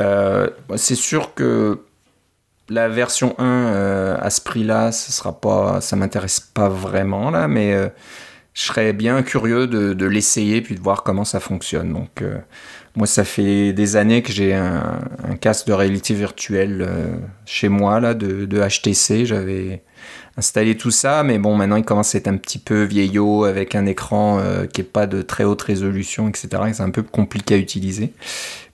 Euh, 0.00 0.48
c'est 0.76 0.94
sûr 0.94 1.34
que 1.34 1.80
la 2.68 2.88
version 2.88 3.34
1 3.38 3.44
euh, 3.44 4.16
à 4.20 4.30
ce 4.30 4.40
prix-là, 4.40 4.92
ça 4.92 5.12
sera 5.12 5.40
pas, 5.40 5.80
ça 5.80 5.96
m'intéresse 5.96 6.40
pas 6.40 6.68
vraiment 6.68 7.30
là, 7.30 7.48
mais 7.48 7.74
euh, 7.74 7.88
je 8.52 8.62
serais 8.62 8.92
bien 8.92 9.22
curieux 9.22 9.66
de, 9.66 9.94
de 9.94 10.06
l'essayer 10.06 10.60
puis 10.60 10.74
de 10.74 10.80
voir 10.80 11.02
comment 11.02 11.24
ça 11.24 11.40
fonctionne. 11.40 11.92
Donc 11.92 12.22
moi, 12.96 13.06
ça 13.06 13.24
fait 13.24 13.72
des 13.72 13.96
années 13.96 14.22
que 14.22 14.32
j'ai 14.32 14.54
un, 14.54 15.00
casque 15.40 15.66
de 15.68 15.72
réalité 15.72 16.14
virtuelle 16.14 16.84
euh, 16.88 17.16
chez 17.46 17.68
moi, 17.68 18.00
là, 18.00 18.14
de, 18.14 18.46
HTC. 18.46 19.24
J'avais 19.24 19.82
installé 20.36 20.76
tout 20.76 20.90
ça, 20.90 21.22
mais 21.22 21.38
bon, 21.38 21.54
maintenant, 21.54 21.76
il 21.76 21.84
commence 21.84 22.14
à 22.14 22.18
être 22.18 22.28
un 22.28 22.36
petit 22.36 22.58
peu 22.58 22.82
vieillot 22.82 23.44
avec 23.44 23.74
un 23.74 23.86
écran 23.86 24.38
euh, 24.40 24.66
qui 24.66 24.80
n'est 24.80 24.86
pas 24.86 25.06
de 25.06 25.22
très 25.22 25.44
haute 25.44 25.62
résolution, 25.62 26.28
etc. 26.28 26.48
C'est 26.72 26.82
un 26.82 26.90
peu 26.90 27.02
compliqué 27.02 27.54
à 27.54 27.58
utiliser. 27.58 28.12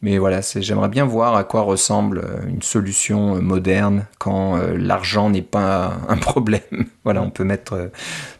Mais 0.00 0.18
voilà, 0.18 0.40
j'aimerais 0.56 0.88
bien 0.88 1.04
voir 1.04 1.34
à 1.36 1.44
quoi 1.44 1.62
ressemble 1.62 2.18
euh, 2.18 2.48
une 2.48 2.62
solution 2.62 3.42
moderne 3.42 4.06
quand 4.18 4.56
l'argent 4.76 5.28
n'est 5.28 5.42
pas 5.42 5.98
un 6.08 6.16
problème. 6.16 6.60
voilà, 7.04 7.22
on 7.22 7.30
peut 7.30 7.44
mettre 7.44 7.90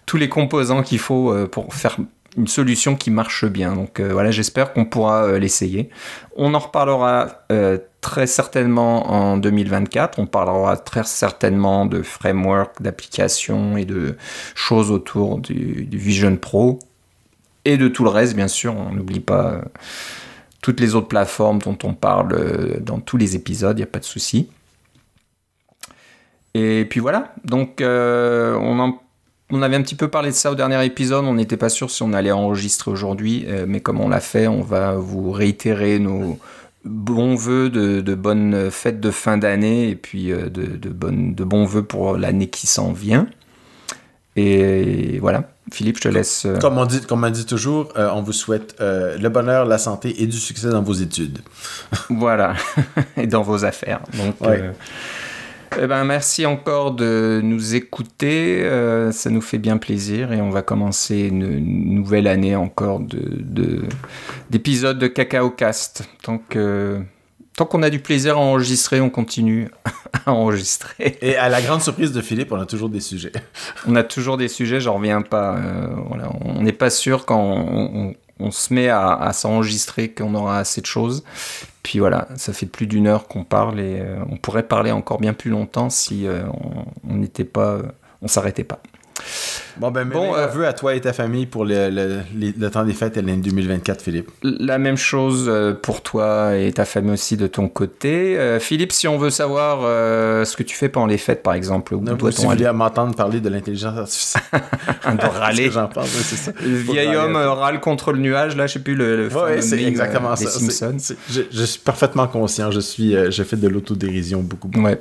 tous 0.07 0.17
les 0.17 0.29
composants 0.29 0.83
qu'il 0.83 0.99
faut 0.99 1.35
pour 1.49 1.75
faire 1.75 1.99
une 2.37 2.49
solution 2.49 2.97
qui 2.97 3.11
marche 3.11 3.45
bien. 3.45 3.75
Donc 3.75 4.01
euh, 4.01 4.13
voilà, 4.13 4.31
j'espère 4.31 4.73
qu'on 4.73 4.85
pourra 4.85 5.25
euh, 5.25 5.39
l'essayer. 5.39 5.91
On 6.37 6.55
en 6.55 6.59
reparlera 6.59 7.45
euh, 7.53 7.79
très 8.01 8.27
certainement 8.27 9.11
en 9.11 9.37
2024. 9.37 10.19
On 10.19 10.27
parlera 10.27 10.77
très 10.77 11.05
certainement 11.05 11.87
de 11.87 12.03
framework, 12.03 12.83
d'applications 12.83 13.77
et 13.77 13.85
de 13.85 14.17
choses 14.55 14.91
autour 14.91 15.39
du, 15.39 15.89
Vision 15.93 16.37
Pro 16.37 16.79
et 17.65 17.77
de 17.77 17.89
tout 17.89 18.05
le 18.05 18.11
reste, 18.11 18.35
bien 18.35 18.49
sûr. 18.49 18.75
On 18.77 18.93
n'oublie 18.93 19.21
pas 19.21 19.63
toutes 20.61 20.81
les 20.81 20.95
autres 20.95 21.09
plateformes 21.09 21.59
dont 21.59 21.79
on 21.85 21.95
parle 21.95 22.81
dans 22.81 22.99
tous 22.99 23.17
les 23.17 23.37
épisodes, 23.37 23.77
il 23.79 23.81
n'y 23.83 23.89
a 23.89 23.91
pas 23.91 23.99
de 23.99 24.05
souci. 24.05 24.49
Et 26.55 26.87
puis 26.89 27.01
voilà, 27.01 27.35
donc 27.45 27.81
on 27.81 28.79
en 28.79 28.99
on 29.51 29.63
avait 29.63 29.77
un 29.77 29.83
petit 29.83 29.95
peu 29.95 30.09
parlé 30.09 30.31
de 30.31 30.35
ça 30.35 30.51
au 30.51 30.55
dernier 30.55 30.85
épisode, 30.85 31.25
on 31.25 31.35
n'était 31.35 31.57
pas 31.57 31.69
sûr 31.69 31.91
si 31.91 32.03
on 32.03 32.13
allait 32.13 32.33
enregistrer 32.33 32.91
aujourd'hui, 32.91 33.45
euh, 33.49 33.67
mais 33.69 33.81
comme 33.81 34.01
on 34.01 34.09
l'a 34.09 34.21
fait, 34.21 34.49
on 34.49 34.63
va 34.63 34.95
vous 34.95 35.31
réitérer 35.33 35.99
nos 35.99 36.39
bons 36.85 37.35
voeux 37.35 37.71
de, 37.71 38.15
bonnes 38.15 38.71
fêtes 38.71 39.01
de 39.01 39.11
fin 39.11 39.37
d'année 39.37 39.89
et 39.89 39.97
puis 39.97 40.33
euh, 40.33 40.49
de, 40.49 40.65
de, 40.65 40.89
de 40.91 41.45
bons 41.45 41.65
voeux 41.65 41.83
pour 41.83 42.17
l'année 42.17 42.49
qui 42.49 42.67
s'en 42.67 42.93
vient. 42.93 43.27
Et 44.37 45.19
voilà, 45.21 45.53
Philippe, 45.71 45.99
je 45.99 46.03
te 46.03 46.09
laisse. 46.09 46.45
Euh, 46.45 46.59
comme 46.59 46.79
on 46.79 46.87
dit, 46.87 47.03
comme 47.03 47.23
on 47.23 47.31
dit 47.31 47.47
toujours, 47.47 47.93
on 47.97 48.23
vous 48.23 48.33
souhaite 48.33 48.75
le 48.81 49.29
bonheur, 49.29 49.67
la 49.67 49.79
santé 49.79 50.23
et 50.23 50.27
du 50.27 50.39
succès 50.39 50.71
dans 50.71 50.83
vos 50.83 50.95
études. 50.95 51.41
voilà, 52.09 52.55
et 53.17 53.27
dans 53.27 53.43
vos 53.43 53.65
affaires. 53.65 54.01
Donc, 54.15 54.37
eh 55.81 55.87
ben, 55.87 56.05
merci 56.05 56.47
encore 56.47 56.93
de 56.93 57.41
nous 57.43 57.75
écouter. 57.75 58.63
Euh, 58.63 59.13
ça 59.13 59.31
nous 59.31 59.41
fait 59.41 59.59
bien 59.59 59.77
plaisir 59.77 60.33
et 60.33 60.41
on 60.41 60.51
va 60.51 60.63
commencer 60.63 61.29
une, 61.29 61.59
nouvelle 61.95 62.27
année 62.27 62.57
encore 62.57 63.01
d'épisodes 64.51 64.99
de, 64.99 65.07
de 65.07 65.13
Cacao 65.13 65.51
Cast. 65.51 66.09
Tant 66.23 66.39
que. 66.39 67.01
Tant 67.57 67.67
qu'on 67.67 67.85
a 67.85 67.91
du 67.91 68.01
plaisir 68.01 68.37
à 68.37 68.41
enregistrer, 68.41 69.01
on 69.01 69.11
continue 69.11 69.69
à 70.27 70.33
enregistrer. 70.33 71.19
Et 71.23 71.37
à 71.37 71.49
la 71.49 71.63
grande 71.63 71.83
surprise 71.83 72.11
de 72.11 72.21
Philippe, 72.21 72.51
on 72.51 72.59
a 72.61 72.67
toujours 72.67 72.89
des 72.89 73.01
sujets. 73.01 73.33
on 73.87 73.95
a 73.95 74.03
toujours 74.03 74.37
des 74.37 74.49
sujets, 74.49 74.81
j'en 74.81 74.95
reviens 74.95 75.23
pas. 75.23 75.57
Euh, 75.57 75.87
voilà, 76.09 76.31
on 76.45 76.63
n'est 76.63 76.73
pas 76.73 76.91
sûr 76.91 77.27
quand 77.27 77.39
on, 77.41 78.09
on 78.09 78.15
se 78.51 78.75
met 78.75 78.89
à, 78.89 79.31
s'enregistrer 79.33 80.11
qu'on 80.11 80.35
aura 80.35 80.59
assez 80.59 80.81
de 80.81 80.87
choses. 80.87 81.25
Puis 81.83 81.99
voilà, 81.99 82.29
ça 82.37 82.53
fait 82.53 82.67
plus 82.67 82.87
d'une 82.87 83.07
heure 83.07 83.29
qu'on 83.29 83.45
parle 83.45 83.79
et 83.79 84.01
euh, 84.01 84.17
on 84.31 84.37
pourrait 84.37 84.67
parler 84.67 84.91
encore 84.91 85.21
bien 85.21 85.35
plus 85.35 85.51
longtemps 85.51 85.91
si 85.91 86.27
euh, 86.27 86.43
on 87.09 87.15
n'était 87.15 87.45
pas, 87.45 87.79
on 88.23 88.29
s'arrêtait 88.29 88.65
pas. 88.65 88.81
Bon, 89.77 89.91
ben, 89.91 90.09
bon, 90.09 90.35
euh, 90.37 90.47
vœux 90.47 90.67
à 90.67 90.73
toi 90.73 90.95
et 90.95 91.01
ta 91.01 91.13
famille 91.13 91.47
pour 91.47 91.65
le, 91.65 91.91
le, 91.91 92.71
temps 92.71 92.85
des 92.85 92.93
fêtes 92.93 93.17
et 93.17 93.23
l'année 93.23 93.43
2024, 93.43 94.03
Philippe. 94.03 94.31
La 94.43 94.79
même 94.79 94.97
chose 94.97 95.47
euh, 95.49 95.75
pour 95.75 96.01
toi 96.03 96.57
et 96.57 96.73
ta 96.73 96.85
famille 96.85 97.13
aussi 97.13 97.37
de 97.37 97.49
ton 97.49 97.69
côté. 97.69 98.39
Euh, 98.39 98.61
Philippe, 98.61 98.93
si 98.93 99.09
on 99.09 99.19
veut 99.19 99.31
savoir 99.31 99.81
ce 100.47 100.57
que 100.57 100.63
tu 100.63 100.77
fais 100.77 100.89
pendant 100.89 101.07
les 101.07 101.19
fêtes, 101.19 101.43
par 101.43 101.55
exemple, 101.55 101.95
où 101.95 102.01
doit-on 102.01 102.51
aller? 102.51 102.71
m'entendre 102.75 103.15
parler 103.15 103.41
de 103.41 103.49
l'intelligence 103.49 103.99
artificielle. 103.99 104.43
de 105.05 105.27
râler. 105.27 105.71
J'en 105.71 105.87
parle, 105.87 106.07
c'est 106.07 106.37
ça. 106.37 106.53
Le 106.65 106.77
vieil 106.77 107.15
homme 107.15 107.37
râle 107.37 107.81
contre 107.81 108.13
le 108.13 108.19
nuage, 108.19 108.57
là, 108.57 108.67
je 108.67 108.75
sais 108.75 108.79
plus 108.79 108.95
le. 108.95 109.29
le 109.29 109.61
c'est 109.61 109.83
exactement 109.83 110.37
ça. 110.37 110.49
Simpsons. 110.49 111.15
je, 111.31 111.65
suis 111.65 111.81
parfaitement 111.81 112.27
conscient. 112.29 112.71
Je 112.71 112.81
suis, 112.81 113.15
je 113.31 113.43
fais 113.43 113.57
de 113.57 113.69
l'autodérision 113.69 114.41
beaucoup. 114.41 114.69
beaucoup. 114.69 114.87
Ouais. 114.87 115.01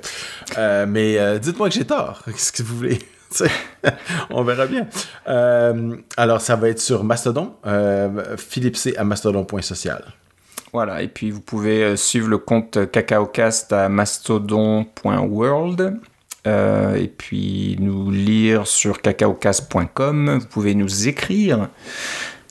mais 0.88 1.40
dites-moi 1.40 1.70
que 1.70 1.76
j'ai 1.76 1.86
tort. 1.86 2.24
Qu'est-ce 2.26 2.52
que 2.52 2.64
vous 2.64 2.78
voulez? 2.78 3.00
on 4.30 4.44
verra 4.44 4.68
bien. 4.68 4.88
Euh, 5.28 5.96
alors, 6.18 6.42
ça 6.42 6.56
va 6.56 6.70
être 6.70 6.80
sur 6.80 7.04
Mastodon, 7.04 7.56
euh, 7.66 8.38
Philippe 8.38 8.78
C 8.78 8.94
à 8.98 9.04
mastodon.social. 9.04 10.06
Voilà, 10.72 11.02
et 11.02 11.08
puis 11.08 11.32
vous 11.32 11.42
pouvez 11.42 11.98
suivre 11.98 12.30
le 12.30 12.38
compte 12.40 12.92
CacaoCast 12.92 13.74
à 13.74 13.90
mastodon.world. 13.90 16.00
et 16.46 17.12
puis 17.16 17.78
nous 17.80 18.10
lire 18.10 18.66
sur 18.66 19.00
cacaocast.com. 19.02 20.40
Vous 20.40 20.48
pouvez 20.48 20.74
nous 20.74 21.08
écrire 21.08 21.70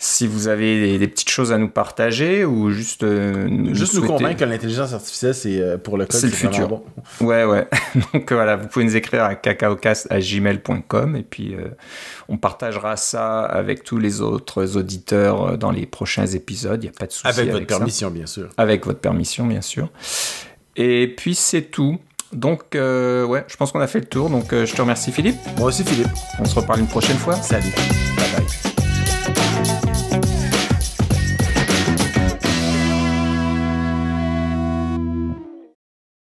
si 0.02 0.26
vous 0.26 0.48
avez 0.48 0.98
des, 0.98 1.06
petites 1.06 1.30
choses 1.30 1.52
à 1.52 1.58
nous 1.58 1.68
partager 1.68 2.44
ou 2.44 2.72
juste 2.72 3.04
euh, 3.04 3.46
nous 3.48 3.72
juste 3.72 3.94
nous 3.94 4.04
convaincre 4.04 4.40
que 4.40 4.44
l'intelligence 4.44 4.92
artificielle 4.92 5.32
c'est 5.32 5.60
euh, 5.60 5.78
pour 5.78 5.96
le 5.96 6.06
code 6.06 6.20
c'est 6.20 6.26
le 6.26 6.32
futur 6.32 6.66
bon. 6.66 6.82
ouais 7.20 7.44
ouais 7.44 7.68
donc 8.12 8.32
voilà 8.32 8.56
vous 8.56 8.66
pouvez 8.66 8.84
nous 8.84 8.96
écrire 8.96 9.22
à 9.22 9.36
cacaocast@gmail.com 9.36 11.14
et 11.14 11.22
puis 11.22 11.54
euh, 11.54 11.68
on 12.28 12.36
partagera 12.36 12.96
ça 12.96 13.42
avec 13.42 13.84
tous 13.84 13.98
les 13.98 14.20
autres 14.20 14.76
auditeurs 14.76 15.56
dans 15.56 15.70
les 15.70 15.86
prochains 15.86 16.26
épisodes 16.26 16.82
il 16.82 16.86
y 16.86 16.90
a 16.90 16.98
pas 16.98 17.06
de 17.06 17.12
souci 17.12 17.28
avec, 17.28 17.38
avec 17.38 17.52
votre 17.52 17.66
permission 17.66 18.10
bien 18.10 18.26
sûr 18.26 18.48
avec 18.56 18.84
votre 18.84 19.00
permission 19.00 19.46
bien 19.46 19.62
sûr 19.62 19.88
et 20.74 21.14
puis 21.16 21.36
c'est 21.36 21.62
tout 21.62 22.00
donc, 22.32 22.62
ouais, 22.72 23.44
je 23.46 23.56
pense 23.58 23.72
qu'on 23.72 23.80
a 23.80 23.86
fait 23.86 24.00
le 24.00 24.06
tour. 24.06 24.30
Donc, 24.30 24.52
je 24.52 24.72
te 24.74 24.80
remercie, 24.80 25.12
Philippe. 25.12 25.36
Moi 25.58 25.68
aussi, 25.68 25.84
Philippe. 25.84 26.08
On 26.38 26.46
se 26.46 26.54
reparle 26.54 26.80
une 26.80 26.86
prochaine 26.86 27.18
fois. 27.18 27.34
Salut. 27.34 27.74
Bye 28.16 28.26
bye. 28.34 28.71